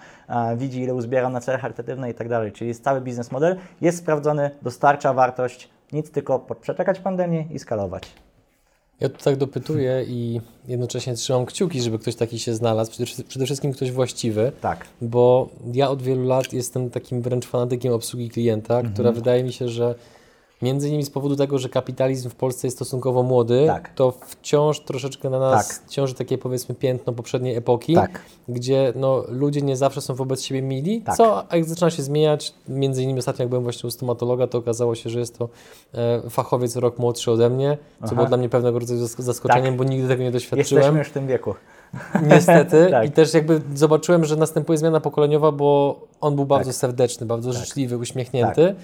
widzi 0.57 0.83
ile 0.83 0.95
uzbiera 0.95 1.29
na 1.29 1.41
cele 1.41 1.59
charytatywne 1.59 2.11
i 2.11 2.15
tak 2.15 2.29
dalej. 2.29 2.53
Czyli 2.53 2.69
jest 2.69 2.85
cały 2.85 3.01
biznes 3.01 3.33
model, 3.33 3.57
jest 3.81 3.99
sprawdzony, 3.99 4.51
dostarcza 4.63 5.13
wartość, 5.13 5.71
nic 5.93 6.11
tylko 6.11 6.39
przeczekać 6.39 7.01
pandemię 7.01 7.45
i 7.51 7.59
skalować. 7.59 8.26
Ja 9.01 9.09
tu 9.09 9.25
tak 9.25 9.37
dopytuję 9.37 10.05
i 10.09 10.41
jednocześnie 10.69 11.15
trzymam 11.15 11.47
kciuki, 11.47 11.81
żeby 11.83 11.99
ktoś 11.99 12.15
taki 12.15 12.39
się 12.39 12.55
znalazł. 12.55 12.93
Przede 13.29 13.47
wszystkim 13.47 13.73
ktoś 13.73 13.93
właściwy. 13.93 14.53
Tak. 14.61 14.87
Bo 15.03 15.49
ja 15.73 15.91
od 15.91 16.03
wielu 16.03 16.25
lat 16.25 16.53
jestem 16.53 16.91
takim 16.91 17.23
wręcz 17.23 17.47
fanatykiem 17.47 17.93
obsługi 17.93 18.31
klienta, 18.31 18.75
mhm. 18.75 18.95
która 18.95 19.13
wydaje 19.13 19.45
mi 19.45 19.53
się, 19.53 19.69
że 19.69 19.95
między 20.63 20.89
innymi 20.89 21.03
z 21.05 21.11
powodu 21.11 21.37
tego, 21.37 21.59
że 21.59 21.69
kapitalizm 21.69 22.31
w 22.31 22.35
Polsce 22.35 22.67
jest 22.67 22.77
stosunkowo 22.77 23.23
młody, 23.23 23.65
Tak. 23.67 23.95
to 23.95 24.13
wciąż 24.27 24.81
troszeczkę 24.81 25.31
na 25.31 25.39
nas 25.39 25.69
Tak. 25.81 25.89
ciąży 25.89 26.15
takie 26.15 26.39
powiedzmy 26.39 26.75
piętno 26.75 27.13
poprzedniej 27.13 27.57
epoki, 27.57 27.95
Tak. 27.95 28.21
gdzie 28.49 28.93
no, 28.97 29.25
ludzie 29.29 29.63
nie 29.63 29.77
zawsze 29.77 30.01
są 30.01 30.15
wobec 30.15 30.43
siebie 30.43 30.63
mili, 30.63 31.03
Tak. 31.03 31.17
co 31.17 31.45
jak 31.53 31.65
zaczyna 31.65 31.91
się 31.91 32.03
zmieniać, 32.03 32.55
między 32.69 33.03
innymi 33.03 33.19
ostatnio 33.19 33.43
jak 33.43 33.49
byłem 33.49 33.63
właśnie 33.63 33.87
u 33.87 33.91
stomatologa, 33.91 34.47
to 34.47 34.59
okazało 34.59 34.95
się, 34.95 35.11
że 35.11 35.19
jest 35.19 35.39
to 35.39 35.49
e, 35.95 36.31
fachowiec 36.31 36.77
rok 36.77 36.99
młodszy 36.99 37.31
ode 37.31 37.51
mnie, 37.51 37.79
co 38.01 38.05
Aha. 38.07 38.15
było 38.15 38.27
dla 38.27 38.37
mnie 38.37 38.49
pewnego 38.49 38.79
rodzaju 38.79 39.01
zask- 39.05 39.23
zaskoczeniem, 39.23 39.65
Tak. 39.67 39.77
bo 39.77 39.85
nigdy 39.85 40.09
tego 40.09 40.23
nie 40.23 40.31
Jesteśmy 40.31 40.57
doświadczyłem. 40.59 40.97
już 40.99 41.09
w 41.09 41.13
tym 41.13 41.27
wieku. 41.27 41.55
Niestety. 42.31 42.87
Tak. 42.91 43.09
I 43.09 43.11
też 43.11 43.35
jakby 43.35 43.61
zobaczyłem, 43.75 44.25
że 44.25 44.37
następuje 44.37 44.79
zmiana 44.79 45.01
pokoleniowa, 45.01 45.53
bo 45.53 46.01
on 46.21 46.37
był 46.37 46.45
bardzo 46.47 46.71
Tak. 46.71 46.77
serdeczny, 46.77 47.27
bardzo 47.27 47.53
życzliwy, 47.53 47.99
uśmiechnięty. 47.99 48.75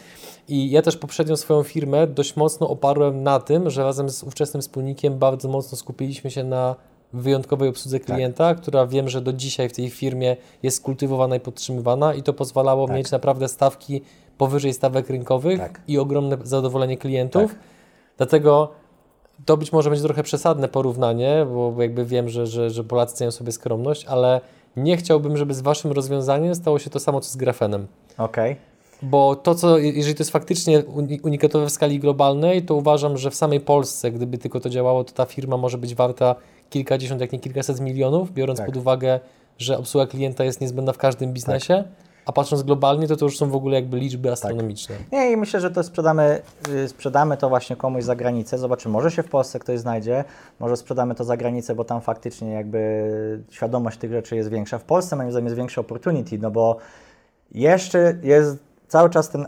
I 0.49 0.71
ja 0.71 0.83
też 0.83 0.97
poprzednią 0.97 1.37
swoją 1.37 1.63
firmę 1.63 2.07
dość 2.07 2.37
mocno 2.37 2.69
oparłem 2.69 3.23
na 3.23 3.41
tym, 3.41 3.71
że 3.71 3.85
razem 3.85 4.11
z 4.11 4.23
ówczesnym 4.23 4.61
wspólnikiem 4.61 5.19
bardzo 5.19 5.49
mocno 5.49 5.79
skupiliśmy 5.79 6.31
się 6.31 6.45
na 6.45 6.77
wyjątkowej 7.13 7.69
obsłudze 7.69 7.99
Tak. 7.99 8.07
klienta, 8.07 8.55
która 8.55 8.87
wiem, 8.87 9.09
że 9.09 9.21
do 9.21 9.33
dzisiaj 9.33 9.69
w 9.69 9.73
tej 9.73 9.91
firmie 9.91 10.37
jest 10.63 10.83
kultywowana 10.83 11.37
i 11.37 11.41
podtrzymywana 11.41 12.15
i 12.15 12.23
to 12.23 12.33
pozwalało 12.33 12.87
Tak. 12.87 12.97
mieć 12.97 13.11
naprawdę 13.11 13.49
stawki 13.49 14.03
powyżej 14.39 14.75
stawek 14.75 15.11
rynkowych 15.11 15.61
Tak. 15.61 15.81
i 15.89 15.99
ogromne 15.99 16.37
zadowolenie 16.43 16.97
klientów. 16.97 17.51
Tak. 17.51 17.61
Dlatego 18.17 18.69
to 19.45 19.57
być 19.57 19.73
może 19.73 19.91
będzie 19.91 20.05
trochę 20.05 20.23
przesadne 20.23 20.69
porównanie, 20.69 21.47
bo 21.55 21.83
jakby 21.83 22.05
wiem, 22.05 22.29
że, 22.29 22.47
że, 22.47 22.71
że 22.71 22.85
Polacy 22.85 23.17
cenią 23.17 23.31
sobie 23.31 23.53
skromność, 23.53 24.05
ale 24.05 24.41
nie 24.77 24.97
chciałbym, 24.97 25.37
żeby 25.37 25.55
z 25.55 25.61
Waszym 25.61 25.93
rozwiązaniem 25.93 26.55
stało 26.55 26.79
się 26.79 26.91
to 26.91 27.01
samo, 27.01 27.21
co 27.21 27.31
z 27.31 27.37
grafenem. 27.37 27.87
Okej. 28.19 28.57
Bo 29.03 29.37
to, 29.37 29.55
co, 29.55 29.79
jeżeli 29.79 30.15
to 30.15 30.21
jest 30.23 30.31
faktycznie 30.31 30.79
uni- 30.85 31.21
unikatowe 31.23 31.67
w 31.67 31.71
skali 31.71 31.99
globalnej, 32.01 32.63
to 32.63 32.75
uważam, 32.75 33.17
że 33.17 33.31
w 33.31 33.35
samej 33.35 33.61
Polsce, 33.61 34.11
gdyby 34.11 34.39
tylko 34.39 34.61
to 34.61 34.71
działało, 34.71 35.05
to 35.05 35.13
ta 35.13 35.25
firma 35.25 35.57
może 35.57 35.79
być 35.79 35.95
warta 35.95 36.35
kilkadziesiąt, 36.71 37.21
jak 37.21 37.33
nie 37.33 37.39
kilkaset 37.41 37.81
milionów, 37.81 38.33
biorąc 38.33 38.59
Tak. 38.59 38.67
pod 38.67 38.77
uwagę, 38.77 39.21
że 39.59 39.79
obsługa 39.79 40.07
klienta 40.07 40.45
jest 40.45 40.61
niezbędna 40.61 40.93
w 40.93 40.99
każdym 40.99 41.33
biznesie, 41.33 41.85
a 42.27 42.33
patrząc 42.33 42.63
globalnie, 42.63 43.09
to 43.09 43.17
to 43.17 43.25
już 43.25 43.39
są 43.39 43.51
w 43.51 43.55
ogóle 43.55 43.75
jakby 43.75 43.97
liczby 43.99 44.33
astronomiczne. 44.33 44.95
Nie, 45.13 45.33
i 45.33 45.37
myślę, 45.37 45.61
że 45.61 45.71
to 45.71 45.83
sprzedamy, 45.83 46.43
y, 46.85 46.89
sprzedamy 46.89 47.37
to 47.37 47.49
właśnie 47.49 47.77
komuś 47.77 48.05
za 48.05 48.17
granicę. 48.17 48.59
Zobaczymy, 48.59 48.93
może 48.93 49.11
się 49.11 49.23
w 49.23 49.29
Polsce 49.29 49.59
ktoś 49.59 49.79
znajdzie, 49.81 50.25
może 50.61 50.77
sprzedamy 50.77 51.15
to 51.15 51.25
za 51.25 51.37
granicę, 51.37 51.75
bo 51.75 51.85
tam 51.85 52.01
faktycznie 52.01 52.51
jakby 52.51 53.09
świadomość 53.51 53.99
tych 53.99 54.11
rzeczy 54.13 54.37
jest 54.37 54.49
większa. 54.51 54.79
W 54.79 54.85
Polsce 54.85 55.17
moim 55.17 55.31
zdaniem 55.31 55.47
jest 55.47 55.57
większy 55.57 55.81
opportunity, 55.81 56.39
no 56.39 56.51
bo 56.51 56.77
jeszcze 57.53 58.15
jest 58.23 58.59
cały 58.93 59.11
czas 59.11 59.29
ten 59.29 59.47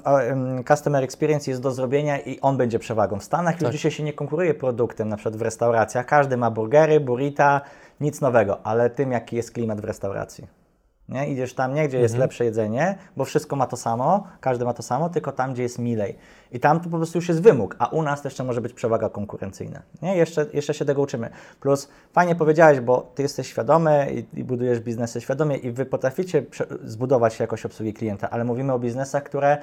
customer 0.69 1.05
experience 1.05 1.51
jest 1.51 1.63
do 1.63 1.71
zrobienia 1.71 2.19
i 2.19 2.41
on 2.41 2.57
będzie 2.57 2.79
przewagą. 2.79 3.19
W 3.19 3.25
Stanach 3.25 3.55
już 3.55 3.63
Tak. 3.63 3.73
dzisiaj 3.73 3.91
się 3.91 4.03
nie 4.03 4.13
konkuruje 4.13 4.55
produktem, 4.55 5.09
na 5.09 5.17
przykład 5.17 5.37
w 5.37 5.43
restauracjach. 5.43 6.07
Każdy 6.07 6.37
ma 6.37 6.51
burgery, 6.51 7.01
burrita, 7.01 7.61
nic 8.01 8.21
nowego, 8.21 8.67
ale 8.67 8.91
tym, 8.91 9.13
jaki 9.13 9.37
jest 9.37 9.53
klimat 9.53 9.81
w 9.81 9.85
restauracji. 9.85 10.64
Nie? 11.09 11.29
Idziesz 11.29 11.55
tam 11.55 11.75
nie, 11.75 11.89
gdzie 11.89 11.99
jest 11.99 12.17
lepsze 12.17 12.45
jedzenie, 12.45 12.99
bo 13.17 13.25
wszystko 13.25 13.57
ma 13.57 13.67
to 13.67 13.77
samo, 13.77 14.27
każdy 14.41 14.65
ma 14.65 14.75
to 14.75 14.83
samo, 14.83 15.09
tylko 15.09 15.33
tam, 15.33 15.53
gdzie 15.53 15.63
jest 15.63 15.79
milej. 15.79 16.17
I 16.53 16.61
tam 16.61 16.81
to 16.81 16.91
po 16.91 16.97
prostu 16.97 17.19
już 17.19 17.29
jest 17.29 17.43
wymóg, 17.43 17.77
a 17.79 17.87
u 17.87 18.03
nas 18.03 18.25
jeszcze 18.25 18.45
może 18.45 18.61
być 18.61 18.73
przewaga 18.73 19.09
konkurencyjna. 19.09 19.83
Nie? 20.03 20.17
Jeszcze, 20.17 20.47
jeszcze 20.53 20.75
się 20.75 20.85
tego 20.85 21.03
uczymy. 21.03 21.31
Plus 21.61 21.89
fajnie 22.13 22.35
powiedziałeś, 22.35 22.81
bo 22.81 23.13
ty 23.15 23.23
jesteś 23.23 23.47
świadomy 23.49 24.11
i, 24.13 24.41
i 24.41 24.45
budujesz 24.45 24.81
biznesy 24.81 25.21
świadomie 25.21 25.57
i 25.57 25.71
wy 25.71 25.87
potraficie 25.87 26.45
zbudować 26.85 27.41
jakość 27.41 27.67
obsługi 27.67 27.95
klienta, 27.95 28.31
ale 28.31 28.45
mówimy 28.45 28.73
o 28.73 28.79
biznesach, 28.79 29.23
które, 29.23 29.59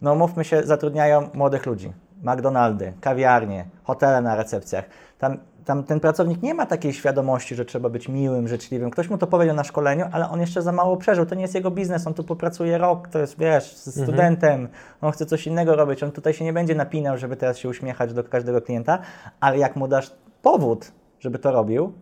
no 0.00 0.14
mówmy 0.14 0.44
się, 0.44 0.62
zatrudniają 0.62 1.28
młodych 1.34 1.66
ludzi. 1.66 1.92
McDonaldy, 2.22 2.92
kawiarnie, 3.00 3.64
hotele 3.84 4.20
na 4.20 4.36
recepcjach. 4.36 4.84
Tam, 5.18 5.38
tam 5.68 5.84
ten 5.84 6.00
pracownik 6.00 6.42
nie 6.42 6.54
ma 6.54 6.66
takiej 6.66 6.92
świadomości, 6.92 7.54
że 7.54 7.64
trzeba 7.64 7.88
być 7.88 8.08
miłym, 8.08 8.48
życzliwym. 8.48 8.90
Ktoś 8.90 9.10
mu 9.10 9.18
to 9.18 9.26
powiedział 9.26 9.56
na 9.56 9.64
szkoleniu, 9.64 10.04
ale 10.12 10.30
on 10.30 10.40
jeszcze 10.40 10.62
za 10.62 10.72
mało 10.72 10.96
przeżył. 10.96 11.26
To 11.26 11.34
nie 11.34 11.42
jest 11.42 11.54
jego 11.54 11.70
biznes, 11.70 12.06
on 12.06 12.14
tu 12.14 12.24
popracuje 12.24 12.78
rok, 12.78 13.08
to 13.08 13.18
jest, 13.18 13.38
wiesz, 13.38 13.76
z 13.76 14.02
studentem, 14.02 14.68
on 15.00 15.12
chce 15.12 15.26
coś 15.26 15.46
innego 15.46 15.76
robić, 15.76 16.02
on 16.02 16.12
tutaj 16.12 16.34
się 16.34 16.44
nie 16.44 16.52
będzie 16.52 16.74
napinał, 16.74 17.18
żeby 17.18 17.36
teraz 17.36 17.58
się 17.58 17.68
uśmiechać 17.68 18.12
do 18.12 18.24
każdego 18.24 18.60
klienta, 18.60 18.98
ale 19.40 19.58
jak 19.58 19.76
mu 19.76 19.88
dasz 19.88 20.14
powód, 20.42 20.92
żeby 21.20 21.38
to 21.38 21.52
robił, 21.52 21.92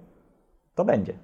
to 0.75 0.85
będzie. 0.85 1.15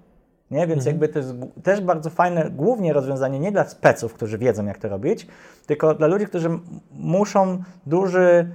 Nie? 0.51 0.67
Więc 0.67 0.87
jakby 0.87 1.09
to 1.09 1.19
jest 1.19 1.35
też 1.63 1.81
bardzo 1.81 2.11
fajne, 2.11 2.51
głównie 2.51 2.93
rozwiązanie 2.93 3.39
nie 3.39 3.53
dla 3.53 3.65
speców, 3.65 4.15
którzy 4.15 4.39
wiedzą, 4.39 4.67
jak 4.67 4.79
to 4.79 4.89
robić, 4.89 5.27
tylko 5.67 5.95
dla 5.95 6.07
ludzi, 6.07 6.27
którzy 6.27 6.49
muszą 6.91 7.63
duży, 7.87 8.51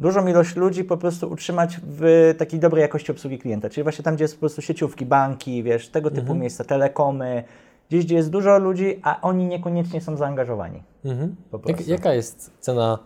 dużą 0.00 0.26
ilość 0.26 0.56
ludzi 0.56 0.84
po 0.84 0.96
prostu 0.96 1.30
utrzymać 1.30 1.80
w 1.82 2.34
takiej 2.38 2.60
dobrej 2.60 2.82
jakości 2.82 3.12
obsługi 3.12 3.38
klienta. 3.38 3.70
Czyli 3.70 3.82
właśnie 3.82 4.04
tam, 4.04 4.14
gdzie 4.14 4.24
jest 4.24 4.34
po 4.34 4.40
prostu 4.40 4.62
sieciówki, 4.62 5.06
banki, 5.06 5.62
wiesz, 5.62 5.88
tego 5.88 6.10
typu 6.10 6.34
miejsca, 6.34 6.64
telekomy, 6.64 7.44
gdzieś, 7.88 8.04
gdzie 8.04 8.14
jest 8.14 8.30
dużo 8.30 8.58
ludzi, 8.58 9.00
a 9.02 9.20
oni 9.20 9.46
niekoniecznie 9.46 10.00
są 10.00 10.16
zaangażowani. 10.16 10.82
Mhm. 11.04 11.36
Jak, 11.66 11.88
jaka 11.88 12.12
jest 12.12 12.52
cena 12.60 12.98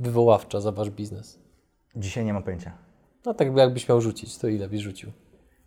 wywoławcza 0.00 0.60
za 0.60 0.72
Wasz 0.72 0.90
biznes? 0.90 1.38
Dzisiaj 1.96 2.24
nie 2.24 2.32
mam 2.32 2.42
pojęcia. 2.42 2.72
No 3.26 3.34
tak 3.34 3.56
jakbyś 3.56 3.88
miał 3.88 4.00
rzucić, 4.00 4.38
to 4.38 4.48
ile 4.48 4.68
byś 4.68 4.80
rzucił? 4.80 5.10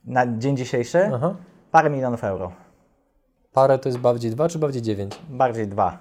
Na 0.06 0.38
dzień 0.38 0.58
dzisiejszy 0.58 1.10
Aha. 1.14 1.36
parę 1.72 1.90
milionów 1.90 2.24
euro. 2.24 2.52
Parę 3.54 3.80
to 3.80 3.90
jest 3.90 4.00
bardziej 4.00 4.32
dwa 4.32 4.50
czy 4.50 4.60
bardziej 4.60 4.82
dziewięć? 4.82 5.20
Bardziej 5.30 5.68
dwa, 5.68 5.98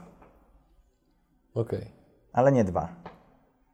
Okej. 1.55 1.87
ale 2.33 2.53
nie 2.53 2.65
dwa. 2.65 2.89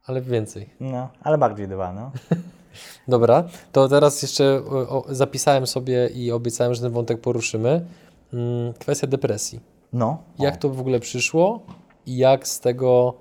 Ale 0.05 0.21
więcej. 0.21 0.69
No, 0.79 1.09
ale 1.21 1.37
bardziej 1.37 1.67
dwa, 1.67 1.93
no. 1.93 2.11
Dobra, 3.07 3.43
to 3.71 3.89
teraz 3.89 4.21
jeszcze 4.21 4.61
o, 4.69 4.89
o, 4.89 5.15
zapisałem 5.15 5.67
sobie 5.67 6.07
i 6.07 6.31
obiecałem, 6.31 6.73
że 6.73 6.81
ten 6.81 6.91
wątek 6.91 7.21
poruszymy. 7.21 7.85
Mm, 8.33 8.73
kwestia 8.73 9.07
depresji. 9.07 9.59
No. 9.93 10.23
Jak 10.39 10.57
to 10.57 10.69
w 10.69 10.79
ogóle 10.79 10.99
przyszło 10.99 11.59
i 12.05 12.17
jak 12.17 12.47
z 12.47 12.59
tego 12.59 13.13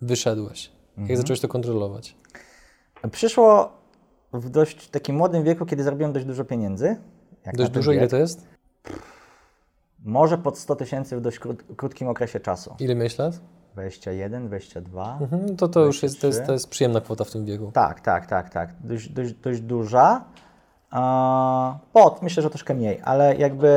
wyszedłeś? 0.00 0.70
Jak 1.08 1.16
zacząłeś 1.18 1.40
to 1.40 1.48
kontrolować? 1.48 2.16
Przyszło 3.10 3.72
w 4.32 4.50
dość 4.50 4.88
takim 4.88 5.16
młodym 5.16 5.44
wieku, 5.44 5.66
kiedy 5.66 5.82
zarobiłem 5.82 6.12
dość 6.12 6.26
dużo 6.26 6.44
pieniędzy. 6.44 6.96
Dość 7.54 7.70
dużo, 7.70 7.92
ile 7.92 8.00
wiek. 8.00 8.10
to 8.10 8.16
jest? 8.16 8.46
Może 10.04 10.38
pod 10.38 10.58
100 10.58 10.76
tysięcy 10.76 11.16
w 11.16 11.20
dość 11.20 11.38
krót, 11.38 11.62
krótkim 11.76 12.08
okresie 12.08 12.40
czasu. 12.40 12.74
Ile 12.80 12.94
miałeś 12.94 13.18
lat? 13.18 13.40
21, 13.78 14.46
22. 14.48 15.18
Mhm, 15.20 15.56
to 15.56 15.68
to 15.68 15.80
już 15.80 16.02
jest 16.02 16.20
to, 16.20 16.26
jest, 16.26 16.38
23. 16.38 16.46
to 16.46 16.52
jest 16.52 16.68
przyjemna 16.68 17.00
kwota 17.00 17.24
w 17.24 17.30
tym 17.30 17.44
wieku. 17.44 17.70
Tak, 17.72 18.00
tak, 18.00 18.26
tak, 18.26 18.50
tak. 18.50 18.70
Dość, 18.80 19.08
dość, 19.08 19.32
dość 19.32 19.60
duża. 19.60 20.24
A, 20.90 21.78
Pod, 21.92 22.22
myślę, 22.22 22.42
że 22.42 22.50
troszkę 22.50 22.74
mniej, 22.74 23.00
ale 23.04 23.36
jakby 23.36 23.68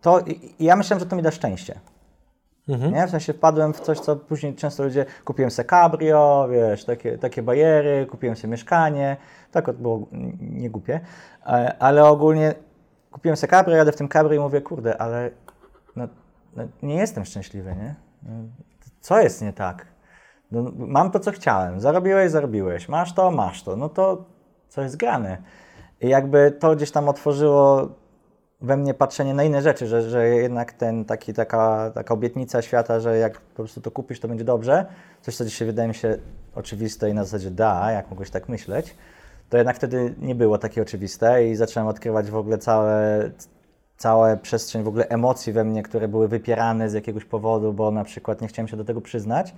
to, 0.00 0.20
ja 0.60 0.76
myślałem, 0.76 1.00
że 1.00 1.06
to 1.06 1.16
mi 1.16 1.22
da 1.22 1.30
szczęście. 1.30 1.80
Mhm. 2.68 2.94
Nie? 2.94 3.06
W 3.06 3.10
sensie 3.10 3.32
wpadłem 3.32 3.74
w 3.74 3.80
coś, 3.80 4.00
co 4.00 4.16
później 4.16 4.54
często 4.54 4.84
ludzie, 4.84 5.06
kupiłem 5.24 5.50
sobie 5.50 5.68
cabrio, 5.68 6.48
wiesz, 6.50 6.84
takie, 6.84 7.18
takie 7.18 7.42
bajery, 7.42 8.06
kupiłem 8.10 8.36
sobie 8.36 8.50
mieszkanie, 8.50 9.16
tak 9.50 9.72
było 9.72 10.06
nie 10.40 10.70
głupie, 10.70 11.00
E, 11.46 11.76
ale 11.78 12.04
ogólnie 12.04 12.54
kupiłem 13.10 13.36
sobie 13.36 13.50
cabrio, 13.50 13.76
jadę 13.76 13.92
w 13.92 13.96
tym 13.96 14.08
cabrio 14.08 14.40
i 14.40 14.44
mówię, 14.44 14.60
kurde, 14.60 14.98
ale 14.98 15.30
no, 15.96 16.08
no, 16.56 16.62
nie 16.82 16.94
jestem 16.94 17.24
szczęśliwy, 17.24 17.74
nie? 17.74 17.94
No, 18.22 18.30
Co 19.00 19.20
jest 19.20 19.42
nie 19.42 19.52
tak? 19.52 19.86
No, 20.50 20.72
mam 20.76 21.10
to, 21.10 21.20
co 21.20 21.32
chciałem, 21.32 21.80
zarobiłeś, 21.80 22.30
zarobiłeś, 22.30 22.88
masz 22.88 23.14
to, 23.14 23.30
masz 23.30 23.62
to, 23.62 23.76
no 23.76 23.88
to 23.88 24.24
co 24.68 24.82
jest 24.82 24.96
grane? 24.96 25.38
I 26.00 26.08
jakby 26.08 26.50
to 26.50 26.76
gdzieś 26.76 26.90
tam 26.90 27.08
otworzyło 27.08 27.88
we 28.60 28.76
mnie 28.76 28.94
patrzenie 28.94 29.34
na 29.34 29.44
inne 29.44 29.62
rzeczy, 29.62 29.86
że, 29.86 30.10
że 30.10 30.28
jednak 30.28 30.72
ten, 30.72 31.04
taki, 31.04 31.32
taka, 31.32 31.90
taka 31.94 32.14
obietnica 32.14 32.62
świata, 32.62 33.00
że 33.00 33.18
jak 33.18 33.40
po 33.40 33.54
prostu 33.54 33.80
to 33.80 33.90
kupisz, 33.90 34.20
to 34.20 34.28
będzie 34.28 34.44
dobrze, 34.44 34.86
coś, 35.20 35.36
co 35.36 35.44
dzisiaj 35.44 35.66
wydaje 35.66 35.88
mi 35.88 35.94
się 35.94 36.18
oczywiste 36.54 37.10
i 37.10 37.14
na 37.14 37.24
zasadzie 37.24 37.50
da, 37.50 37.92
jak 37.92 38.10
mogłeś 38.10 38.30
tak 38.30 38.48
myśleć, 38.48 38.96
to 39.48 39.56
jednak 39.56 39.76
wtedy 39.76 40.14
nie 40.18 40.34
było 40.34 40.58
takie 40.58 40.82
oczywiste 40.82 41.48
i 41.48 41.54
zacząłem 41.54 41.88
odkrywać 41.88 42.30
w 42.30 42.36
ogóle 42.36 42.58
całe, 42.58 43.30
całe 44.02 44.36
przestrzeń 44.36 44.82
w 44.82 44.88
ogóle 44.88 45.08
emocji 45.08 45.52
we 45.52 45.64
mnie, 45.64 45.82
które 45.82 46.08
były 46.08 46.28
wypierane 46.28 46.90
z 46.90 46.92
jakiegoś 46.92 47.24
powodu, 47.24 47.72
bo 47.72 47.90
na 47.90 48.04
przykład 48.04 48.40
nie 48.40 48.48
chciałem 48.48 48.68
się 48.68 48.76
do 48.76 48.84
tego 48.84 49.00
przyznać. 49.00 49.54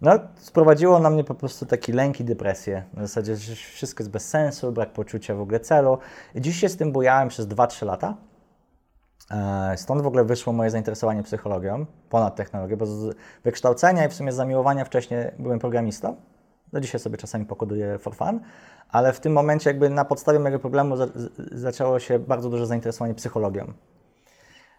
No, 0.00 0.12
sprowadziło 0.36 0.98
na 0.98 1.10
mnie 1.10 1.24
po 1.24 1.34
prostu 1.34 1.66
taki 1.66 1.92
lęk 1.92 2.20
i 2.20 2.24
depresję. 2.24 2.84
Na 2.94 3.02
zasadzie, 3.02 3.36
że 3.36 3.54
wszystko 3.54 4.02
jest 4.02 4.10
bez 4.10 4.28
sensu, 4.28 4.72
brak 4.72 4.92
poczucia 4.92 5.34
w 5.34 5.40
ogóle 5.40 5.60
celu. 5.60 5.98
I 6.34 6.40
dziś 6.40 6.60
się 6.60 6.68
z 6.68 6.76
tym 6.76 6.92
bujałem 6.92 7.28
przez 7.28 7.46
2-3 7.46 7.86
lata. 7.86 8.14
E, 9.30 9.76
Stąd 9.76 10.02
w 10.02 10.06
ogóle 10.06 10.24
wyszło 10.24 10.52
moje 10.52 10.70
zainteresowanie 10.70 11.22
psychologią, 11.22 11.86
ponad 12.10 12.36
technologią, 12.36 12.76
bo 12.76 12.86
z 12.86 13.16
wykształcenia 13.44 14.06
i 14.06 14.08
w 14.08 14.14
sumie 14.14 14.32
z 14.32 14.36
zamiłowania 14.36 14.84
wcześniej 14.84 15.24
byłem 15.38 15.58
programistą. 15.58 16.16
Do 16.72 16.80
dzisiaj 16.80 17.00
sobie 17.00 17.16
czasami 17.16 17.46
pokoduję 17.46 17.98
for 17.98 18.14
fun, 18.14 18.40
ale 18.88 19.12
w 19.12 19.20
tym 19.20 19.32
momencie 19.32 19.70
jakby 19.70 19.90
na 19.90 20.04
podstawie 20.04 20.38
mojego 20.38 20.58
problemu 20.58 20.96
za, 20.96 21.06
zaczęło 21.52 21.98
się 21.98 22.18
bardzo 22.18 22.50
duże 22.50 22.66
zainteresowanie 22.66 23.14
psychologią. 23.14 23.72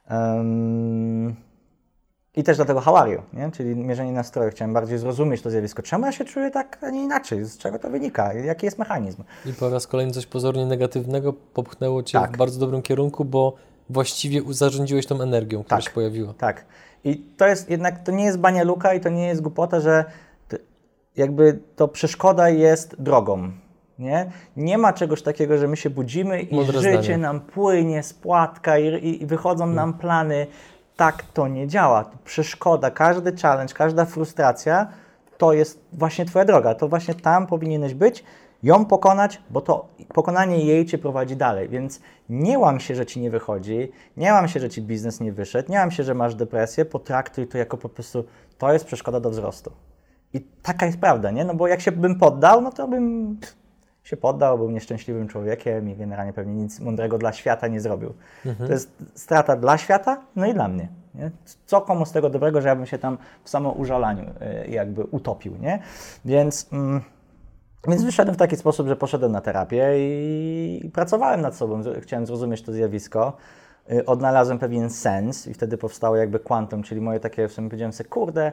Em, 0.08 1.36
I 2.36 2.44
też 2.44 2.58
dlatego 2.58 2.80
Hawariu, 2.82 3.22
nie? 3.34 3.52
czyli 3.52 3.76
mierzenie 3.76 4.12
nastroju. 4.12 4.52
Chciałem 4.52 4.74
bardziej 4.74 4.98
zrozumieć 4.98 5.42
to 5.42 5.50
zjawisko. 5.50 5.82
Czemu 5.82 6.06
ja 6.06 6.12
się 6.12 6.26
czuję 6.26 6.52
tak, 6.52 6.78
a 6.82 6.90
nie 6.90 7.04
inaczej? 7.04 7.46
Z 7.46 7.58
czego 7.58 7.80
to 7.80 7.90
wynika? 7.90 8.34
Jaki 8.34 8.66
jest 8.66 8.80
mechanizm? 8.80 9.24
I 9.46 9.54
po 9.54 9.70
raz 9.70 9.88
kolejny 9.88 10.14
coś 10.14 10.26
pozornie 10.26 10.66
negatywnego 10.66 11.34
popchnęło 11.34 12.04
Cię 12.04 12.20
Tak. 12.20 12.34
w 12.34 12.38
bardzo 12.38 12.60
dobrym 12.60 12.82
kierunku, 12.82 13.26
bo 13.26 13.54
właściwie 13.90 14.42
zarządziłeś 14.54 15.08
tą 15.08 15.22
energią, 15.22 15.64
która 15.64 15.78
Tak. 15.78 15.86
się 15.86 15.92
pojawiła. 15.92 16.34
Tak. 16.34 16.66
I 17.04 17.18
to 17.38 17.48
jest 17.48 17.70
jednak, 17.70 18.04
to 18.04 18.12
nie 18.12 18.26
jest 18.26 18.38
bania 18.40 18.64
luka 18.64 18.94
i 18.94 19.00
to 19.00 19.10
nie 19.10 19.28
jest 19.28 19.42
głupota, 19.42 19.80
że 19.80 20.06
jakby 21.18 21.60
to 21.76 21.88
przeszkoda 21.88 22.50
jest 22.50 23.02
drogą. 23.02 23.52
Nie? 24.00 24.32
nie 24.58 24.78
ma 24.78 24.94
czegoś 24.94 25.22
takiego, 25.22 25.58
że 25.58 25.68
my 25.68 25.78
się 25.78 25.90
budzimy 25.90 26.42
i 26.42 26.56
Mądre 26.56 26.82
życie 26.82 27.04
zdanie. 27.04 27.18
nam 27.18 27.42
płynie 27.42 28.04
z 28.04 28.14
płatka 28.14 28.78
i, 28.78 29.22
i, 29.24 29.26
wychodzą 29.26 29.68
nam 29.68 29.94
plany. 29.94 30.48
Tak 30.96 31.24
to 31.24 31.48
nie 31.48 31.68
działa. 31.68 32.12
Przeszkoda, 32.26 32.92
każdy 32.92 33.36
challenge, 33.42 33.74
każda 33.74 34.06
frustracja 34.06 34.88
to 35.38 35.54
jest 35.54 35.80
właśnie 35.94 36.26
Twoja 36.26 36.46
droga. 36.46 36.76
To 36.76 36.88
właśnie 36.88 37.16
tam 37.16 37.48
powinieneś 37.48 37.94
być, 37.94 38.24
ją 38.64 38.86
pokonać, 38.86 39.42
bo 39.50 39.62
to 39.62 39.88
pokonanie 40.14 40.66
jej 40.66 40.86
Cię 40.86 40.98
prowadzi 40.98 41.36
dalej. 41.36 41.70
Więc 41.70 42.02
nie 42.30 42.60
łam 42.60 42.80
się, 42.80 42.96
że 42.96 43.06
Ci 43.06 43.20
nie 43.22 43.30
wychodzi, 43.32 43.92
nie 44.18 44.32
łam 44.32 44.48
się, 44.48 44.60
że 44.60 44.70
Ci 44.70 44.82
biznes 44.82 45.20
nie 45.20 45.32
wyszedł, 45.32 45.72
nie 45.72 45.78
łam 45.78 45.92
się, 45.92 46.04
że 46.04 46.14
masz 46.14 46.36
depresję, 46.36 46.86
potraktuj 46.86 47.48
to 47.48 47.58
jako 47.58 47.78
po 47.78 47.90
prostu, 47.90 48.24
to 48.58 48.74
jest 48.74 48.86
przeszkoda 48.86 49.20
do 49.20 49.30
wzrostu. 49.30 49.72
I 50.34 50.42
taka 50.42 50.86
jest 50.86 50.98
prawda, 50.98 51.32
nie? 51.32 51.46
No 51.46 51.54
bo 51.54 51.68
jak 51.68 51.82
się 51.82 51.92
bym 51.92 52.20
poddał, 52.20 52.62
no 52.62 52.72
to 52.72 52.88
bym 52.88 53.38
się 54.04 54.18
poddał, 54.18 54.58
był 54.58 54.72
nieszczęśliwym 54.72 55.28
człowiekiem 55.28 55.90
i 55.90 55.96
generalnie 55.96 56.34
pewnie 56.34 56.54
nic 56.54 56.80
mądrego 56.80 57.18
dla 57.18 57.34
świata 57.34 57.68
nie 57.68 57.82
zrobił. 57.82 58.14
To 58.58 58.72
jest 58.72 58.92
strata 59.16 59.56
dla 59.56 59.78
świata, 59.78 60.22
no 60.36 60.46
i 60.46 60.54
dla 60.54 60.68
mnie. 60.68 60.88
Nie? 61.16 61.32
Co 61.66 61.82
komu 61.82 62.06
z 62.06 62.12
tego 62.12 62.30
dobrego, 62.30 62.62
że 62.62 62.68
ja 62.68 62.76
bym 62.76 62.86
się 62.86 62.98
tam 62.98 63.18
w 63.44 63.50
samoużalaniu 63.50 64.24
y, 64.24 64.70
jakby 64.70 65.04
utopił, 65.04 65.58
nie? 65.58 65.80
Więc, 66.26 66.70
mm, 66.74 67.02
więc 67.88 68.04
wyszedłem 68.04 68.36
w 68.36 68.40
taki 68.40 68.58
sposób, 68.58 68.88
że 68.88 68.96
poszedłem 68.96 69.32
na 69.32 69.42
terapię 69.42 69.94
i, 69.98 70.82
i 70.84 70.90
pracowałem 70.90 71.42
nad 71.42 71.56
sobą. 71.56 71.82
Chciałem 72.02 72.26
zrozumieć 72.26 72.62
to 72.62 72.72
zjawisko. 72.72 73.38
Y, 73.92 74.06
Odnalazłem 74.06 74.60
pewien 74.60 74.90
sens 74.90 75.48
i 75.48 75.54
wtedy 75.54 75.78
powstało 75.78 76.16
jakby 76.16 76.40
quantum, 76.40 76.84
czyli 76.84 77.02
moje 77.02 77.20
takie, 77.20 77.48
w 77.48 77.54
sumie 77.54 77.70
powiedziałem 77.70 77.94
sobie, 77.94 78.10
kurde, 78.10 78.52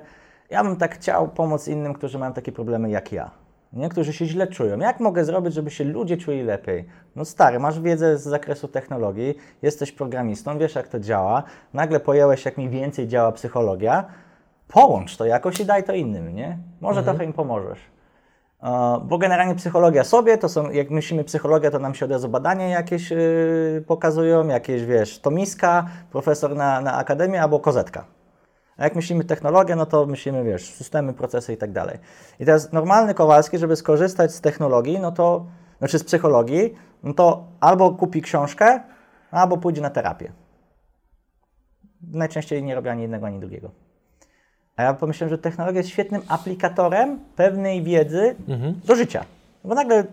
ja 0.50 0.64
bym 0.64 0.76
tak 0.76 0.94
chciał 0.94 1.28
pomóc 1.28 1.68
innym, 1.68 1.94
którzy 1.94 2.18
mają 2.18 2.32
takie 2.32 2.52
problemy 2.52 2.90
jak 2.90 3.12
ja. 3.12 3.30
Nie? 3.72 3.88
Którzy 3.88 4.12
się 4.12 4.26
źle 4.26 4.46
czują. 4.46 4.78
Jak 4.78 5.00
mogę 5.00 5.24
zrobić, 5.24 5.54
żeby 5.54 5.70
się 5.70 5.84
ludzie 5.84 6.16
czuli 6.16 6.42
lepiej? 6.42 6.84
No 7.16 7.24
stary, 7.24 7.58
masz 7.58 7.80
wiedzę 7.80 8.18
z 8.18 8.22
zakresu 8.22 8.68
technologii, 8.68 9.34
jesteś 9.62 9.92
programistą, 9.92 10.58
wiesz 10.58 10.74
jak 10.74 10.88
to 10.88 11.00
działa, 11.00 11.42
nagle 11.74 12.00
pojąłeś, 12.00 12.44
jak 12.44 12.58
mniej 12.58 12.70
więcej 12.70 13.08
działa 13.08 13.32
psychologia, 13.32 14.04
połącz 14.68 15.16
to 15.16 15.24
jakoś 15.24 15.60
i 15.60 15.64
daj 15.64 15.84
to 15.84 15.92
innym, 15.92 16.34
nie? 16.34 16.58
Może 16.80 17.02
trochę 17.02 17.24
im 17.24 17.32
pomożesz. 17.32 17.78
E, 18.62 19.00
Bo 19.04 19.18
generalnie 19.18 19.54
psychologia 19.54 20.04
sobie, 20.04 20.38
to 20.38 20.48
są, 20.48 20.70
jak 20.70 20.90
myślimy 20.90 21.24
psychologia, 21.24 21.70
to 21.70 21.78
nam 21.78 21.94
się 21.94 22.04
od 22.04 22.10
razu 22.10 22.28
badania 22.28 22.68
jakieś 22.68 23.10
yy, 23.10 23.84
pokazują, 23.86 24.48
jakieś, 24.48 24.84
wiesz, 24.84 25.18
tomiska, 25.18 25.86
profesor 26.12 26.56
na, 26.56 26.80
na 26.80 26.94
akademię 26.94 27.42
albo 27.42 27.60
kozetka. 27.60 28.04
A 28.80 28.84
jak 28.84 28.94
myślimy 28.94 29.24
technologia, 29.24 29.76
no 29.76 29.86
to 29.86 30.06
myślimy, 30.06 30.44
wiesz, 30.44 30.70
systemy, 30.70 31.12
procesy 31.12 31.52
i 31.52 31.56
tak 31.56 31.72
dalej. 31.72 31.98
I 32.40 32.44
teraz 32.44 32.72
normalny 32.72 33.14
Kowalski, 33.14 33.58
żeby 33.58 33.76
skorzystać 33.76 34.34
z 34.34 34.40
technologii, 34.40 34.98
no 34.98 35.12
to, 35.12 35.46
znaczy 35.78 35.98
z 35.98 36.04
psychologii, 36.04 36.74
no 37.02 37.14
to 37.14 37.44
albo 37.60 37.90
kupi 37.90 38.22
książkę, 38.22 38.80
albo 39.30 39.56
pójdzie 39.56 39.82
na 39.82 39.90
terapię. 39.90 40.32
Najczęściej 42.12 42.62
nie 42.62 42.74
robi 42.74 42.88
ani 42.88 43.02
jednego, 43.02 43.26
ani 43.26 43.40
drugiego. 43.40 43.70
A 44.76 44.82
ja 44.82 44.94
pomyślałem, 44.94 45.30
że 45.30 45.38
technologia 45.38 45.78
jest 45.78 45.90
świetnym 45.90 46.22
aplikatorem 46.28 47.18
pewnej 47.36 47.82
wiedzy 47.82 48.36
do 48.84 48.94
życia. 48.94 49.24
Bo 49.64 49.74
nagle 49.74 50.04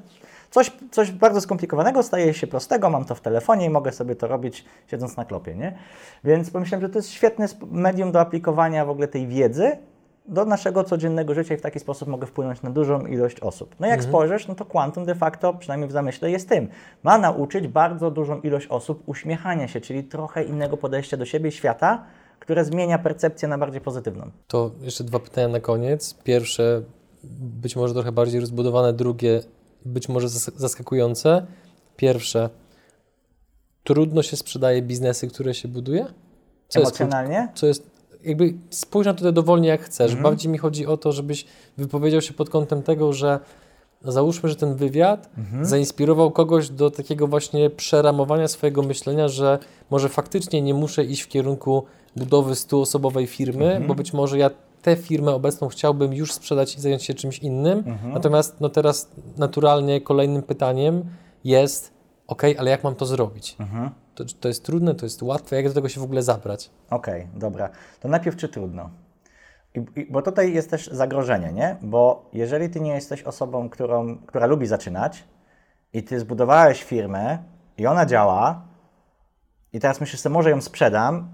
coś, 0.52 0.72
coś 0.92 1.12
bardzo 1.12 1.42
skomplikowanego 1.42 2.04
staje 2.04 2.34
się 2.34 2.48
prostego, 2.48 2.90
mam 2.90 3.06
to 3.06 3.16
w 3.16 3.22
telefonie 3.22 3.66
i 3.66 3.70
mogę 3.70 3.92
sobie 3.92 4.16
to 4.16 4.28
robić 4.28 4.66
siedząc 4.88 5.18
na 5.18 5.26
klopie, 5.26 5.56
nie? 5.56 5.78
Więc 6.24 6.52
pomyślałem, 6.52 6.82
że 6.82 6.90
to 6.90 7.00
jest 7.00 7.10
świetne 7.10 7.48
medium 7.72 8.12
do 8.12 8.20
aplikowania 8.20 8.86
w 8.86 8.90
ogóle 8.90 9.08
tej 9.08 9.28
wiedzy 9.28 9.78
do 10.28 10.46
naszego 10.46 10.84
codziennego 10.84 11.34
życia 11.34 11.54
i 11.54 11.58
w 11.58 11.62
taki 11.62 11.80
sposób 11.80 12.08
mogę 12.08 12.28
wpłynąć 12.28 12.62
na 12.62 12.70
dużą 12.70 13.06
ilość 13.06 13.40
osób. 13.40 13.76
No 13.80 13.88
jak 13.88 14.04
spojrzysz, 14.04 14.48
no 14.48 14.56
to 14.56 14.66
Quantum 14.66 15.06
de 15.06 15.16
facto, 15.16 15.54
przynajmniej 15.54 15.90
w 15.90 15.92
zamyśle, 15.92 16.32
jest 16.32 16.50
tym. 16.50 16.68
Ma 17.04 17.18
nauczyć 17.18 17.68
bardzo 17.68 18.12
dużą 18.12 18.42
ilość 18.42 18.68
osób 18.68 19.04
uśmiechania 19.06 19.68
się, 19.68 19.82
czyli 19.82 20.04
trochę 20.04 20.44
innego 20.44 20.78
podejścia 20.78 21.18
do 21.18 21.26
siebie 21.26 21.50
i 21.50 21.52
świata, 21.52 22.04
które 22.40 22.66
zmienia 22.66 23.00
percepcję 23.00 23.48
na 23.48 23.58
bardziej 23.58 23.82
pozytywną. 23.82 24.32
To 24.48 24.72
jeszcze 24.82 25.04
dwa 25.04 25.20
pytania 25.20 25.48
na 25.48 25.60
koniec. 25.60 26.14
Pierwsze, 26.24 26.82
być 27.40 27.76
może 27.76 27.94
trochę 27.94 28.12
bardziej 28.12 28.40
rozbudowane, 28.40 28.94
drugie, 28.94 29.42
być 29.88 30.10
może 30.10 30.28
zas- 30.28 30.52
zaskakujące. 30.56 31.46
Pierwsze, 31.96 32.50
trudno 33.84 34.24
się 34.24 34.38
sprzedaje 34.38 34.82
biznesy, 34.82 35.28
które 35.28 35.54
się 35.54 35.68
buduje? 35.68 36.06
Co 36.68 36.80
jest, 36.80 37.02
Emocjonalnie? 37.02 37.48
co 37.56 37.68
jest, 37.68 37.90
jakby 38.24 38.54
spójrz 38.70 39.06
na 39.08 39.14
to 39.14 39.32
dowolnie 39.32 39.70
jak 39.70 39.82
chcesz. 39.82 40.16
Bardziej 40.16 40.52
mi 40.52 40.58
chodzi 40.58 40.86
o 40.86 40.98
to, 40.98 41.12
żebyś 41.12 41.46
wypowiedział 41.78 42.22
się 42.22 42.34
pod 42.34 42.50
kątem 42.50 42.84
tego, 42.84 43.14
że 43.14 43.40
załóżmy, 44.02 44.50
że 44.50 44.56
ten 44.56 44.76
wywiad 44.76 45.30
zainspirował 45.62 46.32
kogoś 46.32 46.70
do 46.70 46.92
takiego 46.92 47.28
właśnie 47.28 47.70
przeramowania 47.70 48.48
swojego 48.48 48.84
myślenia, 48.84 49.28
że 49.28 49.60
może 49.90 50.10
faktycznie 50.10 50.62
nie 50.62 50.74
muszę 50.74 51.04
iść 51.04 51.22
w 51.22 51.28
kierunku 51.28 51.84
budowy 52.16 52.56
stuosobowej 52.56 53.28
firmy, 53.28 53.82
bo 53.88 53.96
być 53.96 54.14
może 54.14 54.38
ja 54.38 54.50
tę 54.88 54.96
firmę 54.96 55.32
obecną 55.32 55.68
chciałbym 55.68 56.14
już 56.14 56.34
sprzedać 56.34 56.76
i 56.76 56.82
zająć 56.82 57.04
się 57.04 57.14
czymś 57.14 57.40
innym. 57.40 57.98
Natomiast 58.14 58.62
no 58.62 58.70
teraz 58.70 59.12
naturalnie 59.38 60.02
kolejnym 60.02 60.44
pytaniem 60.44 61.06
jest, 61.44 61.94
ok, 62.28 62.44
ale 62.58 62.72
jak 62.72 62.84
mam 62.84 62.96
to 62.96 63.06
zrobić? 63.06 63.58
To, 64.16 64.24
to 64.40 64.48
jest 64.48 64.66
trudne, 64.66 64.96
to 64.96 65.06
jest 65.06 65.24
łatwe, 65.24 65.56
jak 65.56 65.68
do 65.68 65.74
tego 65.74 65.90
się 65.90 66.02
w 66.02 66.04
ogóle 66.04 66.24
zabrać? 66.24 66.70
Okej, 66.90 67.28
dobra. 67.36 67.70
To 68.00 68.08
najpierw 68.08 68.36
czy 68.38 68.50
trudno? 68.50 68.90
I, 69.76 70.06
bo 70.12 70.22
tutaj 70.22 70.54
jest 70.54 70.70
też 70.70 70.88
zagrożenie, 70.88 71.52
nie? 71.52 71.78
Bo 71.82 72.30
jeżeli 72.34 72.70
ty 72.70 72.80
nie 72.82 72.94
jesteś 72.94 73.24
osobą, 73.24 73.70
którą, 73.70 74.18
która 74.18 74.46
lubi 74.46 74.68
zaczynać 74.68 75.24
i 75.94 76.04
ty 76.04 76.20
zbudowałeś 76.20 76.84
firmę 76.84 77.38
i 77.78 77.88
ona 77.88 78.06
działa 78.06 78.62
i 79.74 79.80
teraz 79.80 80.02
myślisz 80.02 80.22
sobie, 80.22 80.34
może 80.34 80.50
ją 80.50 80.62
sprzedam, 80.62 81.30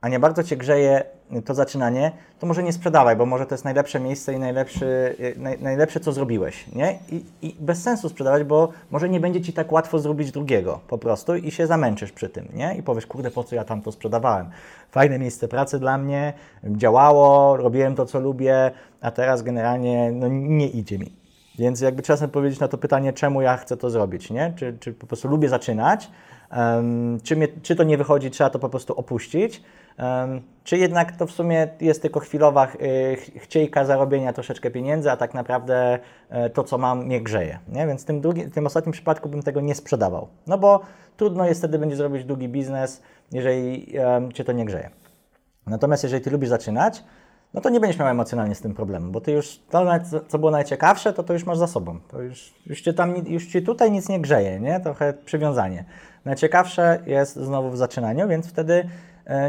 a 0.00 0.08
nie 0.08 0.18
bardzo 0.18 0.42
cię 0.42 0.56
grzeje 0.56 1.13
to 1.44 1.54
zaczynanie, 1.54 2.12
to 2.38 2.46
może 2.46 2.62
nie 2.62 2.72
sprzedawaj, 2.72 3.16
bo 3.16 3.26
może 3.26 3.46
to 3.46 3.54
jest 3.54 3.64
najlepsze 3.64 4.00
miejsce 4.00 4.34
i 4.34 4.38
najlepszy, 4.38 5.16
y, 5.20 5.34
naj, 5.36 5.58
najlepsze, 5.60 6.00
co 6.00 6.12
zrobiłeś, 6.12 6.66
nie? 6.72 6.98
I, 7.12 7.24
I 7.42 7.56
bez 7.60 7.82
sensu 7.82 8.08
sprzedawać, 8.08 8.44
bo 8.44 8.68
może 8.90 9.08
nie 9.08 9.20
będzie 9.20 9.40
ci 9.40 9.52
tak 9.52 9.72
łatwo 9.72 9.98
zrobić 9.98 10.32
drugiego 10.32 10.80
po 10.88 10.98
prostu 10.98 11.36
i 11.36 11.50
się 11.50 11.66
zamęczysz 11.66 12.12
przy 12.12 12.28
tym, 12.28 12.48
nie? 12.54 12.76
I 12.76 12.82
powiesz, 12.82 13.06
kurde, 13.06 13.30
po 13.30 13.44
co 13.44 13.56
ja 13.56 13.64
tam 13.64 13.82
to 13.82 13.92
sprzedawałem? 13.92 14.50
Fajne 14.90 15.18
miejsce 15.18 15.48
pracy 15.48 15.78
dla 15.78 15.98
mnie, 15.98 16.32
działało, 16.64 17.56
robiłem 17.56 17.94
to, 17.94 18.06
co 18.06 18.20
lubię, 18.20 18.70
a 19.00 19.10
teraz 19.10 19.42
generalnie 19.42 20.12
no, 20.12 20.28
nie 20.28 20.68
idzie 20.68 20.98
mi. 20.98 21.12
Więc 21.58 21.80
jakby 21.80 22.02
czasem 22.02 22.30
powiedzieć 22.30 22.60
na 22.60 22.68
to 22.68 22.78
pytanie, 22.78 23.12
czemu 23.12 23.42
ja 23.42 23.56
chcę 23.56 23.76
to 23.76 23.90
zrobić, 23.90 24.30
nie? 24.30 24.52
Czy, 24.56 24.76
czy 24.80 24.92
po 24.92 25.06
prostu 25.06 25.28
lubię 25.28 25.48
zaczynać, 25.48 26.10
em, 26.50 27.18
czy, 27.22 27.36
mnie, 27.36 27.48
czy 27.62 27.76
to 27.76 27.82
nie 27.82 27.98
wychodzi, 27.98 28.30
trzeba 28.30 28.50
to 28.50 28.58
po 28.58 28.68
prostu 28.68 28.94
opuścić, 28.94 29.62
czy 30.64 30.78
jednak 30.78 31.16
to 31.16 31.26
w 31.26 31.30
sumie 31.30 31.68
jest 31.80 32.02
tylko 32.02 32.20
chwilowa 32.20 32.66
ch- 32.66 32.76
ch- 33.16 33.42
chciejka 33.42 33.84
zarobienia 33.84 34.32
troszeczkę 34.32 34.70
pieniędzy, 34.70 35.10
a 35.10 35.16
tak 35.16 35.34
naprawdę 35.34 35.98
e, 36.30 36.50
to, 36.50 36.64
co 36.64 36.78
mam, 36.78 37.04
mnie 37.04 37.20
grzeje, 37.22 37.58
nie? 37.68 37.86
Więc 37.86 38.02
w 38.02 38.04
tym, 38.04 38.20
w 38.20 38.54
tym 38.54 38.66
ostatnim 38.66 38.92
przypadku 38.92 39.28
bym 39.28 39.42
tego 39.42 39.60
nie 39.60 39.74
sprzedawał, 39.74 40.28
no 40.46 40.58
bo 40.58 40.80
trudno 41.16 41.46
jest 41.46 41.60
wtedy 41.60 41.78
będzie 41.78 41.96
zrobić 41.96 42.24
długi 42.24 42.48
biznes, 42.48 43.02
jeżeli 43.32 43.92
Cię 44.34 44.44
to 44.44 44.52
nie 44.52 44.64
grzeje. 44.64 44.90
Natomiast 45.66 46.02
jeżeli 46.02 46.24
ty 46.24 46.30
lubisz 46.30 46.48
zaczynać, 46.48 47.04
no 47.54 47.60
to 47.60 47.70
nie 47.70 47.80
będziesz 47.80 47.98
miał 48.00 48.08
emocjonalnie 48.08 48.54
z 48.54 48.60
tym 48.60 48.74
problemu, 48.74 49.12
bo 49.12 49.20
ty 49.20 49.32
już 49.32 49.60
to, 49.70 49.86
co- 50.28 50.38
było 50.38 50.50
najciekawsze, 50.50 51.12
to 51.12 51.22
to 51.22 51.32
już 51.32 51.46
masz 51.46 51.58
za 51.58 51.66
sobą. 51.66 51.98
To 52.08 52.22
już, 52.22 52.54
już, 52.66 52.80
cię 52.80 52.92
tam, 52.92 53.14
już 53.26 53.46
ci 53.46 53.62
tutaj 53.62 53.92
nic 53.92 54.08
nie 54.08 54.20
grzeje, 54.20 54.60
nie? 54.60 54.80
Trochę 54.80 55.12
przywiązanie. 55.12 55.84
Najciekawsze 56.24 56.98
jest 57.06 57.36
znowu 57.36 57.70
w 57.70 57.76
zaczynaniu, 57.76 58.28
więc 58.28 58.46
wtedy 58.46 58.74
e, 58.74 58.88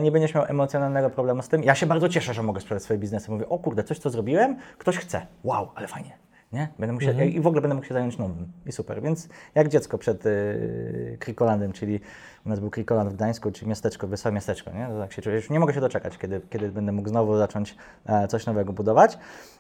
nie 0.02 0.12
będziesz 0.12 0.34
miał 0.34 0.46
emocjonalnego 0.46 1.10
problemu 1.10 1.42
z 1.42 1.48
tym. 1.48 1.64
Ja 1.64 1.76
się 1.76 1.86
bardzo 1.86 2.10
cieszę, 2.10 2.34
że 2.34 2.44
mogę 2.44 2.62
sprzedać 2.62 2.84
swoje 2.84 3.00
biznesy. 3.00 3.32
Mówię, 3.32 3.50
o 3.50 3.60
kurde, 3.60 3.84
coś 3.84 4.00
co 4.00 4.10
zrobiłem, 4.10 4.58
ktoś 4.78 4.98
chce. 4.98 5.28
Wow, 5.44 5.72
ale 5.76 5.88
fajnie. 5.88 6.18
Nie? 6.54 6.68
Będę 6.80 6.94
mógł 6.94 7.06
się, 7.06 7.26
I 7.26 7.42
w 7.42 7.48
ogóle 7.48 7.62
będę 7.62 7.76
mógł 7.76 7.88
się 7.88 7.94
zająć 7.94 8.18
nowym. 8.18 8.52
I 8.66 8.72
super. 8.72 9.02
Więc 9.02 9.30
jak 9.56 9.68
dziecko 9.68 9.98
przed 9.98 10.26
y, 10.26 11.18
Krikolandem, 11.20 11.74
czyli 11.74 12.00
u 12.46 12.50
nas 12.50 12.60
był 12.60 12.70
Krikoland 12.70 13.10
w 13.10 13.14
Gdańsku, 13.14 13.52
czyli 13.52 13.70
miasteczko, 13.70 14.08
wesołe 14.08 14.36
miasteczko. 14.36 14.72
Nie? 14.72 14.88
To 14.88 15.00
tak 15.00 15.14
się 15.14 15.22
czuję. 15.22 15.36
Już 15.36 15.50
nie 15.50 15.60
mogę 15.60 15.74
się 15.74 15.82
doczekać, 15.82 16.18
kiedy, 16.18 16.42
kiedy 16.50 16.70
będę 16.70 16.92
mógł 16.92 17.10
znowu 17.10 17.38
zacząć 17.38 17.76
e, 18.06 18.28
coś 18.28 18.46
nowego 18.46 18.74
budować. 18.74 19.18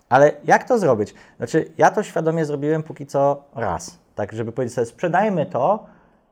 Ale 0.09 0.31
jak 0.43 0.63
to 0.63 0.79
zrobić? 0.79 1.13
Znaczy, 1.37 1.71
ja 1.77 1.91
to 1.91 2.03
świadomie 2.03 2.45
zrobiłem 2.45 2.83
póki 2.83 3.05
co 3.05 3.43
raz. 3.55 3.99
Tak, 4.15 4.33
żeby 4.33 4.51
powiedzieć 4.51 4.75
sobie, 4.75 4.85
sprzedajmy 4.85 5.45
to 5.45 5.85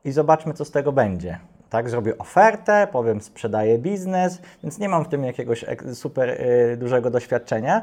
i 0.03 0.11
zobaczmy, 0.11 0.53
co 0.53 0.65
z 0.65 0.71
tego 0.71 0.91
będzie. 0.91 1.39
Tak? 1.73 1.89
Zrobię 1.89 2.17
ofertę, 2.17 2.87
powiem, 2.91 3.21
sprzedaję 3.21 3.77
biznes, 3.77 4.41
więc 4.63 4.79
nie 4.79 4.89
mam 4.89 5.05
w 5.05 5.07
tym 5.07 5.23
jakiegoś 5.23 5.65
super 5.93 6.29
y, 6.29 6.77
dużego 6.77 7.09
doświadczenia, 7.09 7.81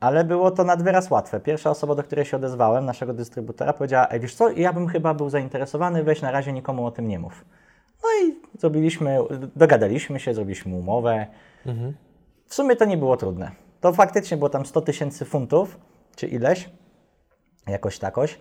ale 0.00 0.24
było 0.24 0.50
to 0.50 0.64
nad 0.64 0.82
wyraz 0.82 1.10
łatwe. 1.10 1.40
Pierwsza 1.40 1.70
osoba, 1.70 1.94
do 1.94 2.02
której 2.02 2.24
się 2.24 2.36
odezwałem, 2.36 2.84
naszego 2.84 3.14
dystrybutora, 3.14 3.72
powiedziała, 3.72 4.08
ej, 4.10 4.20
wiesz 4.20 4.34
co, 4.34 4.50
ja 4.50 4.72
bym 4.72 4.88
chyba 4.88 5.14
był 5.14 5.30
zainteresowany, 5.30 6.04
weź 6.04 6.22
na 6.22 6.30
razie 6.30 6.52
nikomu 6.52 6.86
o 6.86 6.90
tym 6.90 7.08
nie 7.08 7.18
mów. 7.18 7.44
No 8.02 8.08
i 8.22 8.36
zrobiliśmy, 8.58 9.18
dogadaliśmy 9.56 10.20
się, 10.20 10.34
zrobiliśmy 10.34 10.74
umowę. 10.74 11.26
W 12.46 12.54
sumie 12.54 12.76
to 12.76 12.84
nie 12.84 12.96
było 12.96 13.16
trudne. 13.16 13.50
To 13.80 13.92
faktycznie 13.92 14.36
było 14.36 14.50
tam 14.50 14.66
100 14.66 14.80
tysięcy 14.80 15.24
funtów, 15.24 15.78
czy 16.16 16.26
ileś, 16.26 16.70
jakoś 17.66 17.98
takoś. 17.98 18.38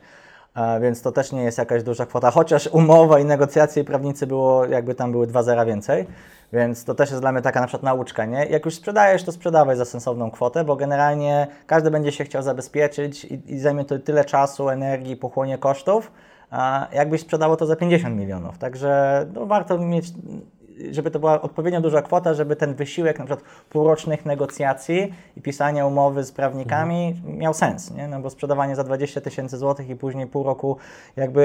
Więc 0.82 1.02
to 1.02 1.12
też 1.12 1.32
nie 1.32 1.44
jest 1.44 1.58
jakaś 1.58 1.84
duża 1.84 2.06
kwota, 2.06 2.32
chociaż 2.32 2.68
umowa 2.68 3.20
i 3.20 3.26
negocjacje 3.26 3.84
i 3.84 3.86
prawnicy 3.86 4.28
było, 4.28 4.66
jakby 4.66 4.96
tam 4.96 5.12
były 5.12 5.28
dwa 5.28 5.44
zera 5.44 5.66
więcej, 5.66 6.08
więc 6.54 6.86
to 6.86 6.96
też 6.96 7.10
jest 7.10 7.22
dla 7.22 7.32
mnie 7.32 7.42
taka 7.42 7.62
na 7.62 7.68
przykład 7.68 7.84
nauczka, 7.84 8.26
nie? 8.26 8.46
Jak 8.46 8.66
już 8.66 8.76
sprzedajesz, 8.76 9.24
to 9.24 9.32
sprzedawaj 9.32 9.76
za 9.78 9.86
sensowną 9.86 10.32
kwotę, 10.32 10.64
bo 10.64 10.76
generalnie 10.76 11.48
każdy 11.68 11.92
będzie 11.92 12.12
się 12.12 12.24
chciał 12.24 12.44
zabezpieczyć 12.44 13.26
i, 13.26 13.54
i 13.54 13.60
zajmie 13.60 13.86
to 13.86 14.00
tyle 14.00 14.26
czasu, 14.26 14.70
energii, 14.70 15.16
pochłonie 15.16 15.58
kosztów, 15.58 16.12
a 16.52 16.88
jakbyś 16.94 17.22
sprzedało 17.22 17.56
to 17.56 17.66
za 17.66 17.76
50 17.76 18.16
milionów. 18.16 18.58
Także 18.58 19.26
no, 19.34 19.46
warto 19.46 19.78
mieć, 19.78 20.06
żeby 20.92 21.12
to 21.12 21.20
była 21.20 21.42
odpowiednio 21.42 21.82
duża 21.82 22.02
kwota, 22.02 22.34
żeby 22.34 22.56
ten 22.56 22.76
wysiłek 22.76 23.20
na 23.20 23.26
przykład 23.26 23.50
półrocznych 23.70 24.26
negocjacji 24.26 25.14
i 25.38 25.42
pisania 25.42 25.86
umowy 25.86 26.24
z 26.24 26.32
prawnikami 26.32 27.22
miał 27.26 27.54
sens, 27.54 27.92
nie? 27.92 28.08
No 28.08 28.20
bo 28.20 28.30
sprzedawanie 28.30 28.76
za 28.76 28.84
20 28.84 29.22
tysięcy 29.22 29.58
złotych 29.58 29.90
i 29.90 29.96
później 29.96 30.28
pół 30.28 30.44
roku 30.44 30.78
jakby 31.16 31.42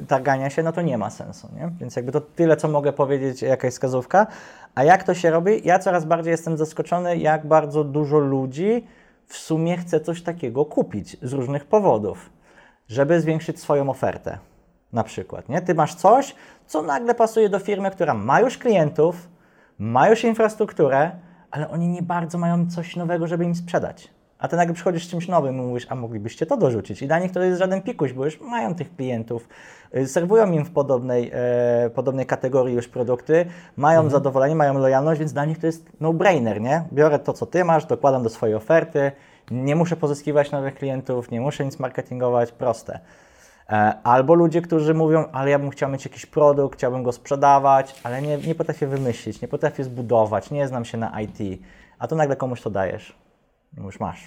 y, 0.00 0.06
targania 0.06 0.50
się, 0.50 0.62
no 0.62 0.72
to 0.72 0.82
nie 0.82 0.98
ma 0.98 1.10
sensu, 1.10 1.48
nie? 1.56 1.70
Więc 1.80 1.96
jakby 1.96 2.12
to 2.12 2.20
tyle, 2.20 2.56
co 2.56 2.68
mogę 2.68 2.92
powiedzieć, 2.92 3.42
jakaś 3.42 3.72
wskazówka. 3.72 4.26
A 4.74 4.84
jak 4.84 5.02
to 5.02 5.14
się 5.14 5.30
robi? 5.30 5.60
Ja 5.64 5.78
coraz 5.78 6.04
bardziej 6.04 6.30
jestem 6.30 6.56
zaskoczony, 6.56 7.16
jak 7.16 7.46
bardzo 7.46 7.84
dużo 7.84 8.18
ludzi 8.18 8.84
w 9.26 9.36
sumie 9.36 9.76
chce 9.76 10.00
coś 10.00 10.22
takiego 10.22 10.64
kupić 10.64 11.16
z 11.22 11.32
różnych 11.32 11.64
powodów 11.64 12.30
żeby 12.88 13.20
zwiększyć 13.20 13.60
swoją 13.60 13.90
ofertę. 13.90 14.38
Na 14.92 15.04
przykład, 15.04 15.48
nie? 15.48 15.62
Ty 15.62 15.74
masz 15.74 15.94
coś, 15.94 16.34
co 16.68 16.82
nagle 16.82 17.14
pasuje 17.14 17.48
do 17.48 17.58
firmy, 17.58 17.90
która 17.90 18.14
ma 18.14 18.40
już 18.40 18.58
klientów, 18.58 19.28
ma 19.78 20.08
już 20.08 20.24
infrastrukturę, 20.24 21.10
ale 21.50 21.70
oni 21.70 21.88
nie 21.88 22.02
bardzo 22.02 22.38
mają 22.38 22.70
coś 22.70 22.96
nowego, 22.96 23.26
żeby 23.26 23.44
im 23.44 23.54
sprzedać. 23.54 24.10
A 24.38 24.48
ty 24.48 24.56
nagle 24.56 24.74
przychodzisz 24.74 25.06
z 25.06 25.10
czymś 25.10 25.28
nowym 25.28 25.56
i 25.56 25.60
mówisz, 25.60 25.86
a 25.88 25.94
moglibyście 25.94 26.46
to 26.46 26.56
dorzucić. 26.56 27.02
I 27.02 27.06
dla 27.06 27.18
nich 27.18 27.32
to 27.32 27.42
jest 27.42 27.58
żaden 27.58 27.82
pikuś, 27.82 28.12
bo 28.12 28.24
już 28.24 28.40
mają 28.40 28.74
tych 28.74 28.96
klientów, 28.96 29.48
y, 29.96 30.08
serwują 30.08 30.52
im 30.52 30.64
w 30.64 30.70
podobnej, 30.70 31.30
e, 31.34 31.90
podobnej 31.90 32.26
kategorii 32.26 32.74
już 32.74 32.88
produkty, 32.88 33.46
mają 33.76 34.10
zadowolenie, 34.10 34.54
mają 34.54 34.78
lojalność, 34.78 35.18
więc 35.18 35.32
dla 35.32 35.44
nich 35.44 35.58
to 35.58 35.66
jest 35.66 35.90
no-brainer, 36.00 36.60
nie? 36.60 36.84
Biorę 36.92 37.18
to, 37.18 37.32
co 37.32 37.46
ty 37.46 37.64
masz, 37.64 37.86
dokładam 37.86 38.22
do 38.22 38.28
swojej 38.28 38.54
oferty, 38.54 39.12
nie 39.50 39.76
muszę 39.76 39.96
pozyskiwać 39.96 40.50
nowych 40.50 40.74
klientów, 40.74 41.30
nie 41.30 41.40
muszę 41.40 41.64
nic 41.64 41.78
marketingować, 41.78 42.52
proste. 42.52 43.00
E, 43.72 43.94
Albo 44.04 44.34
ludzie, 44.34 44.62
którzy 44.62 44.94
mówią, 44.94 45.24
ale 45.32 45.50
ja 45.50 45.58
bym 45.58 45.70
chciał 45.70 45.90
mieć 45.90 46.04
jakiś 46.04 46.26
produkt, 46.26 46.78
chciałbym 46.78 47.02
go 47.02 47.12
sprzedawać, 47.12 48.00
ale 48.02 48.22
nie, 48.22 48.38
nie 48.38 48.54
potrafię 48.54 48.86
wymyślić, 48.86 49.42
nie 49.42 49.48
potrafię 49.48 49.84
zbudować, 49.84 50.50
nie 50.50 50.68
znam 50.68 50.84
się 50.84 50.98
na 50.98 51.20
IT, 51.20 51.62
a 51.98 52.08
to 52.08 52.16
nagle 52.16 52.36
komuś 52.36 52.62
to 52.62 52.70
dajesz. 52.70 53.16
I 53.78 53.80
mówisz, 53.80 54.00
masz, 54.00 54.20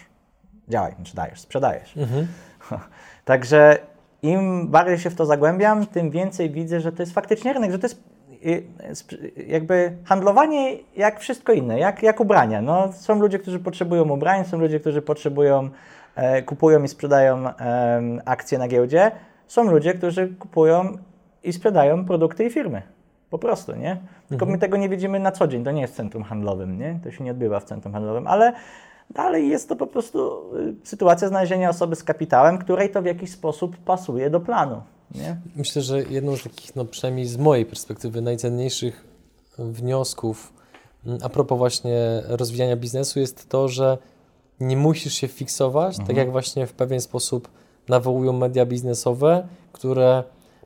działaj, 0.68 0.96
znaczy 0.96 1.16
dajesz, 1.16 1.40
sprzedajesz. 1.40 1.96
Także 3.26 3.78
im 4.22 4.68
bardziej 4.68 5.00
się 5.00 5.10
w 5.10 5.16
to 5.16 5.26
zagłębiam, 5.26 5.86
tym 5.86 6.12
więcej 6.12 6.50
widzę, 6.50 6.82
że 6.82 6.92
to 6.92 7.04
jest 7.04 7.14
faktycznie 7.14 7.54
rynek, 7.54 7.72
że 7.72 7.80
to 7.80 7.88
jest 7.88 8.04
y, 8.46 8.64
jakby 9.48 9.98
handlowanie 10.06 10.78
jak 10.96 11.20
wszystko 11.20 11.54
inne, 11.54 11.80
jak, 11.80 12.04
jak 12.04 12.20
ubrania. 12.20 12.62
No, 12.62 12.94
są 12.94 13.20
ludzie, 13.20 13.40
którzy 13.40 13.60
potrzebują 13.60 14.10
ubrań, 14.10 14.46
są 14.46 14.58
ludzie, 14.58 14.80
którzy 14.80 15.02
potrzebują, 15.02 15.70
e, 16.16 16.42
kupują 16.42 16.84
i 16.84 16.88
sprzedają 16.88 17.56
em, 17.58 18.22
akcje 18.26 18.58
na 18.58 18.68
giełdzie, 18.68 19.12
są 19.52 19.72
ludzie, 19.72 19.94
którzy 19.94 20.28
kupują 20.40 20.98
i 21.44 21.54
sprzedają 21.54 22.06
produkty 22.06 22.46
i 22.46 22.50
firmy. 22.50 22.82
Po 23.30 23.40
prostu, 23.40 23.76
nie? 23.76 23.98
Tylko 24.30 24.46
my 24.46 24.58
tego 24.58 24.78
nie 24.78 24.90
widzimy 24.90 25.20
na 25.20 25.32
co 25.32 25.48
dzień, 25.48 25.64
to 25.64 25.72
nie 25.72 25.82
jest 25.82 25.94
w 25.94 25.98
centrum 25.98 26.24
handlowym, 26.24 26.80
nie? 26.80 27.00
To 27.04 27.12
się 27.12 27.24
nie 27.24 27.32
odbywa 27.32 27.60
w 27.60 27.64
centrum 27.64 27.94
handlowym, 27.94 28.28
ale 28.28 28.54
dalej 29.10 29.50
jest 29.50 29.70
to 29.70 29.76
po 29.76 29.88
prostu 29.88 30.42
y, 30.84 30.88
sytuacja 30.88 31.28
znalezienia 31.28 31.70
osoby 31.70 31.96
z 31.96 32.04
kapitałem, 32.04 32.58
której 32.58 32.90
to 32.90 33.02
w 33.02 33.06
jakiś 33.06 33.32
sposób 33.32 33.78
pasuje 33.78 34.30
do 34.30 34.40
planu, 34.40 34.82
nie? 35.16 35.38
Myślę, 35.56 35.82
że 35.82 36.04
jedną 36.04 36.38
z 36.38 36.44
takich, 36.44 36.76
no 36.76 36.86
przynajmniej 36.86 37.26
z 37.26 37.38
mojej 37.38 37.66
perspektywy, 37.66 38.22
najcenniejszych 38.22 39.08
wniosków 39.58 40.54
mm, 41.06 41.20
a 41.24 41.30
propos 41.30 41.58
właśnie 41.58 42.24
rozwijania 42.28 42.76
biznesu 42.76 43.20
jest 43.20 43.50
to, 43.50 43.68
że 43.68 43.98
nie 44.60 44.78
musisz 44.78 45.14
się 45.14 45.28
fiksować, 45.28 45.98
tak 46.08 46.18
jak 46.18 46.32
właśnie 46.32 46.68
w 46.68 46.74
pewien 46.74 47.02
sposób 47.02 47.61
nawołują 47.92 48.34
media 48.34 48.66
biznesowe, 48.66 49.48
które 49.74 50.24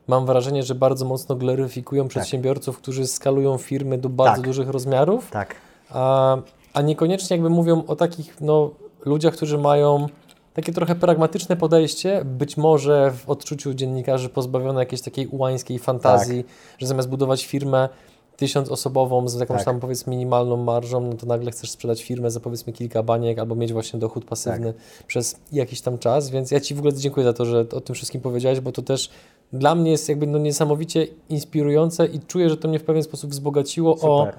mam 0.08 0.26
wrażenie, 0.26 0.62
że 0.62 0.74
bardzo 0.74 1.04
mocno 1.04 1.36
gloryfikują 1.36 2.08
przedsiębiorców, 2.08 2.78
którzy 2.78 3.06
skalują 3.06 3.58
firmy 3.58 3.98
do 3.98 4.08
bardzo 4.08 4.36
Tak. 4.36 4.44
dużych 4.44 4.68
rozmiarów, 4.68 5.30
Tak. 5.30 5.54
a, 5.90 6.36
a 6.74 6.82
niekoniecznie 6.82 7.36
jakby 7.36 7.50
mówią 7.50 7.82
o 7.86 7.96
takich 7.96 8.40
no, 8.40 8.70
ludziach, 9.04 9.34
którzy 9.34 9.58
mają 9.58 10.06
takie 10.54 10.72
trochę 10.72 10.94
pragmatyczne 10.94 11.56
podejście, 11.56 12.22
być 12.24 12.56
może 12.56 13.10
w 13.10 13.30
odczuciu 13.30 13.74
dziennikarzy 13.74 14.28
pozbawione 14.28 14.80
jakiejś 14.80 15.02
takiej 15.02 15.26
ułańskiej 15.26 15.78
fantazji, 15.78 16.44
że 16.78 16.86
zamiast 16.86 17.08
budować 17.08 17.46
firmę 17.46 17.88
tysiącosobową 18.36 19.28
z 19.28 19.40
jakąś 19.40 19.56
Tak. 19.56 19.64
tam 19.64 19.80
powiedzmy 19.80 20.10
minimalną 20.10 20.56
marżą, 20.56 21.00
no 21.00 21.12
to 21.12 21.26
nagle 21.26 21.50
chcesz 21.50 21.70
sprzedać 21.70 22.02
firmę 22.02 22.30
za 22.30 22.40
powiedzmy 22.40 22.72
kilka 22.72 23.02
baniek 23.02 23.38
albo 23.38 23.54
mieć 23.54 23.72
właśnie 23.72 24.00
dochód 24.00 24.24
pasywny 24.24 24.74
przez 25.06 25.36
jakiś 25.52 25.80
tam 25.80 25.98
czas, 25.98 26.30
więc 26.30 26.50
ja 26.50 26.60
Ci 26.60 26.74
w 26.74 26.78
ogóle 26.78 26.94
dziękuję 26.94 27.24
za 27.24 27.32
to, 27.32 27.44
że 27.44 27.60
o 27.60 27.80
tym 27.80 27.94
wszystkim 27.94 28.20
powiedziałeś, 28.20 28.60
bo 28.60 28.72
to 28.72 28.82
też 28.82 29.10
dla 29.52 29.74
mnie 29.74 29.90
jest 29.90 30.08
jakby 30.08 30.26
no 30.26 30.38
niesamowicie 30.38 31.06
inspirujące 31.28 32.06
i 32.06 32.20
czuję, 32.20 32.50
że 32.50 32.56
to 32.56 32.68
mnie 32.68 32.78
w 32.78 32.84
pewien 32.84 33.02
sposób 33.02 33.30
wzbogaciło 33.30 33.94
o 33.94 34.26
Super. 34.26 34.34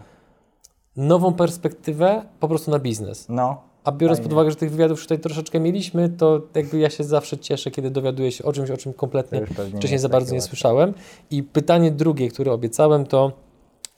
nową 0.96 1.34
perspektywę 1.34 2.26
po 2.40 2.48
prostu 2.48 2.72
na 2.72 2.80
biznes. 2.80 3.26
No. 3.30 3.68
A 3.84 3.92
biorąc 3.92 4.20
pod 4.22 4.34
uwagę, 4.34 4.50
że 4.50 4.56
tych 4.56 4.72
wywiadów 4.72 5.02
tutaj 5.02 5.20
troszeczkę 5.20 5.60
mieliśmy, 5.60 6.10
to 6.10 6.42
jakby 6.56 6.80
ja 6.80 6.90
się 6.90 7.04
zawsze 7.04 7.38
cieszę, 7.38 7.72
kiedy 7.72 7.92
dowiaduję 7.92 8.32
się 8.32 8.44
o 8.44 8.54
czymś, 8.54 8.72
o 8.72 8.78
czym 8.78 8.94
kompletnie 8.94 9.46
wcześniej 9.78 10.00
za 10.00 10.10
bardzo 10.10 10.34
nie 10.34 10.42
słyszałem. 10.42 10.94
I 11.32 11.44
pytanie 11.44 11.92
drugie, 11.92 12.30
które 12.30 12.52
obiecałem, 12.52 13.06
to, 13.06 13.32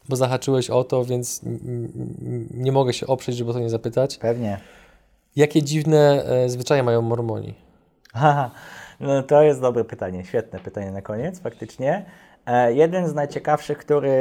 bo 0.10 0.16
zahaczyłeś 0.16 0.70
o 0.70 0.84
to, 0.84 1.06
więc 1.06 1.42
nie 2.52 2.72
mogę 2.72 2.94
się 2.94 3.08
oprzeć, 3.08 3.36
żeby 3.36 3.50
o 3.50 3.54
to 3.54 3.60
nie 3.60 3.70
zapytać. 3.70 4.18
Pewnie. 4.18 4.60
Jakie 5.36 5.64
dziwne 5.64 6.24
e, 6.26 6.50
zwyczaje 6.50 6.84
mają 6.84 7.02
Mormoni? 7.02 7.54
Haha, 8.14 8.52
no 9.00 9.24
to 9.24 9.42
jest 9.42 9.62
dobre 9.62 9.86
pytanie, 9.86 10.26
świetne 10.26 10.60
pytanie 10.60 10.92
na 10.92 11.02
koniec, 11.02 11.40
faktycznie. 11.40 12.06
E, 12.46 12.74
jeden 12.74 13.08
z 13.08 13.14
najciekawszych, 13.14 13.78
który, 13.78 14.18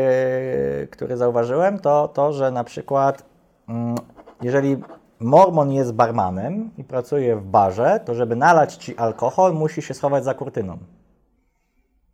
który 0.90 1.16
zauważyłem, 1.16 1.78
to 1.78 2.09
to, 2.09 2.32
że 2.32 2.51
na 2.51 2.65
przykład 2.65 3.24
mm, 3.69 3.97
jeżeli 4.43 4.77
mormon 5.20 5.73
jest 5.73 5.93
barmanem 5.93 6.70
i 6.78 6.85
pracuje 6.85 7.36
w 7.36 7.44
barze, 7.44 8.01
to 8.05 8.15
żeby 8.15 8.36
nalać 8.36 8.74
ci 8.74 8.97
alkohol, 8.97 9.55
musi 9.55 9.82
się 9.82 9.94
schować 9.94 10.24
za 10.24 10.35
kurtyną, 10.35 10.78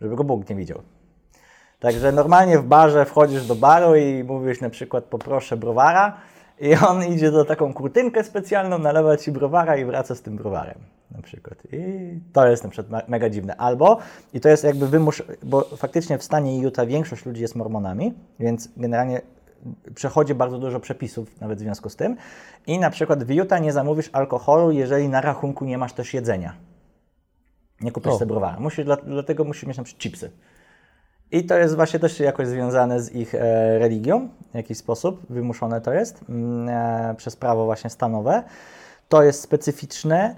żeby 0.00 0.16
go 0.16 0.24
Bóg 0.24 0.48
nie 0.50 0.56
widział. 0.56 0.82
Także 1.84 2.12
normalnie 2.12 2.58
w 2.58 2.64
barze 2.64 3.04
wchodzisz 3.04 3.46
do 3.46 3.54
baru 3.54 3.96
i 3.96 4.24
mówisz 4.24 4.60
na 4.60 4.70
przykład 4.70 5.04
poproszę 5.04 5.56
browara 5.56 6.16
i 6.60 6.74
on 6.74 7.04
idzie 7.04 7.30
do 7.30 7.44
taką 7.44 7.74
kurtynkę 7.74 8.24
specjalną, 8.24 8.78
nalewa 8.78 9.16
ci 9.16 9.32
browara 9.32 9.76
i 9.76 9.84
wraca 9.84 10.14
z 10.14 10.22
tym 10.22 10.36
browarem 10.36 10.78
na 11.10 11.22
przykład. 11.22 11.58
I 11.72 11.78
to 12.32 12.46
jest 12.46 12.64
na 12.64 12.70
przykład 12.70 12.90
me- 12.90 13.04
mega 13.08 13.30
dziwne. 13.30 13.56
Albo, 13.56 13.98
i 14.34 14.40
to 14.40 14.48
jest 14.48 14.64
jakby 14.64 14.88
wymusz, 14.88 15.22
bo 15.42 15.62
faktycznie 15.62 16.18
w 16.18 16.24
stanie 16.24 16.58
Utah 16.58 16.86
większość 16.86 17.26
ludzi 17.26 17.42
jest 17.42 17.56
mormonami, 17.56 18.14
więc 18.40 18.68
generalnie 18.76 19.20
przechodzi 19.94 20.34
bardzo 20.34 20.58
dużo 20.58 20.80
przepisów 20.80 21.40
nawet 21.40 21.58
w 21.58 21.62
związku 21.62 21.88
z 21.88 21.96
tym. 21.96 22.16
I 22.66 22.78
na 22.78 22.90
przykład 22.90 23.24
w 23.24 23.30
Utah 23.30 23.62
nie 23.62 23.72
zamówisz 23.72 24.10
alkoholu, 24.12 24.72
jeżeli 24.72 25.08
na 25.08 25.20
rachunku 25.20 25.64
nie 25.64 25.78
masz 25.78 25.92
też 25.92 26.14
jedzenia. 26.14 26.54
Nie 27.80 27.92
kupisz 27.92 28.12
O. 28.12 28.18
sobie 28.18 28.28
browara. 28.28 28.60
Musisz, 28.60 28.84
dla, 28.84 28.96
dlatego 28.96 29.44
musisz 29.44 29.64
mieć 29.66 29.76
na 29.76 29.84
przykład 29.84 30.02
chipsy. 30.02 30.30
I 31.34 31.44
to 31.44 31.58
jest 31.58 31.76
właśnie 31.76 31.98
też 31.98 32.20
jakoś 32.20 32.48
związane 32.48 33.00
z 33.00 33.14
ich 33.14 33.34
e, 33.34 33.38
religią, 33.78 34.28
w 34.52 34.54
jakiś 34.54 34.78
sposób 34.78 35.20
wymuszone 35.30 35.80
to 35.80 35.92
jest 35.92 36.24
mm, 36.28 36.68
e, 36.68 37.14
przez 37.14 37.36
prawo 37.36 37.64
właśnie 37.64 37.90
stanowe. 37.90 38.42
To 39.08 39.22
jest 39.22 39.40
specyficzne. 39.40 40.36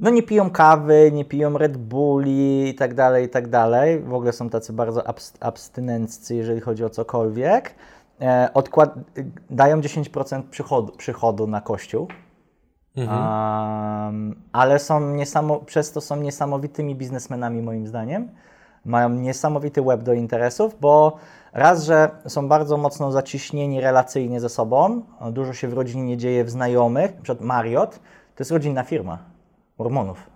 No 0.00 0.10
nie 0.10 0.22
piją 0.22 0.50
kawy, 0.50 1.10
nie 1.12 1.24
piją 1.24 1.58
Red 1.58 1.76
Bulli 1.76 2.68
i 2.68 2.74
tak 2.74 2.94
dalej, 2.94 3.26
i 3.26 3.28
tak 3.28 3.48
dalej. 3.48 4.00
W 4.00 4.14
ogóle 4.14 4.32
są 4.32 4.50
tacy 4.50 4.72
bardzo 4.72 5.00
abst- 5.00 5.36
abstynenccy, 5.40 6.34
jeżeli 6.34 6.60
chodzi 6.60 6.84
o 6.84 6.90
cokolwiek. 6.90 7.74
E, 8.20 8.48
odkład- 8.54 8.98
dają 9.50 9.80
10% 9.80 10.42
przychodu, 10.50 10.92
przychodu 10.96 11.46
na 11.46 11.60
kościół. 11.60 12.08
Um, 12.96 14.42
ale 14.52 14.78
są 14.78 15.00
niesamo- 15.00 15.64
przez 15.64 15.92
to 15.92 16.00
są 16.00 16.16
niesamowitymi 16.16 16.94
biznesmenami 16.96 17.62
moim 17.62 17.86
zdaniem, 17.86 18.28
mają 18.84 19.08
niesamowity 19.08 19.82
web 19.82 20.02
do 20.02 20.12
interesów, 20.12 20.76
bo 20.80 21.16
raz, 21.52 21.84
że 21.84 22.10
są 22.26 22.48
bardzo 22.48 22.76
mocno 22.76 23.12
zaciśnieni 23.12 23.80
relacyjnie 23.80 24.40
ze 24.40 24.48
sobą, 24.48 25.02
dużo 25.32 25.52
się 25.52 25.68
w 25.68 25.72
rodzinie 25.72 26.04
nie 26.04 26.16
dzieje 26.16 26.44
w 26.44 26.50
znajomych, 26.50 27.10
np. 27.10 27.36
Marriott 27.40 27.90
to 28.34 28.36
jest 28.38 28.50
rodzinna 28.50 28.82
firma 28.82 29.18
Mormonów. 29.78 30.30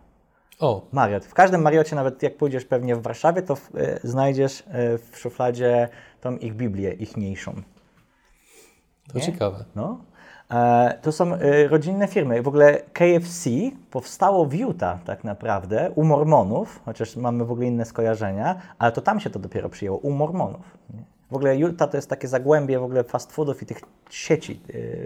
O, 0.60 0.86
Marriott. 0.92 1.24
W 1.24 1.34
każdym 1.34 1.62
Marriocie, 1.62 1.96
nawet 1.96 2.22
jak 2.22 2.36
pójdziesz 2.36 2.64
pewnie 2.64 2.96
w 2.96 3.02
Warszawie, 3.02 3.42
to 3.42 3.56
w, 3.56 3.70
e, 3.74 4.00
znajdziesz 4.02 4.64
e, 4.68 4.98
w 4.98 5.18
szufladzie 5.18 5.88
tą 6.20 6.36
ich 6.36 6.54
Biblię, 6.54 6.92
ichniejszą. 6.92 7.52
to 9.12 9.20
ciekawe. 9.20 9.64
No. 9.74 10.00
E, 10.50 10.98
to 11.02 11.12
są 11.12 11.34
e, 11.34 11.68
rodzinne 11.68 12.08
firmy. 12.08 12.42
W 12.42 12.48
ogóle 12.48 12.80
KFC 12.92 13.50
powstało 13.90 14.46
w 14.46 14.54
Utah 14.54 15.04
tak 15.04 15.24
naprawdę, 15.24 15.90
u 15.94 16.04
Mormonów, 16.04 16.80
chociaż 16.84 17.16
mamy 17.16 17.44
w 17.44 17.52
ogóle 17.52 17.66
inne 17.66 17.84
skojarzenia, 17.84 18.56
ale 18.78 18.92
to 18.92 19.00
tam 19.00 19.20
się 19.20 19.30
to 19.30 19.38
dopiero 19.38 19.68
przyjęło, 19.68 19.98
u 19.98 20.10
Mormonów. 20.10 20.78
W 21.30 21.34
ogóle 21.34 21.56
Utah 21.56 21.90
to 21.90 21.96
jest 21.96 22.10
takie 22.10 22.28
zagłębie 22.28 22.78
w 22.78 22.82
ogóle 22.82 23.04
fast 23.04 23.32
foodów 23.32 23.62
i 23.62 23.66
tych 23.66 23.80
sieci 24.10 24.60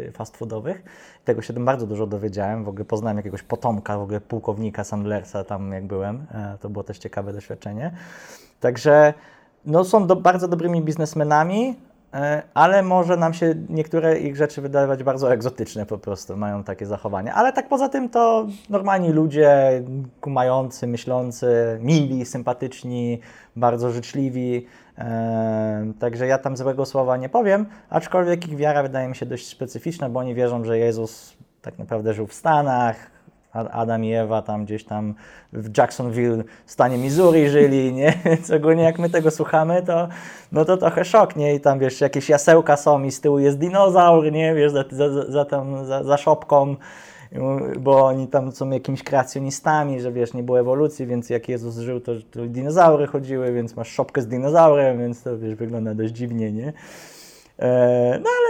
e, 0.08 0.12
fast 0.12 0.36
foodowych. 0.36 0.82
Tego 1.24 1.42
się 1.42 1.52
tam 1.52 1.64
bardzo 1.64 1.86
dużo 1.86 2.06
dowiedziałem. 2.06 2.64
W 2.64 2.68
ogóle 2.68 2.84
poznałem 2.84 3.16
jakiegoś 3.16 3.42
potomka, 3.42 3.98
w 3.98 4.02
ogóle 4.02 4.20
pułkownika 4.20 4.84
Sandlersa 4.84 5.44
tam 5.44 5.72
jak 5.72 5.86
byłem. 5.86 6.26
To 6.60 6.70
było 6.70 6.84
też 6.84 6.98
ciekawe 6.98 7.32
doświadczenie. 7.32 7.90
Także 8.60 9.14
no, 9.64 9.84
są 9.84 10.06
do, 10.06 10.16
bardzo 10.16 10.48
dobrymi 10.48 10.82
biznesmenami, 10.82 11.76
ale 12.54 12.82
może 12.82 13.16
nam 13.16 13.34
się 13.34 13.54
niektóre 13.68 14.18
ich 14.18 14.36
rzeczy 14.36 14.62
wydawać 14.62 15.02
bardzo 15.02 15.32
egzotyczne 15.32 15.86
po 15.86 15.98
prostu, 15.98 16.36
mają 16.36 16.64
takie 16.64 16.86
zachowania. 16.86 17.34
Ale 17.34 17.52
tak 17.52 17.68
poza 17.68 17.88
tym 17.88 18.08
to 18.08 18.46
normalni 18.70 19.12
ludzie, 19.12 19.82
kumający, 20.20 20.86
myślący, 20.86 21.78
mili, 21.80 22.24
sympatyczni, 22.24 23.20
bardzo 23.56 23.90
życzliwi. 23.90 24.66
E, 24.98 25.92
Także 25.98 26.26
ja 26.26 26.38
tam 26.38 26.56
złego 26.56 26.86
słowa 26.86 27.16
nie 27.16 27.28
powiem, 27.28 27.66
aczkolwiek 27.90 28.48
ich 28.48 28.56
wiara 28.56 28.82
wydaje 28.82 29.08
mi 29.08 29.16
się 29.16 29.26
dość 29.26 29.48
specyficzna, 29.48 30.08
bo 30.08 30.20
oni 30.20 30.34
wierzą, 30.34 30.64
że 30.64 30.78
Jezus 30.78 31.36
tak 31.62 31.78
naprawdę 31.78 32.14
żył 32.14 32.26
w 32.26 32.34
Stanach, 32.34 32.96
Adam 33.52 34.04
i 34.04 34.12
Ewa 34.12 34.42
tam 34.42 34.64
gdzieś 34.64 34.84
tam 34.84 35.14
w 35.52 35.78
Jacksonville, 35.78 36.44
w 36.66 36.72
stanie 36.72 36.98
Missouri 36.98 37.48
żyli, 37.48 37.92
nie? 37.92 38.14
Więc 38.24 38.50
ogólnie 38.50 38.82
jak 38.82 38.98
my 38.98 39.10
tego 39.10 39.30
słuchamy, 39.30 39.82
to 39.82 40.08
no 40.52 40.64
to 40.64 40.76
trochę 40.76 41.04
szok, 41.04 41.36
nie? 41.36 41.54
I 41.54 41.60
tam 41.60 41.78
wiesz, 41.78 42.00
jakieś 42.00 42.28
jasełka 42.28 42.76
są 42.76 43.02
i 43.02 43.10
z 43.10 43.20
tyłu 43.20 43.38
jest 43.38 43.58
dinozaur, 43.58 44.32
nie? 44.32 44.54
Wiesz, 44.54 44.72
za, 44.72 44.84
za, 44.90 45.32
za, 45.32 45.44
tam, 45.44 45.86
za, 45.86 46.04
za 46.04 46.16
szopką, 46.16 46.76
bo 47.78 48.06
oni 48.06 48.28
tam 48.28 48.52
są 48.52 48.70
jakimiś 48.70 49.02
kreacjonistami, 49.02 50.00
że 50.00 50.12
wiesz, 50.12 50.34
nie 50.34 50.42
było 50.42 50.60
ewolucji, 50.60 51.06
więc 51.06 51.30
jak 51.30 51.48
Jezus 51.48 51.78
żył, 51.78 52.00
to, 52.00 52.12
to 52.30 52.46
dinozaury 52.46 53.06
chodziły, 53.06 53.52
więc 53.52 53.76
masz 53.76 53.88
szopkę 53.88 54.22
z 54.22 54.26
dinozaurem, 54.26 54.98
więc 54.98 55.22
to 55.22 55.38
wiesz, 55.38 55.54
wygląda 55.54 55.94
dość 55.94 56.12
dziwnie, 56.12 56.52
nie? 56.52 56.72
E, 57.58 58.18
no 58.22 58.30
ale 58.38 58.49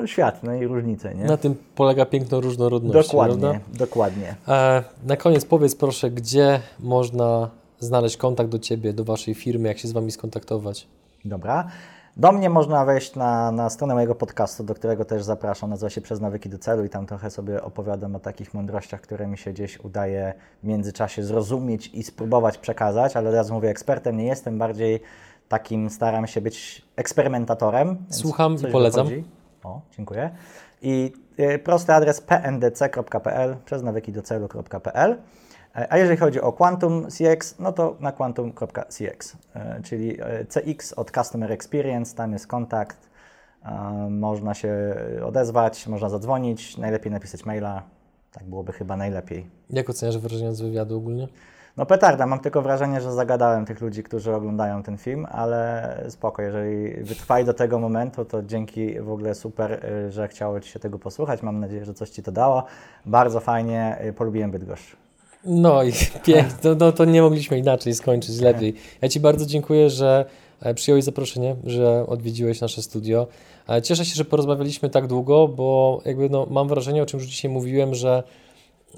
no, 0.00 0.06
świat, 0.06 0.42
no 0.42 0.54
i 0.54 0.66
różnice, 0.66 1.14
nie? 1.14 1.24
Na 1.24 1.36
tym 1.36 1.56
polega 1.74 2.06
piękno 2.06 2.40
różnorodności, 2.40 3.10
Dokładnie, 3.10 3.40
prawda? 3.40 3.60
dokładnie. 3.78 4.34
E, 4.48 4.82
na 5.06 5.16
koniec 5.16 5.44
powiedz 5.44 5.74
proszę, 5.74 6.10
gdzie 6.10 6.60
można 6.80 7.50
znaleźć 7.80 8.16
kontakt 8.16 8.50
do 8.50 8.58
Ciebie, 8.58 8.92
do 8.92 9.04
Waszej 9.04 9.34
firmy, 9.34 9.68
jak 9.68 9.78
się 9.78 9.88
z 9.88 9.92
Wami 9.92 10.12
skontaktować? 10.12 10.86
Dobra. 11.24 11.68
Do 12.16 12.32
mnie 12.32 12.50
można 12.50 12.84
wejść 12.84 13.14
na, 13.14 13.52
na 13.52 13.70
stronę 13.70 13.94
mojego 13.94 14.14
podcastu, 14.14 14.64
do 14.64 14.74
którego 14.74 15.04
też 15.04 15.22
zapraszam. 15.22 15.70
Nazywa 15.70 15.90
się 15.90 16.00
Przez 16.00 16.20
nawyki 16.20 16.48
do 16.48 16.58
celu 16.58 16.84
i 16.84 16.88
tam 16.88 17.06
trochę 17.06 17.30
sobie 17.30 17.62
opowiadam 17.62 18.16
o 18.16 18.20
takich 18.20 18.54
mądrościach, 18.54 19.00
które 19.00 19.26
mi 19.26 19.38
się 19.38 19.52
gdzieś 19.52 19.80
udaje 19.80 20.34
w 20.62 20.66
międzyczasie 20.66 21.22
zrozumieć 21.22 21.90
i 21.94 22.02
spróbować 22.02 22.58
przekazać, 22.58 23.16
ale 23.16 23.28
od 23.28 23.34
razu 23.34 23.54
mówię, 23.54 23.68
ekspertem 23.68 24.16
nie 24.16 24.24
jestem, 24.24 24.58
bardziej 24.58 25.00
takim 25.48 25.90
staram 25.90 26.26
się 26.26 26.40
być 26.40 26.82
eksperymentatorem. 26.96 27.96
Słucham 28.10 28.56
i 28.68 28.72
polecam. 28.72 29.06
wychodzi. 29.06 29.24
O, 29.68 29.80
dziękuję. 29.96 30.30
I 30.82 31.12
y, 31.38 31.58
prosty 31.58 31.92
adres 31.92 32.20
pndc.pl 32.20 33.56
przez 33.64 33.82
nawyki 33.82 34.12
do 34.12 34.22
celu.pl. 34.22 35.16
E, 35.76 35.92
A 35.92 35.98
jeżeli 35.98 36.16
chodzi 36.16 36.40
o 36.40 36.52
Quantum 36.52 37.06
CX, 37.06 37.58
no 37.58 37.72
to 37.72 37.96
na 38.00 38.12
quantum.cx, 38.12 39.36
e, 39.54 39.80
czyli 39.82 40.20
e, 40.20 40.44
CX 40.44 40.92
od 40.92 41.10
Customer 41.10 41.52
Experience, 41.52 42.16
tam 42.16 42.32
jest 42.32 42.46
kontakt, 42.46 43.08
e, 43.64 43.70
można 44.10 44.54
się 44.54 44.94
odezwać, 45.26 45.86
można 45.86 46.08
zadzwonić, 46.08 46.76
najlepiej 46.76 47.12
napisać 47.12 47.44
maila, 47.44 47.82
tak 48.32 48.44
byłoby 48.44 48.72
chyba 48.72 48.96
najlepiej. 48.96 49.50
Jak 49.70 49.90
oceniasz 49.90 50.18
wrażenia 50.18 50.52
z 50.52 50.60
wywiadu 50.60 50.96
ogólnie? 50.96 51.28
No 51.78 51.86
petarda, 51.86 52.26
mam 52.26 52.40
tylko 52.40 52.62
wrażenie, 52.62 53.00
że 53.00 53.12
zagadałem 53.12 53.66
tych 53.66 53.80
ludzi, 53.80 54.02
którzy 54.02 54.34
oglądają 54.34 54.82
ten 54.82 54.98
film, 54.98 55.26
ale 55.30 55.94
spoko, 56.08 56.42
jeżeli 56.42 57.04
wytrwali 57.04 57.44
do 57.44 57.54
tego 57.54 57.78
momentu, 57.78 58.24
to 58.24 58.42
dzięki 58.42 59.00
w 59.00 59.10
ogóle 59.10 59.34
super, 59.34 59.84
y, 60.06 60.10
że 60.12 60.28
chciało 60.28 60.60
Ci 60.60 60.70
się 60.70 60.78
tego 60.78 60.98
posłuchać, 60.98 61.42
mam 61.42 61.60
nadzieję, 61.60 61.84
że 61.84 61.94
coś 61.94 62.10
Ci 62.10 62.22
to 62.22 62.32
dało. 62.32 62.64
Bardzo 63.06 63.40
fajnie, 63.40 63.98
y, 64.08 64.12
polubiłem 64.12 64.50
Bydgoszcz. 64.50 64.96
No 65.44 65.82
i 65.82 65.92
pięknie, 66.26 66.44
no, 66.64 66.74
no 66.74 66.92
to 66.92 67.04
nie 67.04 67.22
mogliśmy 67.22 67.58
inaczej 67.58 67.94
skończyć 67.94 68.40
lepiej. 68.40 68.74
Ja 69.02 69.08
Ci 69.08 69.20
bardzo 69.20 69.46
dziękuję, 69.46 69.90
że 69.90 70.24
e, 70.60 70.74
przyjąłeś 70.74 71.04
zaproszenie, 71.04 71.56
że 71.64 72.06
odwiedziłeś 72.06 72.60
nasze 72.60 72.82
studio. 72.82 73.26
E, 73.68 73.82
Cieszę 73.82 74.04
się, 74.04 74.14
że 74.14 74.24
porozmawialiśmy 74.24 74.90
tak 74.90 75.06
długo, 75.06 75.48
bo 75.48 76.00
jakby 76.04 76.30
no, 76.30 76.46
mam 76.50 76.68
wrażenie, 76.68 77.02
o 77.02 77.06
czym 77.06 77.20
już 77.20 77.28
dzisiaj 77.28 77.50
mówiłem, 77.50 77.94
że 77.94 78.22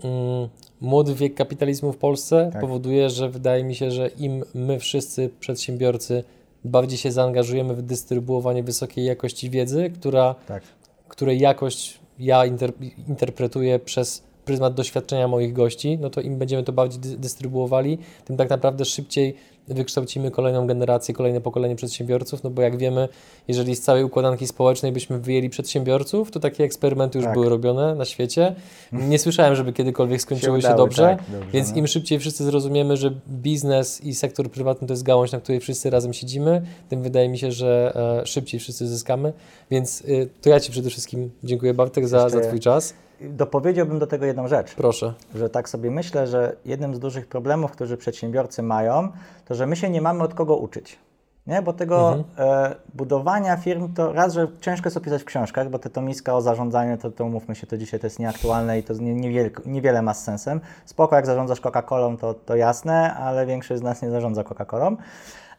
mm, 0.05 0.49
młody 0.81 1.15
wiek 1.15 1.35
kapitalizmu 1.35 1.93
w 1.93 1.97
Polsce 1.97 2.51
Tak. 2.53 2.61
powoduje, 2.61 3.11
że 3.11 3.29
wydaje 3.29 3.65
mi 3.65 3.75
się, 3.75 3.91
że 3.91 4.09
im 4.09 4.45
my 4.55 4.79
wszyscy 4.79 5.31
przedsiębiorcy 5.41 6.25
bardziej 6.65 6.99
się 6.99 7.13
zaangażujemy 7.13 7.75
w 7.75 7.83
dystrybuowanie 7.83 8.63
wysokiej 8.63 9.05
jakości 9.05 9.51
wiedzy, 9.51 9.91
która 9.95 10.35
Tak. 10.49 10.63
której 11.09 11.39
jakość 11.41 11.99
ja 12.19 12.47
inter, 12.47 12.73
interpretuję 13.09 13.79
przez 13.79 14.23
pryzmat 14.45 14.75
doświadczenia 14.75 15.29
moich 15.29 15.53
gości, 15.53 15.99
no 16.01 16.11
to 16.11 16.21
im 16.21 16.39
będziemy 16.39 16.63
to 16.63 16.73
bardziej 16.73 17.01
dy- 17.01 17.17
dystrybuowali, 17.19 17.99
tym 18.25 18.37
tak 18.37 18.51
naprawdę 18.51 18.85
szybciej 18.85 19.35
wykształcimy 19.69 20.31
kolejną 20.31 20.67
generację, 20.67 21.15
kolejne 21.15 21.41
pokolenie 21.41 21.77
przedsiębiorców, 21.77 22.43
no 22.43 22.51
bo 22.51 22.63
jak 22.63 22.77
wiemy, 22.77 23.09
jeżeli 23.49 23.77
z 23.77 23.83
całej 23.83 24.05
układanki 24.05 24.47
społecznej 24.47 24.93
byśmy 24.93 25.19
wyjęli 25.19 25.51
przedsiębiorców, 25.51 26.31
to 26.31 26.41
takie 26.41 26.65
eksperymenty 26.65 27.19
już 27.19 27.25
Tak. 27.25 27.35
były 27.35 27.49
robione 27.49 27.95
na 27.95 28.05
świecie. 28.05 28.55
Nie 28.93 29.19
słyszałem, 29.19 29.55
żeby 29.55 29.73
kiedykolwiek 29.73 30.23
skończyły 30.23 30.63
się, 30.63 30.67
udały, 30.69 30.77
dobrze, 30.77 31.03
tak, 31.03 31.31
dobrze, 31.33 31.51
więc 31.53 31.71
no. 31.71 31.77
im 31.77 31.87
szybciej 31.87 32.19
wszyscy 32.19 32.45
zrozumiemy, 32.45 32.97
że 32.97 33.11
biznes 33.29 34.01
i 34.01 34.15
sektor 34.15 34.51
prywatny 34.51 34.87
to 34.89 34.93
jest 34.93 35.03
gałąź, 35.03 35.33
na 35.33 35.41
której 35.41 35.61
wszyscy 35.61 35.91
razem 35.91 36.13
siedzimy, 36.13 36.63
tym 36.89 37.03
wydaje 37.03 37.29
mi 37.29 37.39
się, 37.39 37.53
że 37.53 37.93
e, 38.23 38.27
szybciej 38.27 38.61
wszyscy 38.61 38.89
zyskamy. 38.89 39.33
Więc 39.71 40.01
y, 40.01 40.29
to 40.43 40.51
ja 40.51 40.61
Ci 40.61 40.73
przede 40.73 40.91
wszystkim 40.91 41.31
dziękuję 41.45 41.75
Bartek 41.75 42.09
za, 42.09 42.29
za 42.29 42.41
Twój 42.41 42.61
czas. 42.61 42.95
Dopowiedziałbym 43.21 43.99
do 43.99 44.07
tego 44.07 44.27
jedną 44.27 44.49
rzecz. 44.49 44.75
Proszę. 44.75 45.15
że 45.35 45.49
tak 45.49 45.69
sobie 45.69 45.91
myślę, 45.91 46.27
że 46.27 46.57
jednym 46.65 46.95
z 46.95 46.99
dużych 46.99 47.27
problemów, 47.27 47.73
które 47.73 47.97
przedsiębiorcy 47.97 48.63
mają, 48.63 49.09
to 49.45 49.55
że 49.55 49.67
my 49.67 49.77
się 49.77 49.91
nie 49.91 50.01
mamy 50.01 50.23
od 50.23 50.35
kogo 50.35 50.57
uczyć. 50.57 50.99
Nie? 51.47 51.63
Bo 51.63 51.73
tego 51.73 52.25
e, 52.39 52.75
budowania 52.95 53.57
firm 53.57 53.95
to 53.95 54.13
raz, 54.13 54.35
że 54.35 54.49
ciężko 54.61 54.87
jest 54.87 54.97
opisać 54.97 55.23
w 55.23 55.25
książkach, 55.25 55.71
bo 55.71 55.79
te 55.79 55.91
tomiska 55.91 56.35
o 56.35 56.41
zarządzaniu, 56.41 56.99
to, 56.99 57.11
to 57.11 57.25
umówmy 57.25 57.55
się, 57.55 57.67
to 57.67 57.79
dzisiaj 57.79 58.01
to 58.01 58.07
jest 58.07 58.19
nieaktualne 58.19 58.79
i 58.79 58.83
to 58.83 58.95
nie, 58.95 59.15
niewiele, 59.15 59.51
niewiele 59.67 60.03
ma 60.03 60.15
z 60.15 60.25
sensem. 60.25 60.61
Spoko, 60.85 61.17
jak 61.17 61.27
zarządzasz 61.27 61.61
Coca-Colą, 61.61 62.17
to, 62.17 62.35
to 62.35 62.57
jasne, 62.57 63.15
ale 63.15 63.47
większość 63.47 63.81
z 63.81 63.83
nas 63.83 64.03
nie 64.03 64.11
zarządza 64.11 64.43
Coca-Colą. 64.43 64.97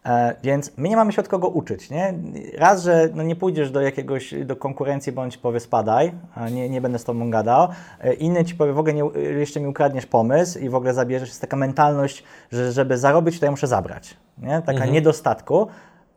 E, 0.06 0.34
więc 0.42 0.72
my 0.76 0.88
nie 0.88 0.96
mamy 0.96 1.12
się 1.12 1.20
od 1.20 1.28
kogo 1.28 1.48
uczyć, 1.48 1.90
nie? 1.90 2.14
Raz, 2.58 2.82
że 2.82 3.08
no 3.14 3.22
nie 3.22 3.36
pójdziesz 3.36 3.70
do 3.70 3.80
jakiegoś, 3.80 4.34
do 4.44 4.56
konkurencji, 4.56 5.12
bo 5.12 5.22
on 5.22 5.30
ci 5.30 5.38
powie 5.38 5.60
spadaj, 5.60 6.12
nie, 6.52 6.68
nie 6.68 6.80
będę 6.80 6.98
z 6.98 7.04
tobą 7.04 7.30
gadał. 7.30 7.68
E, 8.00 8.14
inny 8.14 8.44
ci 8.44 8.54
powie, 8.54 8.72
w 8.72 8.78
ogóle 8.78 8.94
nie, 8.94 9.04
jeszcze 9.38 9.60
mi 9.60 9.66
ukradniesz 9.66 10.06
pomysł 10.06 10.58
i 10.58 10.68
w 10.68 10.74
ogóle 10.74 10.94
zabierzesz. 10.94 11.28
Jest 11.28 11.40
taka 11.40 11.56
mentalność, 11.56 12.24
że 12.52 12.72
żeby 12.72 12.98
zarobić, 12.98 13.40
to 13.40 13.44
ja 13.44 13.50
muszę 13.50 13.66
zabrać, 13.66 14.16
nie? 14.38 14.62
Taka 14.62 14.86
niedostatku. 14.86 15.66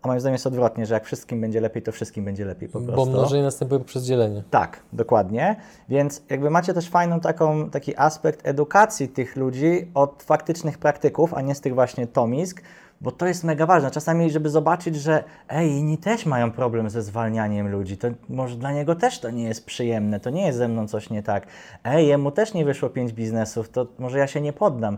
A 0.01 0.07
moim 0.07 0.19
zdaniem 0.19 0.33
jest 0.33 0.47
odwrotnie, 0.47 0.85
że 0.85 0.93
jak 0.93 1.05
wszystkim 1.05 1.41
będzie 1.41 1.61
lepiej, 1.61 1.83
to 1.83 1.91
wszystkim 1.91 2.25
będzie 2.25 2.45
lepiej 2.45 2.69
po 2.69 2.79
Bo 2.79 2.93
prostu. 2.93 3.11
mnożenie 3.11 3.43
następuje 3.43 3.79
poprzez 3.79 4.03
dzielenie. 4.03 4.43
Tak, 4.49 4.79
dokładnie. 4.93 5.55
Więc 5.89 6.23
jakby 6.29 6.49
macie 6.49 6.73
też 6.73 6.89
fajną 6.89 7.19
taką, 7.19 7.69
taki 7.69 7.97
aspekt 7.97 8.47
edukacji 8.47 9.07
tych 9.07 9.35
ludzi 9.35 9.91
od 9.93 10.23
faktycznych 10.23 10.77
praktyków, 10.77 11.33
a 11.33 11.41
nie 11.41 11.55
z 11.55 11.61
tych 11.61 11.73
właśnie 11.73 12.07
tomisk, 12.07 12.61
bo 13.05 13.11
to 13.11 13.25
jest 13.27 13.43
mega 13.43 13.65
ważne. 13.65 13.91
Czasami, 13.91 14.31
żeby 14.31 14.49
zobaczyć, 14.49 14.95
że 14.95 15.23
ej, 15.49 15.71
inni 15.71 15.97
też 15.97 16.25
mają 16.25 16.51
problem 16.51 16.89
ze 16.89 17.01
zwalnianiem 17.01 17.71
ludzi, 17.71 17.97
to 17.97 18.07
może 18.29 18.55
dla 18.55 18.71
niego 18.71 18.95
też 18.95 19.19
to 19.19 19.29
nie 19.29 19.43
jest 19.43 19.65
przyjemne, 19.65 20.19
to 20.19 20.29
nie 20.29 20.45
jest 20.45 20.57
ze 20.57 20.67
mną 20.67 20.87
coś 20.87 21.09
nie 21.09 21.23
tak. 21.23 21.47
Ej, 21.83 22.07
jemu 22.07 22.31
też 22.31 22.53
nie 22.53 22.65
wyszło 22.65 22.89
pięć 22.89 23.13
biznesów, 23.13 23.69
to 23.69 23.87
może 23.99 24.19
ja 24.19 24.27
się 24.27 24.41
nie 24.41 24.53
poddam. 24.53 24.97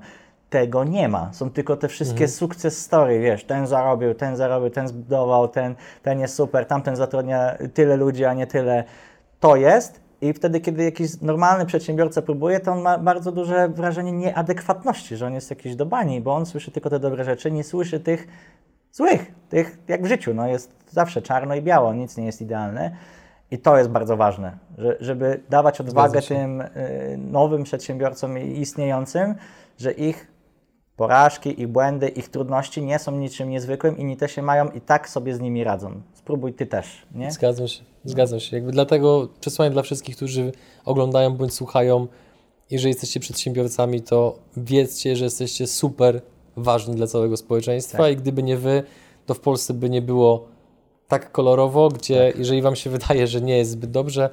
Tego 0.49 0.83
nie 0.83 1.07
ma. 1.07 1.33
Są 1.33 1.49
tylko 1.49 1.75
te 1.75 1.87
wszystkie 1.87 2.27
sukces 2.27 2.81
story, 2.81 3.19
wiesz, 3.19 3.43
ten 3.43 3.67
zarobił, 3.67 4.13
ten 4.13 4.35
zarobił, 4.35 4.69
ten 4.69 4.87
zbudował, 4.87 5.47
ten, 5.47 5.75
ten 6.03 6.19
jest 6.19 6.35
super, 6.35 6.65
tamten 6.65 6.95
zatrudnia 6.95 7.57
tyle 7.73 7.97
ludzi, 7.97 8.25
a 8.25 8.33
nie 8.33 8.47
tyle. 8.47 8.83
To 9.39 9.55
jest, 9.55 9.99
I 10.21 10.33
wtedy, 10.33 10.61
kiedy 10.61 10.83
jakiś 10.83 11.21
normalny 11.21 11.65
przedsiębiorca 11.65 12.21
próbuje, 12.21 12.59
to 12.59 12.71
on 12.71 12.81
ma 12.81 12.97
bardzo 12.97 13.31
duże 13.31 13.69
wrażenie 13.69 14.11
nieadekwatności, 14.11 15.15
że 15.15 15.27
on 15.27 15.33
jest 15.33 15.49
jakiś 15.49 15.75
do 15.75 15.85
bani, 15.85 16.21
bo 16.21 16.35
on 16.35 16.45
słyszy 16.45 16.71
tylko 16.71 16.89
te 16.89 16.99
dobre 16.99 17.23
rzeczy, 17.23 17.51
nie 17.51 17.63
słyszy 17.63 17.99
tych 17.99 18.27
złych, 18.91 19.31
tych 19.49 19.77
jak 19.87 20.03
w 20.03 20.07
życiu, 20.07 20.33
no 20.33 20.47
jest 20.47 20.75
zawsze 20.89 21.21
czarno 21.21 21.55
i 21.55 21.61
biało, 21.61 21.93
nic 21.93 22.17
nie 22.17 22.25
jest 22.25 22.41
idealne. 22.41 22.91
I 23.51 23.57
to 23.57 23.77
jest 23.77 23.89
bardzo 23.89 24.17
ważne, 24.17 24.57
że, 24.77 24.97
żeby 24.99 25.43
dawać 25.49 25.81
odwagę 25.81 26.21
tym 26.21 26.61
y, 26.61 26.67
nowym 27.17 27.63
przedsiębiorcom 27.63 28.37
i 28.37 28.59
istniejącym, 28.59 29.35
że 29.77 29.91
ich 29.91 30.27
porażki, 30.95 31.61
ich 31.61 31.67
błędy, 31.67 32.07
ich 32.07 32.29
trudności 32.29 32.81
nie 32.81 32.99
są 32.99 33.11
niczym 33.11 33.49
niezwykłym 33.49 33.97
i 33.97 34.01
oni 34.01 34.17
też 34.17 34.31
się 34.31 34.41
mają 34.41 34.69
i 34.69 34.81
tak 34.81 35.09
sobie 35.09 35.33
z 35.33 35.39
nimi 35.39 35.63
radzą. 35.63 36.01
Spróbuj 36.13 36.53
ty 36.53 36.65
też, 36.65 37.05
nie? 37.15 37.31
Zgadzam 37.31 37.67
się, 37.67 37.83
zgadzam 38.09 38.39
się. 38.39 38.55
Jakby 38.57 38.71
dlatego 38.71 39.27
przesłanie 39.39 39.71
dla 39.71 39.81
wszystkich, 39.81 40.15
którzy 40.15 40.51
oglądają 40.85 41.33
bądź 41.35 41.53
słuchają, 41.53 42.07
jeżeli 42.71 42.89
jesteście 42.89 43.19
przedsiębiorcami, 43.19 44.01
to 44.01 44.39
wiedzcie, 44.57 45.15
że 45.15 45.23
jesteście 45.23 45.67
super 45.67 46.21
ważni 46.57 46.95
dla 46.95 47.07
całego 47.07 47.37
społeczeństwa 47.37 47.97
Tak. 47.97 48.11
i 48.11 48.15
gdyby 48.15 48.43
nie 48.43 48.57
wy, 48.57 48.83
to 49.25 49.33
w 49.33 49.39
Polsce 49.39 49.73
by 49.73 49.89
nie 49.89 50.01
było 50.01 50.47
tak 51.07 51.31
kolorowo, 51.31 51.89
gdzie 51.89 52.27
Tak. 52.27 52.39
jeżeli 52.39 52.61
wam 52.61 52.75
się 52.75 52.89
wydaje, 52.89 53.27
że 53.27 53.41
nie 53.41 53.57
jest 53.57 53.71
zbyt 53.71 53.91
dobrze, 53.91 54.29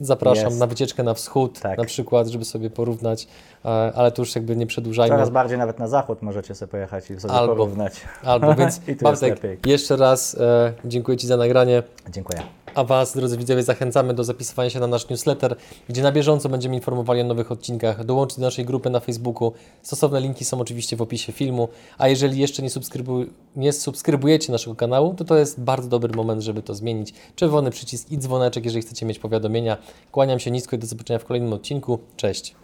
zapraszam 0.00 0.44
Jest. 0.44 0.58
na 0.58 0.66
wycieczkę 0.66 1.02
na 1.02 1.14
wschód 1.14 1.60
Tak. 1.60 1.78
na 1.78 1.84
przykład, 1.84 2.28
żeby 2.28 2.44
sobie 2.44 2.70
porównać, 2.70 3.26
e, 3.64 3.68
ale 3.68 4.12
to 4.12 4.22
już 4.22 4.34
jakby 4.34 4.56
nie 4.56 4.66
przedłużajmy. 4.66 5.14
Coraz 5.16 5.30
bardziej 5.30 5.58
nawet 5.58 5.78
na 5.78 5.88
zachód 5.88 6.22
możecie 6.22 6.54
sobie 6.54 6.70
pojechać 6.70 7.10
i 7.10 7.20
sobie 7.20 7.34
Albo. 7.34 7.52
porównać. 7.52 8.00
Albo 8.24 8.54
więc 8.54 8.80
I 8.88 8.96
tu 8.96 9.04
Bartek, 9.04 9.66
jeszcze 9.66 9.96
raz 9.96 10.34
e, 10.34 10.72
dziękuję 10.84 11.18
Ci 11.18 11.26
za 11.26 11.36
nagranie. 11.36 11.82
Dziękuję. 12.10 12.42
A 12.74 12.84
Was, 12.84 13.16
drodzy 13.16 13.36
widzowie, 13.38 13.62
zachęcamy 13.62 14.14
do 14.14 14.24
zapisywania 14.24 14.70
się 14.70 14.80
na 14.80 14.86
nasz 14.86 15.08
newsletter, 15.08 15.56
gdzie 15.88 16.02
na 16.02 16.12
bieżąco 16.12 16.48
będziemy 16.48 16.74
informowali 16.74 17.20
o 17.20 17.24
nowych 17.24 17.52
odcinkach. 17.52 18.04
Dołączyć 18.04 18.38
do 18.38 18.44
naszej 18.44 18.64
grupy 18.64 18.90
na 18.90 19.00
Facebooku. 19.00 19.52
Stosowne 19.82 20.20
linki 20.20 20.44
są 20.44 20.60
oczywiście 20.60 20.96
w 20.96 21.02
opisie 21.02 21.32
filmu. 21.32 21.68
A 21.98 22.08
jeżeli 22.08 22.38
jeszcze 22.38 22.62
nie, 22.62 22.68
subskrybu- 22.68 23.26
nie 23.56 23.72
subskrybujecie 23.72 24.52
naszego 24.52 24.76
kanału, 24.76 25.14
to 25.14 25.24
to 25.24 25.36
jest 25.36 25.60
bardzo 25.60 25.88
dobry 25.88 26.16
moment, 26.16 26.42
żeby 26.42 26.62
to 26.62 26.74
zmienić. 26.74 27.14
Czerwony 27.36 27.70
przycisk 27.70 28.10
i 28.10 28.18
dzwoneczek, 28.18 28.64
jeżeli 28.64 28.82
chcecie 28.82 29.06
mieć 29.06 29.18
powiadomienia. 29.18 29.76
Kłaniam 30.12 30.38
się 30.38 30.50
nisko 30.50 30.76
i 30.76 30.78
do 30.78 30.86
zobaczenia 30.86 31.18
w 31.18 31.24
kolejnym 31.24 31.52
odcinku. 31.52 31.98
Cześć. 32.16 32.54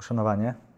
Uszanowanie. 0.00 0.69